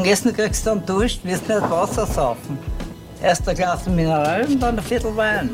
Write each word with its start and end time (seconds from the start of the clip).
dem 0.00 0.10
Essen 0.10 0.32
kriegst 0.32 0.66
du 0.66 0.70
einen 0.70 0.86
Dusch, 0.86 1.20
wirst 1.24 1.46
nicht 1.48 1.60
Wasser 1.62 2.06
saufen. 2.06 2.58
Erst 3.22 3.46
ein 3.48 3.54
Glas 3.54 3.86
Mineral 3.86 4.46
und 4.46 4.60
dann 4.60 4.78
ein 4.78 4.84
Viertel 4.84 5.14
Wein. 5.14 5.50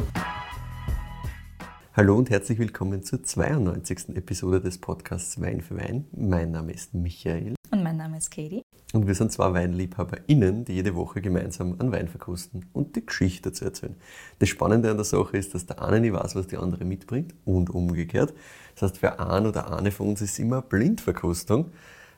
Hallo 1.94 2.16
und 2.16 2.30
herzlich 2.30 2.58
willkommen 2.58 3.02
zur 3.02 3.24
92. 3.24 4.16
Episode 4.16 4.60
des 4.60 4.78
Podcasts 4.78 5.40
Wein 5.40 5.62
für 5.62 5.76
Wein. 5.76 6.04
Mein 6.16 6.52
Name 6.52 6.72
ist 6.72 6.94
Michael. 6.94 7.54
Und 7.72 7.82
mein 7.82 7.96
Name 7.96 8.18
ist 8.18 8.30
Katie. 8.30 8.62
Und 8.92 9.08
wir 9.08 9.14
sind 9.14 9.32
zwei 9.32 9.52
WeinliebhaberInnen, 9.52 10.64
die 10.64 10.74
jede 10.74 10.94
Woche 10.94 11.20
gemeinsam 11.20 11.74
einen 11.80 11.90
Wein 11.90 12.06
verkosten 12.06 12.66
und 12.72 12.94
die 12.94 13.04
Geschichte 13.04 13.50
dazu 13.50 13.64
erzählen. 13.64 13.96
Das 14.38 14.48
Spannende 14.48 14.90
an 14.90 14.96
der 14.96 15.04
Sache 15.04 15.36
ist, 15.38 15.54
dass 15.54 15.66
der 15.66 15.82
eine 15.82 15.98
nicht 15.98 16.12
weiß, 16.12 16.36
was 16.36 16.46
die 16.46 16.56
andere 16.56 16.84
mitbringt 16.84 17.34
und 17.44 17.70
umgekehrt. 17.70 18.32
Das 18.74 18.82
heißt, 18.82 18.98
für 18.98 19.18
einen 19.18 19.46
oder 19.46 19.76
eine 19.76 19.90
von 19.90 20.08
uns 20.08 20.20
ist 20.20 20.38
immer 20.38 20.62
Blindverkostung. 20.62 21.72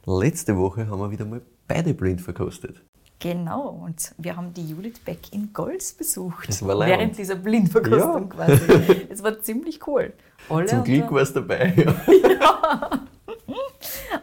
Letzte 0.05 0.57
Woche 0.57 0.89
haben 0.89 1.01
wir 1.01 1.11
wieder 1.11 1.25
mal 1.25 1.41
beide 1.69 1.95
blind 1.95 2.21
verkostet. 2.21 2.83
Genau, 3.21 3.69
und 3.71 4.13
wir 4.17 4.37
haben 4.37 4.55
die 4.55 4.69
Judith 4.69 5.01
Beck 5.05 5.33
in 5.33 5.53
Golz 5.53 5.93
besucht. 5.93 6.49
Das 6.49 6.65
war 6.65 6.75
leibend. 6.77 6.99
Während 6.99 7.19
dieser 7.19 7.35
Blindverkostung 7.35 8.31
Ja. 8.39 8.47
quasi. 8.47 9.07
Es 9.11 9.23
war 9.25 9.41
ziemlich 9.41 9.85
cool. 9.89 10.13
Alle 10.49 10.67
Zum 10.67 10.85
Glück 10.85 11.11
war 11.13 11.23
es 11.23 11.33
dabei. 11.33 11.75
Ja. 12.07 12.91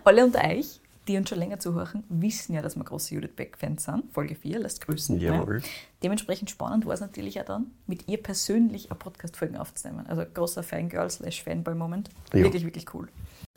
alle 0.04 0.24
unter 0.26 0.44
euch, 0.46 0.80
die 1.08 1.18
uns 1.18 1.30
schon 1.30 1.40
länger 1.40 1.60
zuhören, 1.60 2.04
wissen 2.10 2.54
ja, 2.56 2.62
dass 2.62 2.76
wir 2.76 2.84
große 2.84 3.14
Judith 3.16 3.36
Beck-Fans 3.36 3.84
sind. 3.84 4.04
Folge 4.14 4.36
4, 4.36 4.60
lasst 4.60 4.86
grüßen. 4.86 5.20
Jawohl. 5.20 5.58
Ja. 5.60 5.64
Dementsprechend 6.04 6.50
spannend 6.50 6.86
war 6.86 6.94
es 6.94 7.02
natürlich 7.02 7.40
auch 7.42 7.46
dann, 7.46 7.72
mit 7.88 8.08
ihr 8.08 8.22
persönlich 8.22 8.90
eine 8.92 8.98
Podcast-Folgen 8.98 9.58
aufzunehmen. 9.58 10.06
Also 10.08 10.24
großer 10.34 10.64
Fangirl 10.64 11.10
slash 11.10 11.44
Fanboy-Moment. 11.44 12.10
Ja. 12.34 12.44
Wirklich, 12.44 12.64
wirklich 12.64 12.94
cool. 12.94 13.08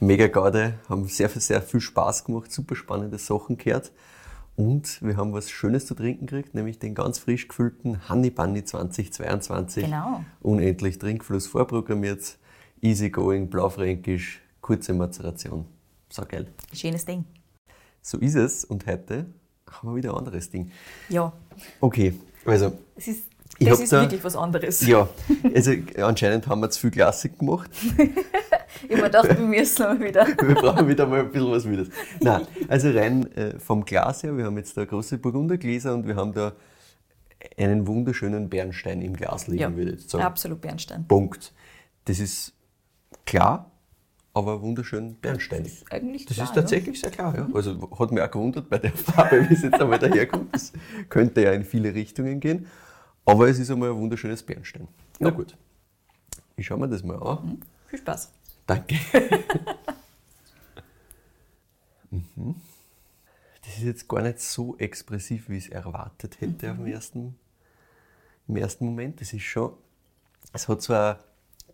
Mega 0.01 0.29
Gaude, 0.29 0.79
haben 0.89 1.09
sehr, 1.09 1.29
sehr 1.29 1.61
viel 1.61 1.81
Spaß 1.81 2.25
gemacht, 2.25 2.53
super 2.53 2.77
spannende 2.77 3.19
Sachen 3.19 3.59
gehört. 3.59 3.91
Und 4.55 5.03
wir 5.03 5.17
haben 5.17 5.33
was 5.33 5.51
Schönes 5.51 5.87
zu 5.87 5.95
trinken 5.95 6.27
gekriegt, 6.27 6.55
nämlich 6.55 6.79
den 6.79 6.95
ganz 6.95 7.19
frisch 7.19 7.49
gefüllten 7.49 8.09
Honey 8.09 8.31
Bunny 8.31 8.65
2022. 8.65 9.85
Genau. 9.85 10.25
Unendlich 10.41 10.99
Trinkfluss 10.99 11.49
vorprogrammiert, 11.49 12.39
easygoing, 12.81 13.51
blaufränkisch, 13.51 14.41
kurze 14.61 14.95
Mazeration. 14.95 15.67
So 16.11 16.23
geil. 16.25 16.47
Schönes 16.73 17.05
Ding. 17.05 17.25
So 18.01 18.19
ist 18.19 18.37
es 18.37 18.65
und 18.65 18.87
heute 18.87 19.27
haben 19.69 19.89
wir 19.91 19.97
wieder 19.97 20.13
ein 20.13 20.19
anderes 20.19 20.49
Ding. 20.49 20.71
Ja, 21.09 21.33
Okay, 21.81 22.15
also 22.45 22.73
es 22.95 23.09
ist, 23.09 23.25
Ich 23.61 23.69
das 23.69 23.81
ist 23.81 23.93
da- 23.93 24.03
wirklich 24.03 24.23
was 24.23 24.37
anderes. 24.37 24.87
ja, 24.87 25.09
also 25.55 25.73
anscheinend 26.01 26.47
haben 26.47 26.61
wir 26.61 26.71
zu 26.71 26.81
viel 26.81 26.91
Klassik 26.91 27.39
gemacht. 27.39 27.71
Ich 28.85 28.91
habe 28.91 28.97
mir 29.03 29.03
gedacht, 29.05 29.29
wir 29.31 29.45
müssen 29.47 29.83
mal 29.83 29.99
wieder. 29.99 30.27
Wir 30.47 30.55
brauchen 30.55 30.87
wieder 30.87 31.07
mal 31.07 31.21
ein 31.21 31.33
bisschen 31.33 31.51
was 31.51 31.65
Wildes. 31.69 31.89
Nein, 32.21 32.47
also 32.69 32.91
rein 32.91 33.33
äh, 33.35 33.59
vom 33.59 33.85
Glas 33.85 34.23
her, 34.23 34.37
wir 34.37 34.45
haben 34.45 34.57
jetzt 34.57 34.77
da 34.77 34.85
große 34.85 35.19
Burgundergläser 35.19 35.95
und 35.95 36.07
wir 36.07 36.15
haben 36.15 36.33
da 36.33 36.53
einen 37.57 37.87
wunderschönen 37.89 38.49
Bernstein 38.49 39.01
im 39.03 39.15
Glas 39.15 39.49
liegen, 39.49 39.63
Ja, 39.63 39.75
würde 39.75 39.93
ich 39.93 40.01
jetzt 40.03 40.11
sagen. 40.11 40.23
absolut 40.25 40.61
Bernstein. 40.61 41.07
Punkt. 41.09 41.53
Das 42.05 42.21
ist 42.21 42.53
klar, 43.27 43.71
aber 44.35 44.61
wunderschön 44.63 45.17
bernsteinig. 45.17 45.85
Eigentlich 45.91 46.27
Das 46.27 46.37
klar, 46.37 46.47
ist 46.49 46.55
tatsächlich 46.55 47.01
sehr 47.01 47.11
klar, 47.11 47.35
ja. 47.37 47.49
Also 47.55 47.91
hat 47.99 48.13
mich 48.13 48.23
auch 48.23 48.31
gewundert 48.31 48.69
bei 48.69 48.79
der 48.79 48.93
Farbe, 48.93 49.49
wie 49.49 49.55
es 49.55 49.63
jetzt 49.63 49.81
einmal 49.81 49.99
daherkommt. 49.99 50.55
Das 50.55 50.73
könnte 51.09 51.43
ja 51.43 51.53
in 51.53 51.65
viele 51.65 51.95
Richtungen 51.95 52.39
gehen. 52.39 52.67
Aber 53.29 53.47
es 53.47 53.59
ist 53.59 53.71
einmal 53.71 53.91
ein 53.91 53.97
wunderschönes 53.97 54.43
Bernstein. 54.43 54.89
Na 55.19 55.29
gut. 55.29 55.55
Ich 56.57 56.65
schaue 56.67 56.79
mir 56.79 56.89
das 56.89 57.03
mal 57.03 57.17
an. 57.17 57.59
Ja. 57.61 57.67
Viel 57.89 57.99
Spaß. 57.99 58.33
Danke. 58.67 58.95
mhm. 62.11 62.55
Das 63.63 63.77
ist 63.77 63.83
jetzt 63.83 64.09
gar 64.09 64.23
nicht 64.23 64.41
so 64.41 64.79
expressiv, 64.79 65.51
wie 65.51 65.59
ich 65.59 65.67
es 65.67 65.71
erwartet 65.71 66.41
hätte 66.41 66.71
auf 66.71 66.79
dem 66.79 66.87
ersten, 66.87 67.39
im 68.49 68.57
ersten 68.57 68.87
Moment. 68.87 69.21
Das 69.21 69.35
ist 69.35 69.43
schon, 69.43 69.75
es 70.55 70.67
hat 70.67 70.81
so 70.81 70.95
ein, 70.95 71.17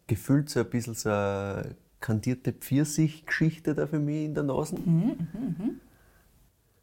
gefühlt 0.08 0.50
so 0.50 0.58
ein 0.58 0.68
bisschen 0.68 0.94
so 0.94 1.08
eine 1.08 1.76
kandierte 2.00 2.52
Pfirsich-Geschichte 2.52 3.76
da 3.76 3.86
für 3.86 4.00
mich 4.00 4.24
in 4.24 4.34
der 4.34 4.42
Nase. 4.42 4.76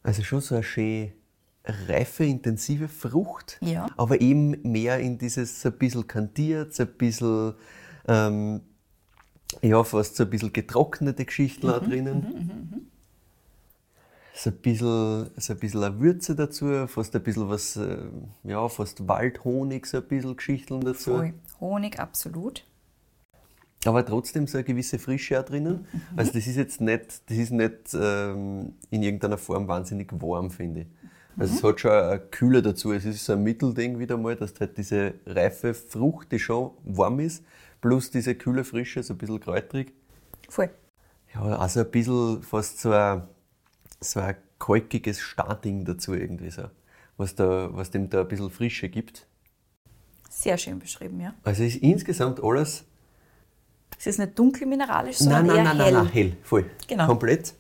Also 0.02 0.24
schon 0.24 0.40
so 0.40 0.56
eine 0.56 0.64
schön 0.64 1.12
reife, 1.66 2.24
intensive 2.26 2.88
Frucht, 2.88 3.58
Ja. 3.62 3.88
aber 3.98 4.20
eben 4.22 4.62
mehr 4.64 5.00
in 5.00 5.18
dieses 5.18 5.62
so 5.62 5.70
ein 5.70 5.78
bisschen 5.78 6.08
kandiert, 6.08 6.74
so 6.74 6.84
ein 6.84 6.90
bisschen 6.98 7.54
ähm, 8.08 8.62
ja, 9.62 9.84
fast 9.84 10.16
so 10.16 10.24
ein 10.24 10.30
bisschen 10.30 10.54
getrocknete 10.54 11.26
Geschichten 11.26 11.68
Mhm, 11.68 11.90
drinnen. 11.90 12.88
So 14.34 14.50
ein 14.50 14.56
bisschen, 14.56 15.30
so 15.38 15.54
ein 15.54 15.60
bisschen 15.60 15.84
eine 15.84 16.00
Würze 16.00 16.36
dazu, 16.36 16.88
fast 16.88 17.16
ein 17.16 17.22
bisschen 17.22 17.50
was, 17.50 17.76
äh, 17.76 17.98
ja, 18.44 18.68
fast 18.70 19.08
Waldhonig, 19.08 19.86
so 19.86 19.98
ein 19.98 20.04
bisschen 20.08 20.36
Geschichten 20.38 20.82
dazu. 20.82 21.12
Voll. 21.16 21.34
Honig, 21.60 22.00
absolut. 22.00 22.66
Aber 23.86 24.06
trotzdem 24.06 24.48
so 24.48 24.58
eine 24.58 24.64
gewisse 24.64 25.00
Frische 25.00 25.40
auch 25.40 25.44
drinnen. 25.46 25.86
Mhm. 25.92 26.02
Also 26.16 26.32
das 26.32 26.48
ist 26.48 26.56
jetzt 26.56 26.80
nicht, 26.82 27.30
das 27.30 27.38
ist 27.38 27.52
nicht 27.52 27.94
ähm, 27.94 28.74
in 28.90 29.04
irgendeiner 29.04 29.38
Form 29.38 29.68
wahnsinnig 29.68 30.08
warm, 30.14 30.50
finde 30.50 30.82
ich. 30.82 30.88
Also 31.38 31.52
Mhm. 31.54 31.58
es 31.58 31.64
hat 31.64 31.80
schon 31.80 31.92
eine 31.92 32.20
Kühle 32.20 32.62
dazu. 32.62 32.92
Es 32.94 33.06
ist 33.06 33.26
so 33.26 33.34
ein 33.34 33.44
Mittelding 33.44 34.00
wieder 34.00 34.18
mal, 34.18 34.36
dass 34.36 34.54
halt 34.60 34.78
diese 34.78 35.14
reife 35.26 35.74
Frucht, 35.74 36.32
die 36.32 36.40
schon 36.40 36.72
warm 36.84 37.20
ist, 37.20 37.44
plus 37.80 38.12
diese 38.12 38.36
kühle 38.36 38.64
Frische, 38.64 39.02
so 39.04 39.14
ein 39.14 39.18
bisschen 39.18 39.40
kräutrig. 39.40 39.94
Voll. 40.50 40.70
Ja, 41.34 41.42
also 41.58 41.80
ein 41.82 41.92
bisschen 41.92 42.44
fast 42.44 42.80
so 42.82 42.92
ein, 42.92 43.24
so 44.02 44.20
ein 44.20 44.36
kalkiges 44.60 45.20
Starting 45.20 45.86
dazu 45.86 46.14
irgendwie 46.14 46.50
so. 46.52 46.64
Was, 47.18 47.36
da, 47.36 47.70
was 47.72 47.92
dem 47.92 48.10
da 48.10 48.22
ein 48.22 48.28
bisschen 48.28 48.50
Frische 48.50 48.90
gibt. 48.90 49.26
Sehr 50.30 50.58
schön 50.58 50.80
beschrieben, 50.80 51.20
ja. 51.22 51.34
Also 51.44 51.64
es 51.64 51.76
ist 51.76 51.84
insgesamt 51.84 52.44
alles 52.44 52.84
Es 53.98 54.08
ist 54.08 54.18
nicht 54.20 54.38
dunkel 54.38 54.66
mineralisch, 54.68 55.18
sondern 55.18 55.46
eher 55.48 55.74
hell. 55.78 55.94
nein, 55.94 56.08
hell, 56.08 56.38
voll. 56.44 56.66
Genau. 56.88 57.06
Komplett. 57.08 57.54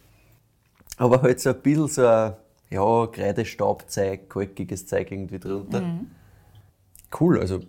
Aber 0.97 1.21
halt 1.21 1.39
so 1.39 1.49
ein 1.51 1.61
bisschen 1.61 1.87
so 1.87 2.05
ein, 2.07 2.33
ja, 2.71 3.07
Kreidestaubzeug, 3.07 4.29
kalkiges 4.29 4.87
Zeug 4.87 5.11
irgendwie 5.11 5.39
drunter. 5.39 5.81
Mhm. 5.81 6.11
Cool, 7.19 7.39
also 7.39 7.59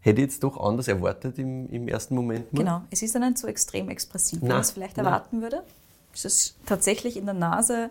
hätte 0.00 0.20
ich 0.20 0.28
jetzt 0.28 0.42
doch 0.44 0.58
anders 0.58 0.86
erwartet 0.88 1.38
im, 1.38 1.68
im 1.70 1.88
ersten 1.88 2.14
Moment 2.14 2.52
mal. 2.52 2.58
Genau. 2.58 2.82
Es 2.90 3.02
ist 3.02 3.14
dann 3.14 3.22
nicht 3.22 3.38
so 3.38 3.48
extrem 3.48 3.88
expressiv, 3.88 4.40
wie 4.40 4.46
man 4.46 4.60
es 4.60 4.70
vielleicht 4.70 4.96
nein. 4.96 5.06
erwarten 5.06 5.42
würde. 5.42 5.64
Es 6.14 6.24
ist 6.24 6.56
tatsächlich 6.64 7.16
in 7.16 7.24
der 7.24 7.34
Nase 7.34 7.90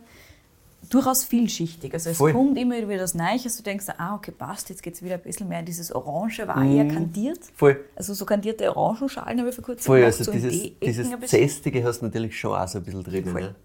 durchaus 0.89 1.23
vielschichtig. 1.25 1.94
Also 1.94 2.12
es 2.12 2.17
Voll. 2.17 2.31
kommt 2.31 2.57
immer 2.57 2.75
wieder 2.75 3.00
das 3.00 3.16
Neues, 3.16 3.57
du 3.57 3.63
denkst, 3.63 3.88
ah, 3.97 4.16
okay, 4.16 4.31
passt, 4.31 4.69
jetzt 4.69 4.83
geht 4.83 4.95
es 4.95 5.03
wieder 5.03 5.16
ein 5.16 5.22
bisschen 5.22 5.50
mehr 5.50 5.59
in 5.59 5.66
dieses 5.66 5.94
Orange, 5.94 6.47
war 6.47 6.63
eher 6.63 6.88
kandiert. 6.88 7.39
Voll. 7.56 7.83
Also 7.95 8.13
so 8.13 8.25
kandierte 8.25 8.75
Orangenschalen 8.75 9.39
habe 9.39 9.50
ich 9.50 9.56
vor 9.56 9.63
kurzem 9.63 9.85
Voll, 9.85 10.03
also 10.03 10.23
so 10.23 10.31
dieses, 10.31 10.79
dieses. 10.81 11.29
Zästige 11.29 11.83
hast 11.83 12.00
du 12.00 12.06
natürlich 12.06 12.39
schon 12.39 12.53
auch 12.53 12.67
so 12.67 12.78
ein 12.78 12.83
bisschen 12.83 13.03
drinnen. 13.03 13.31
Voll. 13.31 13.41
Ja. 13.41 13.56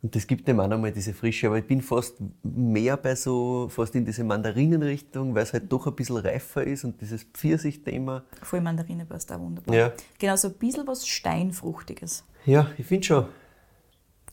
Und 0.00 0.14
das 0.14 0.26
gibt 0.28 0.46
dem 0.46 0.60
auch 0.60 0.68
nochmal 0.68 0.92
diese 0.92 1.12
Frische, 1.12 1.48
aber 1.48 1.58
ich 1.58 1.66
bin 1.66 1.82
fast 1.82 2.16
mehr 2.44 2.96
bei 2.96 3.16
so, 3.16 3.68
fast 3.68 3.96
in 3.96 4.04
diese 4.04 4.22
Mandarinenrichtung, 4.22 5.34
weil 5.34 5.42
es 5.42 5.52
halt 5.52 5.72
doch 5.72 5.88
ein 5.88 5.96
bisschen 5.96 6.18
reifer 6.18 6.62
ist 6.62 6.84
und 6.84 7.00
dieses 7.00 7.24
Pfirsich-Thema. 7.24 8.22
Voll 8.42 8.60
Mandarine 8.60 9.06
passt 9.06 9.32
auch 9.32 9.40
wunderbar. 9.40 9.74
Ja. 9.74 9.92
Genau, 10.18 10.36
so 10.36 10.48
ein 10.48 10.54
bisschen 10.54 10.86
was 10.86 11.06
Steinfruchtiges. 11.06 12.24
Ja, 12.46 12.70
ich 12.78 12.86
finde 12.86 13.06
schon. 13.06 13.26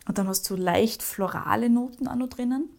Und 0.07 0.17
dann 0.19 0.27
hast 0.27 0.47
du 0.49 0.55
leicht 0.55 1.01
florale 1.01 1.69
Noten 1.71 2.07
auch 2.07 2.15
noch 2.15 2.29
drinnen. 2.29 2.69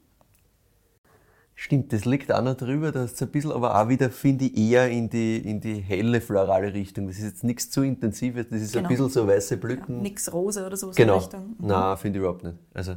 Stimmt, 1.59 1.91
das 1.94 2.05
liegt 2.05 2.31
auch 2.31 2.43
noch 2.43 2.55
drüber, 2.55 2.93
da 2.93 3.06
du 3.06 3.25
ein 3.25 3.31
bisschen, 3.31 3.50
aber 3.50 3.81
auch 3.81 3.89
wieder, 3.89 4.11
finde 4.11 4.44
ich, 4.44 4.56
eher 4.59 4.91
in 4.91 5.09
die, 5.09 5.39
in 5.39 5.59
die 5.59 5.77
helle 5.81 6.21
florale 6.21 6.75
Richtung. 6.75 7.06
Das 7.06 7.17
ist 7.17 7.25
jetzt 7.25 7.44
nichts 7.44 7.71
zu 7.71 7.83
Intensives, 7.83 8.47
das 8.50 8.61
ist 8.61 8.72
Genau. 8.75 8.84
ein 8.84 8.89
bisschen 8.91 9.09
so 9.09 9.27
weiße 9.27 9.56
Blüten. 9.56 10.03
Nix 10.03 10.31
rosa 10.31 10.67
oder 10.67 10.77
sowas 10.77 10.97
genau. 10.97 11.15
in 11.15 11.21
Richtung. 11.21 11.56
Nein, 11.59 11.97
finde 11.97 12.19
ich 12.19 12.21
überhaupt 12.21 12.44
nicht. 12.44 12.56
Also, 12.75 12.97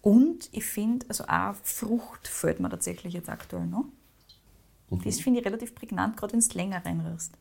Und 0.00 0.48
ich 0.52 0.64
finde, 0.64 1.06
also 1.08 1.24
auch 1.24 1.54
Frucht 1.64 2.28
fällt 2.28 2.60
mir 2.60 2.70
tatsächlich 2.70 3.14
jetzt 3.14 3.28
aktuell 3.28 3.66
noch. 3.66 3.86
Mhm. 4.90 5.02
Das 5.04 5.18
finde 5.18 5.40
ich 5.40 5.46
relativ 5.46 5.74
prägnant, 5.74 6.16
gerade 6.16 6.34
wenn 6.34 6.40
du 6.40 6.56
länger 6.56 6.84
reinrührst. 6.84 7.34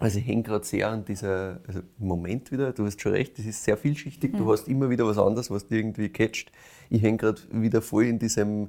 also 0.00 0.18
ich 0.18 0.26
hänge 0.26 0.42
gerade 0.42 0.64
sehr 0.66 0.90
an 0.90 1.06
dieser, 1.06 1.60
also 1.66 1.80
im 1.98 2.06
Moment 2.06 2.52
wieder, 2.52 2.72
du 2.74 2.84
hast 2.84 3.00
schon 3.00 3.12
recht, 3.12 3.38
das 3.38 3.46
ist 3.46 3.64
sehr 3.64 3.78
vielschichtig, 3.78 4.34
Mhm. 4.34 4.36
du 4.38 4.52
hast 4.52 4.68
immer 4.68 4.90
wieder 4.90 5.06
was 5.06 5.16
anderes, 5.16 5.50
was 5.50 5.66
dir 5.66 5.78
irgendwie 5.78 6.10
catcht. 6.10 6.52
Ich 6.90 7.02
hänge 7.02 7.16
gerade 7.16 7.40
wieder 7.50 7.80
voll 7.80 8.04
in 8.04 8.18
diesem 8.18 8.68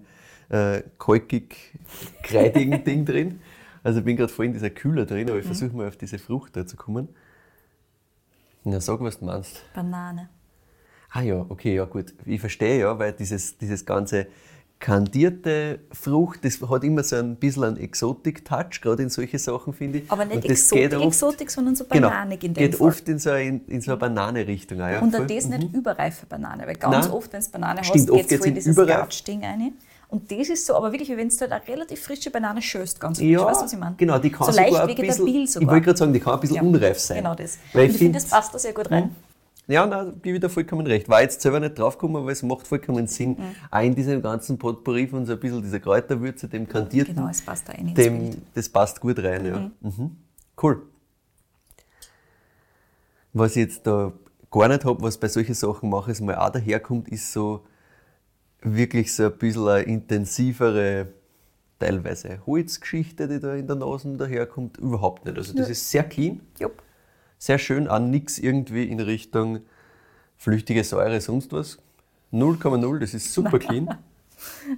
äh, 0.50 0.82
kalkig-kreidigen 0.98 2.84
Ding 2.86 3.06
drin. 3.06 3.40
Also 3.84 4.00
ich 4.00 4.06
bin 4.06 4.18
gerade 4.18 4.32
voll 4.32 4.46
in 4.46 4.54
dieser 4.54 4.70
Kühler 4.70 5.06
drin, 5.06 5.24
Mhm. 5.26 5.30
aber 5.30 5.40
ich 5.40 5.46
versuche 5.46 5.76
mal 5.76 5.88
auf 5.88 5.98
diese 5.98 6.20
Frucht 6.20 6.56
da 6.56 6.66
zu 6.66 6.76
kommen. 6.76 7.08
Na, 8.64 8.80
sag, 8.82 9.00
was 9.00 9.20
du 9.20 9.26
meinst. 9.26 9.62
Banane. 9.74 10.30
Ah 11.12 11.22
ja, 11.22 11.46
okay, 11.50 11.76
ja 11.76 11.86
gut. 11.86 12.14
Ich 12.26 12.40
verstehe 12.40 12.80
ja, 12.82 13.00
weil 13.00 13.14
dieses, 13.14 13.58
dieses 13.58 13.86
ganze 13.86 14.28
kandierte 14.80 15.80
Frucht, 15.92 16.46
das 16.46 16.62
hat 16.62 16.84
immer 16.84 17.04
so 17.04 17.16
ein 17.18 17.36
bisschen 17.36 17.64
einen 17.64 17.78
Exotik-Touch, 17.78 18.80
gerade 18.82 19.04
in 19.04 19.10
solche 19.10 19.38
Sachen, 19.40 19.74
finde 19.74 20.00
ich. 20.00 20.12
Aber 20.12 20.24
nicht 20.26 20.46
Exotik, 20.46 20.90
geht 20.92 20.96
oft- 21.00 21.08
Exotik, 21.08 21.52
sondern 21.52 21.76
so 21.76 21.84
Genau, 21.86 22.10
bananig 22.10 22.44
in 22.44 22.54
dem 22.54 22.64
geht 22.64 22.76
Fall. 22.76 22.88
oft 22.88 23.10
in 23.10 23.18
so 23.20 23.32
eine, 23.32 23.60
in 23.68 23.82
so 23.82 23.92
eine 23.92 24.00
Banane-Richtung. 24.00 24.78
Ja, 24.78 25.00
Und 25.00 25.14
das 25.14 25.28
nicht 25.48 25.74
überreife 25.74 26.26
Banane, 26.28 26.66
weil 26.68 26.76
ganz 26.76 27.08
Nein. 27.08 27.14
oft, 27.14 27.34
wenn 27.34 27.42
du 27.42 27.50
Banane 27.50 27.84
Stimmt, 27.84 28.10
hast, 28.10 28.16
geht's 28.16 28.28
geht's 28.30 28.40
voll 28.42 28.48
in 28.50 28.56
dieses. 28.56 28.76
Couch-Ding 28.76 29.44
rein. 29.44 29.74
Und 30.10 30.32
das 30.32 30.50
ist 30.50 30.66
so, 30.66 30.76
aber 30.76 30.92
wirklich, 30.92 31.08
wie 31.10 31.18
wenn 31.18 31.30
du 31.30 31.36
halt 31.40 31.52
eine 31.52 31.68
relativ 31.68 32.02
frische 32.04 32.32
Banane 32.32 32.62
schöst, 32.64 33.00
ganz 33.00 33.20
frisch. 33.20 33.28
Ja, 33.28 33.46
weißt 33.46 33.62
du, 33.62 33.66
was 33.66 33.74
ich 33.74 33.80
meine? 33.80 33.96
genau, 33.96 34.18
die 34.18 34.32
kann 34.32 34.48
so 34.48 34.52
sogar 34.52 34.66
leicht 34.70 34.82
ein 34.82 34.88
vegetabil 34.88 35.26
bisschen, 35.26 35.48
sogar. 35.48 35.62
Ich 35.62 35.72
wollte 35.72 35.86
gerade 35.86 35.98
sagen, 36.00 36.14
die 36.14 36.20
kann 36.20 36.34
ein 36.34 36.40
bisschen 36.40 36.56
Ja, 36.56 36.62
unreif 36.64 37.00
sein. 37.00 37.18
Genau 37.18 37.36
das. 37.36 37.60
Weil 37.74 37.86
und 37.86 37.92
ich 37.92 37.98
finde, 37.98 38.14
das 38.20 38.26
passt 38.28 38.54
da 38.54 38.58
sehr 38.60 38.74
gut 38.74 38.90
rein. 38.90 39.16
Ja, 39.68 39.86
nein, 39.86 40.14
gebe 40.24 40.38
ich 40.38 40.42
dir 40.42 40.50
vollkommen 40.50 40.88
recht. 40.88 41.08
War 41.10 41.22
jetzt 41.22 41.42
selber 41.42 41.60
nicht 41.60 41.78
draufgekommen, 41.78 42.24
aber 42.24 42.32
es 42.32 42.42
macht 42.42 42.66
vollkommen 42.66 43.06
Sinn. 43.06 43.32
Mhm. 43.38 43.56
Auch 43.70 43.82
in 43.82 43.94
diesem 43.94 44.20
ganzen 44.20 44.58
Potpourri 44.58 45.06
von 45.08 45.28
so 45.28 45.34
ein 45.34 45.40
bisschen 45.40 45.62
dieser 45.62 45.80
Kräuterwürze, 45.80 46.48
dem 46.48 46.68
kandierten, 46.68 47.14
Genau, 47.16 47.30
es 47.30 47.44
passt 47.44 47.70
da 47.70 47.74
rein 47.74 47.94
Bild. 47.94 47.98
dem, 48.00 48.32
das 48.56 48.68
passt 48.68 49.00
gut 49.00 49.20
rein, 49.20 49.46
ja. 49.46 49.70
Mhm. 49.82 50.18
Cool. 50.60 50.82
Was 53.34 53.52
ich 53.52 53.58
jetzt 53.68 53.86
da 53.86 54.12
gar 54.50 54.68
nicht 54.70 54.84
habe, 54.86 55.04
was 55.04 55.20
bei 55.20 55.28
solchen 55.28 55.54
Sachen 55.54 55.88
mache, 55.92 56.10
es 56.10 56.20
mal 56.20 56.36
auch 56.36 56.50
daherkommt, 56.50 57.08
ist 57.10 57.32
so 57.32 57.64
wirklich 58.62 59.14
so 59.14 59.26
ein 59.26 59.38
bisschen 59.38 59.68
eine 59.68 59.84
intensivere, 59.84 61.08
teilweise 61.80 62.46
Holzgeschichte, 62.46 63.28
die 63.28 63.40
da 63.40 63.56
in 63.56 63.68
der 63.68 63.76
Nase 63.76 64.16
daherkommt. 64.16 64.78
Überhaupt 64.78 65.26
nicht. 65.26 65.38
Also 65.38 65.56
das 65.56 65.70
ist 65.70 65.90
sehr 65.90 66.04
clean. 66.04 66.42
Jupp. 66.60 66.84
Sehr 67.38 67.58
schön, 67.58 67.88
auch 67.88 68.00
nichts 68.00 68.38
irgendwie 68.38 68.84
in 68.84 69.00
Richtung 69.00 69.62
flüchtige 70.36 70.84
Säure, 70.84 71.22
sonst 71.22 71.54
was. 71.54 71.80
0,0, 72.34 73.00
das 73.00 73.14
ist 73.14 73.34
super 73.34 73.60
clean. 73.60 73.90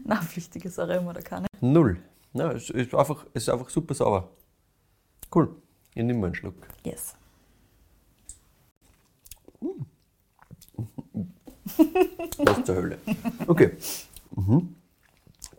Na, 0.06 0.22
flüchtige 0.22 0.69
Sache 0.69 0.94
immer 0.94 1.13
da 1.13 1.22
keine. 1.22 1.48
Null. 1.60 1.98
Ja, 2.34 2.51
es 2.51 2.69
ist 2.69 2.94
einfach, 2.94 3.25
es 3.34 3.44
ist 3.44 3.50
einfach 3.50 3.69
super 3.69 3.94
sauber. 3.94 4.30
Cool. 5.34 5.56
Ich 5.94 6.04
nehme 6.04 6.19
mal 6.19 6.27
einen 6.27 6.36
Schluck. 6.36 6.56
Yes. 6.84 7.16
Was 12.38 12.64
zur 12.66 12.76
Hölle. 12.76 12.98
Okay. 13.48 13.72
Mhm. 14.36 14.76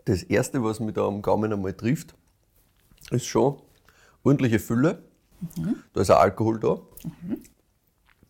Das 0.05 0.23
erste, 0.23 0.63
was 0.63 0.79
mich 0.79 0.93
da 0.93 1.07
am 1.07 1.21
Gaumen 1.21 1.51
einmal 1.53 1.73
trifft, 1.73 2.13
ist 3.11 3.25
schon 3.25 3.57
ordentliche 4.23 4.59
Fülle. 4.59 5.03
Da 5.93 6.01
ist 6.01 6.09
auch 6.09 6.19
Alkohol 6.19 6.59
da. 6.59 6.79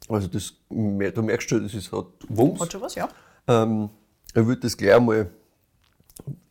Also 0.10 0.28
das, 0.28 0.54
du 0.70 1.22
merkst 1.22 1.50
schon, 1.50 1.64
das 1.64 1.74
ist 1.74 1.92
hat 1.92 2.08
Wumms. 2.28 2.60
Hat 2.60 2.72
schon 2.72 2.82
was, 2.82 2.96
ja. 2.96 3.08
Ähm, 3.48 3.90
ich 4.30 4.46
würde 4.46 4.62
das 4.62 4.76
gleich 4.76 5.00
mal 5.00 5.30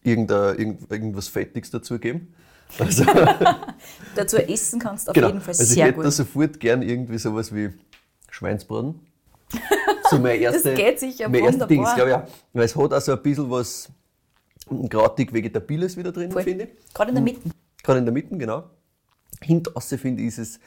irgendein, 0.02 0.58
irgend, 0.58 0.90
irgendwas 0.90 1.29
Fettiges 1.29 1.70
dazugeben. 1.70 2.34
Also, 2.79 3.05
Dazu 4.14 4.38
essen 4.38 4.81
kannst 4.81 5.06
du 5.06 5.11
auf 5.11 5.14
genau. 5.14 5.26
jeden 5.29 5.40
Fall 5.40 5.50
also 5.50 5.62
ich 5.62 5.69
sehr 5.69 5.87
hätte 5.87 5.99
da 5.99 6.05
gut. 6.05 6.12
sofort 6.12 6.61
gern 6.61 6.82
irgendwie 6.82 7.19
sowas 7.19 7.55
wie 7.55 7.70
Schweinsbraten. 8.31 9.00
So 10.12 10.18
mein 10.22 10.40
erste, 10.40 10.74
geht 10.74 11.00
sicher 11.00 11.28
mein 11.28 11.42
wunderbar. 11.42 11.68
Dings, 11.68 11.90
ich. 11.96 12.02
auch. 12.02 12.28
Weil 12.52 12.64
es 12.64 12.76
hat 12.76 12.92
auch 12.92 13.00
so 13.00 13.12
ein 13.12 13.22
bisschen 13.22 13.50
was 13.50 13.88
gratig 14.88 15.32
Vegetabiles 15.32 15.96
wieder 15.96 16.12
drin, 16.12 16.30
Voll. 16.30 16.42
finde 16.42 16.64
ich. 16.64 16.94
Gerade 16.94 17.10
in 17.10 17.14
der 17.16 17.24
Mitte. 17.24 17.50
Gerade 17.82 17.98
in 17.98 18.04
der 18.04 18.14
Mitte, 18.14 18.36
genau. 18.36 18.64
Hintasse 19.40 19.98
finde 19.98 20.22
ich, 20.22 20.38
ist 20.38 20.60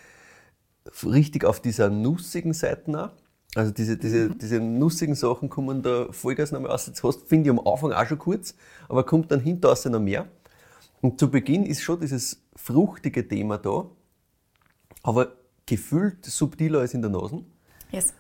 es 0.92 1.06
richtig 1.06 1.46
auf 1.46 1.62
dieser 1.62 1.90
nussigen 1.90 2.54
Seite 2.54 2.92
auch. 3.00 3.12
Also 3.56 3.72
diese, 3.72 3.98
diese, 3.98 4.30
diese 4.36 4.60
nussigen 4.60 5.16
Sachen 5.16 5.50
kommen 5.50 5.82
da 5.82 6.12
Vollgas 6.12 6.52
nochmal 6.52 6.72
aus. 6.72 6.88
Jetzt 6.88 7.04
hast 7.04 7.28
finde 7.28 7.50
ich 7.50 7.58
am 7.58 7.66
Anfang 7.66 7.94
auch 7.94 8.06
schon 8.06 8.20
kurz, 8.20 8.54
aber 8.90 9.06
kommt 9.06 9.32
dann 9.32 9.40
hintasse 9.40 9.90
noch 9.90 10.02
mehr. 10.02 10.28
Und 11.02 11.20
zu 11.20 11.32
Beginn 11.32 11.66
ist 11.66 11.82
schon 11.82 12.00
dieses 12.02 12.42
fruchtige 12.56 13.26
Thema 13.26 13.58
da, 13.58 13.90
aber 15.04 15.34
gefühlt 15.66 16.26
subtiler 16.26 16.80
als 16.80 16.94
in 16.94 17.02
der 17.02 17.12
Nase. 17.12 17.44
Yes. 17.92 18.14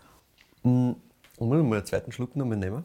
Und 0.63 0.98
muss 1.40 1.58
ich 1.60 1.66
mal 1.66 1.78
einen 1.78 1.86
zweiten 1.86 2.12
Schluck 2.12 2.36
nochmal 2.36 2.58
nehmen. 2.58 2.84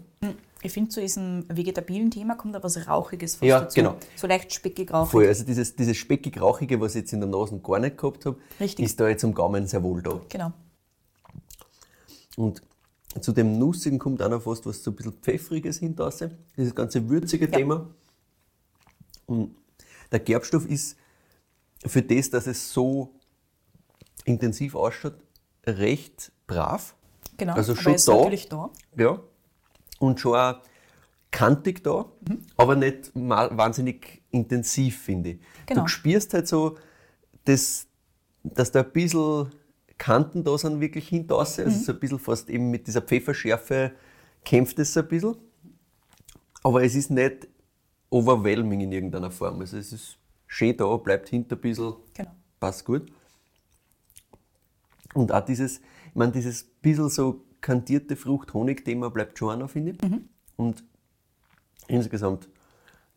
Ich 0.62 0.72
finde, 0.72 0.90
zu 0.90 1.00
diesem 1.00 1.44
vegetabilen 1.48 2.10
Thema 2.10 2.34
kommt 2.34 2.54
da 2.54 2.62
was 2.62 2.86
Rauchiges 2.86 3.36
fast 3.36 3.44
Ja, 3.44 3.60
dazu. 3.60 3.74
genau. 3.76 3.96
So 4.16 4.26
leicht 4.26 4.52
speckig 4.52 4.92
rauchig. 4.92 5.10
Voll, 5.12 5.26
also 5.26 5.44
dieses, 5.44 5.74
dieses 5.76 5.96
speckig-rauchige, 5.96 6.80
was 6.80 6.94
ich 6.94 7.02
jetzt 7.02 7.12
in 7.12 7.20
der 7.20 7.28
Nase 7.30 7.58
gar 7.60 7.78
nicht 7.78 7.96
gehabt 7.96 8.26
habe, 8.26 8.36
Richtig. 8.58 8.84
ist 8.84 8.98
da 9.00 9.08
jetzt 9.08 9.24
am 9.24 9.32
Gaumen 9.32 9.66
sehr 9.66 9.82
wohl 9.82 10.02
da. 10.02 10.20
Genau. 10.28 10.52
Und 12.36 12.62
zu 13.20 13.32
dem 13.32 13.58
Nussigen 13.58 13.98
kommt 13.98 14.22
auch 14.22 14.28
noch 14.28 14.42
fast 14.42 14.66
was 14.66 14.82
so 14.82 14.90
ein 14.90 14.96
bisschen 14.96 15.12
Pfeffriges 15.14 15.78
hintasse. 15.78 16.36
Dieses 16.56 16.74
ganze 16.74 17.08
würzige 17.08 17.46
Ja. 17.46 17.50
Thema. 17.52 17.88
Und 19.26 19.54
der 20.12 20.20
Gerbstoff 20.20 20.66
ist 20.68 20.96
für 21.86 22.02
das, 22.02 22.30
dass 22.30 22.46
es 22.46 22.72
so 22.72 23.14
intensiv 24.24 24.74
ausschaut, 24.74 25.14
recht 25.66 26.32
brav. 26.46 26.94
Genau. 27.40 27.54
Also 27.54 27.74
schon 27.74 27.94
ist 27.94 28.06
da. 28.06 28.14
natürlich 28.16 28.48
da. 28.48 28.70
Ja. 28.96 29.20
Und 29.98 30.20
schon 30.20 30.36
auch 30.36 30.60
kantig 31.30 31.82
da, 31.82 32.06
aber 32.56 32.76
nicht 32.76 33.12
wahnsinnig 33.14 34.22
intensiv, 34.30 35.00
finde 35.02 35.30
ich. 35.30 35.38
Genau. 35.66 35.82
Du 35.82 35.86
spürst 35.88 36.34
halt 36.34 36.48
so, 36.48 36.76
dass, 37.44 37.86
dass 38.42 38.72
da 38.72 38.80
ein 38.82 38.92
bisschen 38.92 39.50
Kanten 39.96 40.44
da 40.44 40.56
sind, 40.58 40.80
wirklich 40.80 41.08
hintaus. 41.08 41.58
Also 41.58 41.78
so 41.78 41.92
ein 41.92 42.00
bisschen 42.00 42.18
fast 42.18 42.50
eben 42.50 42.70
mit 42.70 42.86
dieser 42.86 43.00
Pfefferschärfe 43.02 43.92
kämpft 44.44 44.78
es 44.78 44.92
so 44.92 45.00
ein 45.00 45.08
bisschen. 45.08 45.36
Aber 46.62 46.82
es 46.82 46.94
ist 46.94 47.10
nicht 47.10 47.48
overwhelming 48.10 48.80
in 48.80 48.92
irgendeiner 48.92 49.30
Form. 49.30 49.60
Also 49.60 49.76
es 49.78 49.92
ist 49.92 50.18
schön 50.46 50.76
da, 50.76 50.96
bleibt 50.96 51.28
hinter 51.28 51.56
ein 51.56 51.60
bisschen, 51.60 51.94
Genau. 52.14 52.30
passt 52.58 52.84
gut. 52.84 53.10
Und 55.14 55.32
auch 55.32 55.44
dieses, 55.44 55.78
ich 55.78 56.14
meine, 56.14 56.32
dieses 56.32 56.69
bisschen 56.82 57.08
so 57.08 57.42
kantierte 57.60 58.16
Frucht-Honig-Thema 58.16 59.10
bleibt 59.10 59.38
schon 59.38 59.58
noch, 59.58 59.70
finde 59.70 59.92
ich. 59.92 59.98
Und 60.56 60.82
insgesamt 61.88 62.48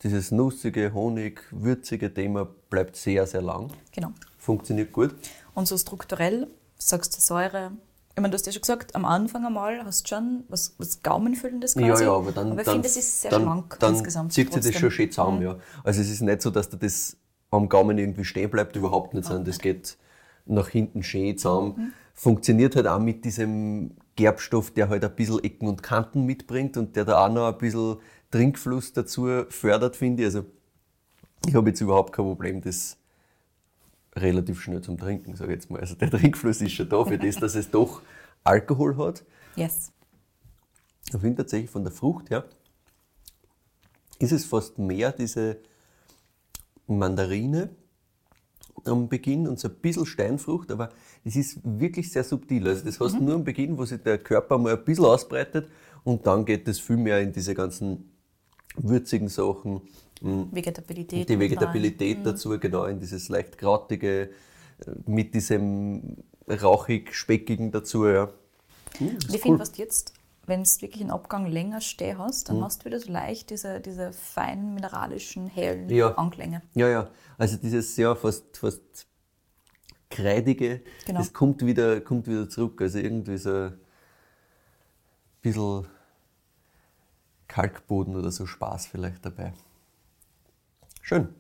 dieses 0.02 0.32
nussige, 0.32 0.94
Honig, 0.94 1.42
würzige 1.52 2.14
Thema 2.14 2.46
bleibt 2.70 2.96
sehr, 2.96 3.26
sehr 3.26 3.42
lang. 3.42 3.72
Genau. 3.94 4.12
Funktioniert 4.38 4.92
gut. 4.92 5.16
Und 5.54 5.68
so 5.68 5.78
strukturell, 5.78 6.48
sagst 6.78 7.16
du 7.16 7.22
Säure. 7.22 7.72
Ich 8.16 8.22
meine, 8.22 8.30
du 8.32 8.36
hast 8.36 8.46
ja 8.46 8.52
schon 8.52 8.62
gesagt, 8.62 8.96
am 8.96 9.06
Anfang 9.06 9.46
einmal 9.46 9.84
hast 9.86 10.04
du 10.04 10.16
schon 10.16 10.44
was, 10.50 10.76
was 10.78 11.02
Gaumenfüllendes 11.02 11.74
quasi. 11.76 12.04
Ja, 12.04 12.10
ja, 12.12 12.16
aber 12.16 12.32
dann, 12.32 12.52
Aber 12.52 12.60
ich 12.62 12.66
dann, 12.66 12.76
finde, 12.76 12.88
es 12.90 12.98
ist 12.98 13.22
sehr 13.22 13.32
dann, 13.32 13.44
schlank 13.44 13.78
dann 13.80 13.94
insgesamt. 13.96 14.34
zieht 14.34 14.52
sich 14.54 14.62
das 14.74 14.80
schon 14.80 14.92
schön 14.92 15.10
zusammen, 15.10 15.38
Mhm. 15.40 15.44
ja. 15.46 15.56
Also 15.84 16.02
es 16.02 16.10
ist 16.10 16.22
nicht 16.22 16.42
so, 16.42 16.50
dass 16.52 16.70
da 16.70 16.78
das 16.78 17.16
am 17.50 17.70
Gaumen 17.70 17.98
irgendwie 17.98 18.26
stehen 18.26 18.50
bleibt, 18.52 18.76
überhaupt 18.76 19.14
nicht, 19.14 19.26
sondern 19.26 19.46
das 19.46 19.58
geht 19.60 19.98
nach 20.46 20.68
hinten 20.68 21.02
schön 21.04 21.38
zusammen. 21.38 21.74
Mhm. 21.78 21.94
Funktioniert 22.14 22.76
halt 22.76 22.88
auch 22.88 23.00
mit 23.00 23.26
diesem 23.26 23.92
Gerbstoff, 24.16 24.72
der 24.72 24.90
halt 24.90 25.04
ein 25.04 25.16
bisschen 25.16 25.44
Ecken 25.44 25.68
und 25.68 25.82
Kanten 25.82 26.26
mitbringt 26.26 26.78
und 26.78 26.96
der 26.96 27.06
da 27.06 27.26
auch 27.26 27.32
noch 27.32 27.48
ein 27.52 27.58
bisschen 27.58 27.98
Trinkfluss 28.32 28.94
dazu 28.94 29.46
fördert, 29.50 29.96
finde 29.96 30.24
ich. 30.24 30.28
Also 30.28 30.46
ich 31.48 31.56
habe 31.56 31.70
jetzt 31.70 31.82
überhaupt 31.82 32.14
kein 32.14 32.26
Problem, 32.26 32.62
das 32.62 32.98
relativ 34.16 34.62
schnell 34.62 34.82
zum 34.82 34.98
Trinken, 34.98 35.36
sage 35.36 35.54
ich 35.54 35.58
jetzt 35.58 35.72
mal. 35.72 35.80
Also 35.80 35.96
der 35.96 36.12
Trinkfluss 36.12 36.62
ist 36.62 36.74
schon 36.74 36.90
da 36.90 37.04
für 37.04 37.18
das, 37.18 37.36
dass 37.38 37.56
es 37.56 37.70
doch 37.72 38.02
Alkohol 38.44 38.98
hat. 38.98 39.24
Yes. 39.56 39.92
Ich 41.06 41.20
finde 41.20 41.38
tatsächlich 41.38 41.70
von 41.70 41.84
der 41.84 41.92
Frucht 41.92 42.30
her 42.30 42.46
ist 44.20 44.32
es 44.32 44.46
fast 44.46 44.78
mehr 44.78 45.12
diese 45.12 45.58
Mandarine 46.88 47.70
am 48.86 49.10
Beginn 49.10 49.48
und 49.48 49.60
so 49.60 49.68
ein 49.68 49.76
bisschen 49.76 50.06
Steinfrucht, 50.06 50.72
aber 50.72 50.90
es 51.26 51.36
ist 51.36 51.60
wirklich 51.64 52.12
sehr 52.12 52.24
subtil. 52.24 52.68
Also 52.68 52.86
das 52.86 53.00
hast 53.00 53.16
du 53.16 53.24
nur 53.24 53.36
am 53.36 53.44
Beginn, 53.44 53.78
wo 53.78 53.86
sich 53.86 54.02
der 54.02 54.18
Körper 54.18 54.58
mal 54.58 54.74
ein 54.78 54.84
bisschen 54.84 55.06
ausbreitet 55.06 55.70
und 56.04 56.26
dann 56.28 56.44
geht 56.46 56.68
es 56.68 56.80
viel 56.80 56.98
mehr 56.98 57.22
in 57.22 57.32
diese 57.32 57.54
ganzen 57.56 58.10
würzigen 58.76 59.30
Sachen, 59.30 59.82
mh, 60.22 60.48
Vegetabilität. 60.52 61.30
die 61.30 61.40
Vegetabilität 61.40 62.18
rein. 62.18 62.24
dazu, 62.24 62.58
genau, 62.60 62.86
in 62.86 63.00
dieses 63.00 63.30
leicht 63.30 63.58
krautige, 63.58 64.24
äh, 64.24 64.30
mit 65.06 65.34
diesem 65.36 66.18
rauchig-speckigen 66.50 67.72
dazu, 67.72 68.08
ja. 68.08 68.30
Hm, 68.98 69.08
ist 69.18 69.24
ich 69.30 69.36
cool. 69.36 69.40
finde, 69.40 69.60
was 69.60 69.78
jetzt, 69.78 70.14
wenn 70.46 70.64
du 70.64 70.70
wirklich 70.82 71.02
einen 71.02 71.12
Abgang 71.12 71.46
länger 71.46 71.82
stehen 71.82 72.18
hast, 72.18 72.50
Mhm. 72.50 72.56
dann 72.56 72.64
hast 72.66 72.82
du 72.82 72.86
wieder 72.86 73.00
so 73.00 73.12
leicht 73.12 73.50
diese, 73.50 73.80
diese 73.80 74.12
feinen, 74.12 74.74
mineralischen, 74.74 75.48
hellen 75.48 75.90
Ja. 75.90 76.16
Anklänge. 76.16 76.62
Ja, 76.74 76.90
ja. 76.90 77.10
Also 77.38 77.58
dieses 77.58 77.96
ja 77.98 78.14
fast, 78.16 78.58
fast 78.58 79.08
kreidige, 80.14 80.82
Genau. 81.06 81.20
das 81.20 81.34
kommt 81.34 81.66
wieder, 81.66 82.00
kommt 82.02 82.28
wieder 82.28 82.48
zurück. 82.50 82.82
Also 82.82 83.00
irgendwie 83.00 83.38
so 83.38 83.50
ein 83.52 83.80
bisschen 85.42 85.88
Kalkboden 87.48 88.16
oder 88.16 88.32
so 88.32 88.46
Spaß 88.46 88.88
vielleicht 88.88 89.26
dabei. 89.26 89.54
Schön. 91.02 91.34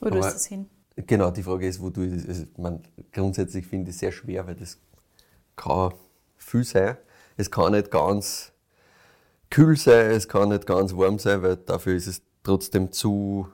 Wo 0.00 0.08
du 0.10 0.16
Aber- 0.18 0.28
ist 0.28 0.34
das 0.34 0.46
hin? 0.46 0.68
Genau, 0.96 1.30
die 1.32 1.42
Frage 1.42 1.66
ist, 1.66 1.80
wo 1.80 1.90
du 1.90 2.02
es. 2.02 2.26
Also, 2.28 2.44
man, 2.56 2.80
grundsätzlich 3.12 3.66
finde 3.66 3.90
ich 3.90 3.96
es 3.96 4.00
sehr 4.00 4.12
schwer, 4.12 4.46
weil 4.46 4.54
das 4.54 4.78
kann 5.56 5.92
viel 6.36 6.62
sein. 6.64 6.96
Es 7.36 7.50
kann 7.50 7.72
nicht 7.72 7.90
ganz 7.90 8.52
kühl 9.50 9.76
sein, 9.76 10.12
es 10.12 10.28
kann 10.28 10.50
nicht 10.50 10.66
ganz 10.66 10.94
warm 10.94 11.18
sein, 11.18 11.42
weil 11.42 11.56
dafür 11.56 11.96
ist 11.96 12.06
es 12.06 12.22
trotzdem 12.44 12.92
zu 12.92 13.48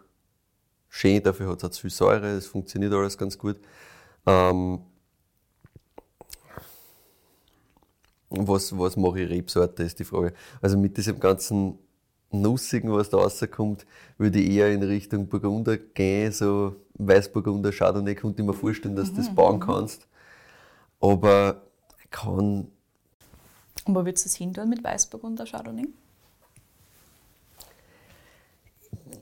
schön, 0.91 1.23
dafür 1.23 1.49
hat 1.49 1.59
es 1.59 1.65
auch 1.65 1.71
zu 1.71 1.81
viel 1.83 1.91
Säure, 1.91 2.29
es 2.29 2.47
funktioniert 2.47 2.93
alles 2.93 3.17
ganz 3.17 3.39
gut. 3.39 3.57
Ähm, 4.27 4.81
was, 8.29 8.77
was 8.79 8.97
mache 8.97 9.21
ich 9.21 9.31
Rebsorte, 9.31 9.83
ist 9.83 9.99
die 9.99 10.05
Frage. 10.05 10.35
Also 10.61 10.77
mit 10.77 10.97
diesem 10.97 11.19
ganzen 11.19 11.79
Nussigen, 12.31 12.93
was 12.93 13.11
da 13.11 13.17
rauskommt, 13.17 13.87
würde 14.19 14.39
ich 14.39 14.51
eher 14.51 14.73
in 14.73 14.83
Richtung 14.83 15.27
Burgunder 15.27 15.79
gehen, 15.79 16.31
so 16.31 16.77
Weißburgunder, 16.95 17.73
Chardonnay, 17.73 18.15
könnte 18.15 18.43
ich 18.43 18.47
mir 18.47 18.55
vorstellen, 18.55 18.95
dass 18.95 19.11
du 19.11 19.17
das 19.17 19.35
bauen 19.35 19.59
kannst. 19.59 20.07
Aber 21.01 21.63
ich 22.05 22.11
kann 22.11 22.69
Und 23.85 23.95
wo 23.95 24.05
würdest 24.05 24.27
du 24.27 24.29
es 24.29 24.37
hin 24.37 24.53
tun 24.55 24.69
mit 24.69 24.85
Weißburgunder 24.85 25.45
Chardonnay? 25.47 25.89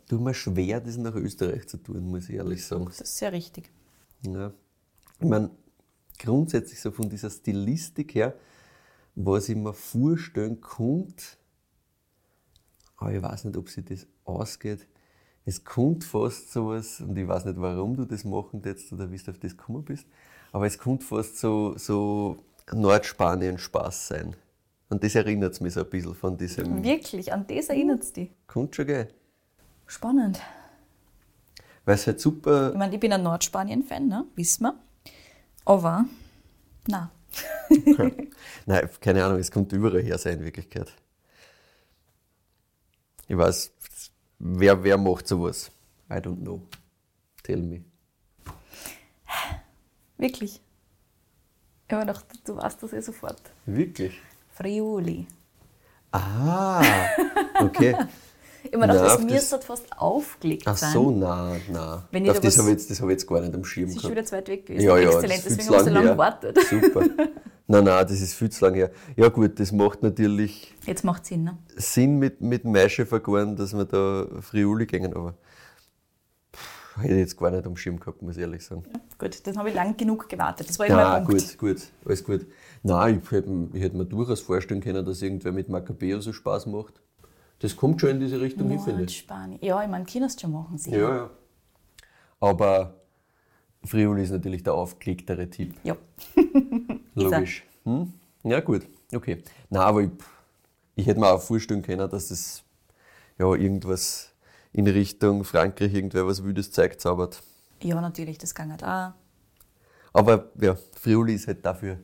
Tut 0.08 0.20
mir 0.20 0.34
schwer, 0.34 0.80
das 0.80 0.96
nach 0.96 1.14
Österreich 1.14 1.68
zu 1.68 1.76
tun, 1.76 2.10
muss 2.10 2.28
ich 2.28 2.36
ehrlich 2.36 2.64
sagen. 2.64 2.86
Das 2.86 3.00
ist 3.00 3.16
sehr 3.16 3.32
richtig. 3.32 3.70
Ja. 4.22 4.52
Ich 5.20 5.26
meine, 5.28 5.50
grundsätzlich 6.18 6.80
so 6.80 6.90
von 6.90 7.08
dieser 7.08 7.30
Stilistik 7.30 8.14
her, 8.14 8.34
was 9.14 9.48
ich 9.48 9.56
mir 9.56 9.74
vorstellen 9.74 10.60
könnte, 10.60 11.24
aber 12.96 13.12
ich 13.12 13.22
weiß 13.22 13.44
nicht, 13.44 13.56
ob 13.56 13.68
sich 13.68 13.84
das 13.84 14.06
ausgeht. 14.24 14.86
Es 15.44 15.64
kommt 15.64 16.04
fast 16.04 16.52
sowas, 16.52 17.00
und 17.00 17.16
ich 17.16 17.26
weiß 17.26 17.46
nicht, 17.46 17.60
warum 17.60 17.96
du 17.96 18.04
das 18.04 18.24
machen 18.24 18.64
willst 18.64 18.92
oder 18.92 19.10
wie 19.10 19.16
du 19.16 19.30
auf 19.30 19.38
das 19.38 19.56
gekommen 19.56 19.84
bist, 19.84 20.06
aber 20.52 20.66
es 20.66 20.78
kommt 20.78 21.04
fast 21.04 21.38
so, 21.38 21.76
so 21.76 22.36
Nordspanien-Spaß 22.72 24.08
sein. 24.08 24.36
Und 24.90 25.04
das 25.04 25.14
erinnert 25.14 25.60
mich 25.60 25.74
so 25.74 25.80
ein 25.80 25.90
bisschen 25.90 26.14
von 26.14 26.36
diesem. 26.36 26.82
Wirklich, 26.82 27.32
an 27.32 27.46
das 27.46 27.68
erinnert 27.68 28.02
es 28.02 28.12
dich. 28.12 28.30
Kommt 28.46 28.74
schon 28.74 28.86
gehen. 28.86 29.08
Spannend. 29.88 30.40
Weil 31.84 31.96
es 31.96 32.06
halt 32.06 32.20
super. 32.20 32.70
Ich 32.70 32.78
meine, 32.78 32.94
ich 32.94 33.00
bin 33.00 33.12
ein 33.12 33.22
Nordspanien-Fan, 33.24 34.06
ne? 34.06 34.24
wissen 34.36 34.62
wir. 34.64 34.78
Aber, 35.64 36.04
na, 36.86 37.10
Nein, 38.66 38.88
keine 39.00 39.24
Ahnung, 39.24 39.38
es 39.38 39.50
kommt 39.50 39.72
überall 39.72 40.02
her 40.02 40.18
sein 40.18 40.38
in 40.38 40.44
Wirklichkeit. 40.44 40.92
Ich 43.26 43.36
weiß, 43.36 43.72
wer, 44.38 44.82
wer 44.82 44.96
macht 44.96 45.28
sowas? 45.28 45.70
I 46.10 46.14
don't 46.14 46.40
know. 46.40 46.62
Tell 47.42 47.58
me. 47.58 47.84
wirklich. 50.16 50.60
Ich 51.86 51.92
habe 51.94 52.06
gedacht, 52.06 52.26
du 52.44 52.56
weißt 52.56 52.82
das 52.82 52.92
eh 52.92 53.00
sofort. 53.00 53.40
Wirklich? 53.66 54.18
Friuli. 54.50 55.26
Ah, 56.12 56.82
okay. 57.60 57.96
Ich 58.64 58.72
habe 58.72 58.86
Na, 58.86 58.92
das 58.92 59.02
auf 59.12 59.22
das- 59.22 59.30
müsste 59.32 59.60
fast 59.60 59.86
aufgelegt 59.98 60.64
Ach 60.66 60.76
sein. 60.76 60.92
so, 60.92 61.10
nein, 61.10 61.60
nein. 61.72 62.02
Wenn 62.10 62.24
ich 62.24 62.30
Auf 62.30 62.36
da 62.40 62.42
das 62.42 62.58
habe 62.58 62.68
ich, 62.68 62.72
jetzt- 62.74 62.90
das 62.90 63.00
habe 63.00 63.12
ich 63.12 63.18
jetzt 63.18 63.26
gar 63.26 63.40
nicht 63.40 63.54
am 63.54 63.64
Schirm 63.64 63.86
Das 63.86 63.96
ist 63.96 64.02
schon 64.02 64.10
gehabt. 64.14 64.16
wieder 64.18 64.26
zu 64.26 64.36
weit 64.36 64.48
weg 64.48 64.66
gewesen. 64.66 64.84
Ja, 64.86 64.96
ja, 64.98 65.10
Exzellent, 65.10 65.42
deswegen 65.46 65.66
haben 65.68 65.72
wir 65.74 65.78
so 65.80 65.84
lang 65.86 65.94
lange 65.94 66.10
gewartet. 66.10 66.58
Super. 66.68 67.00
Nein, 67.70 67.84
nein, 67.84 68.06
das 68.08 68.18
ist 68.22 68.32
viel 68.32 68.48
zu 68.48 68.64
lang 68.64 68.72
her. 68.74 68.90
Ja 69.14 69.28
gut, 69.28 69.60
das 69.60 69.72
macht 69.72 70.02
natürlich 70.02 70.74
Jetzt 70.86 71.04
macht 71.04 71.26
Sinn, 71.26 71.44
ne? 71.44 71.58
Sinn 71.76 72.18
mit, 72.18 72.40
mit 72.40 72.64
Maische 72.64 73.04
vergoren, 73.04 73.56
dass 73.56 73.74
wir 73.76 73.84
da 73.84 74.26
Friuli 74.40 74.86
gehen, 74.86 75.12
aber 75.14 75.34
pff, 76.56 76.96
hätte 77.02 77.12
ich 77.12 77.20
jetzt 77.20 77.36
gar 77.36 77.50
nicht 77.50 77.66
am 77.66 77.76
Schirm 77.76 78.00
gehabt, 78.00 78.22
muss 78.22 78.36
ich 78.36 78.40
ehrlich 78.42 78.64
sagen. 78.64 78.84
Gut, 79.18 79.46
das 79.46 79.54
habe 79.58 79.68
ich 79.68 79.74
lang 79.74 79.94
genug 79.98 80.30
gewartet. 80.30 80.66
Das 80.68 80.78
war 80.78 80.86
immer 80.86 80.98
Ja, 80.98 81.14
ein 81.16 81.26
Punkt. 81.26 81.58
gut, 81.58 81.76
gut, 81.76 81.82
alles 82.06 82.24
gut. 82.24 82.46
Nein, 82.82 83.20
ich 83.22 83.30
hätte, 83.30 83.50
ich 83.74 83.82
hätte 83.82 83.96
mir 83.98 84.06
durchaus 84.06 84.40
vorstellen 84.40 84.80
können, 84.80 85.04
dass 85.04 85.20
irgendwer 85.20 85.52
mit 85.52 85.68
Macabeo 85.68 86.20
so 86.20 86.32
Spaß 86.32 86.64
macht. 86.66 87.02
Das 87.60 87.76
kommt 87.76 88.00
schon 88.00 88.10
in 88.10 88.20
diese 88.20 88.40
Richtung 88.40 88.68
hin, 88.68 88.78
finde 88.80 89.04
ich. 89.04 89.26
Ja, 89.60 89.82
ich 89.82 89.88
meine, 89.88 90.04
du 90.04 90.28
schon 90.40 90.52
machen, 90.52 90.78
sicher. 90.78 90.98
Ja, 90.98 91.16
ja. 91.16 91.30
Aber 92.40 92.94
Friuli 93.84 94.22
ist 94.22 94.30
natürlich 94.30 94.62
der 94.62 94.74
aufgelegtere 94.74 95.50
Typ. 95.50 95.74
Ja. 95.82 95.96
Logisch. 97.14 97.64
Hm? 97.84 98.12
Ja, 98.44 98.60
gut, 98.60 98.86
okay. 99.12 99.42
Nein, 99.70 99.82
aber 99.82 100.02
ich, 100.02 100.10
ich 100.94 101.06
hätte 101.06 101.18
mir 101.18 101.28
auch 101.32 101.40
vorstellen 101.42 101.82
können, 101.82 102.08
dass 102.08 102.30
es 102.30 102.62
ja 103.38 103.52
irgendwas 103.52 104.32
in 104.72 104.86
Richtung 104.86 105.42
Frankreich, 105.44 105.92
irgendwer 105.94 106.26
was 106.26 106.44
Wüdes 106.44 106.70
Zeug 106.70 107.00
zaubert. 107.00 107.42
Ja, 107.82 108.00
natürlich, 108.00 108.38
das 108.38 108.54
ging 108.54 108.70
halt 108.70 108.84
auch. 108.84 109.12
Aber 110.12 110.50
ja, 110.60 110.76
Friuli 111.00 111.34
ist 111.34 111.46
halt 111.48 111.64
dafür, 111.64 111.98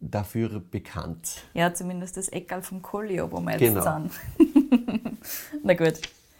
dafür 0.00 0.60
bekannt. 0.60 1.42
Ja, 1.54 1.72
zumindest 1.72 2.16
das 2.16 2.28
Eckerl 2.28 2.62
vom 2.62 2.82
Collio, 2.82 3.30
wo 3.30 3.40
wir 3.40 3.52
jetzt 3.52 3.60
Genau. 3.60 3.82
sind. 3.82 4.12
Na 5.62 5.74
gut. 5.74 5.94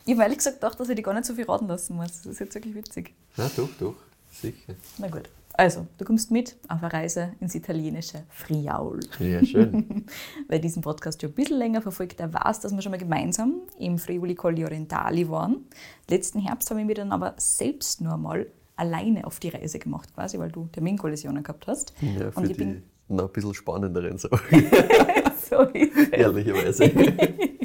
Ich 0.05 0.13
habe 0.13 0.23
ehrlich 0.23 0.39
gesagt 0.39 0.61
gedacht, 0.61 0.79
dass 0.79 0.89
ich 0.89 0.95
die 0.97 1.03
gar 1.03 1.15
nicht 1.15 1.25
so 1.25 1.35
viel 1.35 1.45
raten 1.45 1.67
lassen 1.67 1.97
muss. 1.97 2.23
Das 2.23 2.27
ist 2.27 2.39
jetzt 2.39 2.55
wirklich 2.55 2.75
witzig. 2.75 3.13
Na 3.37 3.51
doch, 3.57 3.69
doch, 3.81 3.95
sicher. 4.31 4.75
Na 4.99 5.09
gut. 5.09 5.29
Also, 5.59 5.87
du 5.97 6.05
kommst 6.05 6.31
mit 6.31 6.55
auf 6.69 6.83
eine 6.83 6.93
Reise 6.93 7.33
ins 7.41 7.55
italienische 7.55 8.23
Friaul. 8.29 9.01
Ja, 9.19 9.43
schön. 9.45 10.05
Wer 10.49 10.59
diesen 10.59 10.83
Podcast 10.83 11.21
schon 11.23 11.31
ein 11.31 11.35
bisschen 11.35 11.57
länger 11.57 11.81
verfolgt, 11.81 12.21
der 12.21 12.33
weiß, 12.33 12.61
dass 12.61 12.73
wir 12.75 12.83
schon 12.83 12.93
mal 12.93 12.99
gemeinsam 12.99 13.55
im 13.79 13.99
Friuli 13.99 14.35
Colli 14.35 14.65
Orientali 14.65 15.29
waren. 15.31 15.65
Letzten 16.11 16.41
Herbst 16.41 16.69
habe 16.71 16.81
ich 16.81 16.87
mich 16.87 16.97
dann 16.97 17.11
aber 17.11 17.35
selbst 17.39 18.03
nur 18.03 18.17
mal 18.19 18.47
alleine 18.77 19.27
auf 19.27 19.41
die 19.41 19.49
Reise 19.49 19.79
gemacht, 19.79 20.15
quasi, 20.15 20.39
weil 20.39 20.53
du 20.53 20.69
Terminkollisionen 20.71 21.43
gehabt 21.43 21.67
hast. 21.67 21.95
Ja, 22.03 22.31
für 22.31 22.39
Und 22.39 22.51
ich 22.51 22.57
die 22.57 22.59
bin 22.65 22.83
noch 23.09 23.25
ein 23.29 23.33
bisschen 23.33 23.55
spannenderen 23.55 24.19
Sachen, 24.19 24.39
so 25.51 25.61
ist 25.63 25.97
es. 25.97 26.09
ehrlicherweise. 26.11 26.85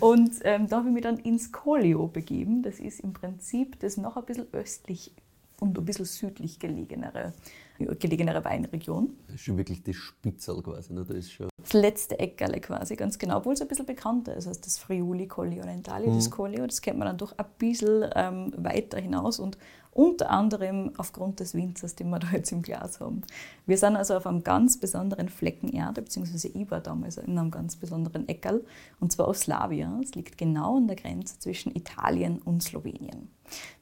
Und 0.00 0.32
ähm, 0.44 0.68
da 0.68 0.78
habe 0.78 0.88
ich 0.88 0.94
mich 0.94 1.02
dann 1.02 1.18
ins 1.18 1.52
Collio 1.52 2.06
begeben. 2.08 2.62
Das 2.62 2.80
ist 2.80 3.00
im 3.00 3.12
Prinzip 3.12 3.78
das 3.80 3.96
noch 3.96 4.16
ein 4.16 4.24
bisschen 4.24 4.46
östlich 4.52 5.12
und 5.60 5.78
ein 5.78 5.84
bisschen 5.84 6.04
südlich 6.04 6.58
gelegenere, 6.58 7.32
gelegenere 7.78 8.44
Weinregion. 8.44 9.16
Das 9.26 9.36
ist 9.36 9.42
schon 9.42 9.56
wirklich 9.56 9.82
das 9.82 9.96
Spitzel 9.96 10.62
quasi. 10.62 10.92
Ne? 10.92 11.04
Das 11.06 11.16
ist 11.16 11.32
schon 11.32 11.48
Das 11.62 11.72
letzte 11.72 12.18
Eckerle 12.18 12.60
quasi, 12.60 12.96
ganz 12.96 13.18
genau, 13.18 13.38
obwohl 13.38 13.54
es 13.54 13.62
ein 13.62 13.68
bisschen 13.68 13.86
bekannter 13.86 14.36
ist 14.36 14.46
als 14.46 14.60
das 14.60 14.78
Friuli 14.78 15.26
Colli 15.26 15.60
Orientali. 15.60 16.06
Das 16.06 16.30
Collio, 16.30 16.66
das 16.66 16.82
kennt 16.82 16.98
man 16.98 17.08
dann 17.08 17.18
doch 17.18 17.36
ein 17.38 17.46
bisschen 17.58 18.04
ähm, 18.14 18.52
weiter 18.56 18.98
hinaus 18.98 19.38
und 19.38 19.56
unter 19.96 20.30
anderem 20.30 20.92
aufgrund 20.98 21.40
des 21.40 21.54
Winzers, 21.54 21.94
den 21.94 22.10
wir 22.10 22.18
da 22.18 22.28
jetzt 22.32 22.52
im 22.52 22.60
Glas 22.60 23.00
haben. 23.00 23.22
Wir 23.64 23.78
sind 23.78 23.96
also 23.96 24.14
auf 24.14 24.26
einem 24.26 24.44
ganz 24.44 24.76
besonderen 24.76 25.30
Flecken 25.30 25.72
Erde, 25.72 26.02
beziehungsweise 26.02 26.48
ich 26.48 26.70
war 26.70 26.80
damals 26.80 27.16
in 27.16 27.38
einem 27.38 27.50
ganz 27.50 27.76
besonderen 27.76 28.28
Eckerl, 28.28 28.62
und 29.00 29.10
zwar 29.10 29.28
auf 29.28 29.38
Slavia. 29.38 29.98
Es 30.02 30.14
liegt 30.14 30.36
genau 30.36 30.76
an 30.76 30.86
der 30.86 30.96
Grenze 30.96 31.38
zwischen 31.38 31.74
Italien 31.74 32.42
und 32.42 32.62
Slowenien. 32.62 33.30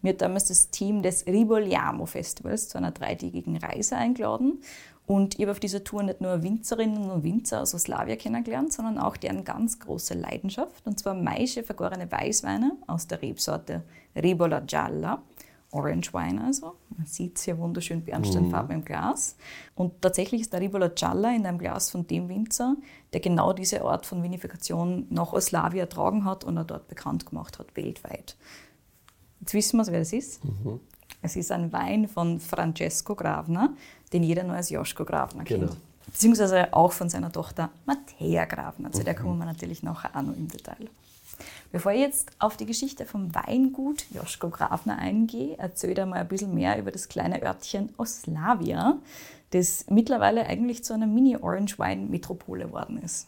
Mir 0.02 0.12
hat 0.12 0.20
damals 0.20 0.46
das 0.48 0.70
Team 0.70 1.02
des 1.02 1.26
Ribogliamo 1.26 2.06
Festivals 2.06 2.68
zu 2.68 2.78
einer 2.78 2.92
dreitägigen 2.92 3.56
Reise 3.56 3.96
eingeladen 3.96 4.60
und 5.06 5.34
ich 5.34 5.40
habe 5.42 5.50
auf 5.50 5.60
dieser 5.60 5.84
Tour 5.84 6.02
nicht 6.02 6.20
nur 6.20 6.42
Winzerinnen 6.42 7.10
und 7.10 7.24
Winzer 7.24 7.60
aus 7.60 7.70
Slavia 7.72 8.16
kennengelernt, 8.16 8.72
sondern 8.72 8.98
auch 8.98 9.16
deren 9.16 9.44
ganz 9.44 9.78
große 9.80 10.14
Leidenschaft, 10.14 10.86
und 10.86 10.98
zwar 10.98 11.14
maische 11.14 11.62
vergorene 11.62 12.10
Weißweine 12.10 12.76
aus 12.86 13.06
der 13.06 13.20
Rebsorte 13.20 13.82
Ribola 14.16 14.60
Gialla, 14.60 15.22
Orange 15.74 16.14
Wine 16.14 16.42
also. 16.44 16.76
Man 16.96 17.06
sieht 17.06 17.36
es 17.36 17.42
hier 17.42 17.58
wunderschön 17.58 18.04
Bernsteinfarben 18.04 18.76
im 18.76 18.84
Glas. 18.84 19.36
Und 19.74 20.00
tatsächlich 20.00 20.42
ist 20.42 20.52
der 20.52 20.60
Ribola 20.60 20.88
Gialla 20.88 21.34
in 21.34 21.44
einem 21.44 21.58
Glas 21.58 21.90
von 21.90 22.06
dem 22.06 22.28
Winzer, 22.28 22.76
der 23.12 23.20
genau 23.20 23.52
diese 23.52 23.82
Art 23.82 24.06
von 24.06 24.22
Vinifikation 24.22 25.06
nach 25.10 25.32
Oslavia 25.32 25.82
ertragen 25.82 26.24
hat 26.24 26.44
und 26.44 26.56
er 26.56 26.64
dort 26.64 26.88
bekannt 26.88 27.26
gemacht 27.26 27.58
hat, 27.58 27.76
weltweit. 27.76 28.36
Jetzt 29.40 29.54
wissen 29.54 29.76
wir, 29.78 29.86
wer 29.88 29.98
das 29.98 30.12
ist. 30.12 30.40
Es 31.20 31.36
ist 31.36 31.50
ein 31.50 31.72
Wein 31.72 32.06
von 32.06 32.38
Francesco 32.38 33.14
Gravner, 33.14 33.74
den 34.12 34.22
jeder 34.22 34.44
nur 34.44 34.56
als 34.56 34.70
Joschko 34.70 35.04
Gravner 35.04 35.44
kennt. 35.44 35.60
Genau. 35.60 35.72
Beziehungsweise 36.06 36.72
auch 36.72 36.92
von 36.92 37.08
seiner 37.08 37.32
Tochter 37.32 37.70
Mattea 37.86 38.44
Gravner. 38.44 38.92
Zu 38.92 39.02
der 39.02 39.14
kommen 39.14 39.38
wir 39.38 39.46
natürlich 39.46 39.82
nachher 39.82 40.14
auch 40.14 40.22
noch 40.22 40.36
im 40.36 40.48
Detail. 40.48 40.88
Bevor 41.74 41.90
ich 41.90 42.02
jetzt 42.02 42.30
auf 42.38 42.56
die 42.56 42.66
Geschichte 42.66 43.04
vom 43.04 43.34
Weingut 43.34 44.06
Joschko 44.10 44.48
Grafner 44.48 44.96
eingehe, 44.96 45.58
erzähle 45.58 46.02
ich 46.02 46.06
mal 46.06 46.20
ein 46.20 46.28
bisschen 46.28 46.54
mehr 46.54 46.78
über 46.78 46.92
das 46.92 47.08
kleine 47.08 47.42
Örtchen 47.42 47.88
Oslavia, 47.96 48.98
das 49.50 49.86
mittlerweile 49.90 50.46
eigentlich 50.46 50.84
zu 50.84 50.94
einer 50.94 51.08
Mini-Orange-Wein-Metropole 51.08 52.66
geworden 52.66 53.02
ist. 53.02 53.26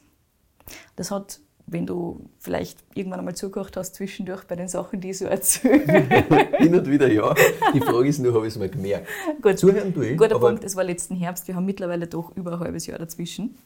Das 0.95 1.11
hat, 1.11 1.41
wenn 1.67 1.87
du 1.87 2.21
vielleicht 2.38 2.79
irgendwann 2.95 3.19
einmal 3.19 3.35
zugehört 3.35 3.76
hast, 3.76 3.97
zwischendurch 3.97 4.45
bei 4.45 4.55
den 4.55 4.69
Sachen, 4.69 5.00
die 5.00 5.11
ich 5.11 5.19
so 5.19 5.25
erzähle. 5.25 5.81
hin 6.59 6.73
und 6.73 6.88
wieder 6.88 7.11
ja. 7.11 7.35
Die 7.75 7.81
Frage 7.81 8.07
ist 8.07 8.21
nur, 8.21 8.33
habe 8.33 8.47
ich 8.47 8.55
es 8.55 8.61
mal 8.61 8.69
gemerkt. 8.69 9.09
Gut, 9.43 9.59
Zuhören 9.59 9.93
tue 9.93 10.11
ich, 10.11 10.17
guter 10.17 10.38
Punkt, 10.38 10.62
es 10.62 10.76
war 10.76 10.85
letzten 10.85 11.17
Herbst, 11.17 11.49
wir 11.49 11.57
haben 11.57 11.67
mittlerweile 11.67 12.07
doch 12.07 12.37
über 12.37 12.53
ein 12.53 12.61
halbes 12.61 12.87
Jahr 12.87 13.00
dazwischen. 13.00 13.57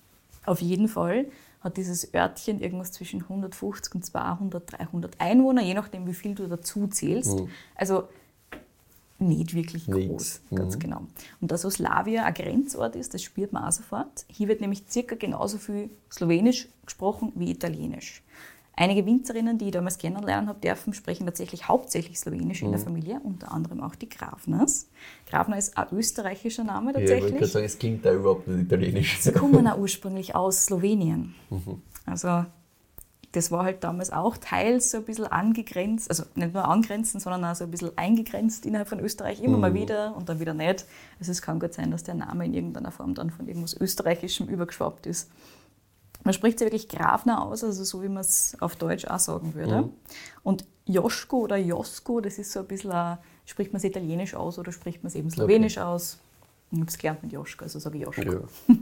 Auf 0.47 0.63
jeden 0.63 0.89
Fall 0.89 1.27
hat 1.61 1.77
dieses 1.77 2.15
Örtchen 2.15 2.61
irgendwas 2.61 2.93
zwischen 2.93 3.23
150 3.23 3.95
und 3.95 4.05
200, 4.05 4.73
300 4.79 5.21
Einwohner, 5.21 5.63
je 5.63 5.75
nachdem, 5.75 6.07
wie 6.07 6.15
viel 6.15 6.35
du 6.35 6.47
dazu 6.47 6.87
zählst. 6.87 7.39
Mhm. 7.39 7.49
Also 7.75 8.09
nicht 9.19 9.53
wirklich 9.55 9.85
groß, 9.87 9.97
Nichts. 9.97 10.43
ganz 10.51 10.79
genau. 10.79 11.03
Und 11.43 11.51
dass 11.51 11.67
Oslavia 11.67 12.25
ein 12.25 12.33
Grenzort 12.33 12.97
ist, 12.97 13.13
das 13.13 13.23
spürt 13.23 13.53
man 13.53 13.65
auch 13.65 13.73
sofort. 13.73 14.25
Hier 14.29 14.49
wird 14.49 14.63
nämlich 14.63 14.85
circa 14.89 15.15
genauso 15.15 15.59
viel 15.59 15.91
Slowenisch 16.11 16.69
gesprochen 16.87 17.33
wie 17.35 17.51
Italienisch. 17.51 18.23
Einige 18.81 19.05
Winzerinnen, 19.05 19.59
die 19.59 19.67
ich 19.67 19.73
damals 19.73 19.99
kennenlernen 19.99 20.49
habe 20.49 20.59
dürfen, 20.59 20.95
sprechen 20.95 21.27
tatsächlich 21.27 21.69
hauptsächlich 21.69 22.19
Slowenisch 22.19 22.63
in 22.63 22.71
der 22.71 22.81
Familie, 22.81 23.21
unter 23.23 23.53
anderem 23.53 23.83
auch 23.83 23.95
die 23.95 24.09
Grafners. 24.09 24.89
Grafner 25.29 25.59
ist 25.59 25.77
ein 25.77 25.89
österreichischer 25.93 26.65
Name 26.65 26.95
Ja, 26.95 27.01
ich 27.01 27.11
wollte 27.11 27.13
tatsächlich. 27.13 27.39
gerade 27.41 27.53
sagen, 27.53 27.67
es 27.67 27.79
klingt 27.79 28.07
da 28.07 28.15
überhaupt 28.15 28.49
nicht 28.49 28.63
italienisch. 28.63 29.21
Sie 29.21 29.33
kommen 29.33 29.67
auch 29.69 29.77
ursprünglich 29.79 30.35
aus 30.35 30.65
Slowenien. 30.65 31.35
Also 32.07 32.47
das 33.33 33.51
war 33.51 33.65
halt 33.65 33.85
damals 33.85 34.11
auch 34.11 34.39
teils 34.39 34.93
so 34.93 34.97
ein 34.97 35.05
bisschen 35.05 35.27
angegrenzt, 35.27 36.09
also 36.09 36.23
nicht 36.35 36.55
nur 36.55 36.67
angrenzend, 36.67 37.23
sondern 37.23 37.45
auch 37.45 37.55
so 37.55 37.65
ein 37.65 37.71
bisschen 37.71 37.91
eingegrenzt 37.99 38.65
innerhalb 38.65 38.89
von 38.89 39.01
Österreich, 39.01 39.43
immer 39.43 39.59
mal 39.59 39.75
wieder 39.75 40.17
und 40.17 40.31
dann 40.31 40.41
wieder 40.41 40.55
nicht. 40.55 40.87
Also 41.19 41.33
es 41.33 41.43
kann 41.43 41.61
gut 41.61 41.75
sein, 41.75 41.91
dass 41.91 42.03
der 42.03 42.15
Name 42.15 42.47
in 42.47 42.55
irgendeiner 42.55 42.93
Form 42.93 43.15
dann 43.15 43.29
von 43.29 43.47
irgendwas 43.47 43.79
Österreichischem 43.79 44.49
übergeschwappt 44.49 45.07
ist. 45.07 45.31
Man 46.25 46.35
spricht 46.35 46.61
ja 46.61 46.67
wirklich 46.67 46.89
Grafner 46.89 47.43
aus, 47.43 47.65
also 47.65 47.83
so 47.85 48.03
wie 48.03 48.09
man 48.09 48.19
es 48.19 48.57
auf 48.61 48.77
Deutsch 48.77 49.07
auch 49.07 49.19
sagen 49.19 49.55
würde. 49.55 49.89
Und 50.43 50.65
Joschko 50.85 51.39
oder 51.39 51.57
Josko, 51.57 52.21
das 52.21 52.39
ist 52.39 52.53
so 52.53 52.61
ein 52.61 52.67
bisschen, 52.67 52.93
ein, 52.93 53.19
spricht 53.47 53.73
man 53.73 53.79
es 53.79 53.85
italienisch 53.85 54.35
aus 54.35 54.59
oder 54.59 54.73
spricht 54.73 55.03
man 55.03 55.09
es 55.09 55.15
eben 55.15 55.31
slowenisch 55.31 55.79
aus? 55.79 56.19
Ich 56.71 56.79
habe 56.79 56.89
es 56.89 56.99
gelernt 56.99 57.23
mit 57.23 57.33
Joschko, 57.33 57.65
also 57.65 57.79
sage 57.79 57.99
ich 57.99 58.05
Joschko. 58.05 58.23
Ja. 58.23 58.41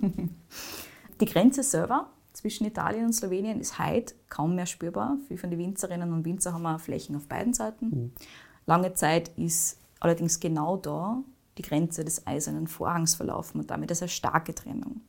Die 1.21 1.25
Grenze 1.25 1.62
selber 1.62 2.09
zwischen 2.33 2.66
Italien 2.66 3.07
und 3.07 3.12
Slowenien 3.12 3.61
ist 3.61 3.78
heute 3.78 4.14
kaum 4.28 4.54
mehr 4.54 4.66
spürbar. 4.66 5.16
Viele 5.26 5.38
von 5.38 5.50
den 5.50 5.59
Winzerinnen 5.59 6.12
und 6.12 6.25
Winzer 6.25 6.52
haben 6.52 6.66
auch 6.66 6.80
Flächen 6.80 7.16
auf 7.16 7.26
beiden 7.26 7.54
Seiten. 7.54 8.12
Lange 8.66 8.95
Zeit 8.95 9.30
ist 9.37 9.78
allerdings 10.00 10.38
genau 10.38 10.76
da 10.76 11.23
die 11.57 11.62
Grenze 11.62 12.04
des 12.04 12.26
eisernen 12.26 12.68
Vorhangs 12.68 13.16
verlaufen 13.16 13.61
und 13.61 13.71
damit 13.71 13.90
ist 13.90 14.02
eine 14.02 14.09
starke 14.09 14.54
Trennung. 14.54 15.00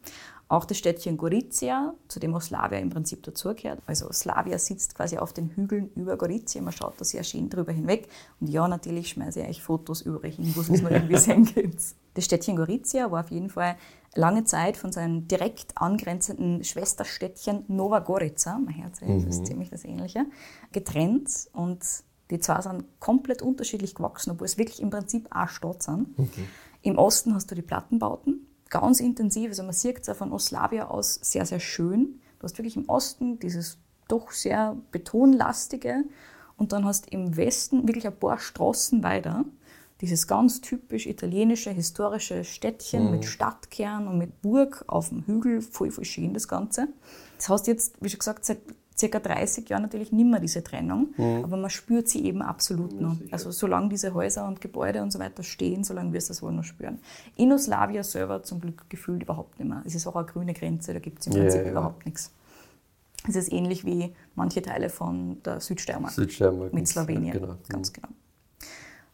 Auch 0.50 0.66
das 0.66 0.80
Städtchen 0.80 1.16
Gorizia, 1.16 1.94
zu 2.08 2.20
dem 2.20 2.34
Oslavia 2.34 2.80
im 2.80 2.90
Prinzip 2.90 3.22
dazugehört. 3.22 3.82
Also 3.86 4.10
Oslavia 4.10 4.58
sitzt 4.58 4.96
quasi 4.96 5.18
auf 5.20 5.32
den 5.32 5.50
Hügeln 5.50 5.92
über 5.96 6.18
Gorizia, 6.18 6.62
man 6.62 6.74
schaut 6.74 7.00
da 7.00 7.06
sehr 7.06 7.24
schön 7.24 7.50
drüber 7.52 7.72
hinweg. 7.72 8.10
Und 8.42 8.50
ja, 8.50 8.68
natürlich 8.68 9.10
schmeiße 9.10 9.42
ich 9.42 9.48
euch 9.48 9.62
Fotos 9.62 10.02
überall 10.02 10.32
hin, 10.32 10.52
wo 10.56 10.62
es 10.62 10.70
noch 10.70 10.90
irgendwie 10.90 11.18
sehen 11.20 11.46
könnt. 11.46 11.78
Das 12.16 12.26
Städtchen 12.26 12.56
Gorizia 12.56 13.12
war 13.12 13.22
auf 13.24 13.30
jeden 13.30 13.52
Fall 13.52 13.78
lange 14.16 14.44
Zeit 14.44 14.76
von 14.76 14.92
seinem 14.92 15.28
direkt 15.28 15.78
angrenzenden 15.78 16.64
Schwesterstädtchen 16.64 17.66
Nova 17.68 18.00
Gorica, 18.00 18.58
mein 18.58 18.74
Herz 18.74 19.02
ist 19.30 19.46
ziemlich 19.46 19.70
das 19.70 19.86
Ähnliche, 19.86 20.26
getrennt 20.72 21.30
und 21.54 21.80
die 22.32 22.40
zwei 22.40 22.62
sind 22.62 22.86
komplett 23.00 23.44
unterschiedlich 23.44 23.94
gewachsen, 23.94 24.32
obwohl 24.32 24.46
es 24.46 24.58
wirklich 24.58 24.82
im 24.82 24.90
Prinzip 24.90 25.28
auch 25.30 25.48
Stadt 25.48 25.84
sind. 25.84 26.10
Im 26.82 26.98
Osten 26.98 27.36
hast 27.36 27.52
du 27.52 27.56
die 27.56 27.62
Plattenbauten, 27.62 28.48
ganz 28.70 29.00
intensiv, 29.00 29.50
also 29.50 29.64
man 29.64 29.74
sieht 29.74 30.00
es 30.00 30.10
auch 30.10 30.16
von 30.16 30.32
Oslavia 30.32 30.88
aus 30.88 31.16
sehr, 31.16 31.46
sehr 31.46 31.60
schön. 31.60 32.22
Du 32.40 32.44
hast 32.44 32.58
wirklich 32.58 32.78
im 32.78 32.88
Osten 32.88 33.40
dieses 33.40 33.78
doch 34.08 34.32
sehr 34.32 34.78
betonlastige 34.92 36.04
und 36.58 36.72
dann 36.72 36.86
hast 36.86 37.10
im 37.12 37.36
Westen 37.38 37.88
wirklich 37.88 38.08
ein 38.08 38.18
paar 38.18 38.40
Straßen 38.40 39.04
weiter 39.04 39.46
dieses 40.02 40.28
ganz 40.28 40.62
typisch 40.62 41.08
italienische, 41.08 41.72
historische 41.72 42.44
Städtchen 42.44 43.12
mit 43.12 43.26
Stadtkern 43.26 44.08
und 44.08 44.18
mit 44.18 44.42
Burg 44.42 44.84
auf 44.88 45.10
dem 45.10 45.26
Hügel, 45.26 45.62
voll, 45.62 45.92
voll 45.92 46.06
schön 46.06 46.34
das 46.34 46.48
Ganze. 46.48 46.88
Das 47.38 47.50
heißt 47.50 47.68
jetzt, 47.68 47.96
wie 48.02 48.10
schon 48.10 48.20
gesagt, 48.20 48.46
seit 48.46 48.60
circa 49.00 49.20
30 49.20 49.70
Jahren 49.70 49.84
natürlich 49.84 50.12
nicht 50.12 50.26
mehr 50.30 50.40
diese 50.40 50.64
Trennung, 50.64 51.14
aber 51.18 51.56
man 51.58 51.70
spürt 51.70 52.08
sie 52.10 52.26
eben 52.26 52.42
absolut 52.42 53.00
noch. 53.00 53.16
Also 53.32 53.52
solange 53.52 53.90
diese 53.90 54.14
Häuser 54.14 54.48
und 54.48 54.60
Gebäude 54.62 55.02
und 55.02 55.12
so 55.12 55.20
weiter 55.20 55.44
stehen, 55.44 55.84
solange 55.84 56.12
wirst 56.14 56.30
du 56.30 56.32
das 56.34 56.42
wohl 56.44 56.52
noch 56.52 56.64
spüren. 56.64 57.00
In 57.36 57.52
Oslavia 57.54 58.04
selber 58.04 58.44
zum 58.44 58.60
Glück 58.60 58.90
gefühlt 58.90 59.24
überhaupt 59.24 59.58
nicht 59.60 59.70
mehr. 59.70 59.82
Es 59.86 59.96
ist 59.96 60.06
auch 60.08 60.16
eine 60.16 60.26
grüne 60.28 60.54
Grenze, 60.54 60.94
da 60.94 61.00
gibt 61.00 61.20
es 61.22 61.28
im 61.28 61.34
Ja, 61.34 61.40
Prinzip 61.44 61.64
ja. 61.66 61.72
überhaupt 61.72 62.06
nichts. 62.06 62.32
Es 63.28 63.36
ist 63.36 63.52
ähnlich 63.52 63.86
wie 63.86 64.14
manche 64.36 64.62
Teile 64.62 64.90
von 64.90 65.42
der 65.44 65.60
Südsteiermark 65.60 66.14
Südsteiermark. 66.14 66.74
mit 66.74 66.88
Slowenien. 66.88 67.34
Genau. 67.40 67.56
Ganz 67.68 67.92
genau. 67.94 68.08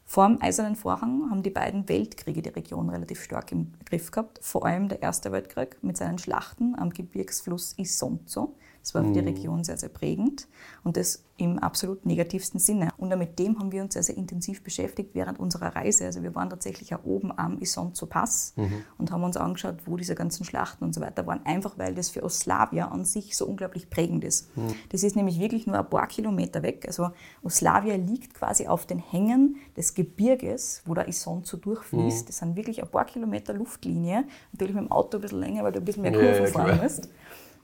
Vor 0.07 0.27
dem 0.27 0.41
Eisernen 0.41 0.75
Vorhang 0.75 1.29
haben 1.31 1.41
die 1.41 1.49
beiden 1.49 1.89
Weltkriege 1.89 2.41
die 2.43 2.49
Region 2.49 2.89
relativ 2.89 3.23
stark 3.23 3.51
im 3.51 3.73
Griff 3.85 4.11
gehabt. 4.11 4.39
Vor 4.41 4.65
allem 4.65 4.87
der 4.87 5.01
Erste 5.01 5.31
Weltkrieg 5.31 5.77
mit 5.81 5.97
seinen 5.97 6.19
Schlachten 6.19 6.75
am 6.77 6.91
Gebirgsfluss 6.91 7.73
Isonzo. 7.77 8.55
Das 8.85 8.93
war 8.93 9.03
für 9.03 9.13
die 9.13 9.19
Region 9.19 9.63
sehr, 9.63 9.77
sehr 9.77 9.89
prägend 9.89 10.47
und 10.83 10.95
das 10.95 11.23
im 11.37 11.57
absolut 11.57 12.05
negativsten 12.05 12.59
Sinne. 12.59 12.89
Und 12.97 13.09
mit 13.17 13.39
dem 13.39 13.57
haben 13.59 13.71
wir 13.71 13.81
uns 13.81 13.95
sehr, 13.95 14.03
sehr 14.03 14.15
intensiv 14.15 14.61
beschäftigt 14.61 15.09
während 15.13 15.39
unserer 15.39 15.75
Reise. 15.75 16.05
Also 16.05 16.21
wir 16.21 16.35
waren 16.35 16.51
tatsächlich 16.51 16.93
auch 16.93 17.03
oben 17.03 17.35
am 17.35 17.59
Isonzo 17.59 18.05
Pass 18.05 18.53
und 18.99 19.11
haben 19.11 19.23
uns 19.23 19.37
angeschaut, 19.37 19.77
wo 19.87 19.97
diese 19.97 20.13
ganzen 20.13 20.45
Schlachten 20.45 20.83
und 20.83 20.93
so 20.93 21.01
weiter 21.01 21.25
waren, 21.25 21.43
einfach 21.47 21.79
weil 21.79 21.95
das 21.95 22.09
für 22.11 22.23
Oslavia 22.23 22.89
an 22.89 23.05
sich 23.05 23.35
so 23.35 23.47
unglaublich 23.47 23.89
prägend 23.89 24.23
ist. 24.23 24.51
Das 24.89 25.01
ist 25.01 25.15
nämlich 25.15 25.39
wirklich 25.39 25.65
nur 25.65 25.79
ein 25.79 25.89
paar 25.89 26.07
Kilometer 26.07 26.61
weg. 26.61 26.85
Also 26.85 27.09
Oslavia 27.41 27.95
liegt 27.95 28.35
quasi 28.35 28.67
auf 28.67 28.85
den 28.85 28.99
Hängen 28.99 29.55
des 29.75 29.95
Gebirges, 29.95 30.83
wo 30.85 30.93
der 30.93 31.07
Isonzo 31.07 31.57
durchfließt. 31.57 32.29
Das 32.29 32.37
sind 32.37 32.55
wirklich 32.55 32.83
ein 32.83 32.89
paar 32.89 33.05
Kilometer 33.05 33.51
Luftlinie. 33.53 34.25
Natürlich 34.51 34.75
mit 34.75 34.83
dem 34.83 34.91
Auto 34.91 35.17
ein 35.17 35.21
bisschen 35.21 35.39
länger, 35.39 35.63
weil 35.63 35.71
du 35.71 35.79
ein 35.79 35.85
bisschen 35.85 36.03
mehr 36.03 36.11
Kurven 36.11 36.45
ja, 36.45 36.51
fahren 36.51 36.79
musst. 36.83 37.09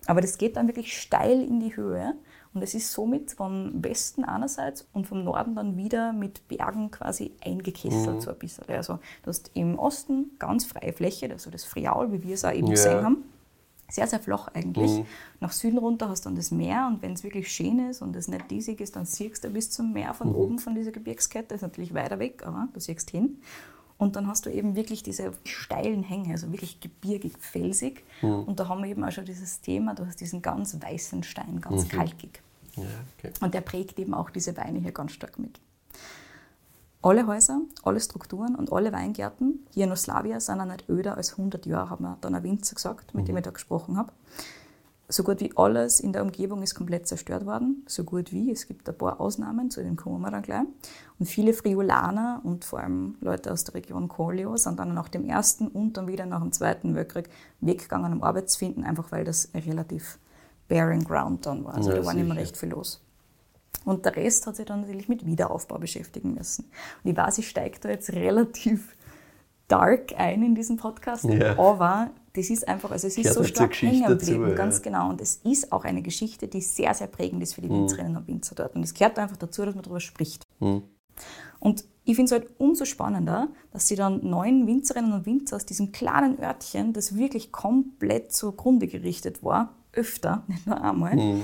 Aber 0.07 0.21
das 0.21 0.37
geht 0.37 0.55
dann 0.57 0.67
wirklich 0.67 0.99
steil 0.99 1.43
in 1.43 1.59
die 1.59 1.75
Höhe 1.75 2.13
und 2.53 2.61
es 2.63 2.73
ist 2.73 2.91
somit 2.91 3.31
vom 3.31 3.83
Westen 3.83 4.23
einerseits 4.23 4.87
und 4.93 5.05
vom 5.07 5.23
Norden 5.23 5.55
dann 5.55 5.77
wieder 5.77 6.11
mit 6.11 6.47
Bergen 6.47 6.89
quasi 6.91 7.33
eingekesselt, 7.45 8.21
so 8.21 8.31
ein 8.31 8.39
bisschen. 8.39 8.67
Also 8.67 8.95
du 9.23 9.27
hast 9.27 9.51
im 9.53 9.77
Osten 9.77 10.31
ganz 10.39 10.65
freie 10.65 10.91
Fläche, 10.91 11.29
also 11.31 11.51
das 11.51 11.63
Friaul, 11.63 12.11
wie 12.11 12.23
wir 12.23 12.33
es 12.33 12.43
auch 12.43 12.51
eben 12.51 12.67
Ja. 12.67 12.73
gesehen 12.73 13.03
haben. 13.03 13.23
Sehr, 13.89 14.07
sehr 14.07 14.19
flach 14.21 14.47
eigentlich. 14.53 15.03
Nach 15.41 15.51
Süden 15.51 15.77
runter 15.77 16.07
hast 16.09 16.25
du 16.25 16.29
dann 16.29 16.35
das 16.37 16.49
Meer 16.49 16.87
und 16.89 17.01
wenn 17.01 17.11
es 17.11 17.23
wirklich 17.23 17.51
schön 17.51 17.89
ist 17.89 18.01
und 18.01 18.15
es 18.15 18.27
nicht 18.29 18.49
diesig 18.49 18.79
ist, 18.79 18.95
dann 18.95 19.05
siehst 19.05 19.43
du 19.43 19.49
bis 19.49 19.69
zum 19.69 19.91
Meer 19.91 20.13
von 20.13 20.33
oben 20.33 20.59
von 20.59 20.75
dieser 20.75 20.91
Gebirgskette. 20.91 21.49
Das 21.49 21.57
ist 21.57 21.61
natürlich 21.63 21.93
weiter 21.93 22.17
weg, 22.17 22.41
aber 22.45 22.69
du 22.73 22.79
siehst 22.79 23.09
hin. 23.11 23.41
Und 24.01 24.15
dann 24.15 24.25
hast 24.25 24.47
du 24.47 24.49
eben 24.49 24.75
wirklich 24.75 25.03
diese 25.03 25.31
steilen 25.43 26.01
Hänge, 26.01 26.31
also 26.31 26.51
wirklich 26.51 26.79
gebirgig, 26.79 27.37
felsig. 27.37 28.03
Und 28.23 28.59
da 28.59 28.67
haben 28.67 28.81
wir 28.81 28.89
eben 28.89 29.03
auch 29.03 29.11
schon 29.11 29.25
dieses 29.25 29.61
Thema, 29.61 29.93
du 29.93 30.07
hast 30.07 30.19
diesen 30.19 30.41
ganz 30.41 30.75
weißen 30.81 31.21
Stein, 31.21 31.61
ganz 31.61 31.87
kalkig. 31.87 32.41
Ja, 32.75 32.83
okay. 33.19 33.31
Und 33.41 33.53
der 33.53 33.61
prägt 33.61 33.99
eben 33.99 34.15
auch 34.15 34.31
diese 34.31 34.57
Weine 34.57 34.79
hier 34.79 34.91
ganz 34.91 35.11
stark 35.11 35.37
mit. 35.37 35.59
Alle 37.03 37.27
Häuser, 37.27 37.61
alle 37.83 37.99
Strukturen 37.99 38.55
und 38.55 38.73
alle 38.73 38.91
Weingärten 38.91 39.67
hier 39.69 39.83
in 39.83 39.91
Oslavia 39.91 40.39
sind 40.39 40.59
auch 40.61 40.65
nicht 40.65 40.89
öder 40.89 41.15
als 41.17 41.33
100 41.33 41.67
Jahre, 41.67 41.91
hat 41.91 41.99
mir 41.99 42.17
dann 42.21 42.33
ein 42.33 42.41
Winzer 42.41 42.73
gesagt, 42.73 43.13
mit 43.13 43.27
dem 43.27 43.37
ich 43.37 43.43
da 43.43 43.51
gesprochen 43.51 43.97
habe. 43.97 44.11
So 45.11 45.23
gut 45.23 45.41
wie 45.41 45.51
alles 45.57 45.99
in 45.99 46.13
der 46.13 46.21
Umgebung 46.21 46.63
ist 46.63 46.73
komplett 46.73 47.05
zerstört 47.07 47.45
worden. 47.45 47.83
So 47.87 48.03
gut 48.05 48.31
wie. 48.31 48.51
Es 48.51 48.65
gibt 48.67 48.87
ein 48.87 48.97
paar 48.97 49.19
Ausnahmen, 49.19 49.69
zu 49.69 49.81
denen 49.83 49.97
kommen 49.97 50.21
wir 50.21 50.31
dann 50.31 50.41
gleich. 50.41 50.63
Und 51.19 51.25
viele 51.25 51.53
Friulaner 51.53 52.39
und 52.43 52.63
vor 52.63 52.79
allem 52.79 53.15
Leute 53.19 53.51
aus 53.51 53.65
der 53.65 53.75
Region 53.75 54.07
Collio 54.07 54.55
sind 54.55 54.79
dann 54.79 54.93
nach 54.93 55.09
dem 55.09 55.25
Ersten 55.25 55.67
und 55.67 55.97
dann 55.97 56.07
wieder 56.07 56.25
nach 56.25 56.41
dem 56.41 56.53
Zweiten 56.53 56.95
Weltkrieg 56.95 57.29
weggegangen, 57.59 58.13
um 58.13 58.23
Arbeit 58.23 58.49
zu 58.49 58.59
finden, 58.59 58.83
einfach 58.85 59.11
weil 59.11 59.25
das 59.25 59.49
relativ 59.53 60.17
barren 60.69 61.03
ground 61.03 61.45
dann 61.45 61.65
war. 61.65 61.75
Also 61.75 61.89
Ja, 61.91 61.97
da 61.97 62.05
war 62.05 62.13
nicht 62.13 62.27
mehr 62.27 62.37
recht 62.37 62.55
viel 62.55 62.69
los. 62.69 63.01
Und 63.83 64.05
der 64.05 64.15
Rest 64.15 64.47
hat 64.47 64.55
sich 64.55 64.65
dann 64.65 64.81
natürlich 64.81 65.09
mit 65.09 65.25
Wiederaufbau 65.25 65.77
beschäftigen 65.77 66.35
müssen. 66.35 66.65
Und 67.03 67.11
ich 67.11 67.17
weiß, 67.17 67.37
ich 67.39 67.49
steige 67.49 67.79
da 67.81 67.89
jetzt 67.89 68.09
relativ 68.13 68.95
dark 69.67 70.13
ein 70.17 70.43
in 70.43 70.55
diesen 70.55 70.77
Podcast, 70.77 71.25
Ja. 71.25 71.57
aber 71.59 72.11
das 72.33 72.49
ist 72.49 72.67
einfach, 72.67 72.91
also 72.91 73.07
es 73.07 73.17
ist 73.17 73.33
so 73.33 73.41
halt 73.41 73.49
stark 73.49 73.81
hängen 73.81 74.05
geblieben, 74.05 74.43
dazu, 74.43 74.55
ganz 74.55 74.77
ja. 74.77 74.83
genau. 74.83 75.09
Und 75.09 75.19
es 75.21 75.37
ist 75.43 75.71
auch 75.71 75.83
eine 75.83 76.01
Geschichte, 76.01 76.47
die 76.47 76.61
sehr, 76.61 76.93
sehr 76.93 77.07
prägend 77.07 77.43
ist 77.43 77.55
für 77.55 77.61
die 77.61 77.67
Mhm. 77.69 77.73
Winzerinnen 77.81 78.15
und 78.17 78.27
Winzer 78.27 78.55
dort. 78.55 78.75
Und 78.75 78.83
es 78.83 78.93
gehört 78.93 79.19
einfach 79.19 79.37
dazu, 79.37 79.65
dass 79.65 79.75
man 79.75 79.83
darüber 79.83 79.99
spricht. 79.99 80.45
Mhm. 80.59 80.83
Und 81.59 81.83
ich 82.03 82.15
finde 82.15 82.33
es 82.35 82.41
halt 82.41 82.49
umso 82.57 82.85
spannender, 82.85 83.49
dass 83.71 83.87
sie 83.87 83.95
dann 83.95 84.27
neun 84.27 84.65
Winzerinnen 84.65 85.13
und 85.13 85.25
Winzer 85.25 85.57
aus 85.57 85.65
diesem 85.65 85.91
kleinen 85.91 86.39
Örtchen, 86.41 86.93
das 86.93 87.15
wirklich 87.15 87.51
komplett 87.51 88.31
zugrunde 88.33 88.87
gerichtet 88.87 89.43
war, 89.43 89.75
öfter, 89.93 90.43
nicht 90.47 90.65
nur 90.65 90.81
einmal, 90.81 91.15
Mhm. 91.15 91.43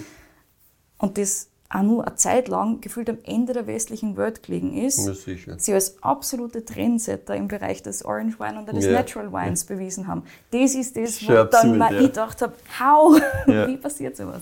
und 0.97 1.17
das 1.17 1.49
auch 1.69 1.81
nur 1.81 2.05
eine 2.07 2.15
Zeit 2.15 2.47
lang 2.47 2.79
gefühlt 2.79 3.09
am 3.09 3.17
Ende 3.23 3.51
der 3.53 3.67
westlichen 3.67 4.15
Welt 4.15 4.41
gelegen 4.43 4.73
ist, 4.77 5.05
Ja, 5.05 5.57
sie 5.57 5.73
als 5.73 6.01
absolute 6.01 6.63
Trendsetter 6.63 7.35
im 7.35 7.47
Bereich 7.49 7.83
des 7.83 8.05
Orange 8.05 8.39
Wine 8.39 8.63
oder 8.63 8.73
des 8.73 8.85
Ja. 8.85 8.93
Natural 8.93 9.31
Wines 9.33 9.65
bewiesen 9.65 10.07
haben. 10.07 10.23
Das 10.51 10.75
ist 10.75 10.95
das, 10.95 11.21
wo 11.23 11.27
dann 11.27 11.47
absurd, 11.47 11.77
mal 11.77 11.93
ja. 11.93 11.99
ich 11.99 12.07
gedacht 12.07 12.41
habe, 12.41 12.53
how, 12.79 13.21
Ja. 13.47 13.67
wie 13.67 13.75
passiert 13.77 14.15
sowas? 14.15 14.41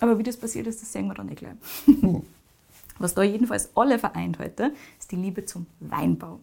Aber 0.00 0.16
wie 0.18 0.22
das 0.22 0.36
passiert 0.36 0.66
ist, 0.68 0.80
das 0.82 0.92
sehen 0.92 1.06
wir 1.08 1.14
dann 1.14 1.26
nicht 1.26 1.38
gleich. 1.38 1.52
Was 2.98 3.14
da 3.14 3.22
jedenfalls 3.22 3.70
alle 3.74 3.98
vereint 3.98 4.38
heute, 4.38 4.72
ist 4.98 5.10
die 5.10 5.16
Liebe 5.16 5.44
zum 5.44 5.66
Weinbau. 5.80 6.38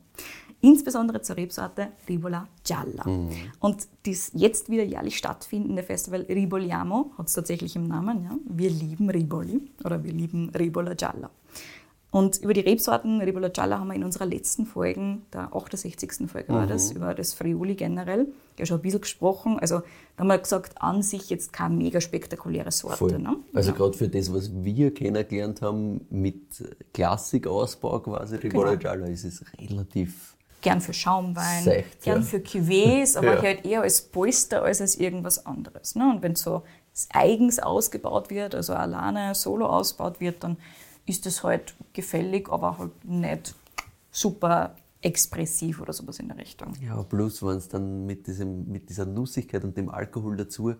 Insbesondere 0.61 1.21
zur 1.21 1.37
Rebsorte 1.37 1.87
Ribola 2.07 2.47
Gialla. 2.65 3.03
Und 3.59 3.87
das 4.05 4.31
jetzt 4.33 4.69
wieder 4.69 4.83
jährlich 4.83 5.17
stattfindende 5.17 5.83
Festival 5.83 6.21
Riboliamo 6.27 7.11
hat 7.17 7.27
es 7.27 7.33
tatsächlich 7.33 7.75
im 7.77 7.87
Namen. 7.87 8.23
Ja? 8.23 8.31
Wir 8.45 8.69
lieben 8.69 9.09
Riboli 9.09 9.61
oder 9.85 10.03
wir 10.03 10.11
lieben 10.11 10.49
Ribola 10.49 10.93
Gialla. 10.95 11.29
Und 12.11 12.37
über 12.39 12.53
die 12.53 12.61
Rebsorten 12.61 13.21
Ribola 13.21 13.49
Gialla 13.49 13.79
haben 13.79 13.87
wir 13.89 13.93
in 13.93 14.03
unserer 14.03 14.25
letzten 14.25 14.65
Folge, 14.65 15.19
der 15.31 15.55
68. 15.55 16.27
Folge 16.27 16.51
war 16.51 16.65
Mhm. 16.65 16.69
das, 16.69 16.91
über 16.91 17.13
das 17.13 17.35
Friuli 17.35 17.75
generell, 17.75 18.27
ja 18.57 18.65
schon 18.65 18.79
ein 18.79 18.81
bisschen 18.81 19.01
gesprochen. 19.01 19.59
Also 19.59 19.79
da 20.17 20.21
haben 20.23 20.27
wir 20.27 20.39
gesagt, 20.39 20.81
an 20.81 21.03
sich 21.03 21.29
jetzt 21.29 21.53
keine 21.53 21.75
mega 21.75 22.01
spektakuläre 22.01 22.71
Sorte. 22.71 23.19
Ne? 23.19 23.37
Also 23.53 23.73
gerade 23.73 23.93
für 23.95 24.09
das, 24.09 24.33
was 24.33 24.51
wir 24.51 24.91
kennengelernt 24.93 25.61
haben, 25.61 26.01
mit 26.09 26.41
Klassikausbau 26.93 27.99
quasi, 27.99 28.37
Ribola 28.37 28.71
Genau. 28.71 28.79
Gialla, 28.81 29.05
ist 29.07 29.23
es 29.25 29.43
relativ 29.59 30.35
Gern 30.61 30.81
für 30.81 30.93
Schaumwein, 30.93 31.63
Seicht, 31.63 32.01
gern 32.03 32.19
ja. 32.19 32.25
für 32.25 32.37
Cuvées, 32.37 33.17
aber 33.17 33.35
Ja. 33.35 33.41
halt 33.41 33.65
eher 33.65 33.81
als 33.81 34.01
Polster 34.01 34.63
als 34.63 34.81
als 34.81 34.95
irgendwas 34.95 35.45
anderes. 35.45 35.95
Ne? 35.95 36.09
Und 36.11 36.21
wenn 36.21 36.35
so 36.35 36.63
eigens 37.13 37.59
ausgebaut 37.59 38.29
wird, 38.29 38.55
also 38.55 38.73
alleine 38.73 39.33
solo 39.35 39.65
ausgebaut 39.67 40.19
wird, 40.19 40.43
dann 40.43 40.57
ist 41.05 41.25
das 41.25 41.43
halt 41.43 41.73
gefällig, 41.93 42.49
aber 42.49 42.77
halt 42.77 43.05
nicht 43.05 43.55
super 44.11 44.75
expressiv 45.01 45.81
oder 45.81 45.93
sowas 45.93 46.19
in 46.19 46.27
der 46.27 46.37
Richtung. 46.37 46.73
Ja, 46.85 47.01
plus 47.03 47.41
wenn 47.41 47.57
es 47.57 47.69
dann 47.69 48.05
mit, 48.05 48.27
diesem, 48.27 48.69
mit 48.69 48.89
dieser 48.89 49.05
Nussigkeit 49.05 49.63
und 49.63 49.77
dem 49.77 49.89
Alkohol 49.89 50.35
dazu, 50.35 50.73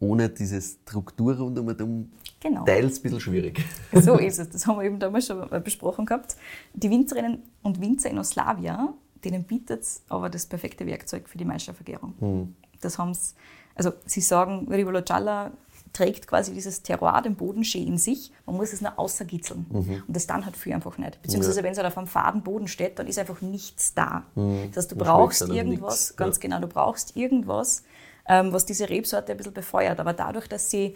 ohne 0.00 0.28
diese 0.28 0.60
Struktur 0.60 1.36
rundum, 1.36 2.10
Genau. 2.40 2.64
teils 2.64 2.98
ein 2.98 3.02
bisschen 3.02 3.20
schwierig. 3.20 3.62
So 3.92 4.16
ist 4.16 4.38
es. 4.38 4.48
Das 4.48 4.66
haben 4.66 4.78
wir 4.78 4.84
eben 4.86 4.98
damals 4.98 5.26
schon 5.26 5.46
besprochen 5.62 6.06
gehabt. 6.06 6.36
Die 6.72 6.90
Winzerinnen 6.90 7.42
und 7.62 7.80
Winzer 7.80 8.10
in 8.10 8.18
Oslawia, 8.18 8.94
denen 9.24 9.44
bietet 9.44 9.82
es 9.82 10.02
aber 10.08 10.28
das 10.30 10.46
perfekte 10.46 10.86
Werkzeug 10.86 11.28
für 11.28 11.38
die 11.38 11.44
Maischevergärung. 11.44 12.54
Das 12.80 12.98
haben 12.98 13.14
sie, 13.14 13.34
also 13.74 13.92
sie 14.06 14.20
sagen, 14.20 14.66
Rivola 14.70 15.00
Gialla 15.00 15.52
trägt 15.92 16.26
quasi 16.26 16.54
dieses 16.54 16.82
Terroir, 16.82 17.20
den 17.22 17.34
Bodensee 17.34 17.82
in 17.82 17.98
sich. 17.98 18.32
Man 18.46 18.56
muss 18.56 18.72
es 18.72 18.80
nur 18.80 18.98
außergitzeln. 18.98 19.66
Und 19.70 20.04
das 20.16 20.26
dann 20.26 20.44
halt 20.44 20.56
viel 20.56 20.72
einfach 20.72 20.98
nicht. 20.98 21.20
Beziehungsweise 21.22 21.62
wenn 21.62 21.72
es 21.72 21.78
halt 21.78 21.86
auf 21.88 21.98
einem 21.98 22.06
faden 22.06 22.42
Boden 22.42 22.68
steht, 22.68 22.98
dann 22.98 23.06
ist 23.06 23.18
einfach 23.18 23.40
nichts 23.40 23.94
da. 23.94 24.24
Das 24.34 24.76
heißt, 24.76 24.92
du 24.92 24.96
Man 24.96 25.06
brauchst 25.06 25.42
irgendwas, 25.42 26.00
nichts, 26.00 26.16
ganz 26.16 26.36
ja. 26.36 26.42
genau, 26.42 26.60
du 26.60 26.68
brauchst 26.68 27.16
irgendwas, 27.16 27.82
ähm, 28.28 28.52
was 28.52 28.66
diese 28.66 28.88
Rebsorte 28.88 29.32
ein 29.32 29.36
bisschen 29.38 29.52
befeuert. 29.54 29.98
Aber 29.98 30.12
dadurch, 30.12 30.48
dass 30.48 30.70
sie 30.70 30.94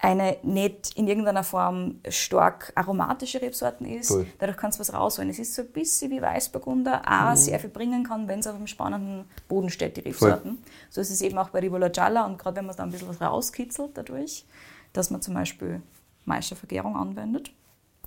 eine 0.00 0.36
nicht 0.44 0.96
in 0.96 1.08
irgendeiner 1.08 1.42
Form 1.42 1.96
stark 2.08 2.72
aromatische 2.76 3.42
Rebsorten 3.42 3.84
ist. 3.84 4.08
Voll. 4.08 4.26
Dadurch 4.38 4.56
kannst 4.56 4.78
du 4.78 4.80
was 4.80 4.94
rausholen. 4.94 5.28
Es 5.28 5.40
ist 5.40 5.54
so 5.54 5.62
ein 5.62 5.68
bisschen 5.68 6.12
wie 6.12 6.22
Weißburgunder, 6.22 7.02
auch 7.04 7.34
sehr 7.34 7.58
viel 7.58 7.70
bringen 7.70 8.04
kann, 8.04 8.28
wenn 8.28 8.38
es 8.38 8.46
auf 8.46 8.54
einem 8.54 8.68
spannenden 8.68 9.24
Boden 9.48 9.70
steht, 9.70 9.96
die 9.96 10.02
Rebsorten. 10.02 10.58
So 10.88 11.00
ist 11.00 11.10
es 11.10 11.20
eben 11.20 11.36
auch 11.36 11.48
bei 11.48 11.58
Ribola 11.58 11.88
Gialla 11.88 12.26
und 12.26 12.38
gerade 12.38 12.56
wenn 12.56 12.66
man 12.66 12.76
da 12.76 12.84
ein 12.84 12.92
bisschen 12.92 13.08
was 13.08 13.20
rauskitzelt 13.20 13.90
dadurch, 13.94 14.46
dass 14.92 15.10
man 15.10 15.20
zum 15.20 15.34
Beispiel 15.34 15.82
Maischervergärung 16.26 16.96
anwendet, 16.96 17.50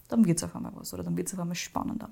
dann 0.07 0.25
wird 0.25 0.37
es 0.37 0.43
auf 0.45 0.55
einmal 0.55 0.71
was 0.75 0.93
oder 0.93 1.03
dann 1.03 1.17
wird 1.17 1.27
es 1.27 1.33
auf 1.33 1.41
einmal 1.41 1.55
spannender. 1.55 2.09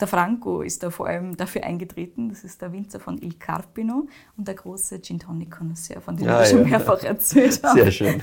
Der 0.00 0.08
Franco 0.08 0.62
ist 0.62 0.82
da 0.82 0.90
vor 0.90 1.06
allem 1.06 1.36
dafür 1.36 1.62
eingetreten. 1.64 2.28
Das 2.28 2.42
ist 2.42 2.60
der 2.60 2.72
Winzer 2.72 2.98
von 2.98 3.16
Il 3.22 3.34
Carpino 3.34 4.08
und 4.36 4.48
der 4.48 4.54
große 4.54 5.00
Gin 5.00 5.18
Tonic 5.18 5.50
Connoisseur, 5.52 6.00
von 6.00 6.16
dem 6.16 6.28
Ah, 6.28 6.42
ich 6.42 6.48
schon 6.48 6.62
ja. 6.62 6.66
mehrfach 6.70 7.02
erzählt 7.02 7.62
habe. 7.62 7.80
Sehr 7.80 7.90
schön. 7.92 8.22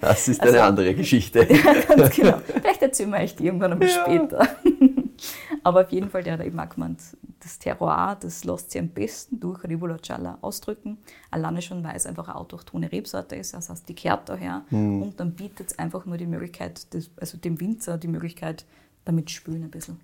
Das 0.00 0.26
ist 0.28 0.40
eine 0.40 0.62
andere 0.62 0.94
Geschichte. 0.94 1.46
Ganz 1.88 2.16
genau. 2.16 2.38
Vielleicht 2.44 2.82
erzählen 2.82 3.10
wir 3.10 3.18
euch 3.20 3.36
die 3.36 3.46
irgendwann 3.46 3.72
einmal 3.72 3.88
später. 3.88 4.48
Aber 5.62 5.82
auf 5.82 5.90
jeden 5.90 6.08
Fall, 6.10 6.22
der 6.22 6.40
eben 6.40 6.58
auch 6.58 6.68
gemeint, 6.68 6.98
das 7.40 7.58
Terroir, 7.58 8.16
das 8.20 8.44
lässt 8.44 8.70
sich 8.70 8.80
am 8.80 8.88
besten 8.88 9.38
durch 9.40 9.62
Ribola 9.64 9.96
Gialla 10.00 10.38
ausdrücken. 10.40 10.98
Alleine 11.30 11.62
schon, 11.62 11.84
weil 11.84 11.96
es 11.96 12.06
einfach 12.06 12.28
eine 12.28 12.36
autochthone 12.36 12.90
Rebsorte 12.90 13.36
ist, 13.36 13.54
das 13.54 13.70
heißt, 13.70 13.88
die 13.88 13.94
kehrt 13.94 14.28
daher. 14.28 14.62
Und 14.70 15.14
dann 15.18 15.32
bietet 15.32 15.70
es 15.70 15.78
einfach 15.78 16.04
nur 16.06 16.16
die 16.16 16.26
Möglichkeit, 16.26 16.92
des, 16.94 17.10
also 17.18 17.38
dem 17.38 17.60
Winzer 17.60 17.98
die 17.98 18.08
Möglichkeit, 18.08 18.64
damit 19.04 19.30
spülen 19.30 19.64
ein 19.64 19.70
bisschen. 19.70 19.98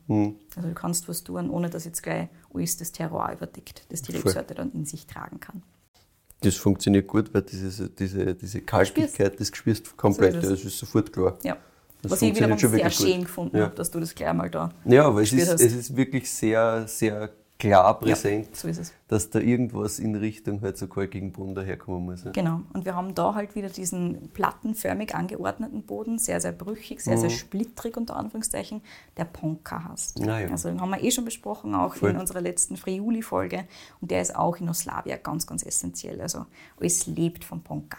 Also 0.57 0.69
du 0.69 0.75
kannst 0.75 1.09
was 1.09 1.23
tun, 1.23 1.51
ohne 1.51 1.69
dass 1.71 1.85
jetzt 1.85 2.03
gleich 2.03 2.29
alles 2.55 2.77
das 2.77 2.93
Terroir 2.93 3.33
überdeckt, 3.33 3.85
das 3.91 4.03
die. 4.03 4.25
Rebsorte 4.25 4.55
dann 4.55 4.73
in 4.73 4.85
sich 4.85 5.07
tragen 5.07 5.39
kann. 5.41 5.63
Das 6.41 6.57
funktioniert 6.57 7.07
gut, 7.07 7.33
weil 7.33 7.43
diese, 7.43 7.89
diese, 7.89 8.35
diese 8.35 8.61
Kalkigkeit, 8.61 9.41
das 9.41 9.49
spürst 9.55 9.97
komplett, 9.97 10.35
So 10.35 10.39
es. 10.41 10.49
das 10.51 10.65
ist 10.65 10.79
sofort 10.79 11.13
klar. 11.13 11.39
Ja. 11.43 11.57
Das 12.03 12.13
Was 12.13 12.23
ich 12.23 12.35
wiederum 12.37 12.59
sehr 12.59 12.71
gut. 12.71 12.93
schön 12.93 13.23
gefunden 13.23 13.57
Ja. 13.57 13.65
habe, 13.65 13.75
dass 13.75 13.91
du 13.91 13.99
das 14.01 14.15
gleich 14.15 14.33
mal 14.35 14.51
da 14.51 14.71
Ja, 14.85 15.07
aber 15.07 15.23
es 15.23 15.33
ist, 15.33 15.49
hast. 15.51 15.61
es 15.63 15.73
ist 15.73 15.97
wirklich 15.97 16.31
sehr, 16.31 16.87
sehr 16.87 17.31
klar 17.59 17.99
präsent, 17.99 18.55
So 18.55 18.69
ist 18.69 18.79
es. 18.79 18.93
dass 19.09 19.31
da 19.31 19.39
irgendwas 19.39 19.99
in 19.99 20.15
Richtung 20.15 20.61
halt 20.61 20.77
so 20.77 20.87
kalkigen 20.89 21.33
Boden 21.33 21.55
daherkommen 21.55 22.05
muss. 22.05 22.25
Ja. 22.25 22.31
Genau. 22.33 22.61
Und 22.73 22.85
wir 22.85 22.95
haben 22.95 23.15
da 23.15 23.35
halt 23.35 23.55
wieder 23.55 23.69
diesen 23.69 24.29
plattenförmig 24.31 25.15
angeordneten 25.15 25.83
Boden, 25.83 26.19
sehr, 26.19 26.41
sehr 26.41 26.53
brüchig, 26.53 27.01
sehr, 27.01 27.17
sehr 27.19 27.31
splittrig 27.31 27.97
unter 27.97 28.17
Anführungszeichen, 28.17 28.83
der 29.17 29.25
Ponca 29.25 29.89
heißt. 29.91 30.19
Ja. 30.19 30.35
Also 30.51 30.69
den 30.69 30.81
haben 30.81 30.91
wir 30.91 31.03
eh 31.03 31.11
schon 31.11 31.25
besprochen, 31.25 31.75
auch 31.75 31.95
Voll. 31.95 32.11
in 32.11 32.17
unserer 32.19 32.41
letzten 32.41 32.77
Friuli-Folge. 32.77 33.65
Und 34.01 34.11
der 34.11 34.21
ist 34.23 34.37
auch 34.37 34.57
in 34.59 34.69
Oslawia 34.69 35.17
ganz, 35.17 35.47
ganz 35.47 35.65
essentiell. 35.65 36.21
Also 36.21 36.47
alles 36.79 37.07
lebt 37.07 37.45
vom 37.45 37.63
Ponca. 37.63 37.99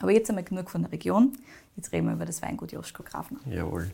Aber 0.00 0.12
jetzt 0.12 0.28
einmal 0.30 0.44
genug 0.44 0.70
von 0.70 0.82
der 0.82 0.92
Region. 0.92 1.32
Jetzt 1.76 1.92
reden 1.92 2.06
wir 2.06 2.14
über 2.14 2.26
das 2.26 2.42
Weingut 2.42 2.72
Joschko 2.72 3.02
Grafner. 3.02 3.38
Jawohl. 3.46 3.90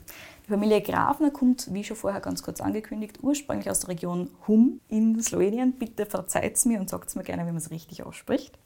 Die 0.49 0.55
Familie 0.55 0.81
Grafner 0.81 1.31
kommt, 1.31 1.75
wie 1.75 1.85
schon 1.85 1.95
vorher 1.95 2.23
ganz 2.23 2.43
kurz 2.43 2.63
angekündigt, 2.63 3.19
ursprünglich 3.21 3.69
aus 3.69 3.81
der 3.81 3.91
Region 3.91 4.31
Hum 4.47 4.81
in 4.89 5.21
Slowenien. 5.21 5.75
Bitte 5.75 6.07
verzeiht 6.07 6.57
es 6.57 6.65
mir 6.65 6.81
und 6.81 6.89
sagt 6.89 7.11
es 7.11 7.17
mir 7.17 7.23
gerne, 7.23 7.43
wie 7.43 7.49
man 7.49 7.59
es 7.59 7.71
richtig 7.71 8.03
ausspricht. 8.03 8.59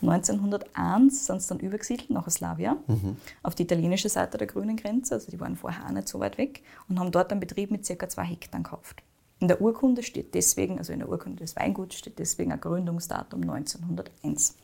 1901 0.00 1.26
sind 1.26 1.42
sie 1.42 1.48
dann 1.48 1.60
übergesiedelt 1.60 2.08
nach 2.08 2.26
Oslawia, 2.26 2.78
auf 3.42 3.54
die 3.54 3.64
italienische 3.64 4.08
Seite 4.08 4.38
der 4.38 4.46
grünen 4.46 4.78
Grenze, 4.78 5.16
also 5.16 5.30
die 5.30 5.38
waren 5.38 5.56
vorher 5.56 5.84
auch 5.84 5.90
nicht 5.90 6.08
so 6.08 6.18
weit 6.18 6.38
weg, 6.38 6.62
und 6.88 6.98
haben 6.98 7.10
dort 7.10 7.30
einen 7.30 7.40
Betrieb 7.40 7.70
mit 7.70 7.86
ca. 7.86 8.08
zwei 8.08 8.24
Hektar 8.24 8.62
gekauft. 8.62 9.02
In 9.38 9.48
der 9.48 9.60
Urkunde 9.60 10.02
steht 10.02 10.34
deswegen, 10.34 10.78
also 10.78 10.94
in 10.94 11.00
der 11.00 11.10
Urkunde 11.10 11.40
des 11.40 11.56
Weinguts 11.56 11.96
steht 11.96 12.18
deswegen 12.18 12.52
ein 12.52 12.60
Gründungsdatum 12.62 13.42
1901. 13.42 14.56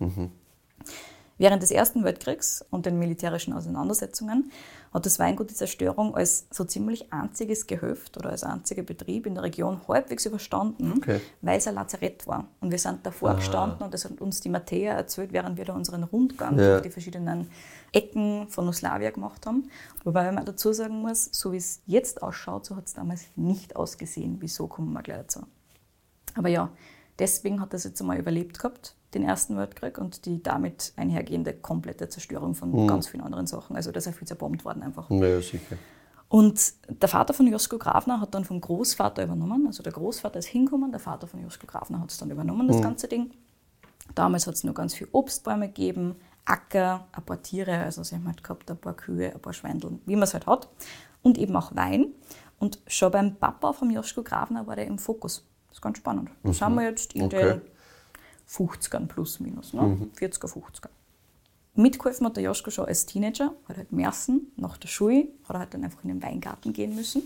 Während 1.36 1.62
des 1.62 1.72
Ersten 1.72 2.04
Weltkriegs 2.04 2.64
und 2.70 2.86
den 2.86 2.98
militärischen 2.98 3.52
Auseinandersetzungen 3.54 4.52
hat 4.92 5.04
das 5.04 5.18
Weingut 5.18 5.50
die 5.50 5.54
Zerstörung 5.54 6.14
als 6.14 6.46
so 6.50 6.62
ziemlich 6.64 7.12
einziges 7.12 7.66
Gehöft 7.66 8.16
oder 8.16 8.30
als 8.30 8.44
einziger 8.44 8.84
Betrieb 8.84 9.26
in 9.26 9.34
der 9.34 9.42
Region 9.42 9.80
halbwegs 9.88 10.26
überstanden, 10.26 10.92
Okay. 10.98 11.20
weil 11.42 11.58
es 11.58 11.66
ein 11.66 11.74
Lazarett 11.74 12.28
war. 12.28 12.46
Und 12.60 12.70
wir 12.70 12.78
sind 12.78 13.04
davor 13.04 13.34
gestanden 13.34 13.82
und 13.82 13.92
das 13.92 14.04
hat 14.04 14.20
uns 14.20 14.40
die 14.40 14.48
Mattea 14.48 14.94
erzählt, 14.94 15.32
während 15.32 15.56
wir 15.58 15.64
da 15.64 15.72
unseren 15.74 16.04
Rundgang 16.04 16.56
Ja. 16.56 16.72
durch 16.74 16.82
die 16.82 16.90
verschiedenen 16.90 17.50
Ecken 17.92 18.46
von 18.48 18.68
Oslawia 18.68 19.10
gemacht 19.10 19.44
haben. 19.46 19.68
Wobei 20.04 20.30
man 20.30 20.44
dazu 20.44 20.72
sagen 20.72 21.00
muss, 21.00 21.28
so 21.32 21.50
wie 21.50 21.56
es 21.56 21.82
jetzt 21.86 22.22
ausschaut, 22.22 22.64
so 22.66 22.76
hat 22.76 22.86
es 22.86 22.94
damals 22.94 23.24
nicht 23.34 23.74
ausgesehen. 23.74 24.36
Wieso 24.38 24.68
kommen 24.68 24.92
wir 24.92 25.02
gleich 25.02 25.18
dazu. 25.18 25.40
Aber 26.36 26.48
ja, 26.48 26.70
deswegen 27.18 27.60
hat 27.60 27.72
das 27.72 27.82
jetzt 27.84 28.00
einmal 28.00 28.18
überlebt 28.18 28.58
gehabt, 28.58 28.94
den 29.14 29.24
Ersten 29.24 29.56
Weltkrieg 29.56 29.98
und 29.98 30.26
die 30.26 30.42
damit 30.42 30.92
einhergehende 30.96 31.52
komplette 31.54 32.08
Zerstörung 32.08 32.54
von 32.54 32.86
ganz 32.86 33.08
vielen 33.08 33.22
anderen 33.22 33.46
Sachen. 33.46 33.76
Also 33.76 33.92
da 33.92 33.98
ist 33.98 34.06
ja 34.06 34.12
viel 34.12 34.26
zerbombt 34.26 34.64
worden 34.64 34.82
einfach. 34.82 35.08
Naja, 35.10 35.40
sicher. 35.40 35.76
Und 36.28 36.72
der 36.88 37.08
Vater 37.08 37.32
von 37.32 37.46
Josko 37.46 37.78
Grafner 37.78 38.20
hat 38.20 38.34
dann 38.34 38.44
vom 38.44 38.60
Großvater 38.60 39.22
übernommen. 39.24 39.66
Also 39.66 39.82
der 39.82 39.92
Großvater 39.92 40.38
ist 40.38 40.46
hingekommen, 40.46 40.90
der 40.90 41.00
Vater 41.00 41.26
von 41.26 41.40
Josko 41.40 41.66
Grafner 41.66 42.00
hat 42.00 42.10
es 42.10 42.18
dann 42.18 42.30
übernommen, 42.30 42.66
das 42.66 42.80
ganze 42.80 43.06
Ding. 43.08 43.30
Damals 44.14 44.46
hat 44.46 44.54
es 44.54 44.64
nur 44.64 44.74
ganz 44.74 44.94
viele 44.94 45.10
Obstbäume 45.12 45.68
gegeben, 45.68 46.16
Acker, 46.44 47.06
ein 47.12 47.22
paar 47.24 47.40
Tiere, 47.40 47.78
also 47.78 48.02
sie 48.02 48.16
haben 48.16 48.26
halt 48.26 48.42
gehabt 48.42 48.70
ein 48.70 48.76
paar 48.76 48.94
Kühe, 48.94 49.32
ein 49.32 49.40
paar 49.40 49.52
Schweindeln, 49.52 50.00
wie 50.06 50.14
man 50.14 50.24
es 50.24 50.34
halt 50.34 50.46
hat. 50.46 50.68
Und 51.22 51.38
eben 51.38 51.56
auch 51.56 51.74
Wein. 51.74 52.08
Und 52.58 52.80
schon 52.86 53.12
beim 53.12 53.36
Papa 53.36 53.72
von 53.72 53.90
Joschko 53.90 54.22
Grafner 54.22 54.66
war 54.66 54.76
der 54.76 54.86
im 54.86 54.98
Fokus. 54.98 55.46
Das 55.68 55.78
ist 55.78 55.82
ganz 55.82 55.98
spannend. 55.98 56.30
Da 56.42 56.52
sind 56.52 56.74
wir 56.74 56.82
jetzt 56.82 57.14
in 57.14 57.24
Okay. 57.24 57.42
den 57.42 57.60
50ern 58.48 59.06
plus 59.06 59.40
minus, 59.40 59.72
ne? 59.72 60.08
40er, 60.16 60.46
50er. 60.46 60.88
Mitgeholfen 61.76 62.26
hat 62.26 62.36
der 62.36 62.44
Joschko 62.44 62.70
schon 62.70 62.86
als 62.86 63.06
Teenager, 63.06 63.54
hat 63.68 63.76
halt 63.76 63.92
Mersen 63.92 64.52
nach 64.56 64.76
der 64.76 64.88
Schule, 64.88 65.28
hat 65.48 65.56
er 65.56 65.58
halt 65.60 65.74
dann 65.74 65.84
einfach 65.84 66.02
in 66.04 66.08
den 66.08 66.22
Weingarten 66.22 66.72
gehen 66.72 66.94
müssen. 66.94 67.22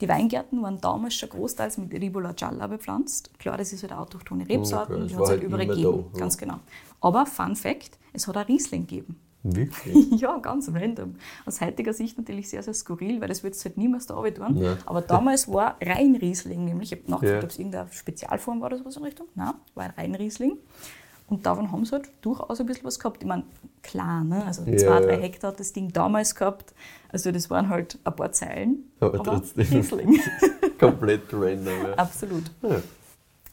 Die 0.00 0.08
Weingärten 0.08 0.62
waren 0.62 0.80
damals 0.80 1.14
schon 1.14 1.28
großteils 1.28 1.78
mit 1.78 1.92
Ribola 1.92 2.32
Gialla 2.32 2.66
bepflanzt. 2.66 3.38
Klar, 3.38 3.58
das 3.58 3.72
ist 3.72 3.82
halt 3.82 3.92
eine 3.92 4.00
autochthone 4.00 4.48
Rebsorten, 4.48 4.96
Okay, 4.96 5.06
die 5.06 5.14
hat 5.14 5.22
es 5.22 5.28
halt 5.28 5.40
halt 5.40 5.42
überall 5.44 5.66
gegeben, 5.66 6.04
da, 6.12 6.18
ja. 6.18 6.18
ganz 6.18 6.36
genau. 6.38 6.58
Aber 7.00 7.26
Fun 7.26 7.54
Fact, 7.54 7.98
es 8.12 8.26
hat 8.26 8.36
auch 8.36 8.48
Riesling 8.48 8.86
gegeben. 8.86 9.20
Wirklich? 9.42 10.10
Ja, 10.20 10.38
ganz 10.38 10.68
random. 10.72 11.16
Aus 11.46 11.60
heutiger 11.60 11.92
Sicht 11.92 12.16
natürlich 12.18 12.48
sehr, 12.48 12.62
sehr 12.62 12.74
skurril, 12.74 13.20
weil 13.20 13.28
das 13.28 13.42
wird 13.42 13.54
es 13.54 13.64
halt 13.64 13.76
niemals 13.76 14.06
da 14.06 14.14
tun. 14.30 14.56
Ja. 14.58 14.76
Aber 14.86 15.00
damals 15.00 15.48
war 15.52 15.76
rein 15.82 16.14
Riesling, 16.16 16.64
nämlich, 16.64 16.92
ich 16.92 16.98
habe 17.00 17.10
nachgefragt, 17.10 17.42
Ja. 17.42 17.44
ob 17.44 17.50
es 17.50 17.58
irgendeine 17.58 17.92
Spezialform 17.92 18.60
war 18.60 18.68
oder 18.68 18.78
sowas 18.78 18.96
in 18.96 19.02
Richtung. 19.04 19.26
Nein, 19.34 19.54
war 19.74 19.84
ein 19.84 19.90
rein 19.96 20.14
Riesling. 20.14 20.58
Und 21.28 21.46
davon 21.46 21.72
haben 21.72 21.84
sie 21.84 21.92
halt 21.92 22.10
durchaus 22.20 22.60
ein 22.60 22.66
bisschen 22.66 22.84
was 22.84 22.98
gehabt. 22.98 23.22
Ich 23.22 23.28
meine, 23.28 23.44
klar, 23.82 24.22
ne? 24.22 24.44
also 24.44 24.62
Ja, 24.64 24.76
zwei, 24.76 25.00
drei. 25.00 25.20
Hektar 25.20 25.52
hat 25.52 25.60
das 25.60 25.72
Ding 25.72 25.90
damals 25.92 26.34
gehabt. 26.34 26.74
Also 27.08 27.32
das 27.32 27.48
waren 27.48 27.68
halt 27.70 27.98
ein 28.04 28.14
paar 28.14 28.32
Zeilen. 28.32 28.90
Aber 29.00 29.22
trotzdem. 29.22 29.66
Riesling. 29.66 30.20
Komplett 30.78 31.22
random. 31.32 31.82
Ja. 31.86 31.94
Absolut. 31.94 32.44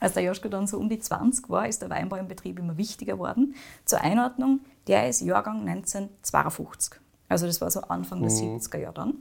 Als 0.02 0.13
der 0.13 0.23
Joschko 0.23 0.49
dann 0.49 0.67
so 0.67 0.78
um 0.78 0.89
die 0.89 0.99
20 0.99 1.49
war, 1.49 1.67
ist 1.67 1.82
der 1.82 1.89
Weinbau 1.89 2.17
im 2.17 2.28
Betrieb 2.28 2.60
immer 2.60 2.78
wichtiger 2.78 3.13
geworden. 3.13 3.56
Zur 3.86 4.02
Einordnung, 4.02 4.60
der 4.89 5.08
ist 5.08 5.21
Jahrgang 5.21 5.67
1952. 5.67 6.99
Also 7.30 7.45
das 7.45 7.62
war 7.62 7.69
so 7.69 7.82
Anfang 7.82 8.21
der 8.21 8.32
70er 8.32 8.78
Jahre 8.80 8.95
dann. 8.95 9.13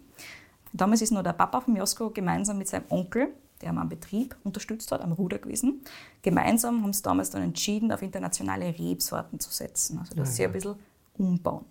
Damals 0.73 1.03
ist 1.03 1.13
noch 1.13 1.23
der 1.23 1.35
Papa 1.35 1.61
von 1.61 1.77
Josko 1.77 2.11
gemeinsam 2.11 2.59
mit 2.59 2.69
seinem 2.69 2.85
Onkel, 2.89 3.29
der 3.61 3.71
am 3.71 3.89
Betrieb 3.89 4.35
unterstützt 4.45 4.91
hat, 4.93 5.03
am 5.03 5.13
Ruder 5.13 5.39
gewesen. 5.39 5.83
Gemeinsam 6.23 6.83
haben 6.83 6.93
sie 6.93 7.03
damals 7.03 7.31
dann 7.31 7.43
entschieden, 7.43 7.93
auf 7.93 8.03
internationale 8.03 8.67
Rebsorten 8.79 9.41
zu 9.41 9.51
setzen. 9.51 9.99
Also 9.99 10.15
das 10.15 10.31
Ah, 10.31 10.33
sie 10.33 10.43
ja. 10.43 10.49
ein 10.49 10.53
bisschen 10.53 10.75
umbauen. 11.19 11.65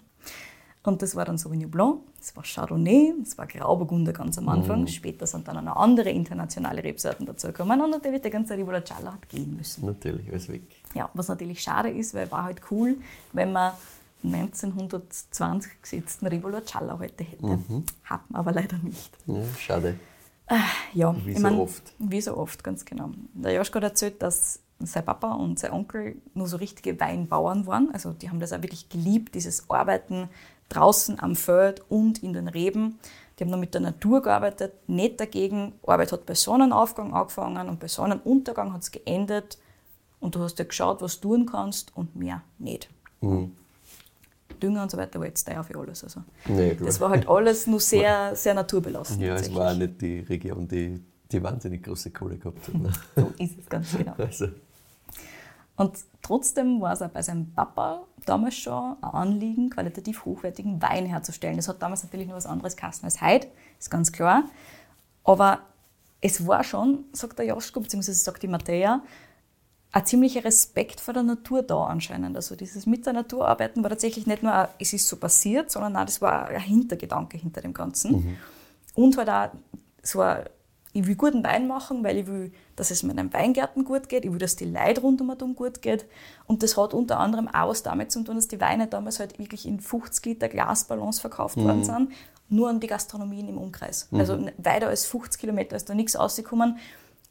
Und 0.83 1.01
das 1.01 1.15
war 1.15 1.25
dann 1.25 1.37
Sauvignon 1.37 1.69
Blanc, 1.69 1.99
das 2.17 2.33
war 2.35 2.43
Chardonnay, 2.43 3.13
das 3.19 3.37
war 3.37 3.45
Grauburgunder 3.45 4.13
ganz 4.13 4.37
am 4.37 4.47
Anfang. 4.47 4.81
Mhm. 4.81 4.87
Später 4.87 5.27
sind 5.27 5.47
dann 5.47 5.57
auch 5.57 5.61
noch 5.61 5.75
andere 5.75 6.09
internationale 6.11 6.81
Rebsorten 6.83 7.25
dazugekommen 7.25 7.81
und 7.81 7.89
natürlich 7.89 8.21
der 8.21 8.31
ganze 8.31 8.55
Rivolacciala 8.55 9.13
hat 9.13 9.27
gehen 9.27 9.57
müssen. 9.57 9.85
Natürlich, 9.85 10.29
alles 10.29 10.47
weg. 10.47 10.63
Ja, 10.93 11.09
was 11.13 11.27
natürlich 11.27 11.61
schade 11.61 11.89
ist, 11.89 12.13
weil 12.13 12.31
war 12.31 12.43
halt 12.43 12.61
cool, 12.71 12.97
wenn 13.33 13.51
man 13.51 13.73
1920 14.23 15.81
gesetzten 15.81 16.27
Rivolacciala 16.27 16.99
heute 16.99 17.23
hätte. 17.23 17.45
Mhm. 17.45 17.83
Hat 18.03 18.21
man 18.29 18.39
aber 18.39 18.51
leider 18.51 18.77
nicht. 18.77 19.17
Ja, 19.25 19.43
schade. 19.59 19.99
Ja, 20.93 21.15
Wie 21.25 21.31
ich 21.31 21.37
so 21.37 21.43
mein, 21.43 21.59
oft. 21.59 21.93
Wie 21.99 22.21
so 22.21 22.37
oft, 22.37 22.63
ganz 22.63 22.85
genau. 22.85 23.11
Der 23.33 23.53
Joschko 23.53 23.75
hat 23.75 23.83
erzählt, 23.83 24.21
dass 24.21 24.61
sein 24.79 25.03
Papa 25.03 25.33
und 25.33 25.59
sein 25.59 25.71
Onkel 25.71 26.21
nur 26.33 26.47
so 26.47 26.57
richtige 26.57 26.99
Weinbauern 26.99 27.65
waren. 27.67 27.91
Also 27.93 28.13
die 28.13 28.29
haben 28.29 28.39
das 28.39 28.53
auch 28.53 28.61
wirklich 28.61 28.89
geliebt, 28.89 29.35
dieses 29.35 29.69
Arbeiten 29.69 30.29
draußen 30.69 31.19
am 31.19 31.35
Feld 31.35 31.83
und 31.89 32.23
in 32.23 32.33
den 32.33 32.47
Reben. 32.47 32.99
Die 33.37 33.43
haben 33.43 33.51
nur 33.51 33.59
mit 33.59 33.73
der 33.73 33.81
Natur 33.81 34.21
gearbeitet, 34.21 34.73
nicht 34.87 35.19
dagegen. 35.19 35.73
Arbeit 35.85 36.11
hat 36.11 36.25
bei 36.25 36.33
Sonnenaufgang 36.33 37.13
angefangen 37.13 37.69
und 37.69 37.79
bei 37.79 37.87
Sonnenuntergang 37.87 38.73
hat 38.73 38.81
es 38.81 38.91
geendet. 38.91 39.57
Und 40.19 40.35
du 40.35 40.39
hast 40.39 40.57
ja 40.59 40.65
geschaut, 40.65 41.01
was 41.01 41.19
du 41.19 41.35
tun 41.35 41.45
kannst 41.45 41.95
und 41.95 42.15
mehr 42.15 42.41
nicht. 42.57 42.89
Mhm. 43.21 43.51
Dünger 44.61 44.83
und 44.83 44.91
so 44.91 44.97
weiter 44.97 45.19
war 45.19 45.27
jetzt 45.27 45.47
da 45.47 45.61
für 45.61 45.77
alles. 45.77 46.03
Also. 46.03 46.23
Nee. 46.47 46.75
Das 46.75 46.99
war 46.99 47.09
halt 47.09 47.27
alles 47.27 47.67
nur 47.67 47.79
sehr, 47.79 48.35
sehr 48.35 48.53
naturbelassen. 48.53 49.21
ja, 49.21 49.35
es 49.35 49.53
war 49.53 49.71
auch 49.71 49.77
nicht 49.77 50.01
die 50.01 50.19
Region, 50.19 50.67
die, 50.67 50.99
die 51.31 51.43
wahnsinnig 51.43 51.83
große 51.83 52.11
Kohle 52.11 52.37
gehabt 52.37 52.67
hat. 52.67 52.75
Ne? 52.75 52.91
So 53.15 53.33
ist 53.37 53.59
es 53.59 53.65
ganz 53.67 53.95
genau. 53.95 54.13
Also, 54.17 54.47
Und 55.75 55.97
trotzdem 56.23 56.81
war 56.81 56.93
es 56.93 57.01
auch 57.03 57.09
bei 57.09 57.21
seinem 57.21 57.51
Papa 57.53 58.03
damals 58.25 58.55
schon 58.55 58.95
ein 59.01 59.09
Anliegen, 59.09 59.69
qualitativ 59.69 60.25
hochwertigen 60.25 60.81
Wein 60.81 61.05
herzustellen. 61.05 61.57
Das 61.57 61.67
hat 61.67 61.81
damals 61.81 62.03
natürlich 62.03 62.27
nur 62.27 62.37
was 62.37 62.47
anderes 62.47 62.75
Kassen 62.75 63.05
als 63.05 63.21
heute, 63.21 63.47
ist 63.77 63.91
ganz 63.91 64.11
klar. 64.11 64.45
Aber 65.23 65.59
es 66.21 66.47
war 66.47 66.63
schon, 66.63 67.05
sagt 67.13 67.37
der 67.37 67.45
Joschko, 67.45 67.79
beziehungsweise 67.79 68.17
sagt 68.17 68.41
die 68.41 68.47
Mattea, 68.47 69.01
ein 69.97 70.05
ziemlicher 70.05 70.43
Respekt 70.43 71.01
vor 71.01 71.13
der 71.13 71.23
Natur 71.23 71.63
da 71.63 71.85
anscheinend. 71.85 72.35
Also 72.35 72.55
dieses 72.55 72.85
mit 72.85 73.05
der 73.07 73.13
Natur 73.13 73.47
arbeiten 73.47 73.81
war 73.81 73.89
tatsächlich 73.89 74.27
nicht 74.27 74.43
nur, 74.43 74.53
ein, 74.53 74.67
es 74.77 74.93
ist 74.93 75.07
so 75.07 75.15
passiert, 75.17 75.71
sondern 75.71 75.95
auch, 75.97 76.05
das 76.05 76.21
war 76.21 76.47
ein 76.47 76.61
Hintergedanke 76.61 77.37
hinter 77.37 77.61
dem 77.61 77.73
Ganzen. 77.73 78.37
Und 78.93 79.17
halt 79.17 79.29
auch 79.29 79.49
so 80.03 80.21
ein, 80.21 80.43
ich 80.93 81.05
will 81.07 81.15
guten 81.15 81.43
Wein 81.43 81.67
machen, 81.67 82.03
weil 82.03 82.17
ich 82.17 82.27
will, 82.27 82.51
dass 82.75 82.91
es 82.91 83.01
meinen 83.01 83.33
Weingärten 83.33 83.85
gut 83.85 84.07
geht, 84.07 84.23
ich 84.23 84.31
will, 84.31 84.39
dass 84.39 84.55
die 84.55 84.65
Leute 84.65 85.01
rund 85.01 85.19
um 85.19 85.29
und 85.29 85.55
gut 85.55 85.81
geht. 85.81 86.05
Und 86.45 86.61
das 86.61 86.77
hat 86.77 86.93
unter 86.93 87.19
anderem 87.19 87.47
auch 87.47 87.69
was 87.69 87.81
damit 87.81 88.11
zu 88.11 88.23
tun, 88.23 88.35
dass 88.35 88.47
die 88.47 88.61
Weine 88.61 88.85
damals 88.87 89.19
halt 89.19 89.39
wirklich 89.39 89.65
in 89.65 89.79
50 89.79 90.25
Liter 90.25 90.47
Glasballons 90.47 91.19
verkauft 91.19 91.57
worden 91.57 91.83
sind, 91.83 92.11
nur 92.49 92.69
an 92.69 92.79
die 92.79 92.87
Gastronomien 92.87 93.47
im 93.47 93.57
Umkreis. 93.57 94.09
Also 94.19 94.37
weiter 94.57 94.89
als 94.89 95.05
50 95.05 95.41
Kilometer 95.41 95.75
ist 95.75 95.89
da 95.89 95.95
nichts 95.95 96.17
rausgekommen. 96.17 96.77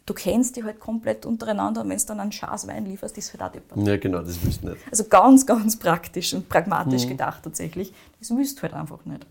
Du 0.07 0.15
kennst 0.15 0.57
die 0.57 0.63
halt 0.63 0.79
komplett 0.79 1.27
untereinander 1.27 1.83
und 1.83 1.89
wenn 1.91 1.99
du 1.99 2.05
dann 2.07 2.21
einen 2.21 2.33
Schaß 2.33 2.69
Wein 2.69 2.87
lieferst, 2.87 3.19
ist 3.19 3.33
halt 3.33 3.43
auch 3.43 3.53
deppert. 3.53 3.87
ja, 3.87 3.97
genau, 3.97 4.21
das 4.21 4.43
wüsste 4.43 4.49
ich 4.49 4.63
nicht. 4.63 4.77
Also 4.91 5.05
ganz, 5.05 5.45
ganz 5.45 5.77
praktisch 5.77 6.33
und 6.33 6.49
pragmatisch 6.49 7.09
gedacht 7.09 7.43
tatsächlich. 7.43 7.93
Das 8.21 8.31
wüsst 8.31 8.63
halt 8.63 8.73
einfach 8.75 9.05
nicht. 9.05 9.27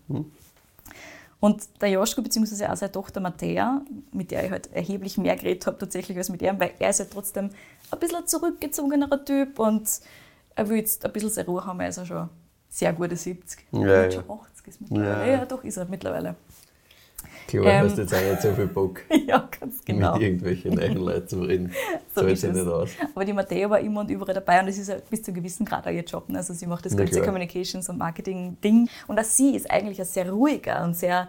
Und 1.40 1.62
der 1.80 1.90
Joschko, 1.90 2.22
beziehungsweise 2.22 2.70
auch 2.70 2.76
seine 2.76 2.92
Tochter 2.92 3.20
Mattea, 3.20 3.82
mit 4.12 4.30
der 4.30 4.44
ich 4.44 4.50
halt 4.50 4.72
erheblich 4.72 5.18
mehr 5.18 5.36
geredet 5.36 5.66
habe 5.66 5.78
tatsächlich 5.78 6.16
als 6.16 6.28
mit 6.28 6.42
ihm, 6.42 6.58
weil 6.58 6.72
er 6.78 6.90
ist 6.90 6.98
ja 6.98 7.06
trotzdem 7.10 7.50
ein 7.90 7.98
bisschen 7.98 8.16
ein 8.16 8.26
zurückgezogenerer 8.26 9.24
Typ 9.24 9.58
und 9.58 9.88
er 10.54 10.68
will 10.68 10.78
jetzt 10.78 11.04
ein 11.04 11.12
bisschen 11.12 11.30
seine 11.30 11.46
Ruhe 11.46 11.64
haben, 11.64 11.80
er 11.80 11.88
ist 11.88 11.98
ja 11.98 12.06
schon 12.06 12.28
sehr 12.68 12.92
gute 12.92 13.16
70. 13.16 13.66
Ja, 13.72 13.80
ja. 13.86 14.10
schon 14.10 14.24
80 14.28 14.66
ist 14.66 14.80
mittlerweile. 14.80 15.26
Ja. 15.30 15.38
Ja. 15.38 15.44
doch 15.46 15.64
ist 15.64 15.76
er 15.76 15.86
mittlerweile. 15.86 16.34
Klar, 17.46 17.66
Ähm, 17.66 17.84
hast 17.90 17.98
jetzt 17.98 18.12
auch 18.14 18.20
nicht 18.20 18.42
so 18.42 18.52
viel 18.52 18.66
Bock, 18.66 19.00
ja, 19.26 19.48
ganz 19.60 19.84
genau. 19.84 20.14
mit 20.14 20.22
irgendwelchen 20.22 20.74
neuen 20.74 20.96
Leuten 20.98 21.28
zu 21.28 21.40
reden. 21.42 21.72
So 22.14 22.22
Zahlt 22.22 22.32
ist 22.32 22.40
sich 22.40 22.50
es. 22.50 22.56
nicht 22.56 22.66
aus. 22.68 22.90
Aber 23.14 23.24
die 23.26 23.32
Mattea 23.34 23.68
war 23.68 23.78
immer 23.80 24.00
und 24.00 24.10
überall 24.10 24.32
dabei 24.34 24.58
und 24.60 24.66
das 24.66 24.78
ist 24.78 24.90
bis 25.10 25.22
zu 25.22 25.30
einem 25.30 25.36
gewissen 25.42 25.66
Grad 25.66 25.86
auch 25.86 25.90
ihr 25.90 26.02
Job. 26.02 26.28
ne? 26.30 26.38
Also 26.38 26.54
sie 26.54 26.66
macht 26.66 26.86
das 26.86 26.92
Na 26.94 26.98
ganze 27.04 27.20
klar. 27.20 27.26
Communications- 27.34 27.90
und 27.90 27.98
Marketing-Ding. 27.98 28.88
Und 29.06 29.18
auch 29.20 29.24
sie 29.24 29.54
ist 29.54 29.70
eigentlich 29.70 30.00
ein 30.00 30.06
sehr 30.06 30.30
ruhiger 30.30 30.82
und 30.82 30.96
sehr, 30.96 31.28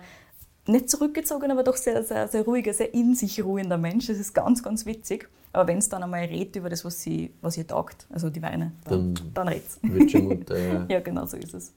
nicht 0.65 0.89
zurückgezogen, 0.89 1.51
aber 1.51 1.63
doch 1.63 1.75
sehr, 1.75 2.03
sehr, 2.03 2.27
sehr 2.29 2.43
ruhiger, 2.43 2.73
sehr 2.73 2.93
in 2.93 3.15
sich 3.15 3.43
ruhender 3.43 3.77
Mensch. 3.77 4.07
Das 4.07 4.17
ist 4.17 4.33
ganz, 4.33 4.63
ganz 4.63 4.85
witzig. 4.85 5.27
Aber 5.53 5.67
wenn 5.67 5.77
es 5.77 5.89
dann 5.89 6.03
einmal 6.03 6.21
redet 6.25 6.55
über 6.57 6.69
das, 6.69 6.83
was, 6.85 7.01
sie, 7.01 7.33
was 7.41 7.57
ihr 7.57 7.65
taugt, 7.67 8.05
also 8.09 8.29
die 8.29 8.41
Weine, 8.41 8.71
dann, 8.85 9.13
Dann- 9.13 9.31
dann 9.33 9.47
red's. 9.49 9.79
Wird 9.81 10.11
schon 10.11 10.25
munter, 10.25 10.57
ja. 10.57 10.85
Ja, 10.89 10.99
genau 11.01 11.25
so 11.25 11.35
ist 11.37 11.53
es. 11.53 11.73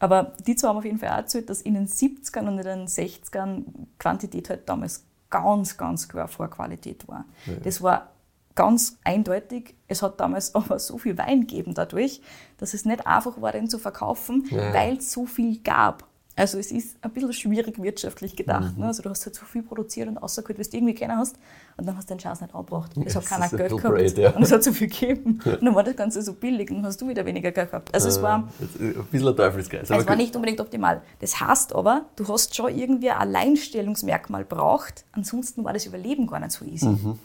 Aber 0.00 0.32
die 0.46 0.54
zwei 0.56 0.68
haben 0.68 0.76
auf 0.78 0.84
jeden 0.84 0.98
Fall 0.98 1.08
auch 1.10 1.16
erzählt, 1.16 1.50
dass 1.50 1.60
in 1.62 1.74
den 1.74 1.86
70ern 1.88 2.46
und 2.46 2.58
in 2.58 2.64
den 2.64 2.86
60ern 2.86 3.64
Quantität 3.98 4.48
halt 4.50 4.68
damals 4.68 5.04
ganz, 5.30 5.76
ganz 5.76 6.08
klar 6.08 6.28
vor 6.28 6.48
Qualität 6.48 7.06
war. 7.08 7.24
Das 7.64 7.82
war 7.82 8.08
ganz 8.54 8.98
eindeutig. 9.04 9.74
Es 9.86 10.02
hat 10.02 10.18
damals 10.20 10.54
aber 10.54 10.78
so 10.78 10.98
viel 10.98 11.16
Wein 11.18 11.42
gegeben 11.42 11.74
dadurch, 11.74 12.20
dass 12.58 12.74
es 12.74 12.84
nicht 12.84 13.06
einfach 13.06 13.40
war, 13.40 13.52
den 13.52 13.68
zu 13.68 13.78
verkaufen, 13.78 14.46
Ja. 14.50 14.72
weil 14.72 14.96
es 14.98 15.12
so 15.12 15.26
viel 15.26 15.58
gab. 15.60 16.07
Also 16.38 16.58
es 16.58 16.70
ist 16.70 16.96
ein 17.02 17.10
bisschen 17.10 17.32
schwierig 17.32 17.82
wirtschaftlich 17.82 18.36
gedacht. 18.36 18.78
Ne? 18.78 18.86
Also 18.86 19.02
du 19.02 19.10
hast 19.10 19.26
halt 19.26 19.34
so 19.34 19.44
viel 19.44 19.62
produziert 19.62 20.08
und 20.08 20.18
rausgeholt, 20.18 20.58
wie 20.58 20.62
du 20.62 20.76
irgendwie 20.76 20.94
keiner 20.94 21.16
hast 21.16 21.36
und 21.76 21.86
dann 21.86 21.96
hast 21.96 22.08
du 22.08 22.14
den 22.14 22.20
Chance 22.20 22.44
nicht 22.44 22.54
angebracht. 22.54 22.92
Es 23.04 23.16
hat 23.16 23.26
keiner 23.26 23.48
Geld 23.48 23.70
gehabt 23.76 23.94
blöd, 23.94 24.16
ja. 24.18 24.30
und 24.30 24.42
es 24.42 24.52
hat 24.52 24.62
so 24.62 24.72
viel 24.72 24.88
gegeben. 24.88 25.40
Und 25.44 25.62
dann 25.62 25.74
war 25.74 25.82
das 25.82 25.96
Ganze 25.96 26.22
so 26.22 26.32
billig 26.34 26.70
und 26.70 26.76
dann 26.76 26.86
hast 26.86 27.00
du 27.00 27.08
wieder 27.08 27.26
weniger 27.26 27.50
Geld 27.50 27.70
gehabt. 27.70 27.92
Also 27.92 28.08
es 28.08 28.22
war... 28.22 28.48
Äh, 28.78 28.84
Ein 28.84 29.06
bisschen 29.10 29.28
ein 29.28 29.36
Teufelskreis. 29.36 29.90
Es 29.90 30.06
war 30.06 30.16
nicht 30.16 30.34
unbedingt 30.36 30.60
optimal. 30.60 31.02
Das 31.20 31.40
heißt 31.40 31.74
aber, 31.74 32.06
du 32.16 32.28
hast 32.28 32.54
schon 32.54 32.76
irgendwie 32.76 33.10
ein 33.10 33.18
Alleinstellungsmerkmal 33.18 34.44
braucht. 34.44 35.04
Ansonsten 35.12 35.64
war 35.64 35.72
das 35.72 35.86
Überleben 35.86 36.26
gar 36.26 36.40
nicht 36.40 36.52
so 36.52 36.64
easy. 36.64 36.86
Mhm. 36.86 37.18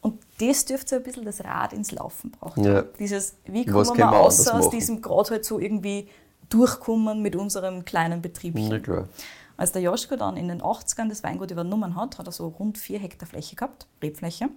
Und 0.00 0.18
das 0.40 0.64
dürfte 0.64 0.88
so 0.88 0.96
ein 0.96 1.02
bisschen 1.02 1.24
das 1.24 1.44
Rad 1.44 1.72
ins 1.72 1.92
Laufen 1.92 2.30
brauchen. 2.30 2.64
Ja. 2.64 2.82
Dieses, 2.98 3.36
wie 3.44 3.66
Was 3.72 3.88
kommen 3.88 4.00
wir 4.00 4.06
wir 4.06 4.16
raus 4.16 4.48
aus 4.48 4.64
machen? 4.64 4.70
diesem 4.70 5.02
Grad 5.02 5.30
halt 5.30 5.44
so 5.44 5.58
irgendwie 5.58 6.08
durchkommen 6.50 7.22
mit 7.22 7.36
unserem 7.36 7.84
kleinen 7.84 8.20
Betriebchen. 8.20 8.68
Na 8.68 8.78
klar. 8.78 9.08
Als 9.56 9.72
der 9.72 9.82
Joschko 9.82 10.16
dann 10.16 10.36
in 10.36 10.48
den 10.48 10.62
80ern 10.62 11.08
das 11.08 11.22
Weingut 11.22 11.50
übernommen 11.50 11.96
hat, 11.96 12.18
hat 12.18 12.26
er 12.26 12.32
so 12.32 12.48
rund 12.48 12.78
vier 12.78 12.98
Hektar 12.98 13.28
Fläche 13.28 13.56
gehabt, 13.56 13.86
Rebfläche. 14.02 14.48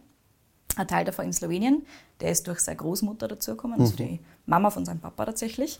Ein 0.75 0.87
Teil 0.87 1.05
davon 1.05 1.25
in 1.25 1.33
Slowenien, 1.33 1.85
der 2.19 2.31
ist 2.31 2.47
durch 2.47 2.61
seine 2.61 2.77
Großmutter 2.77 3.27
dazugekommen, 3.27 3.79
also 3.79 3.95
die 3.95 4.19
Mama 4.45 4.69
von 4.69 4.85
seinem 4.85 4.99
Papa 4.99 5.25
tatsächlich. 5.25 5.79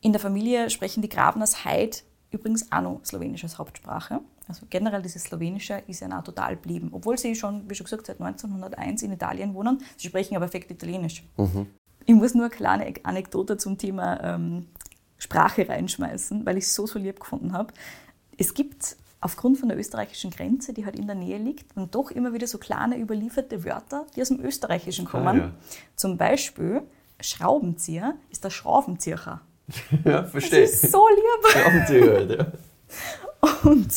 In 0.00 0.12
der 0.12 0.20
Familie 0.20 0.70
sprechen 0.70 1.02
die 1.02 1.08
Grabners 1.08 1.64
heute 1.64 2.02
übrigens 2.30 2.70
auch 2.72 2.80
noch 2.80 3.00
Slowenisch 3.04 3.44
als 3.44 3.58
Hauptsprache. 3.58 4.20
Also 4.48 4.66
generell 4.70 5.02
dieses 5.02 5.24
Slowenische 5.24 5.82
ist 5.86 6.00
ja 6.00 6.18
auch 6.18 6.24
total 6.24 6.56
blieben, 6.56 6.90
obwohl 6.92 7.18
sie 7.18 7.34
schon, 7.34 7.68
wie 7.68 7.74
schon 7.74 7.84
gesagt, 7.84 8.06
seit 8.06 8.20
1901 8.20 9.02
in 9.02 9.12
Italien 9.12 9.54
wohnen. 9.54 9.82
Sie 9.96 10.08
sprechen 10.08 10.36
aber 10.36 10.46
perfekt 10.46 10.70
Italienisch. 10.70 11.24
Ich 12.04 12.14
muss 12.14 12.34
nur 12.34 12.46
eine 12.46 12.54
kleine 12.54 12.94
Anekdote 13.04 13.56
zum 13.56 13.78
Thema 13.78 14.20
ähm, 14.22 14.66
Sprache 15.22 15.68
reinschmeißen, 15.68 16.44
weil 16.44 16.58
ich 16.58 16.64
es 16.64 16.74
so, 16.74 16.84
so 16.86 16.98
lieb 16.98 17.20
gefunden 17.20 17.52
habe. 17.52 17.72
Es 18.38 18.54
gibt 18.54 18.96
aufgrund 19.20 19.56
von 19.58 19.68
der 19.68 19.78
österreichischen 19.78 20.32
Grenze, 20.32 20.72
die 20.72 20.84
halt 20.84 20.96
in 20.98 21.06
der 21.06 21.14
Nähe 21.14 21.38
liegt, 21.38 21.76
dann 21.76 21.88
doch 21.92 22.10
immer 22.10 22.32
wieder 22.32 22.48
so 22.48 22.58
kleine 22.58 22.98
überlieferte 22.98 23.64
Wörter, 23.64 24.04
die 24.16 24.22
aus 24.22 24.28
dem 24.28 24.40
Österreichischen 24.40 25.04
kommen. 25.04 25.28
Ah, 25.28 25.44
ja. 25.44 25.52
Zum 25.94 26.16
Beispiel 26.18 26.82
Schraubenzieher 27.20 28.14
ist 28.30 28.42
der 28.44 28.50
Schraubenzieher. 28.50 29.40
Ja, 30.04 30.22
Das 30.22 30.32
verstehe. 30.32 30.64
ist 30.64 30.90
so 30.90 31.06
lieb. 31.08 31.50
Schrauben 31.52 31.84
Sie 31.86 32.02
halt, 32.02 32.30
ja. 32.30 32.46
Und 33.70 33.92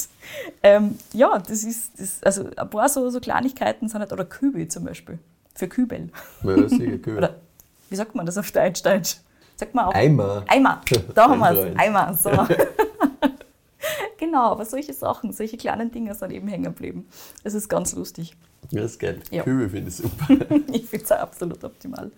ähm, 0.62 0.98
ja, 1.12 1.40
das 1.40 1.64
ist, 1.64 2.00
das, 2.00 2.22
also 2.24 2.50
ein 2.56 2.70
paar 2.70 2.88
so, 2.88 3.10
so 3.10 3.20
Kleinigkeiten 3.20 3.90
sind 3.90 4.00
halt, 4.00 4.14
oder 4.14 4.26
Kübel 4.26 4.68
zum 4.68 4.84
Beispiel, 4.86 5.18
für 5.56 5.68
Kübel. 5.68 6.12
Ja, 6.44 6.70
sicher, 6.70 7.00
cool. 7.08 7.18
Oder 7.18 7.36
wie 7.90 7.96
sagt 7.96 8.14
man 8.14 8.28
das 8.28 8.38
auf 8.38 8.52
Deutsch? 8.52 8.84
Deutsch? 8.84 9.18
Sagt 9.56 9.74
man 9.74 9.86
auch. 9.86 9.94
Eimer. 9.94 10.44
Eimer. 10.48 10.82
Da 11.14 11.30
haben 11.30 11.40
wir 11.40 11.52
es. 11.52 11.80
Eimer. 11.80 12.14
So. 12.14 12.30
genau, 14.18 14.52
aber 14.52 14.66
solche 14.66 14.94
Sachen, 14.94 15.32
solche 15.32 15.58
kleinen 15.58 15.92
Dinge 15.92 16.14
sind 16.14 16.32
eben 16.32 16.48
hängen 16.48 16.66
geblieben. 16.66 17.08
Das 17.44 17.54
ist 17.54 17.70
ganz 17.70 17.94
lustig. 17.96 18.36
Ja, 18.72 18.84
ist 18.84 19.00
geil. 19.00 19.22
Ja. 19.32 19.44
Kübel 19.44 19.70
finde 19.70 19.90
ich 19.90 19.96
super. 19.96 20.28
ich 20.72 20.86
finde 20.86 21.06
es 21.06 21.12
auch 21.12 21.20
absolut 21.20 21.64
optimal. 21.64 22.12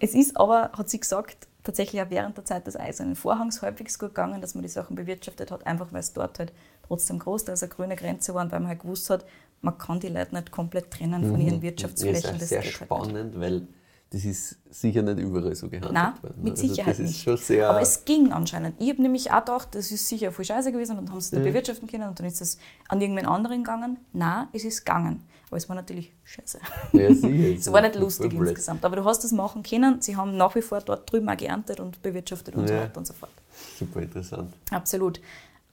Es 0.00 0.14
ist 0.14 0.36
aber, 0.36 0.70
hat 0.72 0.88
sie 0.88 1.00
gesagt, 1.00 1.48
tatsächlich 1.64 2.00
auch 2.00 2.10
während 2.10 2.36
der 2.36 2.44
Zeit 2.44 2.66
des 2.66 2.76
Eisernen 2.76 3.16
Vorhangs 3.16 3.62
halbwegs 3.62 3.98
gut 3.98 4.10
gegangen, 4.10 4.40
dass 4.40 4.54
man 4.54 4.62
die 4.62 4.68
Sachen 4.68 4.96
bewirtschaftet 4.96 5.50
hat, 5.50 5.66
einfach 5.66 5.92
weil 5.92 6.00
es 6.00 6.12
dort 6.12 6.38
halt 6.38 6.52
trotzdem 6.86 7.18
großteils 7.18 7.62
eine 7.62 7.70
grüne 7.70 7.96
Grenze 7.96 8.34
war 8.34 8.42
und 8.44 8.52
weil 8.52 8.60
man 8.60 8.68
halt 8.68 8.80
gewusst 8.80 9.10
hat, 9.10 9.26
man 9.60 9.76
kann 9.76 9.98
die 10.00 10.08
Leute 10.08 10.34
nicht 10.34 10.52
komplett 10.52 10.90
trennen 10.90 11.28
von 11.28 11.40
ihren 11.40 11.56
Das 11.56 11.62
Wirtschaftsflächen. 11.62 12.34
ist 12.34 12.42
das 12.42 12.48
sehr 12.48 12.62
geht 12.62 12.80
halt 12.80 12.88
spannend, 12.88 13.40
weil 13.40 13.66
das 14.10 14.24
ist 14.24 14.56
sicher 14.70 15.02
nicht 15.02 15.18
überall 15.18 15.54
so 15.54 15.68
gehandhabt 15.68 15.92
Nein, 15.94 16.12
worden. 16.22 16.42
mit 16.42 16.52
Also 16.52 16.66
Sicherheit 16.66 16.98
das 16.98 17.48
nicht. 17.48 17.60
Aber 17.62 17.80
es 17.82 18.04
ging 18.06 18.32
anscheinend. 18.32 18.74
Ich 18.80 18.88
habe 18.88 19.02
nämlich 19.02 19.30
auch 19.30 19.40
gedacht, 19.40 19.74
das 19.74 19.90
ist 19.90 20.08
sicher 20.08 20.32
voll 20.32 20.44
scheiße 20.46 20.72
gewesen 20.72 20.92
und 20.98 21.04
dann 21.06 21.12
haben 21.12 21.20
sie 21.20 21.36
es 21.36 21.42
da 21.42 21.46
bewirtschaften 21.46 21.86
können 21.88 22.08
und 22.08 22.18
dann 22.18 22.26
ist 22.26 22.40
es 22.40 22.58
an 22.88 23.00
irgendwen 23.02 23.26
anderen 23.26 23.62
gegangen. 23.64 23.98
Nein, 24.14 24.48
es 24.54 24.64
ist 24.64 24.84
gegangen. 24.86 25.22
Aber 25.48 25.56
es 25.58 25.68
war 25.68 25.76
natürlich 25.76 26.12
scheiße. 26.24 26.58
ja, 26.92 27.14
sicher, 27.14 27.28
Es 27.58 27.72
war 27.72 27.80
nicht 27.82 27.96
lustig 27.96 28.30
blöd. 28.30 28.48
insgesamt. 28.50 28.84
Aber 28.84 28.96
du 28.96 29.04
hast 29.04 29.24
es 29.24 29.32
machen 29.32 29.62
können. 29.62 30.00
Sie 30.00 30.16
haben 30.16 30.36
nach 30.36 30.54
wie 30.54 30.62
vor 30.62 30.80
dort 30.80 31.10
drüben 31.10 31.28
auch 31.28 31.36
geerntet 31.36 31.78
und 31.80 32.00
bewirtschaftet 32.02 32.54
und 32.54 32.66
so 32.68 32.74
Ja. 32.74 32.82
weiter 32.82 32.98
und 32.98 33.06
so 33.06 33.12
fort. 33.14 33.32
Super 33.78 34.00
interessant. 34.02 34.52
Absolut. 34.70 35.20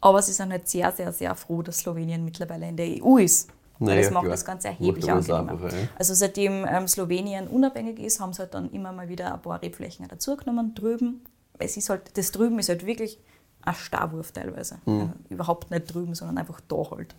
Aber 0.01 0.21
sie 0.21 0.33
sind 0.33 0.51
halt 0.51 0.67
sehr, 0.67 0.91
sehr, 0.91 1.11
sehr 1.13 1.35
froh, 1.35 1.61
dass 1.61 1.79
Slowenien 1.79 2.23
mittlerweile 2.25 2.67
in 2.67 2.75
der 2.77 2.85
EU 3.03 3.17
ist. 3.17 3.49
Weil 3.79 3.87
Naja, 3.87 4.01
das 4.01 4.11
macht 4.11 4.23
klar. 4.23 4.33
das 4.33 4.45
Ganze 4.45 4.67
erheblich 4.69 5.11
angenehmer. 5.11 5.51
einfacher, 5.51 5.77
ja. 5.77 5.87
Also 5.97 6.13
seitdem 6.13 6.65
ähm, 6.67 6.87
Slowenien 6.87 7.47
unabhängig 7.47 7.99
ist, 7.99 8.19
haben 8.19 8.33
sie 8.33 8.39
halt 8.39 8.53
dann 8.53 8.71
immer 8.71 8.91
mal 8.91 9.09
wieder 9.09 9.33
ein 9.33 9.41
paar 9.41 9.61
Rebflächen 9.61 10.07
dazugenommen 10.07 10.75
drüben. 10.75 11.21
Es 11.57 11.77
ist 11.77 11.89
halt, 11.89 12.17
das 12.17 12.31
drüben 12.31 12.59
ist 12.59 12.69
halt 12.69 12.85
wirklich 12.85 13.19
ein 13.61 13.73
Starwurf 13.73 14.31
teilweise. 14.31 14.77
Hm. 14.85 14.99
Also 15.01 15.13
überhaupt 15.29 15.71
nicht 15.71 15.93
drüben, 15.93 16.15
sondern 16.15 16.37
einfach 16.37 16.61
da 16.61 16.91
halt. 16.91 17.15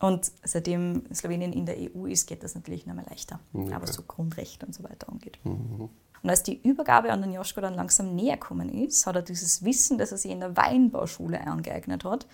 Und 0.00 0.32
seitdem 0.42 1.02
Slowenien 1.14 1.52
in 1.52 1.64
der 1.64 1.76
EU 1.78 2.06
ist, 2.06 2.26
geht 2.26 2.42
das 2.42 2.56
natürlich 2.56 2.86
noch 2.86 2.94
mal 2.94 3.06
leichter. 3.08 3.38
Ja. 3.52 3.76
Aber 3.76 3.86
so 3.86 4.02
Grundrechte 4.02 4.66
und 4.66 4.74
so 4.74 4.82
weiter 4.82 5.08
angeht. 5.08 5.38
Mhm. 5.44 5.88
Und 6.22 6.30
als 6.30 6.42
die 6.42 6.60
Übergabe 6.60 7.12
an 7.12 7.22
den 7.22 7.32
Joschko 7.32 7.60
dann 7.60 7.74
langsam 7.74 8.14
näher 8.14 8.36
gekommen 8.36 8.68
ist, 8.68 9.06
hat 9.06 9.14
er 9.16 9.22
dieses 9.22 9.64
Wissen, 9.64 9.98
das 9.98 10.10
er 10.10 10.18
sich 10.18 10.32
in 10.32 10.40
der 10.40 10.56
Weinbauschule 10.56 11.46
angeeignet 11.46 12.04
hat, 12.04 12.26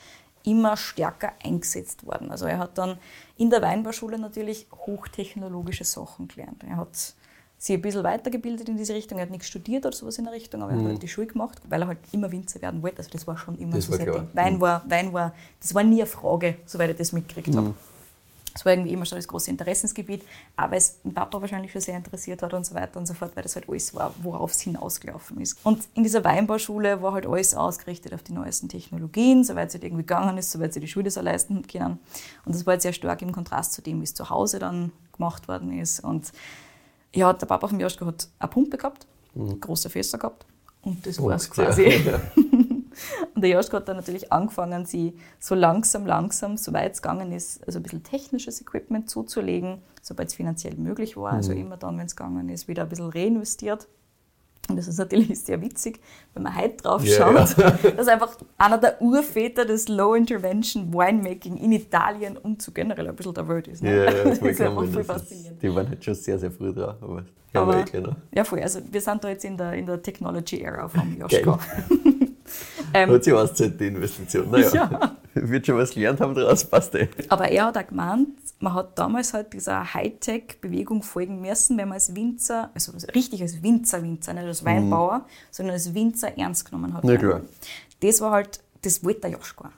immer 0.45 0.77
stärker 0.79 1.33
eingesetzt 1.45 2.07
worden. 2.07 2.31
Also 2.31 2.47
er 2.47 2.59
hat 2.59 2.79
dann 2.79 2.99
in 3.39 3.51
der 3.51 3.63
Weinbauschule 3.63 4.19
natürlich 4.19 4.67
hochtechnologische 4.73 5.85
Sachen 5.85 6.29
gelernt. 6.29 6.65
Er 6.69 6.77
hat 6.77 7.15
sich 7.57 7.75
ein 7.75 7.83
bisschen 7.83 8.05
weitergebildet 8.05 8.69
in 8.69 8.77
diese 8.77 8.95
Richtung. 8.95 9.19
Er 9.19 9.23
hat 9.23 9.31
nichts 9.31 9.47
studiert 9.47 9.87
oder 9.87 9.97
sowas 9.97 10.19
in 10.19 10.25
der 10.25 10.33
Richtung, 10.33 10.63
aber 10.63 10.73
er 10.73 10.79
hat 10.79 10.85
halt 10.85 11.03
die 11.03 11.09
Schule 11.09 11.29
gemacht, 11.29 11.61
weil 11.69 11.83
er 11.83 11.89
halt 11.89 11.99
immer 12.13 12.31
Winzer 12.31 12.61
werden 12.63 12.83
wollte. 12.83 12.99
Also 12.99 13.11
das 13.11 13.27
war 13.27 13.37
schon 13.37 13.57
immer 13.59 13.77
Das 13.77 13.87
so 13.87 13.93
Setting. 13.93 14.29
Wein 14.33 14.61
war, 14.61 14.83
Wein 14.89 15.13
war, 15.13 15.35
das 15.61 15.75
war 15.75 15.83
nie 15.83 16.01
eine 16.01 16.07
Frage, 16.07 16.57
soweit 16.67 16.91
ich 16.91 16.97
das 16.97 17.13
mitgekriegt 17.13 17.57
habe. 17.57 17.75
Es 18.59 18.65
war 18.65 18.73
irgendwie 18.73 18.93
immer 18.93 19.07
schon 19.07 19.19
das 19.19 19.29
große 19.29 19.51
Interessensgebiet, 19.51 20.25
aber 20.57 20.75
es 20.75 21.01
den 21.03 21.15
Papa 21.15 21.41
wahrscheinlich 21.41 21.71
schon 21.71 21.81
sehr 21.81 21.97
interessiert 21.97 22.43
hat 22.43 22.53
und 22.55 22.67
so 22.67 22.75
weiter 22.75 22.99
und 22.99 23.07
so 23.07 23.15
fort, 23.15 23.31
weil 23.37 23.45
das 23.45 23.55
halt 23.55 23.69
alles 23.69 23.95
war, 23.95 24.13
worauf 24.21 24.51
es 24.51 24.61
hinausgelaufen 24.61 25.41
ist. 25.41 25.59
Und 25.63 25.87
in 25.95 26.03
dieser 26.03 26.25
Weinbauschule 26.25 27.01
war 27.01 27.13
halt 27.13 27.25
alles 27.25 27.55
ausgerichtet 27.55 28.13
auf 28.13 28.25
die 28.25 28.33
neuesten 28.33 28.69
Technologien, 28.69 29.45
soweit 29.45 29.69
es 29.69 29.75
halt 29.75 29.85
irgendwie 29.85 30.03
gegangen 30.03 30.37
ist, 30.39 30.51
soweit 30.51 30.75
sie 30.75 30.81
die 30.81 30.89
Schule 30.89 31.09
so 31.09 31.21
leisten 31.21 31.65
können. 31.69 32.01
Und 32.45 32.55
das 32.57 32.67
war 32.67 32.73
halt 32.73 32.83
sehr 32.83 32.93
stark 32.93 33.23
im 33.23 33.31
Kontrast 33.31 33.75
zu 33.75 33.81
dem, 33.81 34.01
wie 34.01 34.05
es 34.05 34.15
zu 34.15 34.29
Hause 34.29 34.59
dann 34.59 34.91
gemacht 35.13 35.47
worden 35.47 35.79
ist. 35.79 36.01
Und 36.01 36.33
ja, 37.15 37.33
der 37.33 37.47
Papa 37.47 37.69
von 37.69 37.79
Joschko 37.79 38.07
hat 38.07 38.29
eine 38.41 38.51
Pumpe 38.51 38.77
gehabt, 38.77 39.07
große 39.61 39.89
Fässer 39.89 40.19
gehabt 40.19 40.45
und 40.83 41.07
das 41.07 41.23
war 41.23 41.37
es 41.37 41.49
Mhm. 41.49 42.07
Ja. 42.07 42.21
Und 43.35 43.43
der 43.43 43.51
Joschko 43.51 43.77
hat 43.77 43.89
dann 43.89 43.97
natürlich 43.97 44.33
angefangen, 44.33 44.87
sie 44.87 45.15
so 45.39 45.55
langsam, 45.55 46.07
langsam, 46.07 46.57
soweit 46.57 46.95
es 46.95 47.03
gegangen 47.03 47.33
ist, 47.33 47.65
also 47.67 47.79
ein 47.79 47.83
bisschen 47.83 48.03
technisches 48.03 48.61
Equipment 48.61 49.09
zuzulegen, 49.11 49.83
sobald 50.03 50.29
es 50.29 50.35
finanziell 50.35 50.75
möglich 50.77 51.17
war. 51.17 51.33
Also 51.33 51.53
immer 51.53 51.77
dann, 51.77 51.99
wenn 51.99 52.07
es 52.07 52.17
gegangen 52.17 52.49
ist, 52.49 52.69
wieder 52.69 52.83
ein 52.83 52.89
bisschen 52.89 53.11
reinvestiert. 53.11 53.89
Und 54.71 54.77
das 54.77 54.87
ist 54.87 54.99
natürlich 54.99 55.41
sehr 55.43 55.63
witzig, 55.63 55.99
wenn 56.35 56.43
man 56.43 56.55
heute 56.55 56.77
drauf 56.77 57.03
Ja, 57.03 57.17
schaut, 57.47 57.57
dass 57.97 58.07
einfach 58.07 58.37
einer 58.59 58.77
der 58.77 59.01
Urväter 59.01 59.65
des 59.65 59.89
Low-Intervention 59.89 60.93
Winemaking 60.93 61.57
in 61.57 61.73
Italien 61.73 62.37
und 62.37 62.61
so 62.61 62.73
generell 62.73 63.09
ein 63.09 63.17
bisschen 63.17 63.33
der 63.33 63.49
Welt 63.49 63.67
ist. 63.67 63.83
Ne? 63.83 63.97
Ja, 63.97 64.05
ja, 64.13 64.25
das 64.25 64.39
ist 64.43 64.61
einfach 64.61 64.85
voll 64.85 65.05
faszinierend. 65.05 65.63
die 65.63 65.75
waren 65.75 65.89
halt 65.89 66.05
schon 66.05 66.15
sehr, 66.15 66.39
sehr 66.39 66.51
früh 66.51 66.75
dran. 66.75 66.97
Aber, 67.01 67.25
ja, 67.55 67.63
Aber- 67.63 67.79
eh. 67.79 68.03
Ja, 68.35 68.45
voll. 68.45 68.61
Also 68.61 68.81
wir 68.91 69.01
sind 69.01 69.25
da 69.25 69.31
jetzt 69.31 69.47
in 69.47 69.57
der, 69.57 69.73
in 69.73 69.87
der 69.87 70.03
Technology-Era 70.03 70.87
vom 70.89 71.19
Geil. 71.19 71.29
Joschko. 71.31 71.59
Ähm, 73.05 73.11
Hat 73.11 73.25
sich 73.25 73.33
auszahlt, 73.33 73.81
die 73.81 73.87
Investition. 73.87 74.51
Naja, 74.51 74.71
Ja. 74.73 75.17
wird 75.35 75.67
schon 75.67 75.77
was 75.79 75.91
gelernt 75.91 76.21
haben 76.21 76.35
daraus, 76.35 76.65
passt 76.65 76.95
eh. 76.95 77.09
Aber 77.29 77.49
er 77.49 77.67
hat 77.67 77.79
auch 77.79 77.87
gemeint, 77.87 78.29
man 78.61 78.75
hat 78.75 78.99
damals 78.99 79.33
halt 79.35 79.53
dieser 79.53 79.95
Hightech-Bewegung 79.95 81.03
folgen 81.03 81.41
müssen, 81.41 81.77
wenn 81.79 81.89
man 81.89 81.95
als 81.95 82.15
Winzer, 82.15 82.71
also 82.75 82.93
richtig 83.15 83.43
als 83.43 83.63
Winzer, 83.63 84.03
Winzer, 84.03 84.35
nicht 84.35 84.45
als 84.45 84.65
Weinbauer, 84.65 85.27
sondern 85.51 85.75
als 85.75 85.95
Winzer 85.95 86.37
ernst 86.37 86.65
genommen 86.65 86.95
hat. 86.95 87.05
Na 87.05 87.17
klar. 87.17 87.43
Das 88.01 88.21
war 88.21 88.33
halt, 88.33 88.61
das 88.83 89.05
wollte 89.05 89.21
der 89.23 89.31
Joschko. 89.31 89.67
auch. 89.67 89.71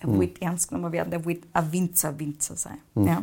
Er 0.00 0.08
wollte 0.08 0.42
ernst 0.42 0.68
genommen 0.68 0.92
werden, 0.92 1.12
er 1.12 1.24
wollte 1.24 1.48
ein 1.52 1.72
Winzer, 1.72 2.18
Winzer 2.18 2.56
sein. 2.56 2.78
Ja. 2.94 3.22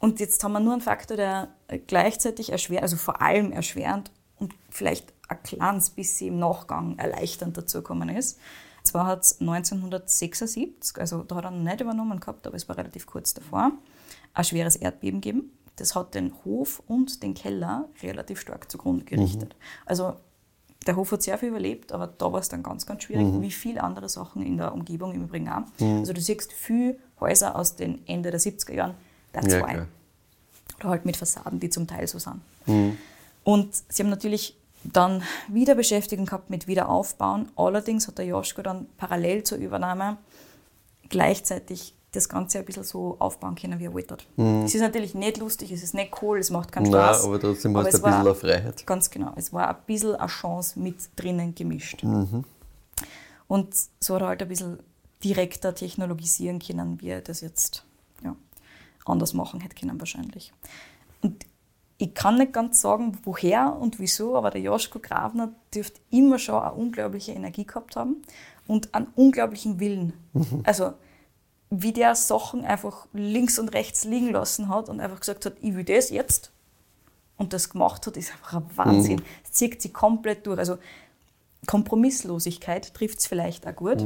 Und 0.00 0.18
jetzt 0.18 0.42
haben 0.42 0.52
wir 0.52 0.60
nur 0.60 0.72
einen 0.72 0.82
Faktor, 0.82 1.16
der 1.16 1.48
gleichzeitig 1.86 2.50
erschwerend, 2.50 2.82
also 2.82 2.96
vor 2.96 3.20
allem 3.22 3.52
erschwerend 3.52 4.10
und 4.38 4.54
vielleicht 4.70 5.12
ein 5.30 5.42
kleines 5.42 5.90
bisschen 5.90 6.28
im 6.34 6.38
Nachgang 6.40 6.98
erleichternd 6.98 7.56
dazugekommen 7.56 8.08
ist. 8.08 8.38
Zwar 8.82 9.06
hat 9.06 9.22
es 9.24 9.40
1976, 9.40 10.98
also 10.98 11.22
da 11.22 11.36
hat 11.36 11.44
er 11.44 11.50
noch 11.50 11.62
nicht 11.62 11.80
übernommen 11.80 12.18
gehabt, 12.20 12.46
aber 12.46 12.56
es 12.56 12.68
war 12.68 12.76
relativ 12.76 13.06
kurz 13.06 13.34
davor, 13.34 13.72
ein 14.34 14.44
schweres 14.44 14.76
Erdbeben 14.76 15.20
gegeben. 15.20 15.50
Das 15.76 15.94
hat 15.94 16.14
den 16.14 16.32
Hof 16.44 16.82
und 16.86 17.22
den 17.22 17.34
Keller 17.34 17.88
relativ 18.02 18.40
stark 18.40 18.70
zugrunde 18.70 19.04
gerichtet. 19.04 19.54
Also 19.86 20.14
der 20.86 20.96
Hof 20.96 21.12
hat 21.12 21.22
sehr 21.22 21.38
viel 21.38 21.50
überlebt, 21.50 21.92
aber 21.92 22.06
da 22.06 22.32
war 22.32 22.40
es 22.40 22.48
dann 22.48 22.62
ganz, 22.62 22.86
ganz 22.86 23.02
schwierig, 23.02 23.26
wie 23.40 23.50
viele 23.50 23.82
andere 23.82 24.08
Sachen 24.08 24.42
in 24.42 24.56
der 24.56 24.72
Umgebung 24.72 25.12
im 25.14 25.24
Übrigen 25.24 25.48
auch. 25.48 25.62
Also 25.80 26.12
du 26.12 26.20
siehst 26.20 26.52
viele 26.52 26.98
Häuser 27.20 27.56
aus 27.56 27.76
den 27.76 28.06
Ende 28.06 28.30
der 28.30 28.40
70er 28.40 28.72
Jahren, 28.74 28.94
da 29.32 29.40
Ja, 29.42 29.48
zwei. 29.48 29.72
klar. 29.74 29.86
Oder 30.80 30.88
halt 30.88 31.04
mit 31.04 31.16
Fassaden, 31.18 31.60
die 31.60 31.68
zum 31.68 31.86
Teil 31.86 32.06
so 32.08 32.18
sind. 32.18 32.40
Und 33.44 33.74
sie 33.88 34.02
haben 34.02 34.08
natürlich 34.10 34.56
dann 34.84 35.22
wieder 35.48 35.74
Beschäftigung 35.74 36.26
gehabt 36.26 36.48
mit 36.50 36.66
Wiederaufbauen. 36.66 37.50
Allerdings 37.56 38.08
hat 38.08 38.18
der 38.18 38.26
Joschko 38.26 38.62
dann 38.62 38.86
parallel 38.96 39.42
zur 39.44 39.58
Übernahme 39.58 40.16
gleichzeitig 41.08 41.94
das 42.12 42.28
Ganze 42.28 42.58
ein 42.58 42.64
bisschen 42.64 42.82
so 42.82 43.16
aufbauen 43.20 43.54
können, 43.54 43.78
wie 43.78 43.84
er 43.84 43.92
wollte. 43.94 44.16
Es 44.64 44.74
ist 44.74 44.80
natürlich 44.80 45.14
nicht 45.14 45.36
lustig, 45.38 45.70
es 45.70 45.82
ist 45.84 45.94
nicht 45.94 46.20
cool, 46.22 46.38
es 46.38 46.50
macht 46.50 46.72
keinen 46.72 46.90
Nein, 46.90 46.92
Spaß. 47.14 47.24
aber 47.24 47.38
trotzdem 47.40 47.76
hast 47.76 47.92
du 47.92 47.98
ein 47.98 48.02
war- 48.02 48.10
bisschen 48.10 48.26
eine 48.26 48.34
Freiheit. 48.34 48.86
Ganz 48.86 49.10
genau. 49.10 49.32
Es 49.36 49.52
war 49.52 49.68
ein 49.68 49.76
bisschen 49.86 50.16
eine 50.16 50.26
Chance 50.26 50.78
mit 50.80 50.96
drinnen 51.14 51.54
gemischt. 51.54 52.02
Mhm. 52.02 52.44
Und 53.46 53.74
so 54.00 54.14
hat 54.16 54.22
er 54.22 54.28
halt 54.28 54.42
ein 54.42 54.48
bisschen 54.48 54.78
direkter 55.22 55.74
technologisieren 55.74 56.58
können, 56.58 57.00
wie 57.00 57.10
er 57.10 57.20
das 57.20 57.42
jetzt 57.42 57.84
ja, 58.24 58.34
anders 59.04 59.32
machen 59.34 59.60
hätte 59.60 59.76
können 59.76 60.00
wahrscheinlich. 60.00 60.52
Und 61.22 61.44
ich 62.00 62.14
kann 62.14 62.38
nicht 62.38 62.54
ganz 62.54 62.80
sagen, 62.80 63.18
woher 63.24 63.76
und 63.78 63.98
wieso, 63.98 64.34
aber 64.34 64.50
der 64.50 64.62
Joschko 64.62 65.00
Grafner 65.00 65.52
dürfte 65.74 66.00
immer 66.10 66.38
schon 66.38 66.62
eine 66.62 66.72
unglaubliche 66.72 67.32
Energie 67.32 67.66
gehabt 67.66 67.94
haben 67.94 68.22
und 68.66 68.94
einen 68.94 69.08
unglaublichen 69.16 69.78
Willen. 69.80 70.14
Also 70.64 70.94
wie 71.68 71.92
der 71.92 72.14
Sachen 72.14 72.64
einfach 72.64 73.06
links 73.12 73.58
und 73.58 73.74
rechts 73.74 74.04
liegen 74.04 74.30
lassen 74.30 74.70
hat 74.70 74.88
und 74.88 74.98
einfach 74.98 75.20
gesagt 75.20 75.44
hat, 75.44 75.52
ich 75.60 75.74
will 75.74 75.84
das 75.84 76.08
jetzt 76.08 76.52
und 77.36 77.52
das 77.52 77.68
gemacht 77.68 78.06
hat, 78.06 78.16
ist 78.16 78.32
einfach 78.32 78.54
ein 78.54 78.76
Wahnsinn. 78.76 79.22
Es 79.44 79.52
zieht 79.52 79.82
sich 79.82 79.92
komplett 79.92 80.46
durch. 80.46 80.58
Also 80.58 80.78
Kompromisslosigkeit 81.66 82.94
trifft 82.94 83.18
es 83.18 83.26
vielleicht 83.26 83.66
auch 83.66 83.76
gut. 83.76 84.00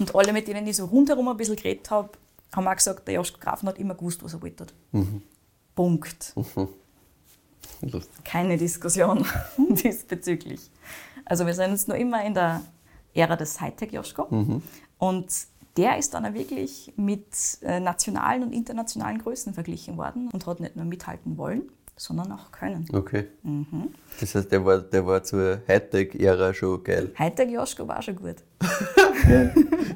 Und 0.00 0.14
alle, 0.16 0.32
mit 0.32 0.48
denen 0.48 0.66
ich 0.66 0.76
so 0.76 0.86
rundherum 0.86 1.28
ein 1.28 1.36
bisschen 1.36 1.54
geredet 1.54 1.92
habe, 1.92 2.10
haben 2.56 2.66
auch 2.66 2.74
gesagt, 2.74 3.06
der 3.06 3.14
Joschko 3.14 3.38
Grafen 3.38 3.68
hat 3.68 3.78
immer 3.78 3.94
gewusst, 3.94 4.24
was 4.24 4.34
er 4.34 4.42
wollte. 4.42 4.66
Punkt. 5.76 6.32
Lustig. 6.34 6.68
Keine 8.24 8.56
Diskussion 8.56 9.24
diesbezüglich. 9.56 10.70
Also 11.24 11.46
wir 11.46 11.54
sind 11.54 11.70
jetzt 11.70 11.88
noch 11.88 11.96
immer 11.96 12.24
in 12.24 12.34
der 12.34 12.62
Ära 13.14 13.36
des 13.36 13.60
Hightech-Joschko. 13.60 14.62
Und 14.98 15.26
der 15.76 15.98
ist 15.98 16.14
dann 16.14 16.26
auch 16.26 16.34
wirklich 16.34 16.92
mit 16.96 17.26
äh, 17.62 17.78
nationalen 17.80 18.42
und 18.42 18.52
internationalen 18.52 19.18
Größen 19.18 19.54
verglichen 19.54 19.96
worden 19.96 20.28
und 20.32 20.46
hat 20.46 20.58
nicht 20.60 20.74
nur 20.76 20.84
mithalten 20.84 21.36
wollen, 21.36 21.62
sondern 21.96 22.32
auch 22.32 22.50
können. 22.50 22.86
Okay. 22.92 23.26
Mhm. 23.42 23.90
Das 24.20 24.34
heißt, 24.34 24.50
der 24.50 24.64
war, 24.64 24.78
der 24.78 25.06
war 25.06 25.22
zur 25.22 25.60
Hightech-Ära 25.68 26.52
schon 26.54 26.82
geil. 26.82 27.12
Hightech-Joschko 27.18 27.86
war 27.86 28.02
schon 28.02 28.16
gut. 28.16 28.36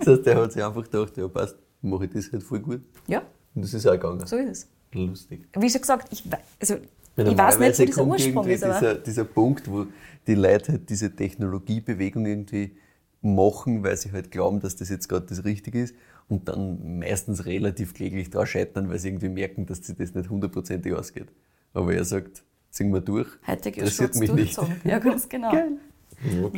Das 0.05 0.07
heißt, 0.16 0.27
der 0.27 0.37
hat 0.37 0.53
sich 0.53 0.62
einfach 0.62 0.83
gedacht, 0.85 1.16
ja 1.16 1.29
passt, 1.29 1.57
mache 1.81 2.05
ich 2.07 2.11
das 2.12 2.33
halt 2.33 2.42
voll 2.42 2.61
gut. 2.61 2.81
Ja, 3.07 3.23
Und 3.55 3.62
das 3.62 3.73
ist 3.73 3.87
auch 3.87 3.92
gegangen. 3.92 4.27
so 4.27 4.37
ist 4.37 4.51
es. 4.51 4.68
Lustig. 4.92 5.49
Wie 5.57 5.71
schon 5.71 5.81
gesagt, 5.81 6.09
ich, 6.12 6.25
also, 6.61 6.77
Weil 7.16 7.29
ich 7.29 7.38
weiß 7.38 7.59
nicht, 7.59 7.79
wo 7.79 7.85
dieser 7.85 8.01
kommt 8.01 8.12
Ursprung 8.12 8.48
ist, 8.48 8.64
aber 8.64 8.75
dieser, 8.75 8.94
dieser 8.94 9.25
Punkt, 9.25 9.70
wo 9.70 9.87
die 10.27 10.35
Leute 10.35 10.72
halt 10.72 10.88
diese 10.88 11.14
Technologiebewegung 11.14 12.27
irgendwie 12.27 12.77
machen, 13.20 13.85
weil 13.85 13.96
sie 13.96 14.12
halt 14.12 14.31
glauben, 14.31 14.61
dass 14.61 14.77
das 14.77 14.88
jetzt 14.88 15.09
gerade 15.09 15.27
das 15.27 15.44
Richtige 15.44 15.83
ist 15.83 15.94
und 16.29 16.48
dann 16.48 16.98
meistens 16.98 17.46
relativ 17.46 17.94
kläglich 17.94 18.31
da 18.31 18.46
scheitern, 18.46 18.88
weil 18.88 18.98
sie 18.98 19.09
irgendwie 19.09 19.29
merken, 19.29 19.66
dass 19.66 19.79
sich 19.79 19.96
das 19.96 20.14
nicht 20.14 20.31
hundertprozentig 20.31 20.92
ausgeht. 20.94 21.29
Aber 21.75 21.94
er 21.94 22.04
sagt, 22.04 22.42
ziehen 22.71 22.92
wir 22.92 23.00
durch, 23.00 23.29
Hightech-Joschko 23.46 24.04
interessiert 24.04 24.17
mich 24.17 24.33
nicht. 24.33 24.58
Ja, 24.85 24.98
ganz 24.98 25.29
genau. 25.29 25.50
Geil. 25.52 25.79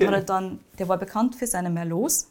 Hat 0.01 0.15
halt 0.15 0.29
dann, 0.29 0.61
der 0.79 0.89
war 0.89 0.99
bekannt 0.99 1.37
für 1.37 1.47
seine 1.47 1.71
Merlots, 1.71 2.31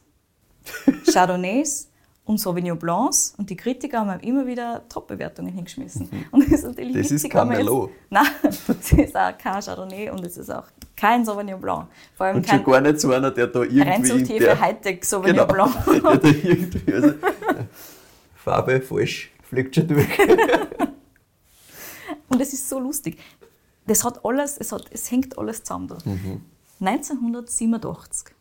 Chardonnays 1.11 1.89
und 2.25 2.37
Sauvignon 2.39 2.79
Blancs 2.79 3.33
und 3.37 3.49
die 3.49 3.57
Kritiker 3.57 4.05
haben 4.05 4.19
immer 4.21 4.47
wieder 4.47 4.87
Top-Bewertungen 4.87 5.53
hingeschmissen. 5.53 6.09
Und 6.31 6.45
das 6.45 6.59
ist 6.59 6.63
natürlich 6.65 6.93
Das 6.93 7.05
ist 7.07 7.11
witzig, 7.11 7.31
kein 7.31 7.47
man 7.47 7.57
jetzt- 7.57 7.65
Merlot. 7.65 7.89
Nein, 8.09 8.25
es 8.43 8.93
ist 8.93 9.15
auch 9.17 9.37
kein 9.37 9.61
Chardonnay 9.61 10.09
und 10.09 10.25
es 10.25 10.37
ist 10.37 10.49
auch 10.49 10.67
kein 10.95 11.25
Sauvignon 11.25 11.59
Blanc. 11.59 11.87
Vor 12.15 12.27
allem 12.27 12.37
Und 12.37 12.45
kein 12.45 12.63
schon 12.63 12.71
gar 12.71 12.79
nicht 12.81 13.01
so 13.01 13.11
einer, 13.11 13.29
der 13.31 13.47
da 13.47 13.59
irgendwie 13.61 13.81
in 13.81 13.87
Reinzuchthefe 13.87 14.39
der, 14.45 14.59
Hightech 14.59 15.03
Sauvignon 15.03 15.47
genau, 15.47 15.53
Blanc. 15.53 15.85
der 16.03 16.17
da 16.17 16.27
irgendwie, 16.29 16.93
also, 16.93 17.13
Farbe 18.35 18.79
falsch, 18.81 19.31
fliegt 19.43 19.75
schon 19.75 19.87
durch. 19.89 20.07
Und 22.29 22.41
es 22.41 22.53
ist 22.53 22.69
so 22.69 22.79
lustig. 22.79 23.19
Das 23.85 24.03
hat 24.05 24.23
alles, 24.25 24.57
es, 24.57 24.71
hat, 24.71 24.85
es 24.91 25.11
hängt 25.11 25.37
alles 25.37 25.61
zusammen 25.63 25.89
da. 25.89 25.97
1987. 26.79 28.33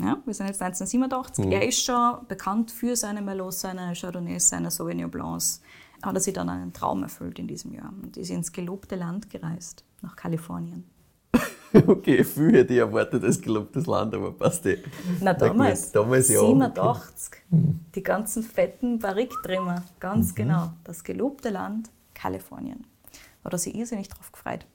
Ja, 0.00 0.20
wir 0.24 0.34
sind 0.34 0.46
jetzt 0.46 0.60
1987. 0.60 1.46
Er 1.52 1.66
ist 1.66 1.84
schon 1.84 2.26
bekannt 2.26 2.70
für 2.70 2.96
seine 2.96 3.22
Merlots, 3.22 3.60
seine 3.60 3.92
Chardonnays, 3.94 4.48
seine 4.48 4.70
Sauvignon 4.70 5.10
Blancs. 5.10 5.62
Hat 6.02 6.14
er 6.14 6.20
sich 6.20 6.34
dann 6.34 6.48
einen 6.48 6.72
Traum 6.72 7.02
erfüllt 7.02 7.38
in 7.38 7.46
diesem 7.46 7.72
Jahr 7.72 7.92
und 8.02 8.16
ist 8.16 8.30
ins 8.30 8.52
gelobte 8.52 8.96
Land 8.96 9.30
gereist, 9.30 9.84
nach 10.02 10.16
Kalifornien. 10.16 10.84
Okay, 11.86 12.22
viel 12.22 12.52
hätte 12.52 12.72
ich 12.72 12.78
erwartet 12.78 13.24
als 13.24 13.40
gelobtes 13.40 13.86
Land, 13.86 14.14
aber 14.14 14.30
passt 14.30 14.64
eh. 14.66 14.78
Na, 15.20 15.24
Na 15.24 15.32
gut, 15.32 15.42
damals, 15.42 15.90
damals 15.90 16.28
ja. 16.28 16.38
87. 16.38 17.42
Die 17.50 18.02
ganzen 18.04 18.44
fetten 18.44 19.00
Barrique-Trimmer, 19.00 19.82
ganz 19.98 20.36
genau. 20.36 20.70
Das 20.84 21.02
gelobte 21.02 21.50
Land 21.50 21.90
Kalifornien. 22.14 22.86
Hat 23.44 23.52
er 23.52 23.58
sich 23.58 23.74
irrsinnig 23.74 24.08
drauf 24.08 24.30
gefreut. 24.30 24.66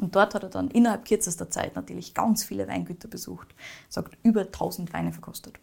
Und 0.00 0.14
dort 0.14 0.34
hat 0.34 0.44
er 0.44 0.48
dann 0.48 0.68
innerhalb 0.68 1.04
kürzester 1.06 1.50
Zeit 1.50 1.74
natürlich 1.74 2.14
ganz 2.14 2.44
viele 2.44 2.68
Weingüter 2.68 3.08
besucht. 3.08 3.48
Sagt, 3.88 4.16
über 4.22 4.42
1000 4.42 4.92
Weine 4.92 5.12
verkostet. 5.12 5.58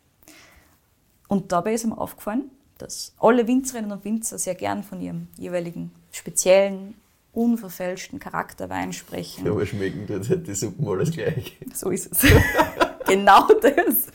Und 1.27 1.51
dabei 1.51 1.73
ist 1.73 1.85
ihm 1.85 1.93
aufgefallen, 1.93 2.51
dass 2.77 3.13
alle 3.19 3.47
Winzerinnen 3.47 3.91
und 3.91 4.03
Winzer 4.03 4.37
sehr 4.37 4.55
gern 4.55 4.83
von 4.83 5.01
ihrem 5.01 5.27
jeweiligen 5.37 5.91
speziellen, 6.11 6.95
unverfälschten 7.31 8.19
Charakterwein 8.19 8.93
sprechen. 8.93 9.45
Ja, 9.45 9.51
aber 9.51 9.65
schmecken 9.65 10.07
tut 10.07 10.29
halt 10.29 10.47
die 10.47 10.55
Suppen 10.55 10.87
alles 10.87 11.11
gleich. 11.11 11.57
So 11.73 11.89
ist 11.89 12.11
es. 12.11 12.31
genau 13.07 13.47
das. 13.61 14.07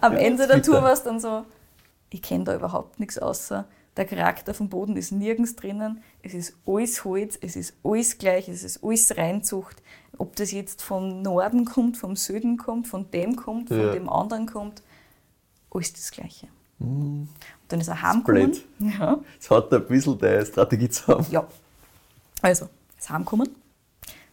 Am 0.00 0.14
Ende 0.14 0.46
der. 0.46 0.62
Tour 0.62 0.82
war 0.82 0.92
es 0.92 1.02
dann 1.02 1.20
so, 1.20 1.44
ich 2.10 2.22
kenne 2.22 2.44
da 2.44 2.54
überhaupt 2.54 3.00
nichts 3.00 3.18
außer 3.18 3.66
der 3.98 4.06
Charakter 4.06 4.54
vom 4.54 4.68
Boden 4.70 4.96
ist 4.96 5.10
nirgends 5.12 5.56
drinnen. 5.56 6.02
Es 6.22 6.32
ist 6.32 6.54
alles 6.66 7.04
Holz, 7.04 7.36
es 7.42 7.56
ist 7.56 7.74
alles 7.84 8.16
gleich, 8.16 8.48
es 8.48 8.62
ist 8.62 8.82
alles 8.82 9.14
Reinzucht. 9.16 9.82
Ob 10.16 10.36
das 10.36 10.52
jetzt 10.52 10.82
vom 10.82 11.20
Norden 11.20 11.64
kommt, 11.64 11.96
vom 11.98 12.16
Süden 12.16 12.56
kommt, 12.56 12.86
von 12.86 13.10
dem 13.10 13.36
kommt, 13.36 13.68
von 13.68 13.78
Ja. 13.80 13.92
dem 13.92 14.08
anderen 14.08 14.46
kommt, 14.46 14.82
alles 15.70 15.92
das 15.92 16.10
Gleiche. 16.12 16.46
Und 16.78 17.28
dann 17.66 17.80
ist 17.80 17.88
er 17.88 18.00
heimgekommen. 18.00 18.56
Ja. 18.78 19.18
Es 19.38 19.50
hat 19.50 19.72
ein 19.72 19.84
bisschen 19.86 20.16
deine 20.18 20.46
Strategie 20.46 20.88
zusammen. 20.88 21.26
Ja. 21.30 21.46
Also, 22.40 22.68
ist 22.96 23.10
heimgekommen. 23.10 23.48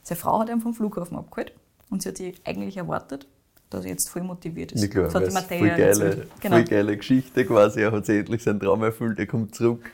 Seine 0.03 0.19
Frau 0.19 0.39
hat 0.39 0.49
ihn 0.49 0.61
vom 0.61 0.75
Flughafen 0.75 1.17
abgeholt 1.17 1.53
und 1.89 2.03
sie 2.03 2.09
hat 2.09 2.17
sich 2.17 2.39
eigentlich 2.45 2.77
erwartet, 2.77 3.27
er 3.83 3.91
jetzt 3.91 4.09
voll 4.09 4.23
motiviert 4.23 4.71
ist. 4.71 4.81
Ja, 4.81 4.87
klar, 4.87 5.03
das 5.05 5.15
hat 5.15 5.33
Mattea 5.33 5.57
voll 5.59 5.69
geile. 5.69 6.27
Genau. 6.39 6.55
voll 6.55 6.63
geile 6.65 6.95
Geschichte 6.97 7.45
quasi. 7.45 7.81
Er 7.81 7.91
hat 7.91 8.05
sich 8.05 8.19
endlich 8.19 8.43
seinen 8.43 8.59
Traum 8.61 8.81
erfüllt, 8.83 9.19
er 9.19 9.27
kommt 9.27 9.53
zurück, 9.55 9.91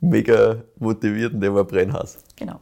mega 0.00 0.62
motiviert 0.78 1.34
und 1.34 1.40
der 1.40 1.54
war 1.54 1.64
Brennhass. 1.64 2.18
genau. 2.36 2.60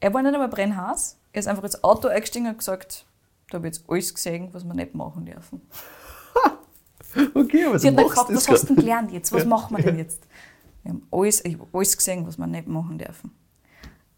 Er 0.00 0.12
war 0.12 0.22
nicht 0.22 0.34
einmal 0.34 0.48
brennhaß. 0.48 1.16
Er 1.32 1.40
ist 1.40 1.48
einfach 1.48 1.64
ins 1.64 1.82
Auto 1.82 2.08
eingestiegen 2.08 2.46
und 2.46 2.58
gesagt, 2.58 3.06
da 3.48 3.56
habe 3.56 3.66
ich 3.68 3.74
jetzt 3.74 3.84
alles 3.88 4.14
gesehen, 4.14 4.50
was 4.52 4.62
wir 4.62 4.74
nicht 4.74 4.94
machen 4.94 5.24
dürfen. 5.24 5.62
Okay, 7.34 7.64
aber 7.64 7.78
Sie 7.78 7.86
hat 7.88 7.96
dann 7.96 8.08
gefragt, 8.08 8.28
was 8.32 8.48
hast 8.48 8.68
du 8.68 8.74
gelernt 8.74 9.12
jetzt? 9.12 9.32
Was 9.32 9.44
machen 9.44 9.76
wir 9.76 9.84
denn 9.84 9.98
jetzt? 10.04 10.26
Wir 10.82 10.90
haben 10.92 11.06
alles, 11.12 11.44
ich 11.44 11.54
habe 11.54 11.66
alles 11.72 11.96
gesehen, 11.96 12.26
was 12.26 12.36
wir 12.38 12.46
nicht 12.48 12.66
machen 12.66 12.98
dürfen. 12.98 13.30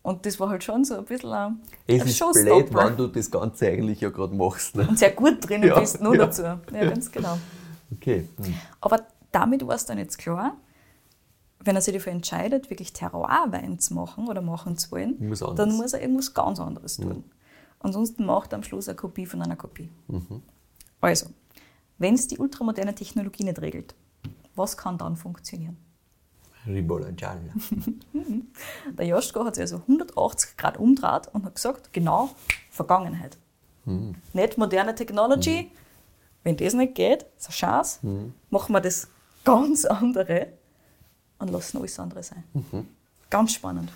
Und 0.07 0.25
das 0.25 0.39
war 0.39 0.51
halt 0.51 0.63
schon 0.63 0.85
so 0.85 0.99
ein 0.99 1.05
bisschen 1.05 1.33
ein, 1.33 1.61
Es 1.89 2.01
ein 2.01 2.07
ist 2.07 2.21
blöd, 2.45 2.73
wenn 2.73 2.97
du 2.97 3.09
das 3.09 3.29
Ganze 3.29 3.67
eigentlich 3.67 4.01
ja 4.01 4.09
gerade 4.09 4.37
machst. 4.37 4.77
Ne? 4.77 4.87
Und 4.87 4.97
sehr 4.97 5.11
gut 5.11 5.39
drinnen 5.49 5.65
Ja, 5.69 5.81
bist, 5.81 6.01
nur 6.01 6.15
ja. 6.15 6.27
dazu. 6.27 6.43
Ja, 6.43 6.61
ganz 6.71 7.11
genau. 7.11 7.37
Okay. 7.93 8.29
Hm. 8.41 8.55
Aber 8.81 9.05
damit 9.33 9.67
war 9.67 9.75
es 9.75 9.85
dann 9.85 9.99
jetzt 9.99 10.19
klar, 10.19 10.57
wenn 11.59 11.75
er 11.75 11.83
sich 11.83 11.93
dafür 11.93 12.13
entscheidet, 12.13 12.71
wirklich 12.71 12.93
Terroirwein 12.93 13.81
zu 13.81 13.95
machen 13.95 14.29
oder 14.29 14.43
machen 14.43 14.79
zu 14.79 14.93
wollen, 14.93 15.17
Muss 15.29 15.41
dann 15.41 15.73
muss 15.73 15.93
er 15.93 16.03
irgendwas 16.03 16.33
ganz 16.33 16.61
anderes 16.61 16.99
tun. 16.99 17.25
Ansonsten 17.81 18.27
macht 18.27 18.53
er 18.53 18.59
am 18.59 18.63
Schluss 18.63 18.89
eine 18.89 18.95
Kopie 18.95 19.27
von 19.27 19.43
einer 19.43 19.57
Kopie. 19.57 19.91
Mhm. 20.07 20.41
Also, 21.01 21.27
wenn 21.99 22.15
es 22.15 22.29
die 22.29 22.39
ultramoderne 22.39 22.95
Technologie 22.95 23.43
nicht 23.43 23.61
regelt, 23.61 23.97
was 24.55 24.77
kann 24.77 24.99
dann 24.99 25.17
funktionieren? 25.17 25.77
Ribola 26.67 27.11
Gialla. 27.11 27.53
Der 28.99 29.07
Joschko 29.07 29.45
hat 29.45 29.55
sich 29.55 29.63
also 29.63 29.77
180 29.77 30.57
Grad 30.57 30.79
umdreht 30.79 31.29
und 31.33 31.45
hat 31.45 31.55
gesagt, 31.55 31.93
genau, 31.93 32.31
Vergangenheit. 32.71 33.37
Mhm. 33.85 34.15
Nicht 34.33 34.59
moderne 34.59 34.95
Technology. 34.95 35.71
Wenn 36.43 36.57
das 36.57 36.75
nicht 36.75 36.95
geht, 36.95 37.25
ist 37.39 37.47
eine 37.49 37.55
Chance, 37.55 37.99
Mhm. 38.07 38.35
machen 38.51 38.73
wir 38.73 38.81
das 38.81 39.09
ganz 39.45 39.85
andere 39.85 40.49
und 41.39 41.51
lassen 41.51 41.79
alles 41.79 41.99
andere 41.99 42.23
sein. 42.23 42.45
Mhm. 42.55 42.87
Ganz 43.31 43.53
spannend. 43.55 43.91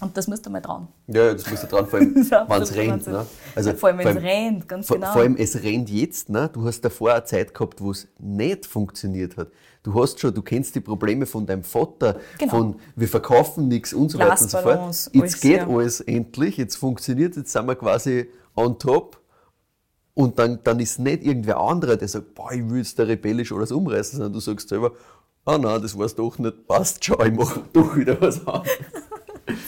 Und 0.00 0.14
das 0.16 0.28
müsst 0.28 0.46
ihr 0.46 0.50
mal 0.50 0.60
trauen. 0.60 0.88
Ja, 1.06 1.32
das 1.32 1.50
musst 1.50 1.62
du 1.62 1.66
dran, 1.68 1.86
vor 1.86 1.98
allem, 1.98 2.14
wenn 2.48 2.62
es 2.62 2.74
rennt. 2.74 3.06
Ne? 3.06 3.26
Also, 3.54 3.72
vor 3.72 3.88
allem, 3.88 3.98
wenn 3.98 4.16
es 4.16 4.22
rennt, 4.22 4.68
ganz 4.68 4.86
vor, 4.88 4.96
genau. 4.96 5.12
vor 5.12 5.22
allem, 5.22 5.36
es 5.36 5.62
rennt 5.62 5.88
jetzt. 5.88 6.28
Ne? 6.28 6.50
Du 6.52 6.64
hast 6.66 6.82
davor 6.82 7.14
eine 7.14 7.24
Zeit 7.24 7.54
gehabt, 7.54 7.80
wo 7.80 7.92
es 7.92 8.06
nicht 8.18 8.66
funktioniert 8.66 9.38
hat. 9.38 9.48
Du 9.82 9.94
hast 10.02 10.20
schon, 10.20 10.34
du 10.34 10.42
kennst 10.42 10.74
die 10.74 10.80
Probleme 10.80 11.24
von 11.24 11.46
deinem 11.46 11.62
Vater, 11.62 12.18
Genau. 12.38 12.50
von 12.50 12.76
wir 12.94 13.08
verkaufen 13.08 13.68
nichts 13.68 13.94
und 13.94 14.10
so 14.10 14.18
weiter 14.18 14.42
und 14.42 14.50
so 14.50 14.58
fort. 14.58 14.88
Jetzt 14.88 15.14
alles, 15.14 15.40
geht 15.40 15.58
ja. 15.58 15.68
alles 15.68 16.00
endlich, 16.00 16.56
jetzt 16.58 16.76
funktioniert, 16.76 17.36
jetzt 17.36 17.52
sind 17.52 17.66
wir 17.66 17.76
quasi 17.76 18.28
on 18.54 18.78
top. 18.78 19.20
Und 20.12 20.38
dann, 20.38 20.58
dann 20.64 20.80
ist 20.80 20.98
nicht 20.98 21.24
irgendwer 21.24 21.58
anderer, 21.60 21.96
der 21.96 22.08
sagt, 22.08 22.34
boah, 22.34 22.50
ich 22.50 22.68
will 22.68 22.78
jetzt 22.78 22.98
da 22.98 23.04
rebellisch 23.04 23.52
alles 23.52 23.70
umreißen, 23.70 24.16
sondern 24.16 24.32
du 24.32 24.40
sagst 24.40 24.68
selber, 24.68 24.92
ah 25.44 25.56
nein, 25.56 25.80
das 25.80 25.96
war's 25.96 26.14
doch 26.14 26.38
nicht, 26.38 26.66
passt 26.66 27.04
schon, 27.04 27.24
ich 27.24 27.32
mache 27.32 27.62
doch 27.72 27.96
wieder 27.96 28.20
was 28.20 28.46
anderes. 28.46 28.68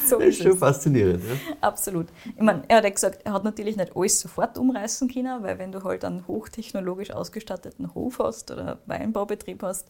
so 0.09 0.19
Das 0.19 0.29
ist 0.29 0.37
ist 0.37 0.43
schon 0.43 0.53
es. 0.53 0.59
faszinierend. 0.59 1.23
Ja? 1.25 1.57
Absolut. 1.61 2.09
Ich 2.25 2.43
meine, 2.43 2.63
er 2.69 2.79
hat 2.79 2.85
ja 2.85 2.91
gesagt, 2.91 3.21
er 3.25 3.33
hat 3.33 3.45
natürlich 3.45 3.77
nicht 3.77 3.97
alles 3.97 4.21
sofort 4.21 4.59
umreißen 4.59 5.09
können, 5.13 5.43
weil 5.43 5.59
wenn 5.59 5.73
du 5.73 5.83
halt 5.85 6.05
einen 6.05 6.27
hochtechnologisch 6.27 7.11
ausgestatteten 7.11 7.95
Hof 7.95 8.19
hast 8.19 8.51
oder 8.51 8.79
Weinbaubetrieb 8.87 9.63
hast, 9.63 9.89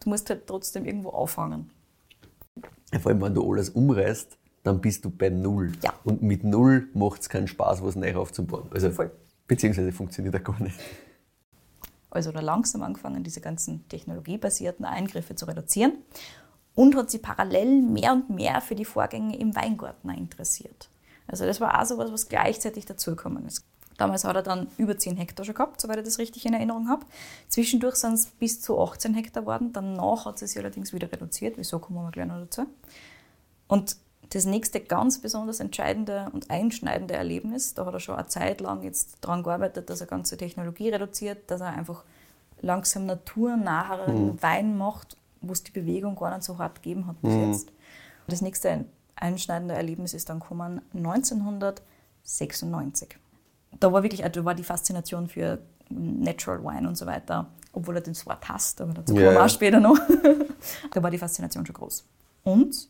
du 0.00 0.10
musst 0.10 0.28
halt 0.30 0.46
trotzdem 0.46 0.84
irgendwo 0.84 1.10
auffangen. 1.10 1.70
Vor 3.00 3.10
allem, 3.12 3.22
wenn 3.22 3.34
du 3.34 3.50
alles 3.50 3.70
umreißt, 3.70 4.36
dann 4.62 4.80
bist 4.80 5.04
du 5.04 5.10
bei 5.10 5.30
Null. 5.30 5.72
Ja. 5.82 5.94
Und 6.04 6.22
mit 6.22 6.44
Null 6.44 6.88
macht 6.92 7.22
es 7.22 7.28
keinen 7.28 7.48
Spaß, 7.48 7.82
was 7.82 7.96
neu 7.96 8.14
aufzubauen. 8.16 8.68
Also, 8.72 8.90
Voll. 8.90 9.10
Beziehungsweise 9.46 9.90
funktioniert 9.92 10.34
er 10.34 10.40
gar 10.40 10.60
nicht. 10.62 10.78
Also 12.10 12.32
da 12.32 12.40
langsam 12.40 12.82
angefangen, 12.82 13.22
diese 13.22 13.40
ganzen 13.40 13.88
technologiebasierten 13.88 14.84
Eingriffe 14.84 15.34
zu 15.36 15.46
reduzieren 15.46 15.92
und 16.74 16.96
hat 16.96 17.10
sich 17.10 17.22
parallel 17.22 17.82
mehr 17.82 18.12
und 18.12 18.30
mehr 18.30 18.60
für 18.60 18.74
die 18.74 18.84
Vorgänge 18.84 19.38
im 19.38 19.54
Weingarten 19.54 20.10
interessiert. 20.10 20.88
Also 21.26 21.46
das 21.46 21.60
war 21.60 21.80
auch 21.80 21.86
so 21.86 21.98
was, 21.98 22.12
was 22.12 22.28
gleichzeitig 22.28 22.86
dazugekommen 22.86 23.46
ist. 23.46 23.64
Damals 24.00 24.24
hat 24.24 24.34
er 24.34 24.42
dann 24.42 24.68
über 24.78 24.96
10 24.96 25.18
Hektar 25.18 25.44
schon 25.44 25.54
gehabt, 25.54 25.80
soweit 25.80 25.98
ich 25.98 26.04
das 26.04 26.18
richtig 26.18 26.46
in 26.46 26.54
Erinnerung 26.54 26.88
habe. 26.88 27.04
Zwischendurch 27.48 27.96
sind 27.96 28.14
es 28.14 28.26
bis 28.26 28.62
zu 28.62 28.80
18 28.80 29.12
Hektar 29.12 29.42
geworden. 29.42 29.74
Danach 29.74 30.24
hat 30.24 30.40
es 30.40 30.52
sich 30.52 30.58
allerdings 30.58 30.94
wieder 30.94 31.12
reduziert. 31.12 31.58
Wieso 31.58 31.78
kommen 31.78 32.02
wir 32.02 32.10
gleich 32.10 32.26
noch 32.26 32.40
dazu? 32.40 32.66
Und 33.68 33.96
das 34.30 34.46
nächste 34.46 34.80
ganz 34.80 35.20
besonders 35.20 35.60
entscheidende 35.60 36.30
und 36.32 36.50
einschneidende 36.50 37.14
Erlebnis, 37.14 37.74
da 37.74 37.84
hat 37.84 37.92
er 37.92 38.00
schon 38.00 38.14
eine 38.14 38.28
Zeit 38.28 38.60
lang 38.60 38.82
jetzt 38.82 39.18
daran 39.20 39.42
gearbeitet, 39.42 39.90
dass 39.90 40.00
er 40.00 40.06
ganze 40.06 40.36
Technologie 40.36 40.88
reduziert, 40.88 41.50
dass 41.50 41.60
er 41.60 41.68
einfach 41.68 42.04
langsam 42.62 43.06
naturnaheren 43.06 44.40
Wein 44.42 44.78
macht, 44.78 45.16
wo 45.40 45.52
es 45.52 45.62
die 45.62 45.70
Bewegung 45.72 46.16
gar 46.16 46.34
nicht 46.34 46.44
so 46.44 46.58
hart 46.58 46.82
gegeben 46.82 47.06
hat 47.06 47.20
bis 47.22 47.34
jetzt. 47.34 47.72
Das 48.26 48.42
nächste 48.42 48.84
einschneidende 49.16 49.74
Erlebnis 49.74 50.14
ist 50.14 50.28
dann 50.28 50.40
gekommen 50.40 50.80
1996. 50.94 53.18
Da 53.78 53.92
war 53.92 54.02
wirklich, 54.02 54.22
da 54.22 54.44
war 54.44 54.54
die 54.54 54.64
Faszination 54.64 55.28
für 55.28 55.58
Natural 55.88 56.62
Wine 56.62 56.88
und 56.88 56.96
so 56.96 57.06
weiter, 57.06 57.46
obwohl 57.72 57.96
er 57.96 58.02
das 58.02 58.26
Wort 58.26 58.48
hasst, 58.48 58.80
aber 58.80 58.94
dazu 58.94 59.12
kommen 59.14 59.26
Ja, 59.26 59.32
wir 59.32 59.44
auch 59.44 59.48
später 59.48 59.80
noch. 59.80 59.98
da 60.92 61.02
war 61.02 61.10
die 61.10 61.18
Faszination 61.18 61.66
schon 61.66 61.74
groß. 61.74 62.04
Und 62.44 62.88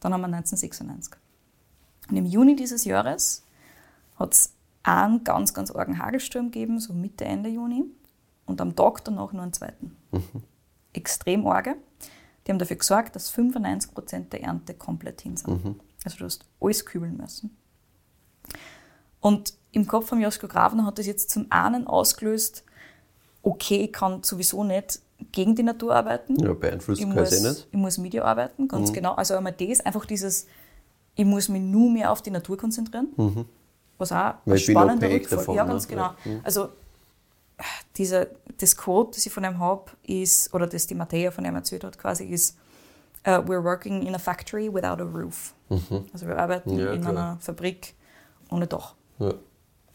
dann 0.00 0.12
haben 0.12 0.20
wir 0.20 0.26
1996. 0.26 1.14
Und 2.10 2.16
im 2.16 2.26
Juni 2.26 2.56
dieses 2.56 2.84
Jahres 2.84 3.44
hat 4.16 4.34
es 4.34 4.52
einen 4.82 5.22
ganz, 5.24 5.54
ganz 5.54 5.70
argen 5.70 5.98
Hagelsturm 5.98 6.50
gegeben, 6.50 6.80
so 6.80 6.92
Mitte, 6.92 7.24
Ende 7.24 7.48
Juni. 7.48 7.84
Und 8.46 8.60
am 8.60 8.74
Tag 8.74 9.04
danach 9.04 9.32
noch 9.32 9.42
einen 9.42 9.52
zweiten. 9.52 9.96
Extrem 10.92 11.46
arge. 11.46 11.76
Die 12.46 12.50
haben 12.50 12.58
dafür 12.58 12.76
gesorgt, 12.76 13.14
dass 13.16 13.32
95% 13.34 14.30
der 14.30 14.42
Ernte 14.42 14.74
komplett 14.74 15.20
hin 15.22 15.36
sind. 15.36 15.76
Also 16.04 16.18
du 16.18 16.24
hast 16.24 16.44
alles 16.60 16.84
kübeln 16.84 17.16
müssen. 17.16 17.56
Und 19.20 19.54
im 19.70 19.86
Kopf 19.86 20.08
von 20.08 20.20
Joschko 20.20 20.48
Grafner 20.48 20.84
hat 20.84 20.98
das 20.98 21.06
jetzt 21.06 21.30
zum 21.30 21.46
einen 21.50 21.86
ausgelöst, 21.86 22.64
okay, 23.42 23.84
ich 23.84 23.92
kann 23.92 24.22
sowieso 24.22 24.64
nicht 24.64 25.00
gegen 25.30 25.54
die 25.54 25.62
Natur 25.62 25.94
arbeiten. 25.94 26.36
Ja, 26.42 26.52
beeinflusst 26.52 27.00
ich 27.00 27.06
muss, 27.06 27.32
eh 27.32 27.48
nicht. 27.48 27.68
ich 27.70 27.78
muss 27.78 27.98
mit 27.98 28.12
ihr 28.14 28.24
arbeiten, 28.24 28.66
ganz 28.68 28.90
Mhm. 28.90 28.94
genau. 28.94 29.14
Also 29.14 29.34
einmal 29.36 29.52
das, 29.52 29.80
einfach 29.80 30.04
dieses, 30.04 30.46
ich 31.14 31.24
muss 31.24 31.48
mich 31.48 31.62
nur 31.62 31.90
mehr 31.90 32.10
auf 32.10 32.22
die 32.22 32.30
Natur 32.30 32.56
konzentrieren. 32.58 33.08
Was 33.98 34.10
auch 34.10 34.34
Mhm. 34.34 34.38
Weil 34.46 34.58
spannender 34.58 35.08
Rückfall- 35.08 35.36
davon, 35.36 35.54
Ja, 35.54 35.64
ne? 35.64 35.70
ganz 35.70 35.86
genau. 35.86 36.02
Ja. 36.02 36.16
Mhm. 36.24 36.40
Also 36.42 36.70
diese, 37.96 38.30
das 38.58 38.76
Quote, 38.76 39.12
das 39.16 39.26
ich 39.26 39.32
von 39.32 39.44
ihm 39.44 39.58
habe, 39.58 39.84
ist, 40.04 40.52
oder 40.54 40.66
das 40.66 40.86
die 40.86 40.94
Mattea 40.94 41.30
von 41.30 41.44
ihm 41.44 41.54
erzählt 41.54 41.84
hat, 41.84 41.98
quasi 41.98 42.24
ist, 42.24 42.56
uh, 43.26 43.30
we're 43.30 43.62
working 43.62 44.02
in 44.06 44.14
a 44.14 44.18
factory 44.18 44.72
without 44.72 45.00
a 45.02 45.04
roof. 45.04 45.54
Also 46.12 46.26
wir 46.26 46.38
arbeiten 46.38 46.72
Mhm. 46.74 46.78
Ja, 46.78 46.92
in 46.92 47.00
klar. 47.00 47.12
einer 47.12 47.36
Fabrik 47.40 47.94
ohne 48.50 48.66
Dach. 48.66 48.94
Ja, 49.18 49.32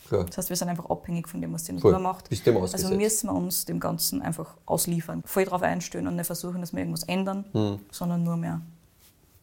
klar. 0.08 0.24
Das 0.26 0.38
heißt, 0.38 0.50
wir 0.50 0.56
sind 0.56 0.70
einfach 0.70 0.90
abhängig 0.90 1.28
von 1.28 1.40
dem, 1.42 1.54
was 1.54 1.64
die 1.66 1.74
Natur 1.74 1.92
Voll. 1.94 2.02
macht. 2.02 2.30
Bist 2.30 2.46
dem 2.48 2.58
also 2.58 2.96
müssen 2.96 3.28
wir 3.30 3.34
uns 3.36 3.66
dem 3.66 3.80
Ganzen 3.80 4.22
einfach 4.22 4.56
ausliefern. 4.66 5.22
Voll 5.26 5.46
darauf 5.46 5.62
einstellen 5.62 6.08
und 6.08 6.16
nicht 6.16 6.26
versuchen, 6.26 6.62
dass 6.62 6.72
wir 6.74 6.80
irgendwas 6.80 7.04
ändern, 7.04 7.46
Hm. 7.52 7.80
sondern 7.92 8.24
nur 8.24 8.38
mehr 8.38 8.62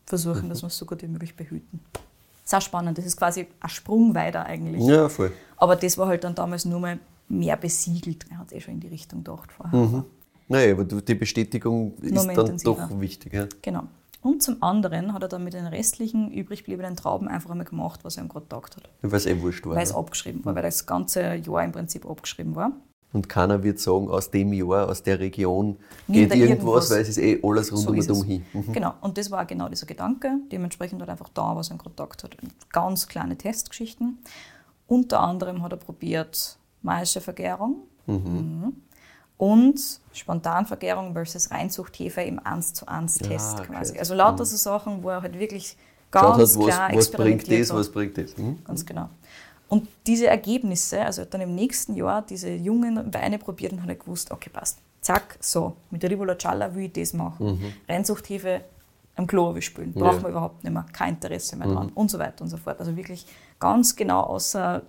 versuchen, 0.06 0.48
dass 0.48 0.62
wir 0.62 0.66
es 0.68 0.76
so 0.76 0.86
gut 0.86 1.02
wie 1.02 1.06
möglich 1.08 1.36
behüten. 1.36 1.80
Das 1.92 2.52
ist 2.52 2.54
auch 2.54 2.60
spannend. 2.62 2.98
Das 2.98 3.06
ist 3.06 3.16
quasi 3.16 3.46
ein 3.60 3.68
Sprung 3.70 4.14
weiter 4.14 4.44
eigentlich. 4.44 4.82
Ja, 4.84 5.08
voll. 5.08 5.32
Aber 5.56 5.76
das 5.76 5.96
war 5.96 6.08
halt 6.08 6.24
dann 6.24 6.34
damals 6.34 6.64
nur 6.66 6.78
mal 6.80 6.98
mehr 7.38 7.56
besiegelt. 7.56 8.26
Er 8.30 8.38
hat 8.38 8.52
eh 8.52 8.60
schon 8.60 8.74
in 8.74 8.80
die 8.80 8.88
Richtung 8.88 9.24
gedacht 9.24 9.52
vorher. 9.52 9.78
Mhm. 9.78 10.04
Naja, 10.48 10.72
aber 10.72 10.84
die 10.84 11.14
Bestätigung 11.14 11.94
ist 12.00 12.26
mehr 12.26 12.36
dann 12.36 12.58
doch 12.58 13.00
wichtig. 13.00 13.32
Ja. 13.32 13.46
Genau. 13.62 13.84
Und 14.24 14.42
zum 14.42 14.62
anderen 14.62 15.12
hat 15.12 15.22
er 15.22 15.28
dann 15.28 15.44
mit 15.44 15.52
den 15.52 15.66
restlichen 15.66 16.32
übrig 16.32 16.60
gebliebenen 16.60 16.96
Trauben 16.96 17.28
einfach 17.28 17.50
einmal 17.50 17.66
gemacht, 17.66 18.00
was 18.04 18.16
er 18.16 18.24
ihm 18.24 18.30
gerade 18.30 18.46
gedacht 18.46 18.76
hat. 18.76 18.88
Weil 19.02 19.14
es 19.14 19.26
eh 19.26 19.40
wurscht 19.40 19.66
war. 19.66 19.76
Weil 19.76 19.82
es 19.82 19.92
ne? 19.92 19.98
abgeschrieben 19.98 20.44
war, 20.44 20.54
weil 20.54 20.62
das 20.62 20.86
ganze 20.86 21.34
Jahr 21.34 21.62
im 21.62 21.72
Prinzip 21.72 22.06
abgeschrieben 22.06 22.56
war. 22.56 22.72
Und 23.12 23.28
keiner 23.28 23.62
wird 23.62 23.78
sagen, 23.78 24.08
aus 24.08 24.30
dem 24.30 24.52
Jahr, 24.54 24.88
aus 24.88 25.02
der 25.02 25.20
Region 25.20 25.76
Nimmt 26.08 26.32
geht 26.32 26.40
irgendwas, 26.40 26.50
irgendwas. 26.50 26.90
weil 26.90 27.00
es 27.02 27.08
ist 27.10 27.18
eh 27.18 27.38
alles 27.42 27.68
So 27.68 27.76
rundum 27.76 27.94
ist 27.96 28.10
und 28.10 28.16
um 28.16 28.24
hin. 28.24 28.44
Mhm. 28.52 28.72
Genau, 28.72 28.94
und 29.02 29.18
das 29.18 29.30
war 29.30 29.44
genau 29.44 29.68
dieser 29.68 29.86
Gedanke. 29.86 30.38
Dementsprechend 30.50 31.00
hat 31.02 31.08
er 31.08 31.12
einfach 31.12 31.28
da, 31.28 31.54
was 31.54 31.68
er 31.68 31.76
ihm 31.76 31.78
gerade 31.78 31.90
gedacht 31.90 32.24
hat. 32.24 32.36
Ganz 32.72 33.06
kleine 33.06 33.36
Testgeschichten. 33.36 34.18
Unter 34.86 35.20
anderem 35.20 35.62
hat 35.62 35.72
er 35.72 35.78
probiert 35.78 36.58
Maischevergärung 36.84 37.76
mhm. 38.06 38.74
und 39.36 39.80
Spontanvergärung 40.12 41.12
versus 41.14 41.50
Reinzuchthefe 41.50 42.22
im 42.22 42.38
1 42.38 42.74
zu 42.74 42.86
1 42.86 43.18
Test 43.18 43.60
okay. 43.60 43.72
quasi. 43.72 43.98
Also 43.98 44.14
lauter 44.14 44.44
so 44.44 44.56
Sachen, 44.56 45.02
wo 45.02 45.10
er 45.10 45.22
halt 45.22 45.38
wirklich 45.38 45.76
Schaut 46.12 46.38
ganz 46.38 46.56
was, 46.56 46.66
klar 46.66 46.68
was 46.68 47.10
bringt 47.10 47.40
experimentiert 47.40 47.60
das, 47.62 47.74
was 47.74 47.90
bringt 47.90 48.18
das. 48.18 48.36
Mhm. 48.36 48.58
Ganz 48.64 48.86
genau. 48.86 49.08
Und 49.68 49.88
diese 50.06 50.28
Ergebnisse, 50.28 51.00
also 51.00 51.22
er 51.22 51.24
hat 51.24 51.34
dann 51.34 51.40
im 51.40 51.54
nächsten 51.54 51.96
Jahr 51.96 52.22
diese 52.22 52.50
jungen 52.50 53.12
Weine 53.12 53.38
probiert 53.38 53.72
und 53.72 53.82
hat 53.82 53.88
er 53.88 53.96
gewusst, 53.96 54.30
okay, 54.30 54.50
passt. 54.52 54.78
Zack, 55.00 55.36
so, 55.40 55.76
mit 55.90 56.02
der 56.02 56.10
Rivola 56.10 56.34
Gialla 56.34 56.74
will 56.74 56.84
ich 56.84 56.92
das 56.92 57.12
machen. 57.12 57.74
Reinzuchthefe 57.88 58.62
am 59.16 59.26
Klo 59.26 59.58
spülen, 59.60 59.92
braucht 59.92 60.02
Mhm. 60.02 60.06
Ja. 60.06 60.12
Mhm. 60.12 60.22
man 60.22 60.30
überhaupt 60.30 60.64
nicht 60.64 60.72
mehr, 60.72 60.86
kein 60.92 61.14
Interesse 61.14 61.56
mehr 61.56 61.68
dran 61.68 61.90
und 61.94 62.10
so 62.10 62.18
weiter 62.18 62.42
und 62.42 62.48
so 62.48 62.56
fort. 62.56 62.78
Also 62.80 62.96
wirklich 62.96 63.26
ganz 63.58 63.96
genau 63.96 64.20
außer 64.20 64.82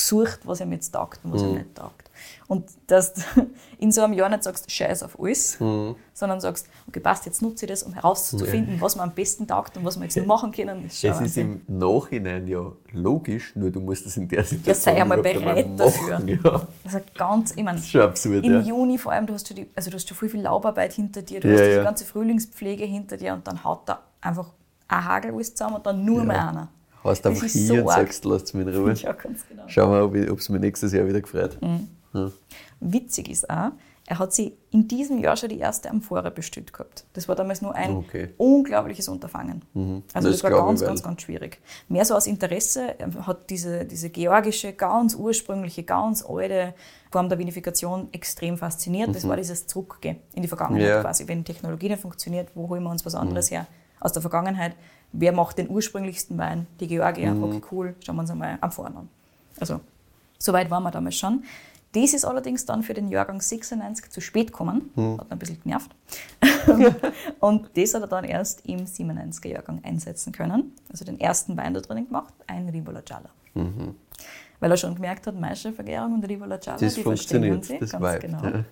gesucht, 0.00 0.40
was 0.44 0.60
ihm 0.60 0.72
jetzt 0.72 0.90
taugt 0.92 1.20
und 1.24 1.32
was 1.32 1.42
Mhm. 1.42 1.48
ihm 1.50 1.54
nicht 1.54 1.74
taugt. 1.74 2.10
Und 2.48 2.68
dass 2.88 3.14
du 3.14 3.20
in 3.78 3.92
so 3.92 4.02
einem 4.02 4.12
Jahr 4.12 4.28
nicht 4.28 4.42
sagst, 4.42 4.70
scheiß 4.70 5.02
auf 5.04 5.18
alles, 5.20 5.58
Mhm. 5.60 5.94
sondern 6.12 6.40
sagst, 6.40 6.66
okay, 6.88 7.00
passt, 7.00 7.24
jetzt 7.26 7.40
nutze 7.42 7.64
ich 7.64 7.70
das, 7.70 7.82
um 7.84 7.92
herauszufinden, 7.94 8.80
was 8.80 8.96
mir 8.96 9.02
am 9.02 9.12
besten 9.14 9.46
taugt 9.46 9.76
und 9.76 9.84
was 9.84 9.96
wir 9.98 10.04
jetzt 10.04 10.16
noch 10.16 10.26
machen 10.26 10.50
können. 10.52 10.82
Das 10.84 10.92
ist 10.94 11.04
Es 11.04 11.20
ist 11.20 11.36
im 11.38 11.62
Nachhinein 11.68 12.46
ja 12.46 12.72
logisch, 12.92 13.54
nur 13.56 13.70
du 13.70 13.80
musst 13.80 14.04
es 14.06 14.16
in 14.16 14.28
der 14.28 14.42
Situation 14.44 14.66
Ja, 14.66 14.74
sei 14.74 15.00
einmal 15.00 15.22
bereit 15.22 15.66
dafür. 15.78 16.20
Ja, 16.26 16.66
Also 16.84 17.00
ganz, 17.16 17.52
ich 17.52 17.62
meine, 17.62 17.76
das 17.78 17.86
ist 17.86 17.90
schon 17.92 18.00
absurd. 18.02 18.44
im 18.44 18.52
Ja. 18.52 18.60
Juni 18.60 18.98
vor 18.98 19.12
allem, 19.12 19.26
du 19.26 19.32
hast, 19.34 19.46
schon 19.48 19.56
die, 19.56 19.70
also 19.74 19.90
du 19.90 19.96
hast 19.96 20.08
schon 20.08 20.16
viel, 20.16 20.28
viel 20.28 20.42
Laubarbeit 20.42 20.92
hinter 20.92 21.22
dir, 21.22 21.40
du 21.40 21.48
Ja, 21.48 21.54
hast 21.58 21.76
ja. 21.76 21.82
ganze 21.84 22.04
Frühlingspflege 22.04 22.84
hinter 22.84 23.16
dir 23.16 23.32
und 23.32 23.46
dann 23.46 23.62
haut 23.64 23.88
da 23.88 24.00
einfach 24.20 24.48
ein 24.88 25.04
Hagel 25.04 25.32
alles 25.32 25.54
zusammen 25.54 25.76
und 25.76 25.86
dann 25.86 26.04
nur 26.04 26.18
Ja. 26.18 26.24
mehr 26.24 26.48
einer. 26.48 26.68
Haust 27.04 27.24
Das 27.24 27.32
einfach 27.34 27.46
hier 27.48 27.66
so 27.66 27.74
und 27.74 27.80
arg. 27.88 27.92
sagst, 27.98 28.24
lasst 28.24 28.54
mich 28.54 28.66
in 28.66 28.74
Ruhe. 28.76 28.92
Ja, 28.94 29.12
ganz 29.12 29.46
genau. 29.48 29.62
Schauen 29.66 29.92
wir, 29.92 30.04
ob 30.04 30.14
ich- 30.14 30.30
ob 30.30 30.38
es 30.38 30.48
mir 30.48 30.58
nächstes 30.60 30.92
Jahr 30.92 31.06
wieder 31.06 31.20
gefreut. 31.20 31.56
Mhm. 31.60 31.88
Ja. 32.12 32.30
Witzig 32.80 33.30
ist 33.30 33.48
auch, 33.48 33.70
er 34.06 34.18
hat 34.18 34.32
sie 34.34 34.56
in 34.72 34.88
diesem 34.88 35.18
Jahr 35.18 35.36
schon 35.36 35.50
die 35.50 35.58
erste 35.60 35.88
Amphore 35.88 36.30
bestellt 36.32 36.72
gehabt. 36.72 37.04
Das 37.12 37.28
war 37.28 37.36
damals 37.36 37.62
nur 37.62 37.72
ein 37.76 37.94
Okay. 37.98 38.30
unglaubliches 38.38 39.06
Unterfangen. 39.08 39.62
Also 40.12 40.28
Das 40.28 40.40
das, 40.40 40.42
war 40.42 40.50
ganz, 40.66 40.80
ganz, 40.80 41.02
ganz 41.04 41.22
schwierig. 41.22 41.60
Mehr 41.88 42.04
so 42.04 42.16
aus 42.16 42.26
Interesse, 42.26 42.98
er 42.98 43.26
hat 43.26 43.48
diese, 43.50 43.84
diese 43.84 44.10
georgische, 44.10 44.72
ganz 44.72 45.14
ursprüngliche, 45.14 45.84
ganz 45.84 46.24
alte 46.28 46.74
Form 47.12 47.28
der 47.28 47.38
Vinifikation 47.38 48.08
extrem 48.12 48.58
fasziniert. 48.58 49.14
Das 49.14 49.28
war 49.28 49.36
dieses 49.36 49.68
Zurückgehen 49.68 50.16
in 50.34 50.42
die 50.42 50.48
Vergangenheit 50.48 50.88
Ja. 50.88 51.00
quasi. 51.02 51.28
Wenn 51.28 51.44
Technologie 51.44 51.88
nicht 51.90 52.02
funktioniert, 52.02 52.48
wo 52.56 52.68
holen 52.68 52.82
wir 52.82 52.90
uns 52.90 53.06
was 53.06 53.14
anderes 53.14 53.50
her? 53.52 53.66
Aus 54.00 54.12
der 54.12 54.22
Vergangenheit. 54.22 54.74
Wer 55.12 55.32
macht 55.32 55.58
den 55.58 55.68
ursprünglichsten 55.68 56.38
Wein? 56.38 56.66
Die 56.78 56.86
Georgier. 56.86 57.36
Okay, 57.40 57.60
cool. 57.72 57.94
Schauen 58.04 58.16
wir 58.16 58.20
uns 58.22 58.30
einmal 58.30 58.58
am 58.60 58.70
Vorn 58.70 58.96
an. 58.96 59.08
Also, 59.58 59.80
Soweit 60.42 60.70
waren 60.70 60.82
wir 60.82 60.90
damals 60.90 61.16
schon. 61.16 61.44
Das 61.92 62.14
ist 62.14 62.24
allerdings 62.24 62.64
dann 62.64 62.82
für 62.82 62.94
den 62.94 63.08
Jahrgang 63.08 63.40
96 63.40 64.10
zu 64.10 64.20
spät 64.20 64.48
gekommen. 64.48 64.90
Hat 64.96 65.26
ihn 65.26 65.32
ein 65.32 65.38
bisschen 65.38 65.60
genervt. 65.62 65.90
und 67.40 67.68
das 67.76 67.94
hat 67.94 68.02
er 68.02 68.06
dann 68.08 68.24
erst 68.24 68.64
im 68.66 68.84
97er 68.86 69.48
Jahrgang 69.48 69.80
einsetzen 69.84 70.32
können. 70.32 70.72
Also 70.88 71.04
den 71.04 71.20
ersten 71.20 71.56
Wein 71.56 71.74
da 71.74 71.80
drinnen 71.80 72.06
gemacht, 72.06 72.32
ein 72.46 72.68
Rivola 72.68 73.02
Gialla. 73.02 73.28
Weil 74.60 74.70
er 74.70 74.76
schon 74.76 74.94
gemerkt 74.94 75.26
hat, 75.26 75.38
Maischevergärung 75.38 76.14
und 76.14 76.24
Rivola 76.28 76.56
Gialla, 76.56 76.78
Das 76.78 76.94
die 76.94 77.02
verstehen 77.02 77.62
sie. 77.62 77.78
das 77.78 77.90
ganz 77.90 78.04
vibet, 78.04 78.20
genau. 78.22 78.44
ja. 78.44 78.64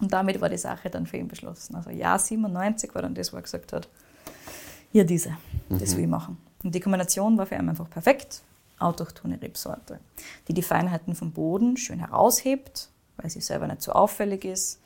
Und 0.00 0.12
damit 0.12 0.40
war 0.40 0.48
die 0.48 0.58
Sache 0.58 0.90
dann 0.90 1.06
für 1.06 1.18
ihn 1.18 1.28
beschlossen. 1.28 1.76
Also 1.76 1.90
Jahr 1.90 2.18
97 2.18 2.92
war 2.94 3.02
dann 3.02 3.14
das, 3.14 3.32
wo 3.32 3.36
er 3.36 3.42
gesagt 3.42 3.72
hat, 3.72 3.88
hier 4.92 5.04
diese, 5.04 5.36
das 5.68 5.96
will 5.96 6.04
ich 6.04 6.10
machen. 6.10 6.36
Und 6.62 6.74
die 6.74 6.80
Kombination 6.80 7.36
war 7.36 7.46
für 7.46 7.56
ihn 7.56 7.68
einfach 7.68 7.90
perfekt. 7.90 8.42
Autochtone 8.78 9.40
Rebsorte, 9.40 10.00
die 10.48 10.54
die 10.54 10.62
Feinheiten 10.62 11.14
vom 11.14 11.32
Boden 11.32 11.76
schön 11.76 11.98
heraushebt, 11.98 12.88
weil 13.16 13.30
sie 13.30 13.40
selber 13.40 13.66
nicht 13.66 13.82
so 13.82 13.92
auffällig 13.92 14.44
ist 14.44 14.80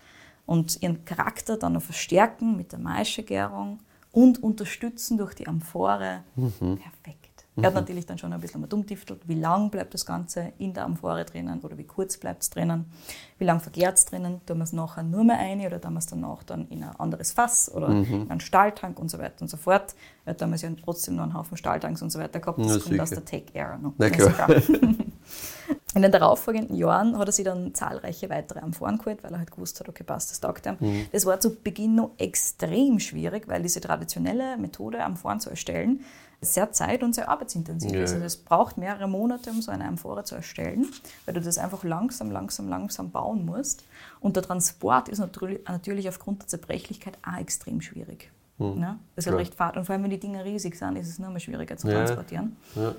und 0.44 0.82
ihren 0.82 1.04
Charakter 1.04 1.56
dann 1.56 1.74
noch 1.74 1.82
verstärken 1.82 2.56
mit 2.56 2.72
der 2.72 2.78
Maischegärung 2.78 3.80
und 4.12 4.42
unterstützen 4.42 5.18
durch 5.18 5.34
die 5.34 5.46
Amphore. 5.46 6.22
Perfekt. 6.34 7.25
Er 7.56 7.68
hat 7.68 7.74
natürlich 7.74 8.04
dann 8.04 8.18
schon 8.18 8.32
ein 8.34 8.40
bisschen 8.40 8.60
mal 8.60 8.66
dummtiftelt, 8.66 9.26
wie 9.26 9.34
lang 9.34 9.70
bleibt 9.70 9.94
das 9.94 10.04
Ganze 10.04 10.52
in 10.58 10.74
der 10.74 10.84
Amphore 10.84 11.24
drinnen 11.24 11.60
oder 11.60 11.78
wie 11.78 11.84
kurz 11.84 12.18
bleibt 12.18 12.42
es 12.42 12.50
drinnen, 12.50 12.84
wie 13.38 13.44
lang 13.44 13.60
vergärt 13.60 13.96
es 13.96 14.04
drinnen, 14.04 14.42
tun 14.44 14.58
wir 14.58 14.64
es 14.64 14.74
nachher 14.74 15.02
nur 15.02 15.24
mehr 15.24 15.38
ein 15.38 15.60
oder 15.60 15.80
tun 15.80 15.94
wir 15.94 16.00
es 16.00 16.06
danach 16.06 16.42
dann 16.42 16.68
in 16.68 16.82
ein 16.82 16.94
anderes 16.96 17.32
Fass 17.32 17.72
oder 17.72 17.88
in 17.88 18.30
einen 18.30 18.40
Stahltank 18.40 18.98
und 18.98 19.10
so 19.10 19.18
weiter 19.18 19.40
und 19.40 19.48
so 19.48 19.56
fort. 19.56 19.94
Er 20.26 20.30
hat 20.30 20.40
damals 20.42 20.62
ja 20.62 20.70
trotzdem 20.84 21.16
noch 21.16 21.22
einen 21.22 21.34
Haufen 21.34 21.56
Stahltanks 21.56 22.02
und 22.02 22.10
so 22.10 22.18
weiter 22.18 22.40
gehabt, 22.40 22.58
das 22.58 22.66
Ja, 22.66 22.78
kommt 22.78 23.00
aus 23.00 23.08
sicher. 23.08 23.20
der 23.22 23.24
Tech-Era 23.24 23.78
noch. 23.78 23.94
Na 23.96 24.10
klar. 24.10 24.48
in 25.94 26.02
den 26.02 26.12
darauffolgenden 26.12 26.76
Jahren 26.76 27.16
hat 27.18 27.26
er 27.28 27.32
sich 27.32 27.44
dann 27.44 27.74
zahlreiche 27.74 28.28
weitere 28.28 28.60
Amphoren 28.60 28.98
geholt, 28.98 29.24
weil 29.24 29.32
er 29.32 29.38
halt 29.38 29.50
gewusst 29.50 29.80
hat, 29.80 29.88
okay, 29.88 30.04
passt, 30.04 30.30
das 30.30 30.40
taugt 30.40 30.66
ihm. 30.66 30.76
Mhm. 30.78 31.06
Das 31.10 31.24
war 31.24 31.40
zu 31.40 31.54
Beginn 31.56 31.94
noch 31.94 32.10
extrem 32.18 33.00
schwierig, 33.00 33.48
weil 33.48 33.62
diese 33.62 33.80
traditionelle 33.80 34.58
Methode, 34.58 35.02
Amphoren 35.02 35.40
zu 35.40 35.48
erstellen, 35.48 36.00
sehr 36.40 36.70
zeit- 36.72 37.02
und 37.02 37.14
sehr 37.14 37.28
arbeitsintensiv 37.28 37.92
Ja. 37.92 38.02
ist. 38.04 38.12
Also 38.12 38.24
es 38.24 38.36
braucht 38.36 38.76
mehrere 38.78 39.08
Monate, 39.08 39.50
um 39.50 39.62
so 39.62 39.70
eine 39.70 39.84
Amphore 39.86 40.22
zu 40.24 40.34
erstellen, 40.34 40.86
weil 41.24 41.34
du 41.34 41.40
das 41.40 41.58
einfach 41.58 41.82
langsam, 41.82 42.30
langsam, 42.30 42.68
langsam 42.68 43.10
bauen 43.10 43.44
musst. 43.46 43.84
Und 44.20 44.36
der 44.36 44.42
Transport 44.42 45.08
ist 45.08 45.18
natürlich, 45.18 46.08
aufgrund 46.08 46.42
der 46.42 46.48
Zerbrechlichkeit 46.48 47.18
auch 47.26 47.38
extrem 47.38 47.80
schwierig. 47.80 48.30
Ne? 48.58 48.98
Das 49.14 49.24
ist 49.24 49.26
Hm. 49.26 49.32
halt 49.36 49.40
recht 49.46 49.54
fad. 49.54 49.76
Und 49.76 49.84
vor 49.84 49.92
allem, 49.94 50.02
wenn 50.04 50.10
die 50.10 50.20
Dinger 50.20 50.44
riesig 50.44 50.76
sind, 50.76 50.96
ist 50.96 51.08
es 51.08 51.18
noch 51.18 51.30
mal 51.30 51.40
schwieriger 51.40 51.76
zu 51.76 51.88
Ja. 51.88 51.94
transportieren. 51.98 52.56
Ja. 52.74 52.94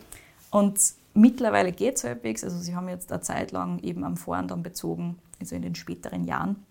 Und 0.51 0.79
mittlerweile 1.13 1.71
geht 1.71 1.95
es 1.97 2.03
halbwegs. 2.03 2.43
Also 2.43 2.57
sie 2.59 2.75
haben 2.75 2.87
jetzt 2.89 3.11
eine 3.11 3.21
Zeit 3.21 3.51
lang 3.51 3.79
eben 3.79 4.03
am 4.03 4.17
Foren 4.17 4.47
dann 4.47 4.61
bezogen, 4.63 5.17
also 5.39 5.55
in 5.55 5.61
den 5.63 5.75
späteren 5.75 6.25
Jahren, 6.25 6.63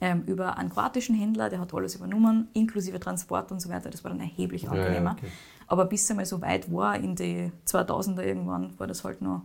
ähm, 0.00 0.22
über 0.26 0.56
einen 0.58 0.70
kroatischen 0.70 1.14
Händler, 1.16 1.48
der 1.48 1.60
hat 1.60 1.72
alles 1.74 1.94
übernommen, 1.96 2.48
inklusive 2.54 3.00
Transport 3.00 3.50
und 3.52 3.60
so 3.60 3.68
weiter. 3.68 3.90
Das 3.90 4.04
war 4.04 4.10
dann 4.10 4.20
erheblich 4.20 4.62
ja, 4.62 4.70
angenehmer. 4.70 5.12
okay. 5.18 5.26
Aber 5.68 5.84
bis 5.84 6.04
es 6.04 6.10
einmal 6.10 6.26
so 6.26 6.40
weit 6.40 6.72
war, 6.72 6.96
in 6.96 7.14
die 7.14 7.52
2000er 7.66 8.22
irgendwann, 8.22 8.78
war 8.78 8.86
das 8.86 9.04
halt 9.04 9.22
noch 9.22 9.42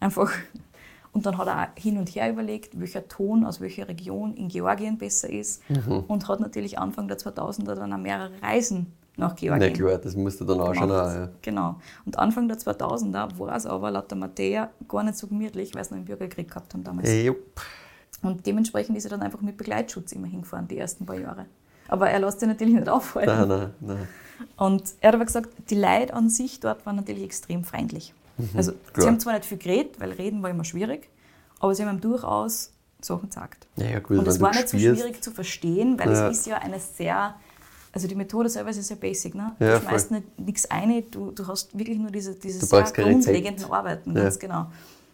einfach. 0.00 0.30
Und 1.12 1.26
dann 1.26 1.38
hat 1.38 1.46
er 1.46 1.62
auch 1.62 1.80
hin 1.80 1.96
und 1.96 2.08
her 2.08 2.28
überlegt, 2.28 2.80
welcher 2.80 3.06
Ton 3.06 3.44
aus 3.44 3.60
welcher 3.60 3.86
Region 3.86 4.34
in 4.34 4.48
Georgien 4.48 4.98
besser 4.98 5.30
ist. 5.30 5.62
Mhm. 5.70 6.00
Und 6.08 6.26
hat 6.26 6.40
natürlich 6.40 6.76
Anfang 6.76 7.06
der 7.06 7.18
2000er 7.18 7.76
dann 7.76 7.92
auch 7.92 7.98
mehrere 7.98 8.32
Reisen 8.42 8.92
nach 9.16 9.30
Na 9.30 9.34
Georgien 9.36 9.72
klar, 9.74 9.98
das 9.98 10.16
musst 10.16 10.40
du 10.40 10.44
dann 10.44 10.58
auch 10.58 10.74
schon 10.74 10.88
gemacht. 10.88 11.06
auch, 11.06 11.14
ja. 11.14 11.28
Genau. 11.40 11.76
Und 12.04 12.18
Anfang 12.18 12.48
der 12.48 12.58
2000er 12.58 13.38
war 13.38 13.54
es 13.54 13.64
aber 13.64 13.92
laut 13.92 14.10
der 14.10 14.18
Mattea 14.18 14.70
gar 14.88 15.04
nicht 15.04 15.16
so 15.16 15.28
gemütlich, 15.28 15.72
weil 15.76 15.84
sie 15.84 15.90
noch 15.90 15.98
einen 15.98 16.04
Bürgerkrieg 16.04 16.48
gehabt 16.48 16.74
haben 16.74 16.82
damals. 16.82 17.08
Ey, 17.08 17.26
jupp. 17.26 17.60
Und 18.22 18.44
dementsprechend 18.44 18.96
ist 18.96 19.04
er 19.04 19.10
dann 19.10 19.22
einfach 19.22 19.40
mit 19.40 19.56
Begleitschutz 19.56 20.10
immer 20.10 20.26
hingefahren, 20.26 20.66
die 20.66 20.78
ersten 20.78 21.06
paar 21.06 21.20
Jahre. 21.20 21.46
Aber 21.86 22.10
er 22.10 22.18
lässt 22.18 22.40
sich 22.40 22.48
natürlich 22.48 22.74
nicht 22.74 22.88
aufhalten. 22.88 23.48
Nein, 23.48 23.48
nein, 23.48 23.70
nein. 23.80 24.08
Und 24.56 24.82
er 25.00 25.08
hat 25.08 25.14
aber 25.14 25.24
gesagt, 25.24 25.50
die 25.70 25.74
Leute 25.76 26.14
an 26.14 26.28
sich 26.30 26.60
dort 26.60 26.84
waren 26.86 26.96
natürlich 26.96 27.22
extrem 27.22 27.64
freundlich. 27.64 28.14
also 28.56 28.72
klar. 28.72 29.02
sie 29.02 29.06
haben 29.08 29.20
zwar 29.20 29.34
nicht 29.34 29.44
viel 29.44 29.58
geredet, 29.58 30.00
weil 30.00 30.12
reden 30.12 30.42
war 30.42 30.50
immer 30.50 30.64
schwierig, 30.64 31.08
aber 31.60 31.74
sie 31.74 31.84
haben 31.84 31.96
ihm 31.96 32.00
durchaus 32.00 32.72
Sachen 33.00 33.30
sagt. 33.30 33.66
Ja, 33.76 33.86
ja, 33.86 33.98
gut, 34.00 34.18
und 34.18 34.26
wenn 34.26 34.40
war 34.40 34.50
nicht 34.52 34.68
so 34.68 34.78
schwierig 34.78 35.22
zu 35.22 35.30
verstehen, 35.30 35.98
weil 35.98 36.10
Ja. 36.10 36.28
es 36.30 36.38
ist 36.38 36.46
ja 36.46 36.56
eine 36.58 36.80
sehr, 36.80 37.34
also 37.92 38.08
die 38.08 38.14
Methode 38.14 38.48
selber 38.48 38.70
ist 38.70 38.76
ja 38.76 38.82
sehr 38.82 38.96
basic. 38.96 39.34
Ne? 39.34 39.54
Ja, 39.60 39.78
du 39.78 39.84
schmeißt 39.86 40.08
voll. 40.08 40.18
nicht 40.18 40.38
nichts 40.40 40.70
ein, 40.70 41.04
du, 41.10 41.30
du 41.30 41.46
hast 41.46 41.76
wirklich 41.78 41.98
nur 41.98 42.10
diese, 42.10 42.34
diese 42.34 42.60
Du 42.60 42.66
sehr 42.66 42.82
grundlegenden 42.84 43.70
Arbeiten, 43.70 44.16
Ja. 44.16 44.24
ganz 44.24 44.38
genau. 44.38 44.66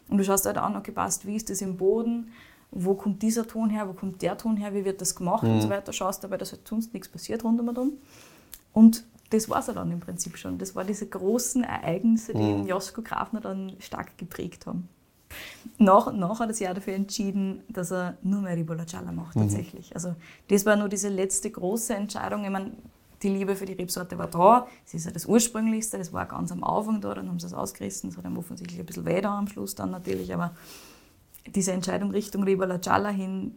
Und 0.08 0.18
du 0.18 0.24
schaust 0.24 0.46
halt 0.46 0.56
an, 0.56 0.76
okay, 0.76 0.92
passt, 0.92 1.26
wie 1.26 1.36
ist 1.36 1.50
das 1.50 1.60
im 1.60 1.76
Boden, 1.76 2.30
wo 2.70 2.94
kommt 2.94 3.20
dieser 3.22 3.46
Ton 3.46 3.68
her, 3.70 3.88
wo 3.88 3.92
kommt 3.92 4.22
der 4.22 4.38
Ton 4.38 4.56
her, 4.56 4.72
wie 4.72 4.84
wird 4.84 5.00
das 5.00 5.14
gemacht 5.14 5.42
und 5.42 5.60
so 5.60 5.66
Mhm. 5.66 5.72
weiter. 5.72 5.92
Schaust 5.92 6.22
dabei, 6.24 6.36
dass 6.36 6.52
halt 6.52 6.66
sonst 6.66 6.94
nichts 6.94 7.08
passiert 7.08 7.42
rund 7.44 7.60
um 7.60 7.68
und 7.68 7.78
um. 7.78 7.92
Und 8.72 9.04
das 9.30 9.48
war 9.48 9.60
es 9.60 9.66
dann 9.66 9.90
im 9.92 10.00
Prinzip 10.00 10.36
schon. 10.36 10.58
Das 10.58 10.74
waren 10.74 10.86
diese 10.86 11.06
großen 11.06 11.62
Ereignisse, 11.64 12.32
die 12.34 12.38
Mhm. 12.42 12.66
Josko 12.66 13.02
Grafner 13.02 13.40
dann 13.40 13.74
stark 13.78 14.18
geprägt 14.18 14.66
haben. 14.66 14.88
Nach 15.78 16.08
und 16.08 16.18
nach 16.18 16.40
hat 16.40 16.48
er 16.48 16.54
sich 16.54 16.68
auch 16.68 16.74
dafür 16.74 16.94
entschieden, 16.94 17.62
dass 17.68 17.92
er 17.92 18.16
nur 18.22 18.40
mehr 18.42 18.56
Ribola 18.56 18.84
Gialla 18.84 19.12
macht 19.12 19.36
Mhm. 19.36 19.42
tatsächlich. 19.42 19.94
Also 19.94 20.14
das 20.48 20.66
war 20.66 20.74
nur 20.76 20.88
diese 20.88 21.08
letzte 21.08 21.50
große 21.50 21.94
Entscheidung. 21.94 22.44
Ich 22.44 22.50
meine, 22.50 22.72
die 23.22 23.28
Liebe 23.28 23.54
für 23.54 23.66
die 23.66 23.74
Rebsorte 23.74 24.18
war 24.18 24.26
da. 24.26 24.66
Es 24.84 24.94
ist 24.94 25.04
ja 25.04 25.12
das 25.12 25.26
Ursprünglichste, 25.26 25.98
das 25.98 26.12
war 26.12 26.26
ganz 26.26 26.50
am 26.50 26.64
Anfang 26.64 27.00
da, 27.00 27.14
dann 27.14 27.28
haben 27.28 27.38
sie 27.38 27.46
es 27.46 27.54
ausgerissen. 27.54 28.10
Es 28.10 28.16
hat 28.16 28.24
ihm 28.24 28.36
offensichtlich 28.36 28.80
ein 28.80 28.86
bisschen 28.86 29.04
weh 29.04 29.20
da 29.20 29.38
am 29.38 29.46
Schluss 29.46 29.74
dann 29.76 29.90
natürlich, 29.92 30.34
aber 30.34 30.52
diese 31.54 31.72
Entscheidung 31.72 32.10
Richtung 32.10 32.42
Ribola 32.42 32.78
Gialla 32.78 33.10
hin 33.10 33.54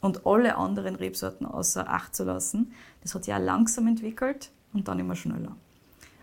und 0.00 0.26
alle 0.26 0.56
anderen 0.56 0.96
Rebsorten 0.96 1.46
außer 1.46 1.88
Acht 1.88 2.14
zu 2.16 2.24
lassen, 2.24 2.72
das 3.04 3.14
hat 3.14 3.24
sich 3.24 3.32
auch 3.32 3.38
langsam 3.38 3.86
entwickelt 3.86 4.50
und 4.72 4.88
dann 4.88 4.98
immer 4.98 5.14
schneller. 5.14 5.54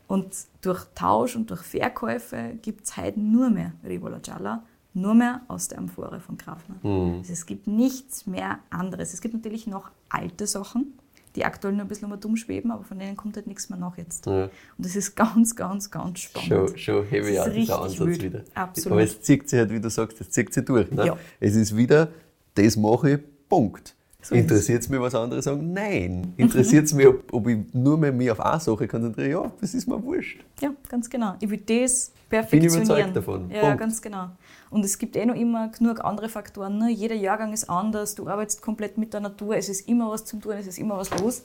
Und 0.07 0.35
durch 0.61 0.83
Tausch 0.93 1.37
und 1.37 1.49
durch 1.49 1.61
Verkäufe 1.61 2.57
gibt 2.61 2.83
es 2.85 2.97
heute 2.97 3.17
nur 3.17 3.49
mehr 3.49 3.71
Ribola 3.85 4.17
Gialla, 4.17 4.63
nur 4.93 5.13
mehr 5.13 5.39
aus 5.47 5.69
der 5.69 5.77
Amphore 5.77 6.19
von 6.19 6.37
Grafner. 6.37 6.75
Also 6.83 7.31
es 7.31 7.45
gibt 7.45 7.65
nichts 7.67 8.27
mehr 8.27 8.59
anderes. 8.69 9.13
Es 9.13 9.21
gibt 9.21 9.33
natürlich 9.33 9.67
noch 9.67 9.89
alte 10.09 10.47
Sachen, 10.47 10.99
die 11.35 11.45
aktuell 11.45 11.73
nur 11.73 11.83
ein 11.83 11.87
bisschen 11.87 12.11
um 12.11 12.19
dumm 12.19 12.35
schweben, 12.35 12.71
aber 12.71 12.83
von 12.83 12.99
denen 12.99 13.15
kommt 13.15 13.37
halt 13.37 13.47
nichts 13.47 13.69
mehr 13.69 13.79
nach 13.79 13.97
jetzt. 13.97 14.25
Ja. 14.25 14.45
Und 14.45 14.51
das 14.79 14.97
ist 14.97 15.15
ganz, 15.15 15.55
ganz, 15.55 15.89
ganz 15.89 16.19
spannend. 16.19 16.49
Schon, 16.49 16.77
schon 16.77 17.05
heavy 17.05 17.37
an 17.39 17.53
dieser 17.53 17.81
Ansatz 17.81 17.99
wild. 17.99 18.23
wieder. 18.23 18.43
Absolut. 18.53 18.91
Aber 18.91 19.03
es 19.03 19.21
zieht 19.21 19.47
sich 19.47 19.59
halt, 19.59 19.69
wie 19.69 19.79
du 19.79 19.89
sagst, 19.89 20.19
es 20.19 20.29
zieht 20.29 20.53
sich 20.53 20.65
durch. 20.65 20.91
Ne? 20.91 21.05
Ja. 21.05 21.17
Es 21.39 21.55
ist 21.55 21.77
wieder, 21.77 22.09
das 22.55 22.75
mache 22.75 23.11
ich, 23.11 23.19
Punkt. 23.47 23.95
So 24.23 24.35
Interessiert 24.35 24.81
es 24.83 24.89
mich, 24.89 24.99
was 24.99 25.15
andere 25.15 25.41
sagen? 25.41 25.73
Nein. 25.73 26.33
Interessiert 26.37 26.85
es 26.85 26.93
mich, 26.95 27.07
ob, 27.07 27.33
ob 27.33 27.47
ich 27.47 27.57
nur 27.73 27.97
mehr 27.97 28.11
mich 28.11 28.29
auf 28.29 28.39
eine 28.39 28.59
Sache 28.59 28.87
konzentriere? 28.87 29.29
Ja, 29.29 29.51
das 29.59 29.73
ist 29.73 29.87
mir 29.87 30.01
wurscht. 30.03 30.39
Ja, 30.61 30.73
ganz 30.89 31.09
genau. 31.09 31.35
Ich 31.39 31.49
will 31.49 31.57
das 31.57 32.09
Bin 32.29 32.39
perfektionieren. 32.39 32.83
überzeugt 32.85 33.15
davon. 33.15 33.49
Ja, 33.49 33.61
Punkt. 33.61 33.79
ganz 33.79 34.01
genau. 34.01 34.27
Und 34.69 34.85
es 34.85 34.97
gibt 34.97 35.15
eh 35.15 35.25
noch 35.25 35.35
immer 35.35 35.69
genug 35.69 36.03
andere 36.05 36.29
Faktoren. 36.29 36.77
Ne? 36.77 36.91
Jeder 36.91 37.15
Jahrgang 37.15 37.51
ist 37.51 37.69
anders, 37.69 38.13
du 38.15 38.27
arbeitest 38.27 38.61
komplett 38.61 38.97
mit 38.97 39.13
der 39.13 39.21
Natur, 39.21 39.55
es 39.57 39.69
ist 39.69 39.87
immer 39.87 40.09
was 40.11 40.23
zum 40.25 40.39
Tun, 40.39 40.53
es 40.53 40.67
ist 40.67 40.77
immer 40.77 40.97
was 40.97 41.09
los. 41.19 41.43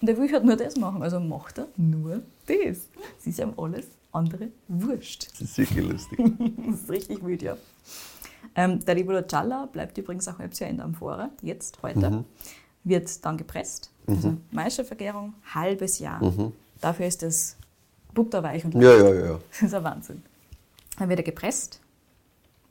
Und 0.00 0.08
er 0.08 0.16
will 0.18 0.30
halt 0.32 0.44
nur 0.44 0.56
das 0.56 0.76
machen, 0.76 1.02
also 1.02 1.20
macht 1.20 1.58
er 1.58 1.68
nur 1.76 2.22
das. 2.46 2.78
Es 3.20 3.26
ist 3.26 3.38
ihm 3.38 3.52
alles 3.56 3.86
andere 4.12 4.48
wurscht. 4.68 5.28
Das 5.32 5.40
ist 5.42 5.58
wirklich 5.58 5.86
lustig. 5.90 6.18
Das 6.68 6.80
ist 6.80 6.90
richtig 6.90 7.24
wild, 7.24 7.42
ja. 7.42 7.56
Ähm, 8.54 8.84
der 8.84 8.96
Ribola 8.96 9.22
Gialla 9.22 9.66
bleibt 9.66 9.96
übrigens 9.98 10.26
auch 10.28 10.38
halbes 10.38 10.58
Jahr 10.58 10.70
in 10.70 10.76
der 10.76 10.84
Amphore, 10.86 11.30
jetzt, 11.42 11.82
heute. 11.82 12.10
Mhm. 12.10 12.24
Wird 12.84 13.24
dann 13.24 13.36
gepresst. 13.36 13.90
Also 14.06 14.36
Maischevergärung, 14.50 15.34
halbes 15.54 15.98
Jahr. 15.98 16.20
Dafür 16.80 17.06
ist 17.06 17.22
es 17.22 17.56
butterweich 18.12 18.64
und 18.64 18.74
Mhm. 18.74 18.82
ja, 18.82 18.96
ja, 18.96 19.14
ja. 19.14 19.38
das 19.50 19.62
ist 19.62 19.74
ein 19.74 19.84
Wahnsinn. 19.84 20.22
Dann 20.98 21.08
wird 21.08 21.20
er 21.20 21.24
gepresst. 21.24 21.80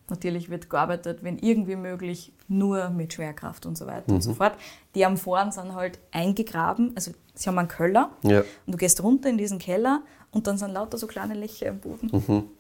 Natürlich 0.10 0.50
wird 0.50 0.70
gearbeitet, 0.70 1.20
wenn 1.24 1.38
irgendwie 1.40 1.76
möglich, 1.78 2.34
nur 2.48 2.90
mit 2.90 3.14
Schwerkraft 3.14 3.66
und 3.66 3.78
so 3.78 3.88
weiter 3.88 4.04
Mhm. 4.08 4.16
und 4.16 4.22
so 4.22 4.34
fort. 4.34 4.54
Die 4.96 5.06
Amphoren 5.06 5.52
sind 5.52 5.74
halt 5.76 5.98
eingegraben, 6.12 6.92
also 6.96 7.12
sie 7.34 7.50
haben 7.50 7.58
einen 7.58 7.68
Keller 7.68 8.10
Ja. 8.22 8.40
und 8.66 8.74
du 8.74 8.78
gehst 8.78 9.02
runter 9.02 9.30
in 9.30 9.38
diesen 9.38 9.60
Keller 9.60 10.02
und 10.32 10.46
dann 10.48 10.58
sind 10.58 10.72
lauter 10.72 10.98
so 10.98 11.08
kleine 11.08 11.34
Löcher 11.36 11.68
im 11.68 11.80
Boden. 11.80 12.10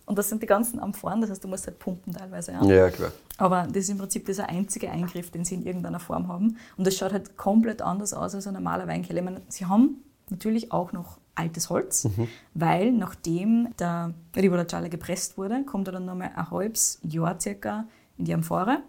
Und 0.05 0.17
das 0.17 0.29
sind 0.29 0.41
die 0.41 0.47
ganzen 0.47 0.79
Amphoren, 0.79 1.21
das 1.21 1.29
heißt, 1.31 1.43
du 1.43 1.47
musst 1.47 1.67
halt 1.67 1.79
pumpen 1.79 2.13
teilweise. 2.13 2.53
Ja. 2.53 2.63
Ja, 2.63 2.89
klar. 2.89 3.11
Aber 3.37 3.63
das 3.67 3.77
ist 3.83 3.89
im 3.89 3.97
Prinzip 3.97 4.25
dieser 4.25 4.47
einzige 4.47 4.89
Eingriff, 4.89 5.31
den 5.31 5.43
sie 5.43 5.55
in 5.55 5.65
irgendeiner 5.65 5.99
Form 5.99 6.27
haben. 6.27 6.57
Und 6.77 6.87
das 6.87 6.95
schaut 6.95 7.11
halt 7.13 7.35
komplett 7.35 7.81
anders 7.81 8.13
aus 8.13 8.35
als 8.35 8.47
ein 8.47 8.53
normaler 8.53 8.87
Weinkeller. 8.87 9.19
Ich 9.19 9.25
meine, 9.25 9.41
sie 9.49 9.65
haben 9.65 10.03
natürlich 10.29 10.71
auch 10.71 10.91
noch 10.93 11.17
altes 11.35 11.69
Holz, 11.69 12.07
weil 12.53 12.91
nachdem 12.91 13.69
der 13.79 14.13
Ribola 14.35 14.63
Gialla 14.63 14.87
gepresst 14.87 15.37
wurde, 15.37 15.63
kommt 15.65 15.87
er 15.87 15.93
dann 15.93 16.05
nochmal 16.05 16.31
ein 16.35 16.51
halbes 16.51 16.99
Jahr 17.03 17.39
circa 17.39 17.85
in 18.17 18.25
die 18.25 18.33
Amphore, 18.33 18.83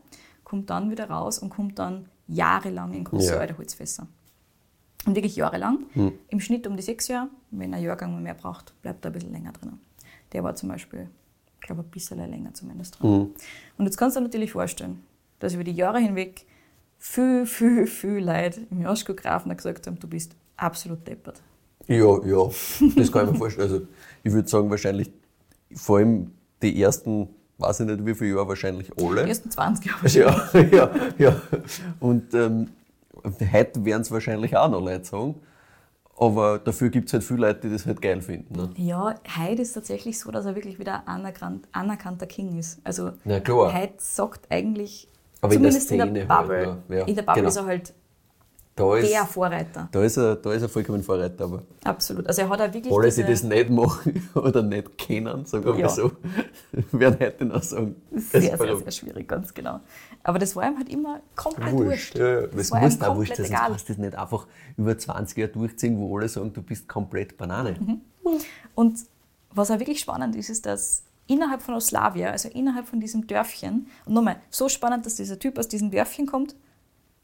kommt 0.44 0.68
dann 0.70 0.90
wieder 0.90 1.08
raus 1.08 1.38
und 1.38 1.48
kommt 1.50 1.78
dann 1.78 2.06
jahrelang 2.28 2.92
in 2.92 3.04
große 3.04 3.32
Ja. 3.34 3.38
alte 3.40 3.56
Holzfässer. 3.56 4.06
Und 5.06 5.14
wirklich 5.14 5.36
jahrelang. 5.36 5.84
Im 6.28 6.40
Schnitt 6.40 6.66
um 6.66 6.76
die 6.76 6.82
sechs 6.82 7.08
Jahre. 7.08 7.28
Wenn 7.50 7.74
ein 7.74 7.82
Jahrgang 7.82 8.22
mehr 8.22 8.34
braucht, 8.34 8.72
bleibt 8.82 9.04
er 9.04 9.10
ein 9.10 9.12
bisschen 9.12 9.32
länger 9.32 9.52
drin. 9.52 9.78
Der 10.32 10.42
war 10.42 10.54
zum 10.54 10.70
Beispiel, 10.70 11.08
ich 11.60 11.66
glaube, 11.66 11.82
ein 11.82 11.90
bisschen 11.90 12.18
länger 12.18 12.54
zumindest 12.54 13.02
drin. 13.02 13.34
Und 13.76 13.84
jetzt 13.84 13.96
kannst 13.98 14.16
du 14.16 14.20
dir 14.20 14.24
natürlich 14.26 14.52
vorstellen, 14.52 15.02
dass 15.40 15.52
über 15.54 15.64
die 15.64 15.72
Jahre 15.72 15.98
hinweg 15.98 16.46
viel, 16.98 17.44
viel, 17.44 17.86
viel 17.86 18.24
Leute 18.24 18.66
im 18.70 18.80
Joschko 18.82 19.14
Grafner 19.14 19.54
gesagt 19.54 19.86
haben, 19.86 19.98
du 19.98 20.08
bist 20.08 20.34
absolut 20.56 21.06
deppert. 21.06 21.42
Ja, 21.86 22.24
ja, 22.24 22.48
das 22.96 23.12
kann 23.12 23.26
ich 23.26 23.32
mir 23.32 23.38
vorstellen. 23.38 23.70
Also, 23.70 23.86
ich 24.22 24.32
würde 24.32 24.48
sagen, 24.48 24.70
wahrscheinlich 24.70 25.10
vor 25.74 25.98
allem 25.98 26.32
die 26.62 26.80
ersten, 26.80 27.28
weiß 27.58 27.80
ich 27.80 27.86
nicht 27.86 28.06
wie 28.06 28.14
viele 28.14 28.36
Jahre, 28.36 28.48
wahrscheinlich 28.48 28.90
alle. 28.98 29.24
Die 29.24 29.28
ersten 29.28 29.50
20 29.50 29.86
Jahre. 29.86 30.08
Ja, 30.08 30.60
ja, 30.72 30.90
ja. 31.18 31.42
Und 32.00 32.32
ähm, 32.34 32.68
heute 33.52 33.84
werden 33.84 34.02
es 34.02 34.10
wahrscheinlich 34.10 34.56
auch 34.56 34.70
noch 34.70 34.82
Leute 34.82 35.04
sagen. 35.04 35.34
Aber 36.16 36.58
dafür 36.60 36.90
gibt 36.90 37.08
es 37.08 37.12
halt 37.12 37.24
viele 37.24 37.40
Leute, 37.40 37.62
die 37.62 37.70
das 37.70 37.86
halt 37.86 38.00
geil 38.00 38.20
finden. 38.20 38.54
Ne? 38.54 38.70
Ja, 38.76 39.16
heute 39.36 39.62
ist 39.62 39.72
tatsächlich 39.72 40.18
so, 40.18 40.30
dass 40.30 40.46
er 40.46 40.54
wirklich 40.54 40.78
wieder 40.78 41.00
ein 41.00 41.06
anerkannt, 41.08 41.66
anerkannter 41.72 42.26
King 42.26 42.56
ist. 42.56 42.80
Also 42.84 43.12
Na 43.24 43.40
klar. 43.40 43.72
heute 43.74 43.94
sagt 43.98 44.46
eigentlich, 44.48 45.08
Aber 45.40 45.54
in 45.54 45.62
der 45.62 45.72
zumindest 45.72 45.90
in 45.90 46.14
der, 46.14 46.28
halt, 46.28 46.48
Bubble, 46.48 46.76
ne? 46.88 46.98
Ja, 46.98 47.04
in 47.04 47.16
der 47.16 47.22
Bubble 47.22 47.42
genau. 47.42 47.48
ist 47.48 47.56
er 47.56 47.66
halt 47.66 47.94
Da 48.76 48.96
ist, 48.96 49.08
der 49.12 49.24
Vorreiter. 49.24 49.88
da, 49.92 50.02
ist 50.02 50.16
er, 50.16 50.34
da 50.34 50.52
ist 50.52 50.62
er 50.62 50.68
vollkommen 50.68 51.02
Vorreiter. 51.02 51.44
Aber 51.44 51.62
Absolut. 51.84 52.26
Also 52.26 52.42
er 52.42 52.48
hat 52.48 52.60
auch 52.60 52.72
wirklich 52.74 52.92
alle, 52.92 53.08
die 53.10 53.22
das 53.22 53.42
nicht 53.44 53.70
machen 53.70 54.28
oder 54.34 54.62
nicht 54.62 54.98
kennen, 54.98 55.46
sagen 55.46 55.64
wir 55.64 55.76
Ja. 55.78 55.88
so, 55.88 56.10
werden 56.92 57.18
heute 57.20 57.44
noch 57.44 57.62
sagen. 57.62 57.94
sehr, 58.10 58.40
sehr, 58.40 58.58
war 58.58 58.76
sehr 58.76 58.90
schwierig, 58.90 59.28
ganz 59.28 59.54
genau. 59.54 59.78
Aber 60.24 60.40
das 60.40 60.56
war 60.56 60.66
ihm 60.68 60.76
halt 60.76 60.88
immer 60.88 61.20
komplett 61.36 61.72
Wurscht. 61.72 62.14
wurscht. 62.16 62.18
Ja. 62.18 62.40
Das 62.42 62.50
Das 62.56 62.70
war 62.72 62.80
muss 62.80 63.00
auch 63.02 63.16
wurscht 63.16 63.36
sein, 63.36 63.46
egal. 63.46 63.60
kannst 63.68 63.88
du 63.88 63.92
das 63.92 63.98
nicht 63.98 64.14
einfach 64.16 64.46
über 64.76 64.98
20 64.98 65.38
Jahre 65.38 65.52
durchziehen, 65.52 65.96
wo 65.98 66.16
alle 66.18 66.28
sagen, 66.28 66.52
du 66.52 66.60
bist 66.62 66.88
komplett 66.88 67.36
Banane. 67.36 67.76
Mhm. 67.78 68.00
Und 68.74 68.98
was 69.52 69.70
auch 69.70 69.78
wirklich 69.78 70.00
spannend 70.00 70.34
ist, 70.34 70.50
ist, 70.50 70.66
dass 70.66 71.04
innerhalb 71.28 71.62
von 71.62 71.74
Oslawia, 71.74 72.30
also 72.30 72.48
innerhalb 72.48 72.88
von 72.88 72.98
diesem 72.98 73.26
Dörfchen, 73.28 73.86
und 74.04 74.14
nochmal, 74.14 74.36
so 74.50 74.68
spannend, 74.68 75.06
dass 75.06 75.14
dieser 75.14 75.38
Typ 75.38 75.58
aus 75.58 75.68
diesem 75.68 75.92
Dörfchen 75.92 76.26
kommt, 76.26 76.56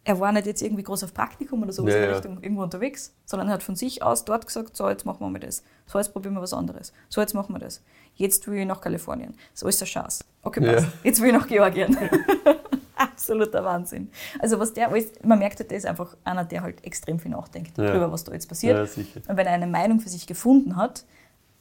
er 0.04 0.18
war 0.18 0.32
nicht 0.32 0.46
jetzt 0.46 0.62
irgendwie 0.62 0.82
groß 0.82 1.04
auf 1.04 1.12
Praktikum 1.14 1.62
oder 1.62 1.72
so 1.72 1.86
Ja, 1.86 1.94
in 1.94 2.00
der. 2.02 2.14
Richtung 2.16 2.42
irgendwo 2.42 2.62
unterwegs, 2.62 3.14
sondern 3.26 3.48
er 3.48 3.54
hat 3.54 3.62
von 3.62 3.76
sich 3.76 4.02
aus 4.02 4.24
dort 4.24 4.46
gesagt, 4.46 4.76
so, 4.76 4.88
jetzt 4.88 5.04
machen 5.04 5.20
wir 5.20 5.28
mal 5.28 5.38
das. 5.38 5.62
So, 5.86 5.98
jetzt 5.98 6.12
probieren 6.12 6.34
wir 6.34 6.40
was 6.42 6.52
anderes. 6.54 6.92
So, 7.08 7.20
jetzt 7.20 7.34
machen 7.34 7.54
wir 7.54 7.58
das. 7.58 7.82
Jetzt 8.14 8.46
will 8.48 8.58
ich 8.60 8.66
nach 8.66 8.80
Kalifornien. 8.80 9.34
So 9.54 9.68
ist 9.68 9.80
der 9.80 9.86
Chance. 9.88 10.24
Okay, 10.42 10.60
passt. 10.60 10.86
Ja. 10.86 10.92
Jetzt 11.04 11.20
will 11.20 11.28
ich 11.28 11.34
nach 11.34 11.46
Georgien. 11.46 11.96
Absoluter 12.96 13.64
Wahnsinn. 13.64 14.10
Also 14.40 14.58
was 14.58 14.72
der 14.74 14.88
alles, 14.88 15.06
man 15.22 15.38
merkt 15.38 15.58
halt, 15.58 15.70
der 15.70 15.78
ist 15.78 15.86
einfach 15.86 16.16
einer, 16.24 16.44
der 16.44 16.62
halt 16.62 16.84
extrem 16.84 17.18
viel 17.18 17.30
nachdenkt 17.30 17.76
Ja. 17.78 17.84
darüber, 17.86 18.12
was 18.12 18.24
da 18.24 18.32
jetzt 18.32 18.48
passiert. 18.48 18.76
Ja, 18.76 18.86
sicher. 18.86 19.20
Und 19.26 19.36
wenn 19.36 19.46
er 19.46 19.52
eine 19.54 19.66
Meinung 19.66 20.00
für 20.00 20.08
sich 20.10 20.26
gefunden 20.26 20.76
hat, 20.76 21.04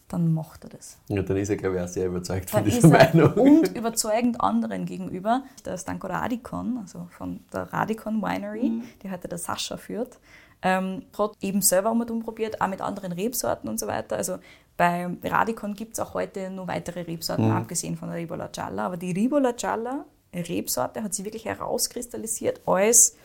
dann 0.10 0.34
macht 0.34 0.64
er 0.66 0.70
das. 0.72 0.98
Ja, 1.08 1.22
dann 1.22 1.38
ist 1.38 1.50
er, 1.50 1.56
glaube 1.56 1.78
ich, 1.78 1.82
auch 1.82 1.88
sehr 1.88 2.08
überzeugt 2.08 2.50
von 2.50 2.60
Dann 2.64 2.70
dieser 2.70 2.88
ist 2.88 2.94
er 3.16 3.16
Meinung. 3.16 3.34
und 3.34 3.68
überzeugend 3.78 4.42
anderen 4.42 4.86
gegenüber. 4.86 5.44
Der 5.66 5.78
Stanko 5.78 6.08
Radikon, 6.08 6.78
also 6.82 7.08
von 7.18 7.40
der 7.54 7.72
Radikon 7.72 8.22
Winery, 8.22 8.70
Mhm. 8.70 8.84
die 9.02 9.10
heute 9.12 9.28
der 9.28 9.38
Sascha 9.38 9.78
führt, 9.78 10.18
ähm, 10.62 11.04
hat 11.18 11.32
eben 11.42 11.62
selber 11.62 11.94
mal 11.94 12.06
probiert, 12.06 12.60
auch 12.60 12.68
mit 12.68 12.82
anderen 12.82 13.12
Rebsorten 13.14 13.70
und 13.70 13.80
so 13.80 13.88
weiter. 13.88 14.18
Also 14.18 14.38
bei 14.76 15.08
Radikon 15.24 15.74
gibt 15.74 15.94
es 15.94 16.00
auch 16.00 16.14
heute 16.14 16.50
nur 16.50 16.68
weitere 16.68 17.02
Rebsorten, 17.02 17.46
Mhm. 17.50 17.56
abgesehen 17.56 17.96
von 17.96 18.10
der 18.10 18.18
Ribola 18.18 18.48
Gialla. 18.48 18.86
Aber 18.88 18.98
die 18.98 19.12
Ribola 19.12 19.52
Gialla 19.54 20.06
Rebsorte 20.34 21.02
hat 21.04 21.14
sich 21.14 21.24
wirklich 21.26 21.46
herauskristallisiert 21.46 22.62
als 22.66 23.16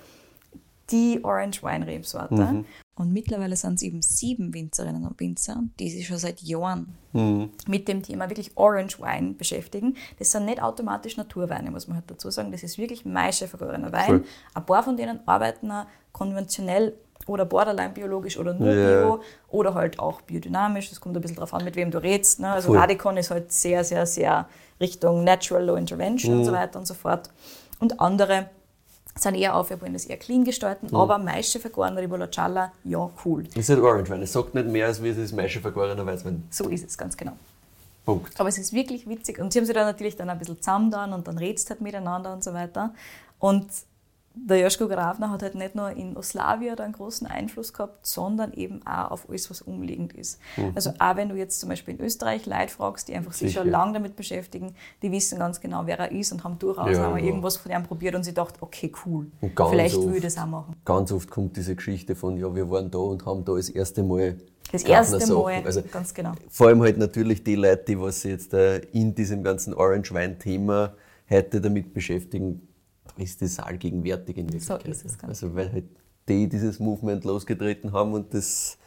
die 0.91 1.20
Orange 1.24 1.62
Wine 1.62 1.87
Rebsorte. 1.87 2.35
Mhm. 2.35 2.64
Und 2.97 3.12
mittlerweile 3.12 3.57
sind 3.57 3.74
es 3.74 3.82
eben 3.82 4.03
sieben 4.03 4.55
Winzerinnen 4.55 5.05
und 5.05 5.18
Winzer, 5.18 5.62
die 5.80 5.91
sich 5.91 6.07
schon 6.07 6.18
seit 6.18 6.41
Jahren 6.43 6.97
Mhm. 7.12 7.51
mit 7.66 7.89
dem 7.89 8.03
Thema 8.03 8.28
wirklich 8.30 8.53
Orange 8.57 9.01
Wine 9.01 9.32
beschäftigen. 9.35 9.97
Das 10.18 10.30
sind 10.30 10.45
nicht 10.45 10.62
automatisch 10.62 11.16
Naturweine, 11.16 11.70
muss 11.70 11.89
man 11.89 11.97
halt 11.97 12.11
dazu 12.11 12.30
sagen. 12.30 12.53
Das 12.53 12.62
ist 12.62 12.78
wirklich 12.78 13.05
maischevergorener 13.05 13.91
Wein. 13.93 14.07
Voll. 14.07 14.24
Ein 14.55 14.66
paar 14.66 14.82
von 14.82 14.97
denen 14.97 15.20
arbeiten 15.26 15.70
auch 15.72 15.87
konventionell 16.12 16.95
oder 17.26 17.45
borderline 17.47 17.93
biologisch 17.95 18.37
oder 18.39 18.53
nur 18.55 18.72
Ja. 18.72 19.01
bio 19.03 19.20
oder 19.49 19.74
halt 19.74 19.99
auch 19.99 20.20
biodynamisch. 20.22 20.91
Das 20.91 21.01
kommt 21.01 21.16
ein 21.16 21.20
bisschen 21.22 21.37
darauf 21.37 21.55
an, 21.55 21.64
mit 21.64 21.74
wem 21.76 21.91
du 21.91 21.99
redest. 22.03 22.39
Ne? 22.41 22.51
Also 22.51 22.68
Voll. 22.68 22.78
Radikon 22.78 23.16
ist 23.16 23.30
halt 23.30 23.51
sehr, 23.51 23.82
sehr, 23.82 24.07
sehr 24.07 24.47
Richtung 24.80 25.24
Natural 25.24 25.64
Low 25.64 25.76
Intervention 25.76 26.35
Mhm. 26.35 26.39
und 26.41 26.45
so 26.47 26.53
weiter 26.53 26.78
und 26.78 26.87
so 26.87 26.95
fort. 26.95 27.30
Und 27.80 27.99
andere 28.01 28.51
sind 29.16 29.34
eher 29.36 29.54
auf, 29.54 29.70
wir 29.70 29.80
wollen 29.80 29.92
das 29.92 30.06
eher 30.06 30.16
clean 30.16 30.44
gestalten, 30.44 30.88
Mhm. 30.90 30.96
aber 30.96 31.18
Maische 31.18 31.60
vergoren 31.60 31.96
Ribolacciala, 31.96 32.72
ja, 32.84 33.10
cool. 33.24 33.44
Ist 33.54 33.68
halt 33.68 33.80
Orange 33.80 34.10
Wein. 34.10 34.22
Es 34.22 34.32
sagt 34.32 34.54
nicht 34.54 34.66
mehr, 34.66 34.86
als 34.86 35.02
wie 35.02 35.08
es 35.08 35.16
ist 35.18 35.32
Maische 35.32 35.60
vergorener 35.60 36.04
Weißwein. 36.04 36.42
So 36.50 36.68
ist 36.68 36.84
es, 36.86 36.98
ganz 36.98 37.16
genau. 37.16 37.32
Punkt. 38.04 38.38
Aber 38.38 38.48
es 38.48 38.58
ist 38.58 38.72
wirklich 38.72 39.08
witzig. 39.08 39.38
Und 39.38 39.52
sie 39.52 39.58
haben 39.60 39.66
sich 39.66 39.74
dann 39.74 39.86
natürlich 39.86 40.16
dann 40.16 40.28
ein 40.28 40.38
bisschen 40.38 40.58
zusammengetan 40.58 41.12
und 41.12 41.26
dann 41.26 41.38
redst 41.38 41.70
halt 41.70 41.80
miteinander 41.80 42.32
und 42.34 42.44
so 42.44 42.52
weiter. 42.52 42.92
Und 43.38 43.66
der 44.37 44.59
Joschko 44.59 44.89
Grafner 44.89 45.30
hat 45.30 45.43
halt 45.43 45.55
nicht 45.55 45.74
nur 45.76 45.91
in 45.91 46.16
Oslawia 46.16 46.74
da 46.74 46.82
einen 46.85 46.93
großen 46.93 47.26
Einfluss 47.26 47.72
gehabt, 47.72 48.05
sondern 48.07 48.53
eben 48.53 48.85
auch 48.85 49.12
auf 49.12 49.28
alles, 49.30 49.49
was 49.49 49.62
umliegend 49.62 50.12
ist. 50.12 50.41
Also 50.74 50.91
auch 50.99 51.16
wenn 51.16 51.28
du 51.28 51.37
jetzt 51.37 51.61
zum 51.61 51.68
Beispiel 51.68 51.95
in 51.95 52.01
Österreich 52.05 52.45
Leute 52.47 52.68
fragst, 52.68 53.07
die 53.09 53.14
einfach 53.14 53.32
sich 53.32 53.51
Sicher. 53.51 53.61
schon 53.62 53.70
lange 53.70 53.93
damit 53.95 54.16
beschäftigen, 54.16 54.74
die 55.03 55.12
wissen 55.12 55.39
ganz 55.39 55.61
genau, 55.61 55.82
wer 55.87 55.99
er 56.01 56.11
ist 56.12 56.32
und 56.32 56.43
haben 56.43 56.59
durchaus 56.59 56.91
Ja, 56.97 57.07
auch 57.07 57.12
mal 57.12 57.20
ja. 57.20 57.26
irgendwas 57.26 57.57
von 57.57 57.70
ihm 57.70 57.85
probiert 57.85 58.14
und 58.16 58.24
sie 58.24 58.35
dachten, 58.35 58.57
okay, 58.61 58.91
cool, 59.07 59.26
vielleicht 59.41 59.97
oft- 59.97 60.09
will 60.09 60.16
ich 60.16 60.22
das 60.22 60.37
auch 60.37 60.47
machen. 60.47 60.74
Ganz 60.85 61.12
oft 61.12 61.30
kommt 61.30 61.57
diese 61.57 61.76
Geschichte 61.76 62.14
von, 62.16 62.37
ja, 62.37 62.53
wir 62.55 62.68
waren 62.68 62.91
da 62.91 62.99
und 62.99 63.24
haben 63.24 63.45
da 63.45 63.55
das 63.55 63.68
erste 63.68 64.03
Mal. 64.03 64.37
Das 64.72 64.82
erste 64.82 65.20
Sachen. 65.20 65.35
Mal, 65.43 65.62
Also, 65.64 65.82
ganz 65.82 66.12
genau. 66.12 66.32
vor 66.49 66.66
allem 66.68 66.82
halt 66.82 66.99
natürlich 66.99 67.45
die 67.45 67.55
Leute, 67.55 67.85
die 67.87 68.01
was 68.01 68.22
sich 68.22 68.32
jetzt 68.32 68.53
äh, 68.55 68.78
in 68.93 69.14
diesem 69.14 69.45
ganzen 69.45 69.74
Orange-Wein-Thema 69.74 70.95
heute 71.30 71.61
damit 71.61 71.95
beschäftigen, 71.95 72.66
ist 73.16 73.42
das 73.42 73.58
allgegenwärtig 73.58 74.36
in 74.38 74.48
So 74.48 74.52
Wirklichkeit. 74.70 74.88
ist 74.88 75.04
es 75.04 75.18
ganz 75.18 75.42
Also 75.42 75.54
weil 75.54 75.72
halt 75.72 75.84
die 76.28 76.48
dieses 76.48 76.78
Movement 76.80 77.24
losgetreten 77.24 77.92
haben 77.92 78.12
und 78.14 78.32
das 78.34 78.78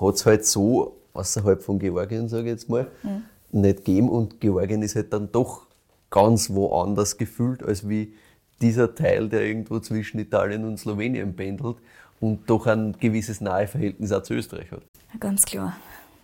hat 0.00 0.14
es 0.14 0.26
halt 0.26 0.44
so 0.46 0.96
außerhalb 1.14 1.62
von 1.62 1.78
Georgien, 1.78 2.28
sage 2.28 2.44
ich 2.44 2.50
jetzt 2.50 2.68
mal, 2.68 2.90
Mhm. 3.02 3.22
nicht 3.62 3.78
gegeben 3.78 4.08
und 4.08 4.40
Georgien 4.40 4.82
ist 4.82 4.94
halt 4.96 5.12
dann 5.12 5.30
doch 5.32 5.66
ganz 6.10 6.50
woanders 6.50 7.16
gefühlt, 7.18 7.62
als 7.62 7.88
wie 7.88 8.14
dieser 8.60 8.94
Teil, 8.94 9.28
der 9.28 9.42
irgendwo 9.42 9.80
zwischen 9.80 10.18
Italien 10.20 10.64
und 10.64 10.78
Slowenien 10.78 11.34
pendelt 11.34 11.76
und 12.20 12.48
doch 12.48 12.66
ein 12.66 12.92
gewisses 12.98 13.40
nahe 13.40 13.66
Verhältnis 13.66 14.12
auch 14.12 14.22
zu 14.22 14.34
Österreich 14.34 14.70
hat. 14.70 14.82
Ganz 15.20 15.44
klar. 15.44 15.76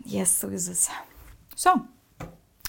Yes, 0.05 0.41
so 0.41 0.49
ist 0.49 0.69
es. 0.69 0.89
So, 1.57 1.71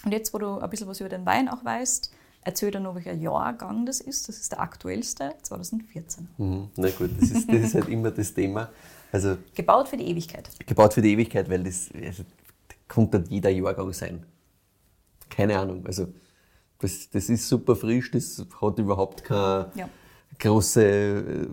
und 0.04 0.12
jetzt, 0.12 0.34
wo 0.34 0.38
du 0.38 0.58
ein 0.58 0.68
bisschen 0.70 0.86
was 0.88 1.00
über 1.00 1.08
den 1.08 1.24
Wein 1.24 1.48
auch 1.48 1.64
weißt, 1.64 2.12
erzähl 2.44 2.70
dir 2.70 2.80
noch, 2.80 2.94
welcher 2.94 3.14
Jahrgang 3.14 3.86
das 3.86 4.00
ist. 4.00 4.28
Das 4.28 4.38
ist 4.38 4.52
der 4.52 4.60
aktuellste, 4.60 5.32
2014. 5.42 6.28
Mhm. 6.38 6.68
Na 6.76 6.90
gut, 6.90 7.10
das 7.20 7.30
ist, 7.30 7.48
das 7.48 7.56
ist 7.60 7.74
halt 7.74 7.88
immer 7.88 8.10
das 8.10 8.32
Thema. 8.34 8.70
Also 9.12 9.36
Gebaut 9.54 9.88
für 9.88 9.96
die 9.96 10.08
Ewigkeit. 10.08 10.48
gebaut 10.66 10.94
für 10.94 11.02
die 11.02 11.12
Ewigkeit, 11.12 11.48
weil 11.48 11.62
das 11.62 11.88
also, 12.04 12.24
kann 12.88 13.10
dann 13.10 13.24
jeder 13.26 13.50
Jahrgang 13.50 13.92
sein. 13.92 14.24
Keine 15.30 15.58
Ahnung. 15.58 15.86
Also 15.86 16.08
das, 16.80 17.08
das 17.10 17.28
ist 17.28 17.48
super 17.48 17.76
frisch, 17.76 18.10
das 18.10 18.44
hat 18.60 18.78
überhaupt 18.78 19.24
keine 19.24 19.70
Ja. 19.74 19.88
große 20.38 20.84
äh, 20.84 21.46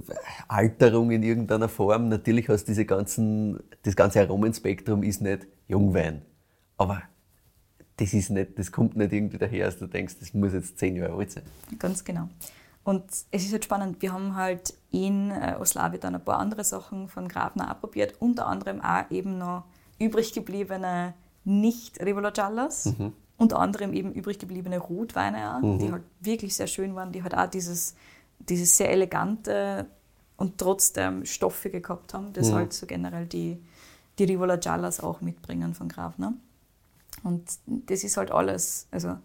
Alterung 0.47 1.11
in 1.11 1.23
irgendeiner 1.23 1.69
Form. 1.69 2.09
Natürlich 2.09 2.49
hast 2.49 2.65
diese 2.65 2.85
ganzen, 2.85 3.59
das 3.83 3.95
ganze 3.95 4.21
Aromenspektrum 4.21 5.03
ist 5.03 5.21
nicht 5.21 5.47
Jungwein. 5.67 6.23
Aber 6.77 7.01
das 8.01 8.13
ist 8.15 8.31
nicht, 8.31 8.57
das 8.57 8.71
kommt 8.71 8.95
nicht 8.95 9.13
irgendwie 9.13 9.37
daher, 9.37 9.67
dass 9.67 9.77
du 9.77 9.85
denkst, 9.85 10.15
das 10.19 10.33
muss 10.33 10.53
jetzt 10.53 10.79
zehn 10.79 10.95
Jahre 10.95 11.13
alt 11.13 11.31
sein. 11.31 11.43
Ganz 11.77 12.03
genau. 12.03 12.29
Und 12.83 13.03
es 13.29 13.45
ist 13.45 13.51
halt 13.51 13.63
spannend, 13.63 14.01
wir 14.01 14.11
haben 14.11 14.35
halt 14.35 14.73
in 14.89 15.29
äh, 15.29 15.55
Oslawia 15.59 15.99
dann 15.99 16.15
ein 16.15 16.25
paar 16.25 16.39
andere 16.39 16.63
Sachen 16.63 17.07
von 17.09 17.27
Grafner 17.27 17.71
auch 17.71 17.79
probiert, 17.79 18.15
unter 18.19 18.47
anderem 18.47 18.81
auch 18.81 19.03
eben 19.11 19.37
noch 19.37 19.65
übrig 19.99 20.33
gebliebene 20.33 21.13
nicht-Rivolaccialas, 21.43 22.95
unter 23.37 23.59
anderem 23.59 23.93
eben 23.93 24.13
übrig 24.13 24.39
gebliebene 24.39 24.79
Rotweine 24.79 25.55
auch, 25.55 25.77
die 25.77 25.91
halt 25.91 26.03
wirklich 26.21 26.55
sehr 26.55 26.67
schön 26.67 26.95
waren, 26.95 27.11
die 27.11 27.21
halt 27.21 27.35
auch 27.35 27.47
dieses, 27.47 27.95
dieses 28.39 28.77
sehr 28.77 28.89
elegante 28.91 29.85
und 30.37 30.57
trotzdem 30.57 31.25
stoffige 31.25 31.81
gehabt 31.81 32.15
haben, 32.15 32.33
das 32.33 32.51
halt 32.51 32.73
so 32.73 32.87
generell 32.87 33.27
die, 33.27 33.59
die 34.17 34.23
Rivolaccialas 34.23 35.01
auch 35.01 35.21
mitbringen 35.21 35.75
von 35.75 35.87
Grafner. 35.87 36.33
Und 37.23 37.43
das 37.65 38.03
ist 38.03 38.17
halt 38.17 38.31
alles, 38.31 38.87
also 38.91 39.17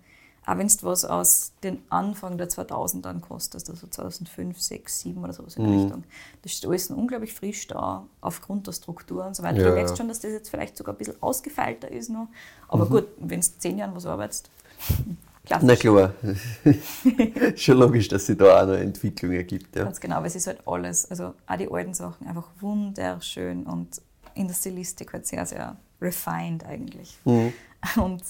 auch 0.46 0.58
wenn 0.58 0.68
du 0.68 0.74
was 0.82 1.04
aus 1.04 1.52
den 1.64 1.82
Anfang 1.90 2.38
der 2.38 2.48
2000ern 2.48 3.20
kostest, 3.20 3.68
also 3.68 3.88
2005, 3.88 4.60
6, 4.60 5.00
7 5.00 5.24
oder 5.24 5.32
sowas 5.32 5.56
in 5.56 5.64
Mhm. 5.64 5.70
der 5.70 5.80
Richtung, 5.80 6.04
das 6.42 6.52
ist 6.52 6.66
alles 6.66 6.90
unglaublich 6.90 7.34
frisch 7.34 7.66
da, 7.66 8.06
aufgrund 8.20 8.66
der 8.68 8.72
Struktur 8.72 9.26
und 9.26 9.34
so 9.34 9.42
weiter. 9.42 9.58
Ja, 9.58 9.68
du 9.68 9.74
merkst 9.74 9.94
ja. 9.94 9.96
schon, 9.96 10.08
dass 10.08 10.20
das 10.20 10.30
jetzt 10.30 10.48
vielleicht 10.48 10.76
sogar 10.76 10.94
ein 10.94 10.98
bisschen 10.98 11.20
ausgefeilter 11.20 11.90
ist 11.90 12.10
noch. 12.10 12.28
Aber 12.68 12.86
gut, 12.86 13.08
wenn 13.18 13.40
du 13.40 13.46
zehn 13.58 13.76
Jahren 13.76 13.94
was 13.96 14.06
arbeitest, 14.06 14.50
klassisch. 15.44 15.66
Na 15.66 15.74
klar, 15.74 16.12
schon 17.56 17.78
logisch, 17.78 18.06
dass 18.06 18.26
sich 18.26 18.36
da 18.38 18.62
auch 18.62 18.66
noch 18.66 18.74
Entwicklung 18.74 19.32
ergibt. 19.32 19.74
Ja. 19.74 19.82
Ganz 19.82 19.98
genau, 19.98 20.18
weil 20.18 20.26
es 20.26 20.36
ist 20.36 20.46
halt 20.46 20.60
alles, 20.66 21.10
also 21.10 21.34
auch 21.46 21.56
die 21.56 21.68
alten 21.68 21.94
Sachen 21.94 22.24
einfach 22.28 22.48
wunderschön 22.60 23.64
und 23.64 24.00
in 24.34 24.46
der 24.46 24.54
Stilistik 24.54 25.12
halt 25.12 25.26
sehr, 25.26 25.44
sehr 25.44 25.76
refined 26.00 26.64
eigentlich. 26.64 27.18
Mhm. 27.24 27.52
Und 27.96 28.22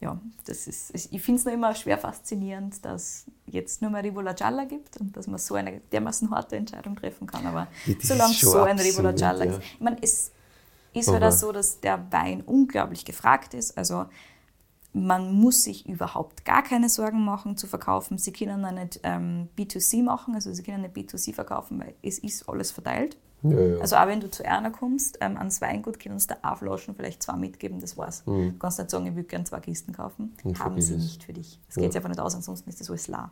ja, 0.00 0.20
das 0.46 0.66
ist, 0.66 0.92
ich 0.94 1.22
finde 1.22 1.38
es 1.38 1.44
noch 1.44 1.52
immer 1.52 1.74
schwer 1.76 1.96
faszinierend, 1.96 2.84
dass 2.84 3.26
jetzt 3.46 3.82
nur 3.82 3.90
mehr 3.92 4.02
Rivola 4.02 4.32
Gialla 4.32 4.64
gibt 4.64 4.96
und 4.96 5.16
dass 5.16 5.28
man 5.28 5.38
so 5.38 5.54
eine 5.54 5.80
dermaßen 5.92 6.28
harte 6.32 6.56
Entscheidung 6.56 6.96
treffen 6.96 7.28
kann. 7.28 7.46
Aber 7.46 7.68
Ja, 7.86 7.94
solange 8.00 8.34
schon 8.34 8.50
so 8.50 8.62
ein 8.62 8.80
Rivola 8.80 9.12
Gialla 9.12 9.44
ja. 9.44 9.52
ist, 9.52 9.62
ich 9.62 9.80
meine, 9.80 9.98
es 10.02 10.32
ist 10.92 11.08
halt 11.08 11.22
auch 11.22 11.30
so, 11.30 11.52
dass 11.52 11.78
der 11.78 12.10
Wein 12.10 12.40
unglaublich 12.40 13.04
gefragt 13.04 13.54
ist. 13.54 13.78
Also 13.78 14.06
man 14.92 15.32
muss 15.32 15.62
sich 15.62 15.88
überhaupt 15.88 16.44
gar 16.44 16.62
keine 16.62 16.88
Sorgen 16.88 17.24
machen 17.24 17.56
zu 17.56 17.68
verkaufen. 17.68 18.18
Sie 18.18 18.32
können 18.32 18.64
auch 18.64 18.72
nicht 18.72 19.00
ähm, 19.04 19.48
B2C 19.56 20.02
machen, 20.02 20.34
also 20.34 20.52
sie 20.52 20.62
können 20.62 20.82
nicht 20.82 20.96
B2C 20.96 21.32
verkaufen, 21.32 21.80
weil 21.80 21.94
es 22.02 22.18
ist 22.18 22.48
alles 22.48 22.72
verteilt. 22.72 23.16
Ja, 23.42 23.60
ja. 23.60 23.80
Also 23.80 23.96
auch 23.96 24.06
wenn 24.06 24.20
du 24.20 24.30
zu 24.30 24.44
einer 24.44 24.70
kommst, 24.70 25.18
ähm, 25.20 25.36
ans 25.36 25.60
Weingut 25.60 25.98
können 25.98 26.14
uns 26.14 26.26
da 26.26 26.36
auch 26.42 26.58
Flaschen 26.58 26.94
vielleicht 26.94 27.22
zwei 27.22 27.36
mitgeben, 27.36 27.80
das 27.80 27.96
war's. 27.96 28.22
Du 28.24 28.52
kannst 28.58 28.78
nicht 28.78 28.90
sagen, 28.90 29.06
ich 29.06 29.14
würde 29.14 29.28
gerne 29.28 29.44
zwei 29.44 29.60
Kisten 29.60 29.92
kaufen. 29.92 30.34
Mhm. 30.42 30.50
Und 30.50 30.58
Haben 30.60 30.80
sie 30.80 30.96
nicht 30.96 31.24
für 31.24 31.32
dich. 31.32 31.58
Das 31.66 31.76
geht 31.76 31.92
sich 31.92 31.96
einfach 31.96 32.08
nicht 32.08 32.20
aus, 32.20 32.34
ansonsten 32.34 32.70
ist 32.70 32.80
das 32.80 32.88
alles 32.88 33.08
leer. 33.08 33.30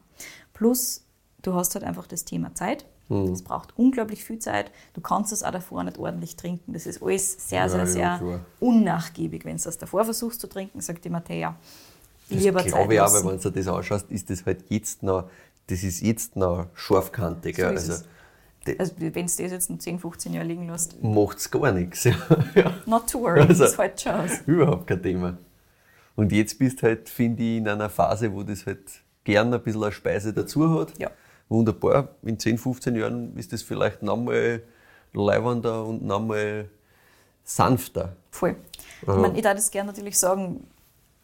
Plus, 0.52 1.04
du 1.42 1.54
hast 1.54 1.74
halt 1.74 1.84
einfach 1.84 2.06
das 2.06 2.24
Thema 2.24 2.54
Zeit. 2.54 2.86
Mhm. 3.08 3.32
Es 3.32 3.42
braucht 3.42 3.76
unglaublich 3.76 4.24
viel 4.24 4.38
Zeit. 4.38 4.70
Du 4.94 5.00
kannst 5.00 5.32
es 5.32 5.42
auch 5.42 5.50
davor 5.50 5.84
nicht 5.84 5.98
ordentlich 5.98 6.36
trinken. 6.36 6.72
Das 6.72 6.86
ist 6.86 7.02
alles 7.02 7.48
sehr, 7.48 7.60
Ja, 7.60 7.68
sehr, 7.68 7.84
ja, 7.84 8.18
sehr 8.18 8.40
unnachgiebig. 8.60 9.44
Wenn 9.44 9.56
du 9.56 9.62
das 9.62 9.78
davor 9.78 10.04
versuchst 10.04 10.40
zu 10.40 10.48
trinken, 10.48 10.80
sagt 10.80 11.04
die 11.04 11.10
Mattea, 11.10 11.56
lieber 12.28 12.62
das 12.62 12.70
Zeit 12.70 12.74
glaube 12.74 12.94
ich 12.94 13.00
auch, 13.00 13.12
wenn 13.12 13.38
du 13.38 13.50
dir 13.50 13.62
das 13.62 13.68
anschaust, 13.68 14.10
ist 14.10 14.30
das 14.30 14.46
halt 14.46 14.64
jetzt 14.68 15.02
noch, 15.02 15.28
das 15.66 15.82
ist 15.82 16.00
jetzt 16.02 16.36
noch 16.36 16.66
scharfkantig. 16.74 17.56
So 17.56 17.62
ja. 17.62 17.68
also. 17.68 18.04
Also 18.78 18.92
wenn 18.98 19.12
du 19.12 19.20
das 19.22 19.38
jetzt 19.38 19.70
in 19.70 19.80
10, 19.80 19.98
15 19.98 20.34
Jahren 20.34 20.46
liegen 20.48 20.68
lässt, 20.68 21.02
macht 21.02 21.38
es 21.38 21.50
gar 21.50 21.72
nichts. 21.72 22.04
Ja. 22.54 22.72
not 22.86 23.08
to 23.10 23.20
worry, 23.20 23.40
Also- 23.40 23.64
das 23.64 23.78
halt 23.78 24.00
schon 24.00 24.12
aus. 24.12 24.30
Überhaupt 24.46 24.86
kein 24.86 25.02
Thema. 25.02 25.38
Und 26.16 26.32
jetzt 26.32 26.58
bist 26.58 26.82
halt, 26.82 27.08
finde 27.08 27.42
ich, 27.42 27.56
in 27.58 27.68
einer 27.68 27.88
Phase, 27.88 28.32
wo 28.32 28.42
das 28.42 28.66
halt 28.66 28.80
gern 29.24 29.52
ein 29.54 29.62
bisschen 29.62 29.82
eine 29.82 29.92
Speise 29.92 30.32
dazu 30.34 30.78
hat. 30.78 30.98
Ja. 30.98 31.10
Wunderbar. 31.48 32.08
In 32.22 32.38
10, 32.38 32.58
15 32.58 32.94
Jahren 32.96 33.36
ist 33.36 33.52
das 33.52 33.62
vielleicht 33.62 34.02
nochmal 34.02 34.62
leibender 35.14 35.84
und 35.84 36.04
nochmal 36.04 36.68
sanfter. 37.44 38.14
Voll. 38.30 38.56
Ich 39.02 39.08
Ja. 39.08 39.16
meine, 39.16 39.36
ich 39.36 39.42
darf 39.42 39.54
das 39.54 39.70
gerne 39.70 39.88
natürlich 39.90 40.18
sagen, 40.18 40.66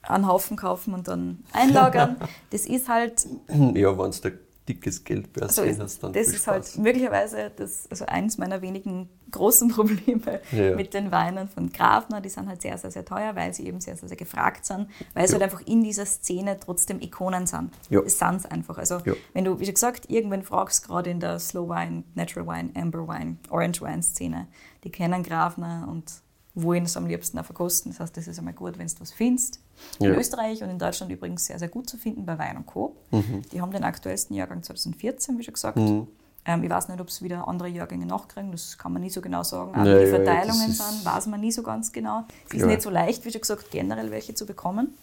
einen 0.02 0.26
Haufen 0.26 0.56
kaufen 0.56 0.94
und 0.94 1.06
dann 1.08 1.44
einlagern. 1.52 2.16
Das 2.50 2.64
ist 2.66 2.88
halt, 2.88 3.26
Ja, 3.48 3.98
wenn 3.98 4.10
du 4.10 4.20
da 4.22 4.30
dickes 4.68 4.96
so 4.96 5.02
Geldbörschen 5.04 5.64
ist, 5.64 5.80
hast, 5.80 6.02
dann 6.02 6.12
das 6.12 6.28
ist 6.28 6.46
halt 6.46 6.76
möglicherweise 6.78 7.50
das, 7.56 7.88
also 7.90 8.06
eins 8.06 8.36
meiner 8.38 8.62
wenigen 8.62 9.08
großen 9.30 9.68
Probleme 9.74 10.40
Ja. 10.52 10.74
mit 10.76 10.94
den 10.94 11.10
Weinen 11.10 11.48
von 11.48 11.70
Grafner. 11.72 12.20
Die 12.20 12.28
sind 12.28 12.48
halt 12.48 12.62
sehr, 12.62 12.76
sehr, 12.78 12.90
sehr 12.90 13.04
teuer, 13.04 13.34
weil 13.36 13.52
sie 13.54 13.66
eben 13.66 13.80
sehr, 13.80 13.96
sehr, 13.96 14.08
sehr 14.08 14.16
gefragt 14.16 14.64
sind, 14.66 14.88
weil 15.14 15.26
sie 15.26 15.34
Ja. 15.34 15.40
halt 15.40 15.52
einfach 15.52 15.66
in 15.66 15.82
dieser 15.82 16.06
Szene 16.06 16.58
trotzdem 16.58 17.00
Ikonen 17.00 17.46
sind. 17.46 17.70
Ja. 17.90 18.00
Es 18.00 18.18
sind 18.18 18.36
es 18.36 18.46
einfach. 18.46 18.78
Also 18.78 18.98
Ja. 19.04 19.14
wenn 19.34 19.44
du, 19.44 19.58
wie 19.60 19.70
gesagt, 19.70 20.10
irgendwann 20.10 20.42
fragst, 20.42 20.86
gerade 20.86 21.10
in 21.10 21.20
der 21.20 21.38
Slow 21.38 21.68
Wine, 21.68 22.04
Natural 22.14 22.46
Wine, 22.46 22.70
Amber 22.74 23.06
Wine, 23.08 23.36
Orange 23.50 23.82
Wine 23.82 24.02
Szene, 24.02 24.46
die 24.84 24.90
kennen 24.90 25.22
Grafner 25.22 25.86
und 25.90 26.12
wollen 26.56 26.84
es 26.84 26.96
am 26.96 27.06
liebsten 27.06 27.38
auch 27.38 27.44
verkosten. 27.44 27.92
Das 27.92 28.00
heißt, 28.00 28.16
das 28.16 28.26
ist 28.26 28.38
einmal 28.38 28.54
gut, 28.54 28.78
wenn 28.78 28.86
du 28.88 28.94
was 28.98 29.12
findest. 29.12 29.60
In 30.00 30.06
Ja. 30.06 30.14
Österreich 30.18 30.62
und 30.62 30.70
in 30.70 30.78
Deutschland 30.78 31.12
übrigens 31.12 31.44
sehr, 31.46 31.58
sehr 31.58 31.68
gut 31.68 31.88
zu 31.88 31.98
finden 31.98 32.24
bei 32.26 32.36
Wein 32.38 32.56
und 32.56 32.66
Co. 32.66 32.96
Mhm. 33.10 33.42
Die 33.52 33.60
haben 33.60 33.70
den 33.70 33.84
aktuellsten 33.84 34.34
Jahrgang 34.34 34.62
2014, 34.62 35.38
wie 35.38 35.44
schon 35.44 35.54
gesagt. 35.54 35.78
Ähm, 35.78 36.62
ich 36.62 36.70
weiß 36.70 36.88
nicht, 36.88 37.00
ob 37.00 37.08
es 37.08 37.22
wieder 37.22 37.46
andere 37.48 37.68
Jahrgänge 37.68 38.06
nachkriegen, 38.06 38.52
das 38.52 38.78
kann 38.78 38.92
man 38.92 39.02
nie 39.02 39.10
so 39.10 39.20
genau 39.20 39.42
sagen. 39.42 39.72
Auch 39.72 39.78
Ja, 39.78 39.84
die 39.84 39.90
ja, 39.90 40.00
ja, 40.00 40.06
Verteilungen 40.16 40.70
ist- 40.70 40.78
sind, 40.78 41.04
weiß 41.04 41.26
man 41.26 41.40
nie 41.40 41.52
so 41.52 41.62
ganz 41.62 41.92
genau. 41.92 42.24
Es 42.48 42.54
ist 42.54 42.66
nicht 42.66 42.82
so 42.82 42.90
leicht, 42.90 43.24
wie 43.24 43.30
schon 43.32 43.40
gesagt, 43.40 43.70
generell 43.70 44.10
welche 44.10 44.32
zu 44.34 44.46
bekommen. 44.46 44.94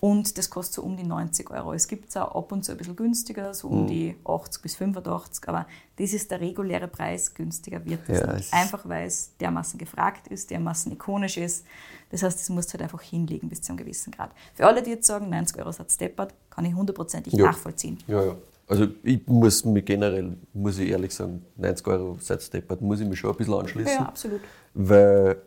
Und 0.00 0.38
das 0.38 0.48
kostet 0.48 0.76
so 0.76 0.82
um 0.82 0.96
die 0.96 1.04
90 1.04 1.50
Euro. 1.50 1.74
Es 1.74 1.86
gibt 1.86 2.08
es 2.08 2.16
auch 2.16 2.34
ab 2.34 2.52
und 2.52 2.64
zu 2.64 2.72
ein 2.72 2.78
bisschen 2.78 2.96
günstiger, 2.96 3.52
so 3.52 3.68
Mhm. 3.68 3.74
um 3.80 3.86
die 3.86 4.16
80 4.24 4.62
bis 4.62 4.74
85, 4.76 5.46
aber 5.48 5.66
das 5.96 6.14
ist 6.14 6.30
der 6.30 6.40
reguläre 6.40 6.88
Preis, 6.88 7.34
günstiger 7.34 7.84
wird 7.84 8.00
es 8.08 8.20
Ja, 8.20 8.32
nicht. 8.32 8.52
Einfach 8.52 8.88
weil 8.88 9.06
es 9.06 9.36
dermaßen 9.38 9.78
gefragt 9.78 10.28
ist, 10.28 10.50
dermaßen 10.50 10.90
ikonisch 10.92 11.36
ist. 11.36 11.66
Das 12.10 12.22
heißt, 12.22 12.40
das 12.40 12.48
musst 12.48 12.70
du 12.70 12.72
halt 12.74 12.82
einfach 12.84 13.02
hinlegen 13.02 13.48
bis 13.50 13.60
zu 13.60 13.72
einem 13.72 13.76
gewissen 13.78 14.10
Grad. 14.10 14.30
Für 14.54 14.66
alle, 14.66 14.82
die 14.82 14.90
jetzt 14.90 15.06
sagen, 15.06 15.28
90 15.28 15.58
Euro 15.58 15.70
Satz 15.70 15.98
deppert, 15.98 16.32
kann 16.48 16.64
ich 16.64 16.74
hundertprozentig 16.74 17.34
Ja. 17.34 17.46
nachvollziehen. 17.46 17.98
Ja, 18.06 18.24
ja. 18.24 18.36
Also 18.66 18.86
ich 19.02 19.26
muss 19.26 19.64
mich 19.64 19.84
generell, 19.84 20.36
muss 20.54 20.78
ich 20.78 20.88
ehrlich 20.88 21.12
sagen, 21.14 21.44
90 21.56 21.86
Euro 21.88 22.16
seit 22.20 22.50
Deppert, 22.54 22.80
muss 22.80 23.00
ich 23.00 23.06
mich 23.08 23.18
schon 23.18 23.32
ein 23.32 23.36
bisschen 23.36 23.52
anschließen. 23.54 23.92
Ja, 23.94 24.06
absolut. 24.06 24.40
Weil 24.74 25.42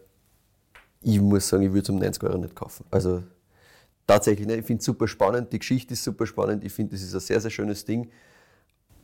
ich 1.02 1.20
muss 1.22 1.48
sagen, 1.48 1.64
ich 1.64 1.70
würde 1.72 1.84
es 1.84 1.90
um 1.90 2.00
90 2.00 2.22
Euro 2.24 2.38
nicht 2.38 2.54
kaufen. 2.54 2.86
Also 2.92 3.24
tatsächlich, 4.08 4.48
ne, 4.48 4.56
ich 4.58 4.66
finde 4.66 4.80
es 4.80 4.86
super 4.86 5.08
spannend, 5.08 5.52
die 5.54 5.60
Geschichte 5.60 5.94
ist 5.94 6.04
super 6.04 6.26
spannend, 6.26 6.64
ich 6.64 6.74
finde, 6.74 6.92
das 6.94 7.02
ist 7.02 7.14
ein 7.14 7.20
sehr, 7.20 7.40
sehr 7.42 7.52
schönes 7.52 7.86
Ding. 7.86 8.10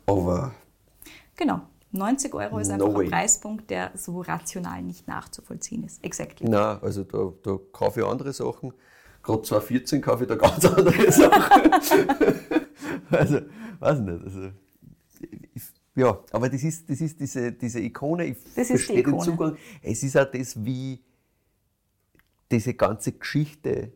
Aber 0.05 0.53
Genau. 1.35 1.61
90 1.91 2.33
Euro 2.35 2.59
ist 2.59 2.67
No 2.67 2.73
einfach 2.73 2.93
way. 2.95 3.05
ein 3.05 3.09
Preispunkt, 3.11 3.69
der 3.71 3.91
so 3.95 4.21
rational 4.21 4.81
nicht 4.83 5.07
nachzuvollziehen 5.07 5.83
ist. 5.85 6.03
Exactly. 6.03 6.47
nein, 6.47 6.77
also 6.81 7.03
da, 7.03 7.33
da 7.41 7.57
kaufe 7.71 8.01
ich 8.01 8.05
andere 8.05 8.31
Sachen. 8.31 8.73
Gerade 9.23 9.41
2014 9.41 10.01
kaufe 10.01 10.23
ich 10.23 10.29
da 10.29 10.35
ganz 10.35 10.63
andere 10.65 11.11
Sachen. 11.11 11.71
also, 13.09 13.39
weiß 13.79 13.99
nicht. 14.01 14.23
Also, 14.23 14.51
ich, 15.55 15.63
ja, 15.95 16.19
aber 16.31 16.49
das 16.49 16.63
ist, 16.63 16.87
das 16.89 17.01
ist 17.01 17.19
diese, 17.19 17.51
diese 17.53 17.79
Ikone, 17.79 18.25
ich 18.25 18.37
Das 18.55 18.69
ist 18.69 18.69
die 18.69 18.73
verstehe 18.77 19.03
den. 19.03 19.19
Zugang. 19.19 19.57
Es 19.81 20.03
ist 20.03 20.15
auch 20.15 20.29
das, 20.31 20.63
wie 20.63 20.99
diese 22.51 22.73
ganze 22.75 23.13
Geschichte 23.13 23.91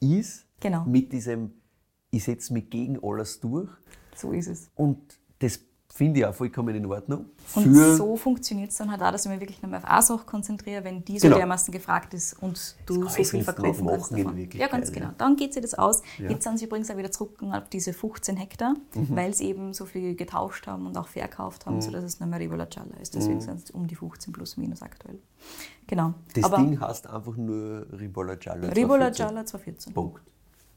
ist, 0.00 0.46
Genau. 0.60 0.84
mit 0.84 1.12
diesem, 1.12 1.52
ich 2.10 2.24
setze 2.24 2.52
mich 2.52 2.70
gegen 2.70 2.98
alles 3.02 3.40
durch. 3.40 3.70
So 4.14 4.32
ist 4.32 4.48
es. 4.48 4.70
Und 4.74 5.18
das 5.38 5.60
finde 5.92 6.20
ich 6.20 6.26
auch 6.26 6.34
vollkommen 6.34 6.74
in 6.76 6.86
Ordnung. 6.86 7.26
Und 7.54 7.74
so 7.74 8.16
funktioniert 8.16 8.70
es 8.70 8.76
dann 8.76 8.90
halt 8.90 9.02
auch, 9.02 9.10
dass 9.10 9.24
ich 9.24 9.30
mich 9.32 9.40
wirklich 9.40 9.60
nochmal 9.62 9.78
auf 9.80 9.84
eine 9.86 10.02
Sache 10.02 10.24
konzentriere, 10.26 10.84
wenn 10.84 11.04
die 11.04 11.18
so 11.18 11.26
Genau. 11.26 11.38
dermaßen 11.38 11.72
gefragt 11.72 12.14
ist 12.14 12.34
und 12.42 12.76
du 12.86 13.04
Das 13.04 13.14
so 13.14 13.24
viel 13.24 13.42
verkaufen 13.42 13.86
kannst 13.86 14.12
davon. 14.12 14.48
Ja, 14.52 14.68
ganz 14.68 14.92
genau. 14.92 15.08
Dann 15.18 15.34
geht 15.36 15.54
sich 15.54 15.62
das 15.62 15.74
aus. 15.74 16.02
Ja. 16.18 16.30
Jetzt 16.30 16.44
sind 16.44 16.58
sie 16.58 16.66
übrigens 16.66 16.90
auch 16.90 16.96
wieder 16.96 17.10
zurückgegangen 17.10 17.60
auf 17.60 17.68
diese 17.70 17.92
15 17.92 18.36
Hektar, 18.36 18.74
Mhm. 18.94 19.16
weil 19.16 19.34
sie 19.34 19.46
eben 19.46 19.72
so 19.72 19.86
viel 19.86 20.14
getauscht 20.14 20.66
haben 20.66 20.86
und 20.86 20.96
auch 20.96 21.08
verkauft 21.08 21.66
haben, 21.66 21.80
sodass 21.80 22.04
es 22.04 22.20
nicht 22.20 22.28
mehr 22.30 22.38
Rivola 22.38 22.66
Gialla 22.66 22.96
ist. 23.00 23.14
Deswegen 23.14 23.40
sind 23.40 23.64
es 23.64 23.70
um 23.70 23.86
die 23.86 23.96
15 23.96 24.32
plus 24.32 24.56
minus 24.56 24.82
aktuell. 24.82 25.18
Genau. 25.86 26.08
Mhm. 26.08 26.14
Das 26.34 26.44
Aber 26.44 26.56
Ding 26.58 26.78
heißt 26.80 27.06
einfach 27.08 27.36
nur 27.36 27.86
Ribola 27.98 28.34
Gialla. 28.36 28.68
Rivola 28.68 29.10
214. 29.12 29.14
Gialla 29.26 29.46
214. 29.46 29.94
Punkt. 29.94 30.22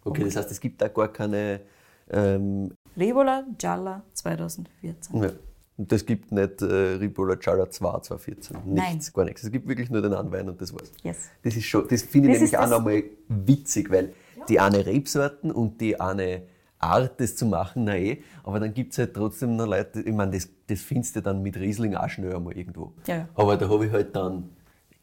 Okay, 0.03 0.23
das 0.23 0.35
heißt, 0.37 0.49
es 0.51 0.59
gibt 0.59 0.81
da 0.81 0.87
gar 0.87 1.09
keine. 1.09 1.61
Ähm, 2.09 2.73
Rivola 2.97 3.45
Gialla 3.57 4.03
2014. 4.13 5.23
ja. 5.23 5.29
Und 5.77 5.91
das 5.91 6.05
gibt 6.05 6.31
nicht 6.31 6.61
äh, 6.61 6.65
Ribola 6.65 7.35
Gialla 7.35 7.69
2 7.69 7.99
2014. 8.01 8.57
Nichts, 8.65 9.07
Nein. 9.07 9.13
gar 9.13 9.25
nichts. 9.25 9.43
Es 9.43 9.51
gibt 9.51 9.67
wirklich 9.67 9.89
nur 9.89 10.01
den 10.01 10.13
einen 10.13 10.31
Wein 10.31 10.47
und 10.47 10.61
das 10.61 10.73
war's. 10.73 10.91
Yes. 11.01 11.29
Das 11.41 11.55
ist 11.55 11.65
schon, 11.65 11.87
das 11.87 12.03
finde 12.03 12.29
ich 12.29 12.35
Das 12.35 12.51
nämlich 12.51 12.57
auch 12.57 12.69
nochmal 12.69 13.03
witzig, 13.29 13.89
weil 13.89 14.13
die 14.47 14.59
eine 14.59 14.85
Rebsorten 14.85 15.51
und 15.51 15.81
die 15.81 15.99
eine 15.99 16.43
Art, 16.77 17.19
das 17.19 17.35
zu 17.35 17.45
machen, 17.45 17.85
na 17.85 17.95
eh, 17.95 18.21
aber 18.43 18.59
dann 18.59 18.73
gibt 18.73 18.91
es 18.91 18.97
halt 18.97 19.13
trotzdem 19.13 19.55
noch 19.55 19.67
Leute, 19.67 20.01
ich 20.01 20.13
meine, 20.13 20.31
das, 20.31 20.49
das 20.67 20.81
findest 20.81 21.15
du 21.15 21.21
dann 21.21 21.41
mit 21.41 21.55
Riesling 21.57 21.95
auch 21.95 22.09
schnell 22.09 22.35
einmal 22.35 22.57
irgendwo. 22.57 22.93
Ja, 23.05 23.15
ja. 23.17 23.29
Aber 23.35 23.55
da 23.55 23.69
habe 23.69 23.85
ich 23.85 23.91
halt 23.91 24.15
dann 24.15 24.49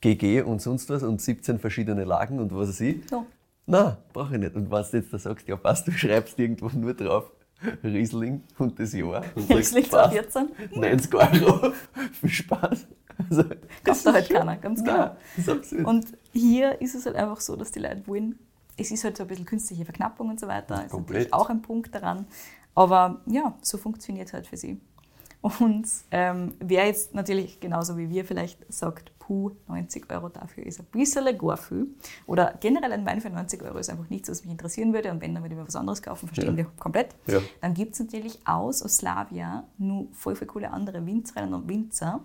GG 0.01 0.43
und 0.43 0.61
sonst 0.61 0.91
was 0.91 1.03
und 1.03 1.21
17 1.21 1.59
verschiedene 1.59 2.05
Lagen 2.05 2.41
und 2.41 2.55
was 2.55 2.69
weiß 2.69 2.81
ich. 2.83 3.11
Ja. 3.11 3.25
Nein, 3.67 3.97
brauche 4.13 4.35
ich 4.35 4.41
nicht. 4.41 4.55
Und 4.55 4.71
wenn 4.71 4.83
du 4.83 4.97
jetzt 4.97 5.13
da 5.13 5.19
sagst, 5.19 5.47
ja 5.47 5.57
passt, 5.57 5.87
du 5.87 5.93
schreibst 5.93 6.39
irgendwo 6.39 6.69
nur 6.77 6.95
drauf, 6.95 7.31
Riesling 7.83 8.43
und 8.59 8.79
das 8.79 8.93
Jahr. 8.93 9.25
Und 9.35 9.51
Riesling 9.51 9.85
sagst, 9.85 10.13
passt, 10.13 10.33
2014. 10.33 10.81
90 10.81 11.15
Euro, 11.15 11.73
viel 12.13 12.29
Spaß. 12.31 12.87
Also, 13.29 13.45
Kauft 13.85 14.07
da 14.07 14.13
halt 14.13 14.31
keiner, 14.31 14.57
ganz 14.57 14.83
genau. 14.85 14.97
Nein, 14.97 15.11
das 15.37 15.47
ist 15.47 15.49
absurd. 15.51 15.85
Und 15.87 16.07
hier 16.33 16.81
ist 16.81 16.95
es 16.95 17.05
halt 17.05 17.17
einfach 17.17 17.41
so, 17.41 17.57
dass 17.57 17.73
die 17.73 17.81
Leute 17.81 18.07
wollen, 18.07 18.39
es 18.77 18.93
ist 18.93 19.03
halt 19.03 19.17
so 19.17 19.25
ein 19.25 19.27
bisschen 19.29 19.45
künstliche 19.45 19.85
Verknappung 19.85 20.29
und 20.29 20.39
so 20.39 20.47
weiter, 20.47 20.85
ist 20.85 20.91
Komplett. 20.93 21.15
natürlich 21.15 21.33
auch 21.33 21.51
ein 21.51 21.63
Punkt 21.63 21.95
daran. 21.95 22.27
Aber 22.77 23.23
ja, 23.27 23.57
so 23.61 23.77
funktioniert 23.77 24.29
es 24.29 24.35
halt 24.35 24.47
für 24.47 24.57
sie. 24.57 24.81
Und 25.41 25.87
ähm, 26.11 26.55
wer 26.59 26.87
jetzt 26.87 27.15
natürlich 27.15 27.61
genauso 27.61 27.97
wie 27.97 28.11
wir 28.11 28.25
vielleicht 28.25 28.59
sagt, 28.73 29.13
puh, 29.21 29.53
90 29.69 30.11
Euro 30.11 30.29
dafür 30.31 30.67
ist 30.67 30.81
ein 30.81 30.87
bisschen 30.91 31.37
gar 31.39 31.57
viel. 31.57 31.87
Oder 32.27 32.55
generell 32.61 32.93
ein 32.93 33.07
Wein 33.07 33.21
für 33.21 33.31
90 33.31 33.63
Euro 33.63 33.79
ist 33.79 33.89
einfach 33.89 34.09
nichts, 34.11 34.29
was 34.29 34.43
mich 34.43 34.51
interessieren 34.51 34.93
würde. 34.93 35.11
Und 35.13 35.21
wenn, 35.21 35.35
dann 35.35 35.45
würde 35.45 35.55
ich 35.55 35.61
mir 35.61 35.67
was 35.67 35.77
anderes 35.77 36.03
kaufen, 36.03 36.27
verstehen 36.27 36.51
Ja. 36.53 36.57
wir 36.57 36.65
komplett. 36.79 37.15
Ja. 37.27 37.41
Dann 37.61 37.73
gibt 37.75 37.93
es 37.95 38.01
natürlich 38.01 38.41
aus 38.47 38.85
Oslawia 38.85 39.65
nur 39.79 40.09
voll, 40.13 40.35
voll 40.35 40.49
coole 40.49 40.71
andere 40.73 41.05
Winzerinnen 41.07 41.55
und 41.55 41.69
Winzer, 41.69 42.21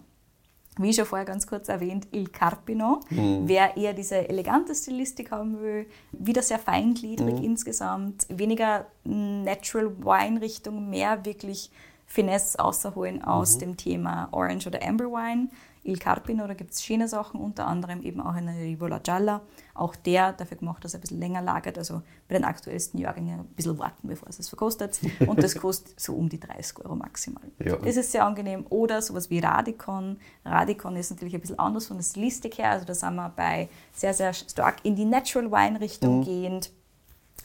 wie 0.80 0.91
schon 0.91 1.05
vorher 1.05 1.26
ganz 1.26 1.45
kurz 1.45 1.70
erwähnt, 1.70 2.07
Il 2.14 2.30
Carpino. 2.30 3.01
Wer 3.09 3.78
eher 3.78 3.93
diese 3.93 4.28
elegante 4.28 4.74
Stilistik 4.74 5.30
haben 5.30 5.61
will, 5.61 5.86
wieder 6.14 6.41
sehr 6.41 6.57
feingliedrig 6.57 7.43
insgesamt, 7.43 8.26
weniger 8.30 8.88
Natural 9.03 9.91
Wine 9.99 10.41
Richtung, 10.41 10.89
mehr 10.89 11.24
wirklich 11.26 11.70
Finesse 12.14 12.59
außerholen 12.59 13.24
aus 13.24 13.57
dem 13.57 13.76
Thema 13.76 14.28
Orange 14.32 14.68
oder 14.68 14.88
Amber 14.88 15.05
Wine. 15.05 15.49
Il 15.84 15.97
Carpino, 15.97 16.45
da 16.45 16.53
gibt 16.53 16.72
es 16.72 16.84
schöne 16.84 17.07
Sachen, 17.07 17.41
unter 17.41 17.66
anderem 17.66 18.03
eben 18.03 18.22
auch 18.22 18.36
eine 18.36 18.55
Rivola 18.55 18.99
Gialla. 18.99 19.41
Auch 19.74 19.95
der 19.95 20.32
dafür 20.32 20.57
gemacht, 20.57 20.86
dass 20.86 20.93
er 20.93 20.99
ein 20.99 21.01
bisschen 21.01 21.20
länger 21.20 21.41
lagert, 21.41 21.76
also 21.80 22.03
bei 22.28 22.36
den 22.36 22.43
aktuellsten 22.43 22.99
Jahrgängen 22.99 23.39
ein 23.39 23.47
bisschen 23.47 23.80
warten, 23.80 24.07
bevor 24.07 24.30
es 24.30 24.38
es 24.38 24.47
verkostet. 24.47 24.99
Und 25.26 25.41
das 25.41 25.55
kostet 25.55 25.99
so 25.99 26.14
um 26.14 26.30
die 26.30 26.39
30 26.39 26.86
Euro 26.86 26.95
maximal. 26.95 27.43
Ja. 27.66 27.78
Das 27.78 27.97
ist 27.97 28.11
sehr 28.11 28.26
angenehm. 28.26 28.68
Oder 28.70 29.01
sowas 29.01 29.32
wie 29.32 29.39
Radikon. 29.39 30.18
Radikon 30.45 30.95
ist 30.95 31.09
natürlich 31.09 31.34
ein 31.34 31.41
bisschen 31.41 31.57
anders 31.57 31.88
von 31.88 31.97
der 31.97 32.03
Stilistik 32.03 32.59
her. 32.59 32.70
Also 32.70 32.86
da 32.86 32.93
sind 32.93 33.16
wir 33.16 33.30
bei 33.36 33.70
sehr, 33.91 34.14
sehr 34.14 34.34
stark 34.34 34.76
in 34.84 34.95
die 34.95 35.05
Natural 35.05 35.51
Wine 35.51 35.82
Richtung 35.82 36.20
Mhm. 36.20 36.24
gehend. 36.24 36.72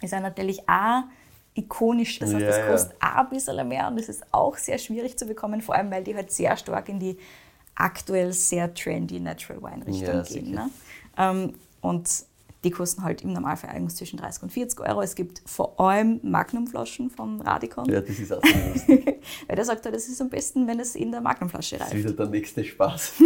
Ist 0.02 0.12
ja 0.12 0.20
natürlich 0.20 0.68
auch 0.68 1.04
ikonisch. 1.58 2.18
Das 2.18 2.30
heißt, 2.32 2.40
Ja, 2.40 2.46
das 2.46 2.56
ja. 2.58 2.66
kostet 2.70 2.96
auch 3.02 3.16
ein 3.16 3.28
bisschen 3.30 3.68
mehr 3.68 3.88
und 3.88 3.98
das 3.98 4.08
ist 4.08 4.22
auch 4.32 4.56
sehr 4.56 4.78
schwierig 4.78 5.18
zu 5.18 5.26
bekommen, 5.26 5.60
vor 5.60 5.74
allem 5.74 5.90
weil 5.90 6.04
die 6.04 6.14
halt 6.14 6.30
sehr 6.30 6.56
stark 6.56 6.88
in 6.88 6.98
die 6.98 7.18
aktuell 7.74 8.32
sehr 8.32 8.72
trendy 8.74 9.20
Natural 9.20 9.62
Wine 9.62 9.86
Richtung 9.86 10.14
Ja, 10.14 10.22
gehen. 10.22 10.50
Ne? 10.52 10.70
Ähm, 11.16 11.54
und 11.80 12.08
die 12.64 12.70
kosten 12.72 13.04
halt 13.04 13.22
im 13.22 13.32
Normalfall 13.32 13.70
eigentlich 13.70 13.94
zwischen 13.96 14.16
30 14.18 14.42
und 14.42 14.50
40 14.52 14.80
Euro. 14.80 15.00
Es 15.00 15.14
gibt 15.14 15.42
vor 15.46 15.78
allem 15.78 16.18
Magnumflaschen 16.24 17.08
vom 17.08 17.40
Radikon. 17.40 17.84
ja, 17.88 18.00
das 18.00 18.18
ist 18.18 18.32
auch 18.32 18.42
so. 18.44 18.92
Weil 19.46 19.54
der 19.56 19.64
sagt, 19.64 19.84
halt, 19.84 19.94
es 19.94 20.08
ist 20.08 20.20
am 20.20 20.28
besten, 20.28 20.66
wenn 20.66 20.80
es 20.80 20.96
in 20.96 21.12
der 21.12 21.20
Magnumflasche 21.20 21.78
Das 21.78 21.86
ist 21.88 21.94
reift. 21.94 22.04
wieder 22.04 22.14
der 22.14 22.26
nächste 22.26 22.64
Spaß. 22.64 23.12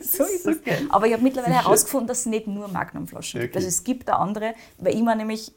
So 0.00 0.22
ist 0.24 0.46
es. 0.46 0.62
geil. 0.62 0.86
Aber 0.90 1.06
ich 1.06 1.14
habe 1.14 1.22
mittlerweile 1.22 1.54
herausgefunden, 1.54 2.08
dass 2.08 2.20
es 2.20 2.26
nicht 2.26 2.46
nur 2.46 2.68
Magnumflaschen 2.68 3.40
gibt. 3.40 3.52
Okay. 3.52 3.58
Also 3.58 3.68
es 3.68 3.84
gibt 3.84 4.06
da 4.08 4.16
andere, 4.16 4.54
weil 4.78 4.94
ich 4.94 5.02
mir 5.02 5.16
nämlich, 5.16 5.50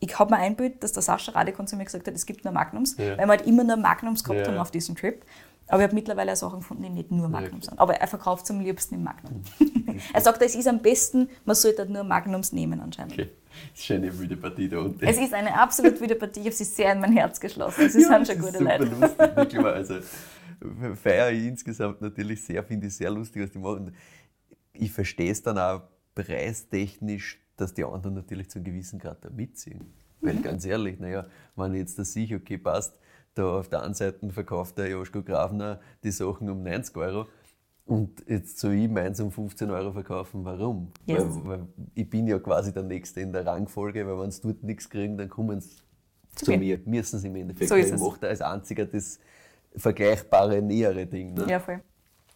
ich 0.00 0.18
habe 0.18 0.34
mir 0.34 0.40
einbildet, 0.40 0.82
dass 0.82 0.92
der 0.92 1.02
Sascha 1.02 1.32
Radikon 1.32 1.66
zu 1.66 1.76
mir 1.76 1.84
gesagt 1.84 2.06
hat, 2.06 2.14
es 2.14 2.24
gibt 2.26 2.44
nur 2.44 2.52
Magnums, 2.54 2.96
Ja. 2.98 3.10
weil 3.18 3.26
wir 3.26 3.28
halt 3.28 3.46
immer 3.46 3.64
nur 3.64 3.76
Magnums 3.76 4.22
gehabt 4.22 4.40
Ja, 4.40 4.46
haben 4.46 4.54
ja. 4.54 4.62
auf 4.62 4.70
diesem 4.70 4.94
Trip. 4.96 5.24
Aber 5.70 5.80
ich 5.80 5.84
habe 5.84 5.94
mittlerweile 5.96 6.32
auch 6.32 6.36
Sachen 6.36 6.60
gefunden, 6.60 6.84
die 6.84 6.88
nicht 6.88 7.10
nur 7.10 7.28
Magnums 7.28 7.66
okay. 7.66 7.70
sind. 7.72 7.78
Aber 7.80 7.94
er 7.96 8.06
verkauft 8.08 8.46
zum 8.46 8.60
liebsten 8.60 8.94
im 8.94 9.02
Magnum. 9.04 9.42
er 10.14 10.20
sagt, 10.20 10.40
es 10.40 10.54
ist 10.54 10.66
am 10.66 10.80
besten, 10.80 11.28
man 11.44 11.56
sollte 11.56 11.80
halt 11.82 11.90
nur 11.90 12.04
Magnums 12.04 12.52
nehmen 12.52 12.80
anscheinend. 12.80 13.12
Okay, 13.14 13.28
das 13.74 13.82
ist 13.82 13.90
eine 13.90 14.18
wilde 14.18 14.36
Partie 14.38 14.68
da 14.68 14.78
unten. 14.78 15.04
Es 15.04 15.18
ist 15.18 15.34
eine 15.34 15.60
absolut 15.60 16.00
wilde 16.00 16.14
Partie, 16.14 16.40
ich 16.40 16.46
habe 16.46 16.54
sie 16.56 16.64
sehr 16.64 16.92
in 16.92 17.00
mein 17.00 17.12
Herz 17.12 17.38
geschlossen. 17.38 17.84
Es 17.84 17.92
sind 17.92 18.08
das 18.08 18.28
schon 18.28 18.38
gute 18.38 18.58
super 18.58 18.78
Leute. 18.78 18.84
lustig, 18.94 19.36
wirklich 19.36 19.62
mal. 19.62 19.74
Also, 19.74 19.96
feiere 21.02 21.32
ich 21.32 21.44
insgesamt 21.44 22.00
natürlich 22.00 22.42
sehr, 22.44 22.62
finde 22.64 22.86
ich 22.86 22.96
sehr 22.96 23.10
lustig, 23.10 23.42
was 23.42 23.50
die 23.50 23.58
machen. 23.58 23.94
Ich 24.72 24.90
verstehe 24.92 25.30
es 25.30 25.42
dann 25.42 25.58
auch 25.58 25.82
preistechnisch, 26.14 27.38
dass 27.60 27.74
die 27.74 27.84
anderen 27.84 28.14
natürlich 28.14 28.48
zu 28.48 28.58
einem 28.58 28.64
gewissen 28.64 28.98
Grad 28.98 29.24
da 29.24 29.30
mitziehen. 29.30 29.84
Weil 30.20 30.36
ganz 30.36 30.64
ehrlich, 30.64 30.98
naja, 30.98 31.26
wenn 31.54 31.74
ich 31.74 31.80
jetzt 31.80 31.98
das 31.98 32.12
sehe, 32.12 32.36
okay, 32.36 32.58
passt, 32.58 32.98
da 33.34 33.58
auf 33.58 33.68
der 33.68 33.82
einen 33.82 33.94
Seite 33.94 34.28
verkauft 34.30 34.78
der 34.78 34.88
Joschko 34.88 35.22
Grafner 35.22 35.80
die 36.02 36.10
Sachen 36.10 36.48
um 36.50 36.62
90 36.62 36.96
Euro 36.96 37.26
und 37.88 38.22
jetzt 38.28 38.58
soll 38.58 38.74
ich 38.74 38.88
meins 38.88 39.18
um 39.18 39.30
15 39.30 39.70
Euro 39.70 39.92
verkaufen. 39.92 40.44
Warum? 40.44 40.92
Yes. 41.06 41.22
Weil, 41.22 41.46
weil 41.46 41.66
ich 41.94 42.08
bin 42.08 42.26
ja 42.26 42.38
quasi 42.38 42.70
der 42.72 42.82
Nächste 42.82 43.20
in 43.20 43.32
der 43.32 43.46
Rangfolge, 43.46 44.06
weil 44.06 44.20
wenn 44.20 44.30
sie 44.30 44.42
dort 44.42 44.62
nichts 44.62 44.90
kriegen, 44.90 45.16
dann 45.16 45.30
kommen 45.30 45.60
sie 45.62 45.70
zu, 46.34 46.50
mir. 46.50 46.58
mir. 46.58 46.80
Müssen 46.84 47.18
sie 47.18 47.28
im 47.28 47.36
Endeffekt. 47.36 47.68
So 47.68 47.76
ist 47.76 47.84
weil 47.84 47.88
ich 47.88 47.94
es. 47.94 48.00
mache 48.00 48.20
da 48.20 48.26
als 48.26 48.42
einziger 48.42 48.84
das 48.84 49.18
vergleichbare, 49.74 50.60
nähere 50.60 51.06
Ding. 51.06 51.32
Ne? 51.32 51.46
Ja, 51.48 51.60
voll. 51.60 51.80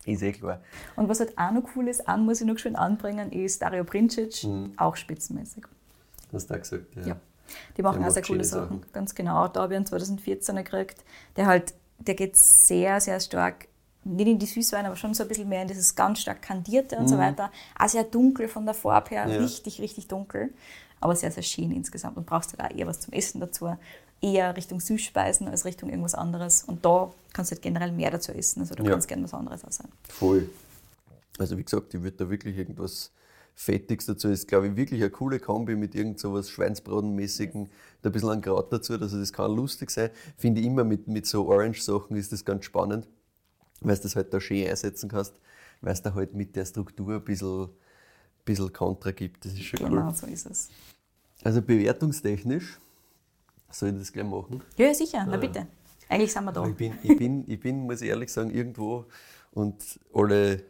Ist 0.04 0.22
eh 0.22 0.32
klar. 0.32 0.60
Und 0.96 1.08
was 1.08 1.20
halt 1.20 1.36
auch 1.38 1.52
noch 1.52 1.62
cool 1.76 1.88
ist, 1.88 2.08
einen 2.08 2.24
muss 2.24 2.40
ich 2.40 2.46
noch 2.46 2.58
schön 2.58 2.74
anbringen, 2.76 3.30
ist 3.30 3.62
Dario 3.62 3.84
Princic, 3.84 4.44
auch 4.76 4.96
spitzenmäßig. 4.96 5.64
Hast 6.32 6.50
du 6.50 6.54
auch 6.54 6.58
gesagt, 6.58 6.86
ja. 6.96 7.06
Ja. 7.08 7.16
Die 7.76 7.82
machen 7.82 8.00
Der 8.00 8.08
auch 8.08 8.12
sehr 8.12 8.22
coole 8.22 8.44
Sachen. 8.44 8.78
Sachen. 8.80 8.92
Ganz 8.92 9.14
genau. 9.14 9.46
Da 9.48 9.60
habe 9.62 9.74
ich 9.74 9.76
einen 9.76 9.86
2014 9.86 10.56
gekriegt. 10.56 11.04
Der 11.36 11.46
halt, 11.46 11.74
der 11.98 12.14
geht 12.14 12.36
sehr, 12.36 13.00
sehr 13.00 13.20
stark, 13.20 13.68
nicht 14.04 14.26
in 14.26 14.38
die 14.38 14.46
Süßweine, 14.46 14.88
aber 14.88 14.96
schon 14.96 15.12
so 15.14 15.22
ein 15.22 15.28
bisschen 15.28 15.48
mehr 15.48 15.62
in 15.62 15.68
dieses 15.68 15.94
ganz 15.94 16.20
stark 16.20 16.40
kandierte 16.42 16.96
und 16.96 17.08
so 17.08 17.18
weiter. 17.18 17.52
Auch 17.78 17.88
sehr 17.88 18.04
dunkel 18.04 18.48
von 18.48 18.64
der 18.64 18.74
Farbe 18.74 19.10
her, 19.10 19.28
Ja. 19.28 19.36
richtig, 19.38 19.80
richtig 19.80 20.08
dunkel. 20.08 20.52
Aber 21.00 21.14
sehr, 21.14 21.30
sehr 21.30 21.42
schön 21.42 21.70
insgesamt. 21.72 22.16
Und 22.16 22.26
brauchst 22.26 22.56
halt 22.58 22.72
auch 22.72 22.76
eher 22.76 22.86
was 22.86 23.00
zum 23.00 23.12
Essen 23.12 23.40
dazu. 23.40 23.76
Eher 24.22 24.56
Richtung 24.56 24.80
Süßspeisen 24.80 25.48
als 25.48 25.64
Richtung 25.64 25.90
irgendwas 25.90 26.14
anderes. 26.14 26.62
Und 26.64 26.84
da 26.84 27.12
kannst 27.32 27.50
du 27.50 27.56
halt 27.56 27.62
generell 27.62 27.92
mehr 27.92 28.10
dazu 28.10 28.32
essen. 28.32 28.60
Also 28.60 28.74
du 28.76 28.84
Ja. 28.84 28.92
kannst 28.92 29.08
gerne 29.08 29.24
was 29.24 29.34
anderes 29.34 29.64
auch 29.64 29.72
sein. 29.72 29.88
Voll. 30.08 30.48
Also 31.38 31.58
wie 31.58 31.64
gesagt, 31.64 31.92
ich 31.92 32.02
würde 32.02 32.16
da 32.16 32.30
wirklich 32.30 32.56
irgendwas 32.56 33.10
fettigst 33.54 34.08
dazu. 34.08 34.28
Ist, 34.28 34.46
glaube 34.48 34.68
ich, 34.68 34.76
wirklich 34.76 35.00
eine 35.02 35.10
coole 35.10 35.40
Kombi 35.40 35.74
mit 35.76 35.94
irgend 35.94 36.20
so 36.20 36.32
was 36.32 36.48
Schweinsbratenmäßigen, 36.50 37.68
da 38.02 38.08
ein 38.08 38.12
bisschen 38.12 38.30
ein 38.30 38.40
Kraut 38.40 38.72
dazu. 38.72 38.92
Also 38.94 39.18
das 39.18 39.32
kann 39.32 39.50
lustig 39.54 39.90
sein. 39.90 40.10
Finde 40.38 40.60
ich 40.60 40.66
immer 40.66 40.84
mit, 40.84 41.08
mit 41.08 41.26
so 41.26 41.46
Orange-Sachen 41.48 42.16
ist 42.16 42.32
das 42.32 42.44
ganz 42.44 42.64
spannend, 42.64 43.08
weil 43.80 43.96
du 43.96 44.02
das 44.02 44.14
halt 44.16 44.32
da 44.32 44.40
schön 44.40 44.68
einsetzen 44.68 45.08
kannst, 45.08 45.34
weil 45.80 45.92
es 45.94 46.02
da 46.02 46.14
halt 46.14 46.32
mit 46.34 46.54
der 46.54 46.64
Struktur 46.64 47.14
ein 47.16 47.24
bisschen, 47.24 47.68
bisschen 48.44 48.72
Kontra 48.72 49.10
gibt. 49.10 49.44
Das 49.44 49.52
ist 49.54 49.62
schon 49.64 49.80
Genau, 49.80 50.06
cool. 50.08 50.14
so 50.14 50.26
ist 50.26 50.46
es. 50.46 50.68
Also 51.42 51.60
bewertungstechnisch, 51.60 52.78
soll 53.72 53.90
ich 53.90 53.98
das 53.98 54.12
gleich 54.12 54.26
machen? 54.26 54.62
Ja, 54.76 54.92
sicher, 54.94 55.26
na 55.28 55.36
bitte. 55.36 55.66
Eigentlich 56.08 56.32
sind 56.32 56.44
wir 56.44 56.52
da. 56.52 56.66
Ich 56.66 56.74
bin, 56.74 56.92
ich, 57.02 57.16
bin, 57.16 57.44
ich 57.46 57.60
bin, 57.60 57.80
muss 57.80 58.02
ich 58.02 58.08
ehrlich 58.08 58.32
sagen, 58.32 58.50
irgendwo 58.50 59.06
und 59.52 60.00
alle 60.12 60.62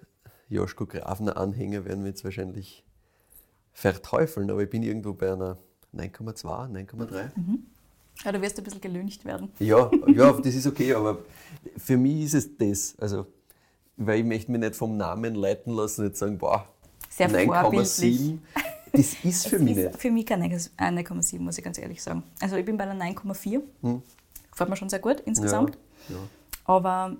Joschko 0.48 0.86
Grafner 0.86 1.36
Anhänger 1.36 1.84
werden 1.84 2.02
mich 2.02 2.10
jetzt 2.10 2.24
wahrscheinlich 2.24 2.84
verteufeln, 3.72 4.50
aber 4.50 4.62
ich 4.62 4.70
bin 4.70 4.82
irgendwo 4.82 5.14
bei 5.14 5.32
einer 5.32 5.58
9,2, 5.94 6.70
9,3. 6.70 7.30
Ja, 8.24 8.32
du 8.32 8.40
wirst 8.40 8.58
ein 8.58 8.64
bisschen 8.64 8.80
gelüncht 8.80 9.24
werden. 9.24 9.50
Ja, 9.58 9.90
ja, 10.14 10.32
das 10.32 10.54
ist 10.54 10.66
okay, 10.66 10.94
aber 10.94 11.18
für 11.76 11.96
mich 11.96 12.24
ist 12.24 12.34
es 12.34 12.56
das. 12.56 12.94
Also, 12.98 13.26
weil 13.96 14.20
ich 14.20 14.26
möchte 14.26 14.52
mich 14.52 14.60
nicht 14.60 14.76
vom 14.76 14.96
Namen 14.96 15.34
leiten 15.34 15.72
lassen 15.72 16.02
und 16.02 16.08
nicht 16.08 16.18
sagen, 16.18 16.38
boah, 16.38 16.68
Sehr 17.08 17.28
vorbildlich. 17.28 18.20
9,7. 18.20 18.38
Das 18.92 19.14
ist 19.24 19.46
für 19.48 19.58
mich 19.58 19.76
ist 19.76 19.84
nicht. 19.86 19.96
Für 20.00 20.10
mich 20.10 20.26
kein 20.26 20.42
9,7, 20.42 21.38
muss 21.40 21.56
ich 21.58 21.64
ganz 21.64 21.78
ehrlich 21.78 22.02
sagen. 22.02 22.22
Also 22.40 22.56
ich 22.56 22.64
bin 22.64 22.76
bei 22.76 22.84
einer 22.84 23.02
9,4. 23.04 23.62
Gefällt 24.50 24.70
mir 24.70 24.76
schon 24.76 24.88
sehr 24.90 24.98
gut 24.98 25.20
insgesamt. 25.20 25.76
Hm. 26.08 26.14
Ja, 26.14 26.20
ja. 26.20 26.28
Aber 26.64 27.16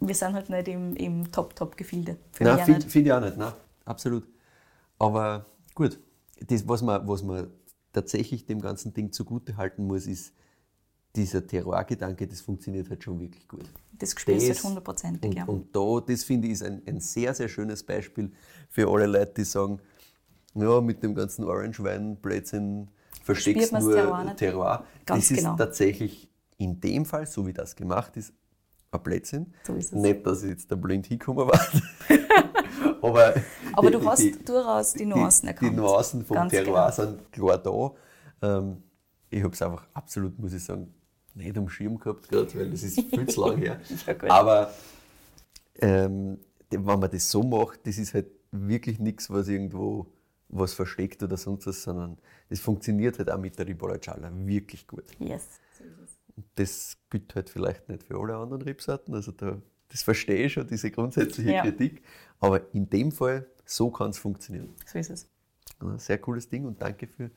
wir 0.00 0.14
sind 0.14 0.34
halt 0.34 0.50
nicht 0.50 0.68
im, 0.68 0.96
im 0.96 1.30
Top-Top-Gefilde. 1.30 2.16
Nein, 2.40 2.64
finde 2.64 2.88
find 2.88 3.06
ich 3.06 3.12
auch 3.12 3.20
nicht, 3.20 3.36
nein, 3.36 3.52
absolut. 3.84 4.26
Aber 4.98 5.46
gut, 5.74 5.98
das, 6.46 6.66
was 6.66 6.82
man, 6.82 7.06
was 7.06 7.22
man 7.22 7.46
tatsächlich 7.92 8.44
dem 8.46 8.60
ganzen 8.60 8.92
Ding 8.92 9.12
zugute 9.12 9.56
halten 9.56 9.86
muss, 9.86 10.06
ist 10.06 10.32
dieser 11.14 11.46
Terroir-Gedanke, 11.46 12.26
das 12.26 12.40
funktioniert 12.40 12.88
halt 12.90 13.04
schon 13.04 13.20
wirklich 13.20 13.46
gut. 13.46 13.64
Das 13.92 14.14
Das- 14.14 14.26
halt 14.26 14.64
hundertprozentig, 14.64 15.30
Und, 15.30 15.36
ja. 15.36 15.44
und 15.44 15.76
da, 15.76 16.00
das 16.04 16.24
finde 16.24 16.48
ich, 16.48 16.54
ist 16.54 16.62
ein, 16.64 16.82
ein 16.86 17.00
sehr, 17.00 17.32
sehr 17.34 17.48
schönes 17.48 17.82
Beispiel 17.82 18.32
für 18.70 18.88
alle 18.90 19.06
Leute, 19.06 19.34
die 19.36 19.44
sagen, 19.44 19.78
ja, 20.54 20.80
mit 20.80 21.02
dem 21.02 21.14
ganzen 21.14 21.44
Orange-Wein-Blödsinn 21.44 22.88
versteckst 23.22 23.72
nur 23.72 23.92
Terroir. 23.94 24.36
Terroir. 24.36 24.84
Ganz 25.06 25.28
das 25.28 25.30
ist 25.30 25.44
genau. 25.44 25.56
tatsächlich 25.56 26.28
in 26.58 26.80
dem 26.80 27.04
Fall, 27.04 27.26
so 27.26 27.46
wie 27.46 27.52
das 27.52 27.76
gemacht 27.76 28.16
ist, 28.16 28.32
ein 28.90 29.02
Blödsinn. 29.02 29.52
So 29.66 29.74
ist 29.74 29.92
es. 29.92 29.98
Nicht, 29.98 30.26
dass 30.26 30.42
ich 30.42 30.50
jetzt 30.50 30.70
da 30.70 30.76
blind 30.76 31.06
hingekommen 31.06 31.48
war. 31.48 31.60
Aber, 33.02 33.34
Aber 33.72 33.90
die- 33.90 33.98
du 33.98 34.04
hast 34.08 34.20
die, 34.20 34.32
durchaus 34.44 34.92
die 34.92 35.06
Nuancen 35.06 35.46
die, 35.46 35.48
erkannt. 35.48 35.72
Die 35.72 35.76
Nuancen 35.76 36.24
vom 36.24 36.34
Ganz 36.36 36.52
Terroir 36.52 36.92
genau. 36.94 37.10
sind 37.10 37.32
klar 37.32 37.58
da. 37.58 37.92
Ähm, 38.58 38.82
ich 39.30 39.42
habe 39.42 39.54
es 39.54 39.62
einfach 39.62 39.86
absolut, 39.94 40.38
muss 40.38 40.52
ich 40.52 40.62
sagen, 40.62 40.92
nicht 41.34 41.56
am 41.56 41.68
Schirm 41.68 41.98
gehabt 41.98 42.28
gerade, 42.28 42.54
weil 42.54 42.70
das 42.70 42.82
ist 42.82 43.00
viel 43.00 43.26
zu 43.26 43.40
lang 43.46 43.58
her. 43.58 43.80
Ja. 44.06 44.30
Aber 44.30 44.70
ähm, 45.80 46.38
wenn 46.70 46.84
man 46.84 47.10
das 47.10 47.30
so 47.30 47.42
macht, 47.42 47.86
das 47.86 47.98
ist 47.98 48.14
halt 48.14 48.26
wirklich 48.50 48.98
nichts, 48.98 49.30
was 49.30 49.48
irgendwo 49.48 50.06
was 50.52 50.74
versteckt 50.74 51.22
oder 51.22 51.36
sonst 51.36 51.66
was, 51.66 51.82
sondern 51.82 52.18
das 52.48 52.60
funktioniert 52.60 53.18
halt 53.18 53.30
auch 53.30 53.38
mit 53.38 53.58
der 53.58 53.66
Ribolla 53.66 53.96
Gialla 53.96 54.30
wirklich 54.34 54.86
gut. 54.86 55.04
Yes. 55.18 55.42
Es. 55.80 56.44
Das 56.54 56.96
gilt 57.10 57.34
halt 57.34 57.50
vielleicht 57.50 57.88
nicht 57.88 58.04
für 58.04 58.18
alle 58.20 58.36
anderen 58.36 58.62
Rebsorten, 58.62 59.14
also 59.14 59.32
da, 59.32 59.58
das 59.88 60.02
verstehe 60.02 60.46
ich 60.46 60.52
schon, 60.52 60.66
diese 60.66 60.90
grundsätzliche 60.90 61.52
Ja. 61.52 61.62
Kritik, 61.62 62.02
aber 62.40 62.72
in 62.74 62.88
dem 62.88 63.12
Fall, 63.12 63.46
so 63.64 63.90
kann 63.90 64.10
es 64.10 64.18
funktionieren. 64.18 64.70
So 64.86 64.98
ist 64.98 65.10
es. 65.10 65.26
Ja, 65.82 65.98
Sehr 65.98 66.18
cooles 66.18 66.48
Ding 66.48 66.64
und 66.66 66.80
danke 66.80 67.06
für, 67.06 67.30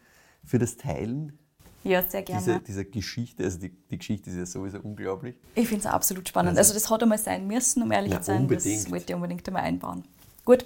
für 0.43 0.59
das 0.59 0.78
Teilen 0.78 1.38
Ja, 1.84 2.03
sehr 2.03 2.22
gerne. 2.24 2.41
dieser, 2.41 2.59
dieser 2.59 2.84
Geschichte. 2.86 3.43
Also 3.43 3.59
die, 3.59 3.70
die 3.70 3.97
Geschichte 3.97 4.30
ist 4.30 4.36
ja 4.38 4.45
sowieso 4.45 4.80
unglaublich. 4.80 5.36
Ich 5.55 5.68
finde 5.68 5.82
es 5.82 5.86
absolut 5.93 6.28
spannend. 6.30 6.57
Also- 6.57 6.72
Also, 6.72 6.74
das 6.74 6.89
hat 6.89 7.01
einmal 7.03 7.18
sein 7.18 7.47
müssen, 7.47 7.82
um 7.84 7.91
ehrlich 7.91 8.11
Ja, 8.13 8.20
zu 8.22 8.28
sein. 8.28 8.41
unbedingt. 8.41 8.84
Das 8.86 8.91
wollte 8.91 9.05
ich 9.09 9.16
unbedingt 9.16 9.47
einmal 9.47 9.63
einbauen. 9.63 10.03
Gut, 10.45 10.66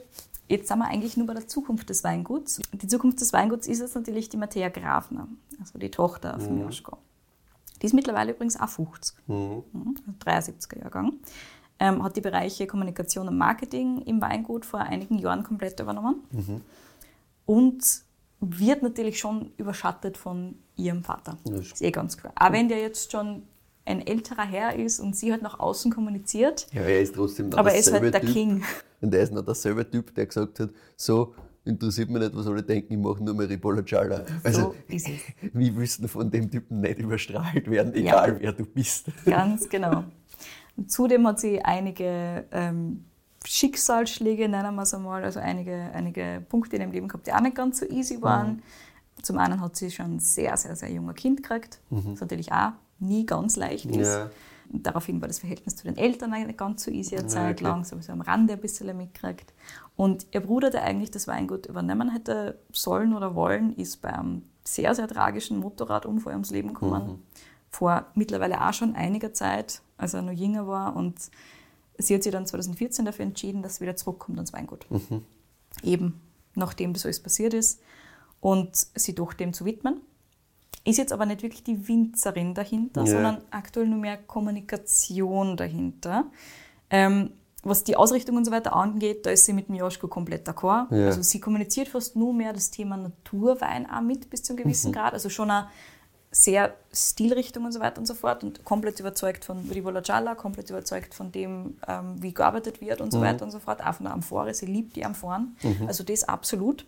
jetzt 0.49 0.67
sind 0.67 0.79
wir 0.79 0.87
eigentlich 0.87 1.15
nur 1.15 1.27
bei 1.27 1.33
der 1.33 1.47
Zukunft 1.47 1.89
des 1.89 2.03
Weinguts. 2.03 2.59
Die 2.73 2.87
Zukunft 2.87 3.21
des 3.21 3.31
Weinguts 3.33 3.67
ist 3.67 3.79
jetzt 3.79 3.95
natürlich 3.95 4.27
die 4.29 4.37
Matthäa 4.37 4.69
Grafner, 4.69 5.27
also 5.59 5.79
die 5.79 5.91
Tochter 5.91 6.37
Mhm. 6.37 6.41
von 6.41 6.59
Joschko. 6.61 6.97
Die 7.81 7.85
ist 7.85 7.93
mittlerweile 7.93 8.31
übrigens 8.33 8.59
auch 8.59 8.67
50, 8.67 9.15
Mhm. 9.27 9.63
mhm, 9.71 9.95
73er 10.19 10.79
Jahrgang. 10.81 11.13
Ähm, 11.79 12.03
hat 12.03 12.17
die 12.17 12.21
Bereiche 12.21 12.67
Kommunikation 12.67 13.29
und 13.29 13.37
Marketing 13.37 14.01
im 14.01 14.19
Weingut 14.19 14.65
vor 14.65 14.81
einigen 14.81 15.17
Jahren 15.17 15.43
komplett 15.43 15.79
übernommen. 15.79 16.23
Mhm. 16.31 16.61
Und 17.45 17.83
wird 18.41 18.83
natürlich 18.83 19.19
schon 19.19 19.51
überschattet 19.57 20.17
von 20.17 20.55
ihrem 20.75 21.03
Vater. 21.03 21.37
Das 21.45 21.59
ist 21.67 21.81
eh 21.81 21.91
ganz 21.91 22.17
klar. 22.17 22.33
Auch 22.35 22.51
wenn 22.51 22.69
der 22.69 22.79
jetzt 22.81 23.11
schon 23.11 23.43
ein 23.89 24.05
älterer 24.05 24.45
Herr 24.45 24.75
ist 24.75 24.99
und 24.99 25.15
sie 25.15 25.31
halt 25.31 25.41
nach 25.41 25.59
außen 25.59 25.91
kommuniziert, 25.91 26.67
Ja, 26.71 26.81
er 26.81 27.01
ist 27.01 27.15
trotzdem 27.15 27.49
noch 27.49 27.57
aber 27.57 27.73
er 27.73 27.79
ist 27.79 27.91
halt 27.91 28.13
der 28.13 28.21
typ. 28.21 28.33
King. 28.33 28.63
Und 29.01 29.13
er 29.13 29.21
ist 29.21 29.33
noch 29.33 29.43
derselbe 29.45 29.89
Typ, 29.89 30.13
der 30.13 30.25
gesagt 30.25 30.59
hat, 30.59 30.69
so, 30.95 31.33
interessiert 31.65 32.09
mich 32.09 32.21
nicht, 32.21 32.35
was 32.35 32.47
alle 32.47 32.63
denken, 32.63 32.93
ich 32.93 32.99
mache 32.99 33.23
nur 33.23 33.33
mehr 33.33 33.49
Ribolla 33.49 33.81
Gialla. 33.81 34.25
Also, 34.43 34.61
So 34.61 34.75
ist 34.87 35.07
willst 35.53 36.03
du 36.03 36.07
von 36.07 36.29
dem 36.29 36.49
Typen 36.49 36.81
nicht 36.81 36.99
überstrahlt 36.99 37.69
werden, 37.69 37.93
egal 37.93 38.39
wer 38.39 38.51
du 38.53 38.65
bist? 38.65 39.07
Ganz 39.25 39.67
genau. 39.69 40.03
Und 40.75 40.91
zudem 40.91 41.27
hat 41.27 41.39
sie 41.39 41.61
einige 41.61 42.45
ähm, 42.51 43.05
Schicksalsschläge, 43.45 44.47
nennen 44.47 44.75
wir 44.75 44.83
es 44.83 44.93
einmal, 44.93 45.23
also 45.23 45.39
einige, 45.39 45.73
einige 45.93 46.43
Punkte 46.49 46.75
in 46.75 46.83
ihrem 46.83 46.91
Leben 46.91 47.07
gehabt, 47.07 47.27
die 47.27 47.33
auch 47.33 47.41
nicht 47.41 47.55
ganz 47.55 47.79
so 47.79 47.85
easy 47.85 48.21
waren. 48.21 48.61
Zum 49.21 49.37
einen 49.37 49.59
hat 49.59 49.75
sie 49.75 49.91
schon 49.91 50.15
ein 50.15 50.19
sehr, 50.19 50.55
sehr, 50.57 50.75
sehr 50.75 50.91
junger 50.91 51.13
Kind 51.13 51.43
gekriegt, 51.43 51.79
was 51.89 52.21
natürlich 52.21 52.51
auch 52.51 52.71
nie 52.99 53.25
ganz 53.25 53.55
leicht 53.55 53.85
ist. 53.85 54.07
Ja. 54.07 54.29
Und 54.71 54.85
daraufhin 54.85 55.19
war 55.19 55.27
das 55.27 55.39
Verhältnis 55.39 55.75
zu 55.75 55.85
den 55.85 55.97
Eltern 55.97 56.31
eine 56.33 56.53
ganz 56.53 56.83
so 56.83 56.91
easy 56.91 57.17
eine 57.17 57.27
Zeit 57.27 57.59
lang, 57.59 57.83
sowieso 57.85 58.11
am 58.11 58.21
Rande 58.21 58.53
ein 58.53 58.61
bisschen 58.61 58.95
mitgekriegt. 58.95 59.53
Und 59.95 60.27
ihr 60.31 60.41
Bruder, 60.41 60.69
der 60.69 60.83
eigentlich 60.83 61.09
das 61.09 61.27
Weingut 61.27 61.65
übernehmen 61.65 62.11
hätte 62.11 62.59
sollen 62.71 63.15
oder 63.15 63.33
wollen, 63.33 63.75
ist 63.75 64.01
bei 64.01 64.13
einem 64.13 64.43
sehr, 64.63 64.93
sehr 64.93 65.07
tragischen 65.07 65.59
Motorradunfall 65.59 66.33
ums 66.33 66.51
Leben 66.51 66.69
gekommen. 66.75 67.23
Vor 67.71 68.05
mittlerweile 68.13 68.67
auch 68.67 68.73
schon 68.73 68.95
einiger 68.95 69.33
Zeit, 69.33 69.81
als 69.97 70.13
er 70.13 70.21
noch 70.21 70.31
jünger 70.31 70.67
war. 70.67 70.95
Und 70.95 71.31
sie 71.97 72.13
hat 72.13 72.23
sich 72.23 72.31
dann 72.31 72.45
2014 72.45 73.05
dafür 73.05 73.25
entschieden, 73.25 73.63
dass 73.63 73.77
sie 73.77 73.81
wieder 73.81 73.95
zurückkommt 73.95 74.37
ans 74.37 74.53
Weingut. 74.53 74.85
Eben 75.81 76.21
nachdem 76.55 76.93
das 76.93 77.05
alles 77.05 77.21
passiert 77.21 77.53
ist. 77.53 77.81
Und 78.41 78.75
sie 78.75 79.15
doch 79.15 79.33
dem 79.33 79.53
zu 79.53 79.65
widmen. 79.65 80.01
Ist 80.89 80.97
jetzt 80.97 81.13
aber 81.13 81.25
nicht 81.25 81.41
wirklich 81.43 81.63
die 81.63 81.87
Winzerin 81.87 82.53
dahinter, 82.53 83.01
Ja. 83.01 83.07
sondern 83.07 83.37
aktuell 83.51 83.87
nur 83.87 83.99
mehr 83.99 84.17
Kommunikation 84.17 85.57
dahinter. 85.57 86.25
Ähm, 86.89 87.31
was 87.63 87.83
die 87.83 87.97
Ausrichtung 87.97 88.37
und 88.37 88.45
so 88.45 88.51
weiter 88.51 88.73
angeht, 88.73 89.25
da 89.25 89.31
ist 89.31 89.45
sie 89.45 89.51
mit 89.53 89.67
dem 89.67 89.75
Joschko 89.75 90.07
komplett 90.07 90.47
d'accord. 90.47 90.93
Ja. 90.95 91.07
Also 91.07 91.21
sie 91.21 91.39
kommuniziert 91.41 91.89
fast 91.89 92.15
nur 92.15 92.33
mehr 92.33 92.53
das 92.53 92.71
Thema 92.71 92.95
Naturwein 92.95 93.89
auch 93.89 94.01
mit 94.01 94.29
bis 94.29 94.43
zu 94.43 94.53
einem 94.53 94.63
gewissen 94.63 94.93
Grad. 94.93 95.13
Also 95.13 95.29
schon 95.29 95.51
eine 95.51 95.67
sehr 96.31 96.73
Stilrichtung 96.93 97.65
und 97.65 97.71
so 97.71 97.79
weiter 97.79 97.97
und 97.99 98.05
so 98.05 98.13
fort 98.13 98.43
und 98.43 98.63
komplett 98.63 98.99
überzeugt 98.99 99.43
von 99.43 99.67
Rivola 99.73 99.99
Gialla, 100.01 100.35
komplett 100.35 100.69
überzeugt 100.69 101.13
von 101.13 101.31
dem, 101.31 101.75
ähm, 101.87 102.21
wie 102.21 102.33
gearbeitet 102.33 102.79
wird 102.81 103.01
und 103.01 103.11
so 103.11 103.19
weiter 103.19 103.43
und 103.43 103.51
so 103.51 103.59
fort. 103.59 103.83
Auch 103.85 103.95
von 103.95 104.05
der 104.05 104.13
Amphore, 104.13 104.53
sie 104.53 104.67
liebt 104.67 104.95
die 104.95 105.03
Amphoren. 105.05 105.57
Also 105.87 106.03
das 106.03 106.23
absolut. 106.23 106.85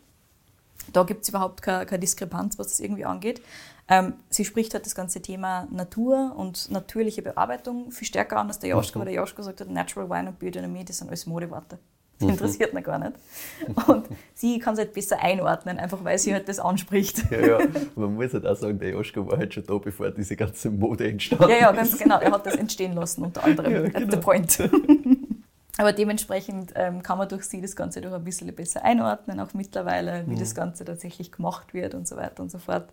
Da 0.94 1.04
gibt 1.04 1.24
es 1.24 1.30
überhaupt 1.30 1.62
keine, 1.62 1.86
keine 1.86 2.00
Diskrepanz, 2.00 2.58
was 2.58 2.68
das 2.70 2.80
irgendwie 2.80 3.06
angeht. 3.06 3.42
Ähm, 3.88 4.14
sie 4.30 4.46
spricht 4.46 4.74
halt 4.74 4.86
das 4.86 4.96
ganze 4.96 5.22
Thema 5.22 5.68
Natur 5.72 6.34
und 6.38 6.72
natürliche 6.72 7.22
Bearbeitung 7.22 7.92
viel 7.92 8.08
stärker 8.08 8.38
an 8.38 8.48
als 8.48 8.60
der 8.60 8.70
Joschko, 8.70 9.00
weil 9.00 9.06
der 9.06 9.16
Joschko 9.16 9.38
gesagt 9.38 9.62
hat, 9.62 9.70
Natural 9.70 10.10
Wine 10.10 10.30
und 10.30 10.40
Biodynamie, 10.40 10.86
das 10.86 11.00
sind 11.00 11.10
alles 11.10 11.26
Modeworte. 11.26 11.80
Das 12.22 12.30
interessiert 12.30 12.74
ihn 12.74 12.84
gar 12.84 13.00
nicht. 13.00 13.14
Und 13.88 14.08
sie 14.34 14.60
kann 14.60 14.74
es 14.74 14.80
halt 14.80 14.94
besser 14.94 15.20
einordnen, 15.20 15.80
einfach 15.80 16.04
weil 16.04 16.18
sie 16.18 16.34
halt 16.34 16.48
das 16.48 16.60
anspricht. 16.60 17.24
Ja, 17.32 17.40
ja. 17.40 17.60
Man 17.96 18.16
muss 18.16 18.34
halt 18.34 18.46
auch 18.46 18.56
sagen, 18.56 18.78
der 18.80 18.90
Joschko 18.90 19.28
war 19.28 19.38
halt 19.38 19.54
schon 19.54 19.66
da, 19.66 19.78
bevor 19.78 20.12
diese 20.12 20.36
ganze 20.36 20.70
Mode 20.70 21.10
entstanden 21.10 21.50
Ja, 21.50 21.58
ja, 21.58 21.72
ganz 21.72 21.98
genau. 21.98 22.20
Er 22.20 22.32
hat 22.32 22.46
das 22.46 22.56
entstehen 22.56 22.94
lassen, 22.94 23.24
unter 23.24 23.44
anderem. 23.44 23.74
Ja, 23.74 23.82
genau. 23.90 24.12
the 24.12 24.18
point. 24.18 24.70
Aber 25.78 25.94
dementsprechend 25.94 26.74
ähm, 26.76 27.02
kann 27.02 27.18
man 27.18 27.28
durch 27.28 27.46
sie 27.46 27.62
das 27.62 27.76
Ganze 27.76 28.02
doch 28.02 28.14
ein 28.14 28.24
bisschen 28.24 28.54
besser 28.54 28.84
einordnen, 28.84 29.40
auch 29.40 29.54
mittlerweile, 29.54 30.26
wie 30.28 30.36
das 30.36 30.54
Ganze 30.54 30.86
tatsächlich 30.86 31.32
gemacht 31.32 31.74
wird 31.74 31.96
und 31.96 32.08
so 32.08 32.18
weiter 32.18 32.44
und 32.44 32.52
so 32.52 32.60
fort. 32.60 32.90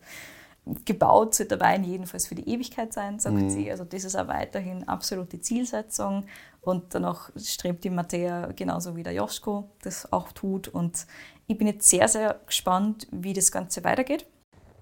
Gebaut 0.85 1.35
sollte 1.35 1.57
der 1.57 1.67
Wein 1.67 1.85
jedenfalls 1.85 2.27
für 2.27 2.35
die 2.35 2.49
Ewigkeit 2.49 2.93
sein, 2.93 3.19
sagt 3.19 3.51
sie. 3.51 3.71
Also 3.71 3.85
das 3.85 4.05
ist 4.05 4.17
auch 4.17 4.29
weiterhin 4.29 4.87
absolut 4.89 5.33
die 5.33 5.41
Zielsetzung. 5.41 6.27
Und 6.61 6.95
danach 6.95 7.31
strebt 7.37 7.85
die 7.85 7.91
Mattea 7.91 8.53
genauso 8.53 8.97
wie 8.97 9.03
der 9.03 9.15
Joschko 9.15 9.71
das 9.83 10.13
auch 10.13 10.33
tut. 10.33 10.69
Und 10.69 11.07
ich 11.47 11.57
bin 11.57 11.67
jetzt 11.67 11.89
sehr, 11.89 12.09
sehr 12.09 12.41
gespannt, 12.47 13.07
wie 13.11 13.33
das 13.33 13.51
Ganze 13.51 13.85
weitergeht. 13.85 14.27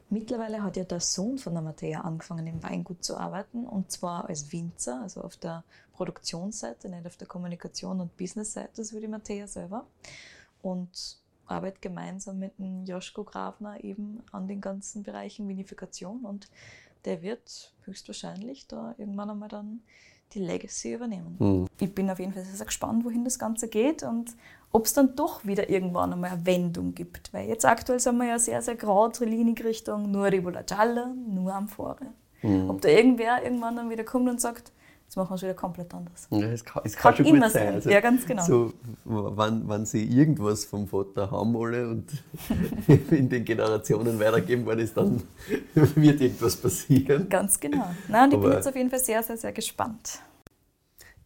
Mittlerweile 0.08 0.62
hat 0.62 0.76
ja 0.76 0.84
der 0.84 1.00
Sohn 1.00 1.36
von 1.38 1.52
der 1.52 1.62
Mattea 1.62 2.00
angefangen, 2.02 2.46
im 2.46 2.62
Weingut 2.62 3.04
zu 3.04 3.16
arbeiten 3.16 3.66
und 3.66 3.90
zwar 3.90 4.28
als 4.28 4.52
Winzer, 4.52 5.00
also 5.02 5.20
auf 5.22 5.36
der 5.36 5.64
Produktionsseite, 5.94 6.88
nicht 6.88 7.06
auf 7.06 7.16
der 7.16 7.26
Kommunikation- 7.26 8.00
und 8.00 8.16
Businessseite, 8.16 8.84
so 8.84 8.96
wie 8.96 9.00
die 9.00 9.08
Mattea 9.08 9.48
selber. 9.48 9.84
Und 10.62 11.18
arbeite 11.46 11.78
gemeinsam 11.80 12.38
mit 12.38 12.58
dem 12.58 12.84
Joschko 12.84 13.24
Grafner 13.24 13.82
eben 13.82 14.22
an 14.32 14.48
den 14.48 14.60
ganzen 14.60 15.02
Bereichen 15.02 15.48
Vinifikation 15.48 16.24
und 16.24 16.48
der 17.04 17.22
wird 17.22 17.72
höchstwahrscheinlich 17.84 18.66
da 18.66 18.94
irgendwann 18.98 19.30
einmal 19.30 19.48
dann 19.48 19.80
die 20.32 20.40
Legacy 20.40 20.94
übernehmen. 20.94 21.36
Mhm. 21.38 21.66
Ich 21.78 21.94
bin 21.94 22.10
auf 22.10 22.18
jeden 22.18 22.32
Fall 22.32 22.44
sehr, 22.44 22.56
sehr 22.56 22.66
gespannt, 22.66 23.04
wohin 23.04 23.24
das 23.24 23.38
Ganze 23.38 23.68
geht 23.68 24.02
und 24.02 24.34
ob 24.72 24.86
es 24.86 24.92
dann 24.92 25.14
doch 25.14 25.44
wieder 25.44 25.70
irgendwann 25.70 26.12
einmal 26.12 26.32
eine 26.32 26.46
Wendung 26.46 26.94
gibt. 26.94 27.32
Weil 27.32 27.48
jetzt 27.48 27.64
aktuell 27.64 28.00
sind 28.00 28.18
wir 28.18 28.26
ja 28.26 28.38
sehr, 28.38 28.60
sehr 28.60 28.74
geradlinig 28.74 29.64
Richtung 29.64 30.10
nur 30.10 30.26
Rivola 30.26 30.62
Gialla, 30.62 31.14
nur 31.14 31.54
Amphore. 31.54 32.12
Mhm. 32.42 32.70
Ob 32.70 32.80
da 32.80 32.88
irgendwer 32.88 33.42
irgendwann 33.42 33.76
dann 33.76 33.90
wieder 33.90 34.04
kommt 34.04 34.28
und 34.28 34.40
sagt, 34.40 34.72
Jetzt 35.16 35.22
machen 35.22 35.30
wir 35.30 35.34
es 35.36 35.42
wieder 35.44 35.54
komplett 35.54 35.94
anders. 35.94 36.28
Ja, 36.30 36.46
es 36.48 36.62
kann, 36.62 36.82
es 36.84 36.94
kann, 36.94 37.14
kann 37.14 37.24
schon 37.24 37.40
gut 37.40 37.50
sein. 37.50 37.74
Also, 37.74 37.88
ja, 37.88 38.00
ganz 38.00 38.26
genau. 38.26 38.44
So, 38.44 38.74
wenn, 39.06 39.66
wenn 39.66 39.86
sie 39.86 40.04
irgendwas 40.04 40.66
vom 40.66 40.86
Vater 40.86 41.30
haben 41.30 41.54
wollen 41.54 41.90
und 41.90 42.22
in 43.12 43.26
den 43.30 43.42
Generationen 43.46 44.20
weitergeben 44.20 44.66
wollen, 44.66 44.80
ist, 44.80 44.94
dann 44.94 45.22
wird 45.74 46.20
irgendwas 46.20 46.56
passieren. 46.56 47.30
Ganz 47.30 47.58
genau. 47.58 47.86
Nein, 48.08 48.24
und 48.24 48.30
ich 48.32 48.36
Aber, 48.36 48.48
bin 48.48 48.56
jetzt 48.58 48.68
auf 48.68 48.76
jeden 48.76 48.90
Fall 48.90 48.98
sehr, 48.98 49.22
sehr, 49.22 49.38
sehr 49.38 49.52
gespannt. 49.52 50.20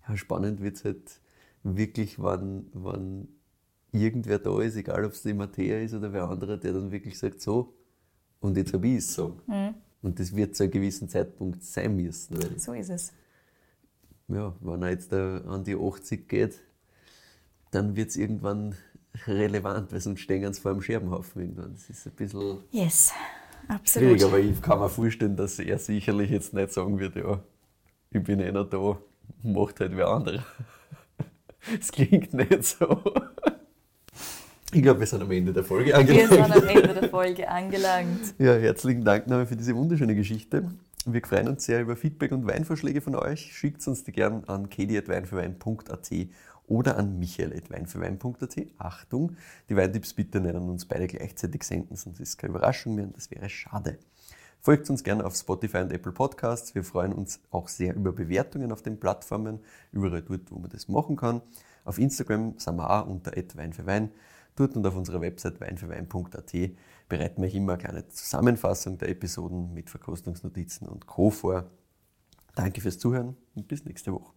Ja, 0.08 0.16
spannend 0.16 0.62
wird 0.62 0.76
es 0.76 0.84
halt 0.84 1.20
wirklich, 1.64 2.22
wann, 2.22 2.66
wann 2.72 3.26
irgendwer 3.90 4.38
da 4.38 4.60
ist, 4.60 4.76
egal 4.76 5.04
ob 5.04 5.14
es 5.14 5.22
die 5.22 5.34
Matthäa 5.34 5.80
ist 5.80 5.94
oder 5.94 6.12
wer 6.12 6.28
andere, 6.28 6.60
der 6.60 6.74
dann 6.74 6.92
wirklich 6.92 7.18
sagt, 7.18 7.40
so, 7.40 7.74
und 8.38 8.56
jetzt 8.56 8.72
habe 8.72 8.86
ich 8.86 8.98
es 8.98 9.14
so. 9.14 9.40
Mhm. 9.48 9.74
Und 10.00 10.20
das 10.20 10.36
wird 10.36 10.54
zu 10.54 10.62
einem 10.62 10.70
gewissen 10.70 11.08
Zeitpunkt 11.08 11.64
sein 11.64 11.96
müssen. 11.96 12.38
so 12.56 12.72
ist 12.72 12.88
es 12.88 13.12
ja, 14.34 14.54
wenn 14.60 14.82
er 14.82 14.90
jetzt 14.90 15.12
an 15.12 15.64
die 15.64 15.76
80 15.76 16.28
geht, 16.28 16.60
dann 17.70 17.96
wird 17.96 18.10
es 18.10 18.16
irgendwann 18.16 18.74
relevant, 19.26 19.92
weil 19.92 20.00
sonst 20.00 20.20
stehen 20.20 20.52
sie 20.52 20.60
vor 20.60 20.72
einem 20.72 20.82
Scherbenhaufen 20.82 21.42
irgendwann. 21.42 21.74
Das 21.74 21.90
ist 21.90 22.06
ein 22.06 22.12
bisschen 22.12 22.58
yes, 22.70 23.12
absolut. 23.68 24.08
schwierig, 24.08 24.24
aber 24.24 24.38
ich 24.38 24.60
kann 24.62 24.78
mir 24.78 24.88
vorstellen, 24.88 25.36
dass 25.36 25.58
er 25.58 25.78
sicherlich 25.78 26.30
jetzt 26.30 26.54
nicht 26.54 26.72
sagen 26.72 26.98
wird, 26.98 27.16
ja, 27.16 27.40
ich 28.10 28.22
bin 28.22 28.40
einer 28.40 28.64
da, 28.64 28.98
macht 29.42 29.80
halt 29.80 29.96
wer 29.96 30.08
andere. 30.08 30.44
Es 31.78 31.92
klingt 31.92 32.32
nicht 32.32 32.64
so. 32.64 33.02
Ich 34.72 34.82
glaube, 34.82 35.00
wir 35.00 35.06
sind 35.06 35.22
am 35.22 35.30
Ende 35.30 35.52
der 35.52 35.64
Folge 35.64 35.94
angelangt. 35.94 36.30
Wir 36.30 36.44
sind 36.44 36.56
am 36.56 36.68
Ende 36.68 36.94
der 36.94 37.08
Folge 37.08 37.48
angelangt. 37.48 38.34
Ja, 38.38 38.54
herzlichen 38.54 39.04
Dank 39.04 39.26
nochmal 39.26 39.46
für 39.46 39.56
diese 39.56 39.74
wunderschöne 39.74 40.14
Geschichte. 40.14 40.70
Wir 41.06 41.22
freuen 41.24 41.48
uns 41.48 41.64
sehr 41.64 41.80
über 41.80 41.96
Feedback 41.96 42.30
und 42.30 42.46
Weinvorschläge 42.46 43.00
von 43.00 43.14
euch. 43.14 43.56
Schickt 43.56 43.86
uns 43.88 44.04
die 44.04 44.12
gern 44.12 44.44
an 44.44 44.68
kedi.weinfürwein.at 44.68 46.10
oder 46.66 46.98
an 46.98 47.18
michael.weinfürwein.at. 47.18 48.56
Achtung, 48.76 49.36
die 49.70 49.76
Weintipps 49.76 50.12
bitte 50.12 50.40
nicht 50.40 50.54
an 50.54 50.68
uns 50.68 50.84
beide 50.84 51.06
gleichzeitig 51.06 51.64
senden, 51.64 51.96
sonst 51.96 52.20
ist 52.20 52.28
es 52.28 52.36
keine 52.36 52.50
Überraschung 52.50 52.96
mehr 52.96 53.04
und 53.04 53.16
das 53.16 53.30
wäre 53.30 53.48
schade. 53.48 53.98
Folgt 54.60 54.90
uns 54.90 55.02
gerne 55.02 55.24
auf 55.24 55.34
Spotify 55.34 55.78
und 55.78 55.90
Apple 55.90 56.12
Podcasts. 56.12 56.74
Wir 56.74 56.84
freuen 56.84 57.14
uns 57.14 57.40
auch 57.50 57.68
sehr 57.68 57.94
über 57.94 58.12
Bewertungen 58.12 58.70
auf 58.70 58.82
den 58.82 59.00
Plattformen, 59.00 59.60
überall 59.92 60.20
dort, 60.20 60.50
wo 60.50 60.58
man 60.58 60.68
das 60.68 60.86
machen 60.86 61.16
kann. 61.16 61.40
Auf 61.86 61.98
Instagram 61.98 62.58
sind 62.58 62.76
wir 62.76 62.90
auch 62.90 63.06
unter 63.06 63.32
Wein 63.54 63.72
für 63.72 63.86
Wein. 63.86 64.10
Dort 64.54 64.76
und 64.76 64.86
auf 64.86 64.94
unserer 64.94 65.22
Website 65.22 65.62
weinfürwein.at 65.62 66.52
bereiten 67.10 67.42
wir 67.42 67.52
immer 67.52 67.74
eine 67.74 67.82
kleine 67.82 68.08
Zusammenfassung 68.08 68.96
der 68.96 69.10
Episoden 69.10 69.74
mit 69.74 69.90
Verkostungsnotizen 69.90 70.88
und 70.88 71.06
Co. 71.06 71.28
vor. 71.28 71.70
Danke 72.54 72.80
fürs 72.80 72.98
Zuhören 72.98 73.36
und 73.54 73.68
bis 73.68 73.84
nächste 73.84 74.14
Woche. 74.14 74.32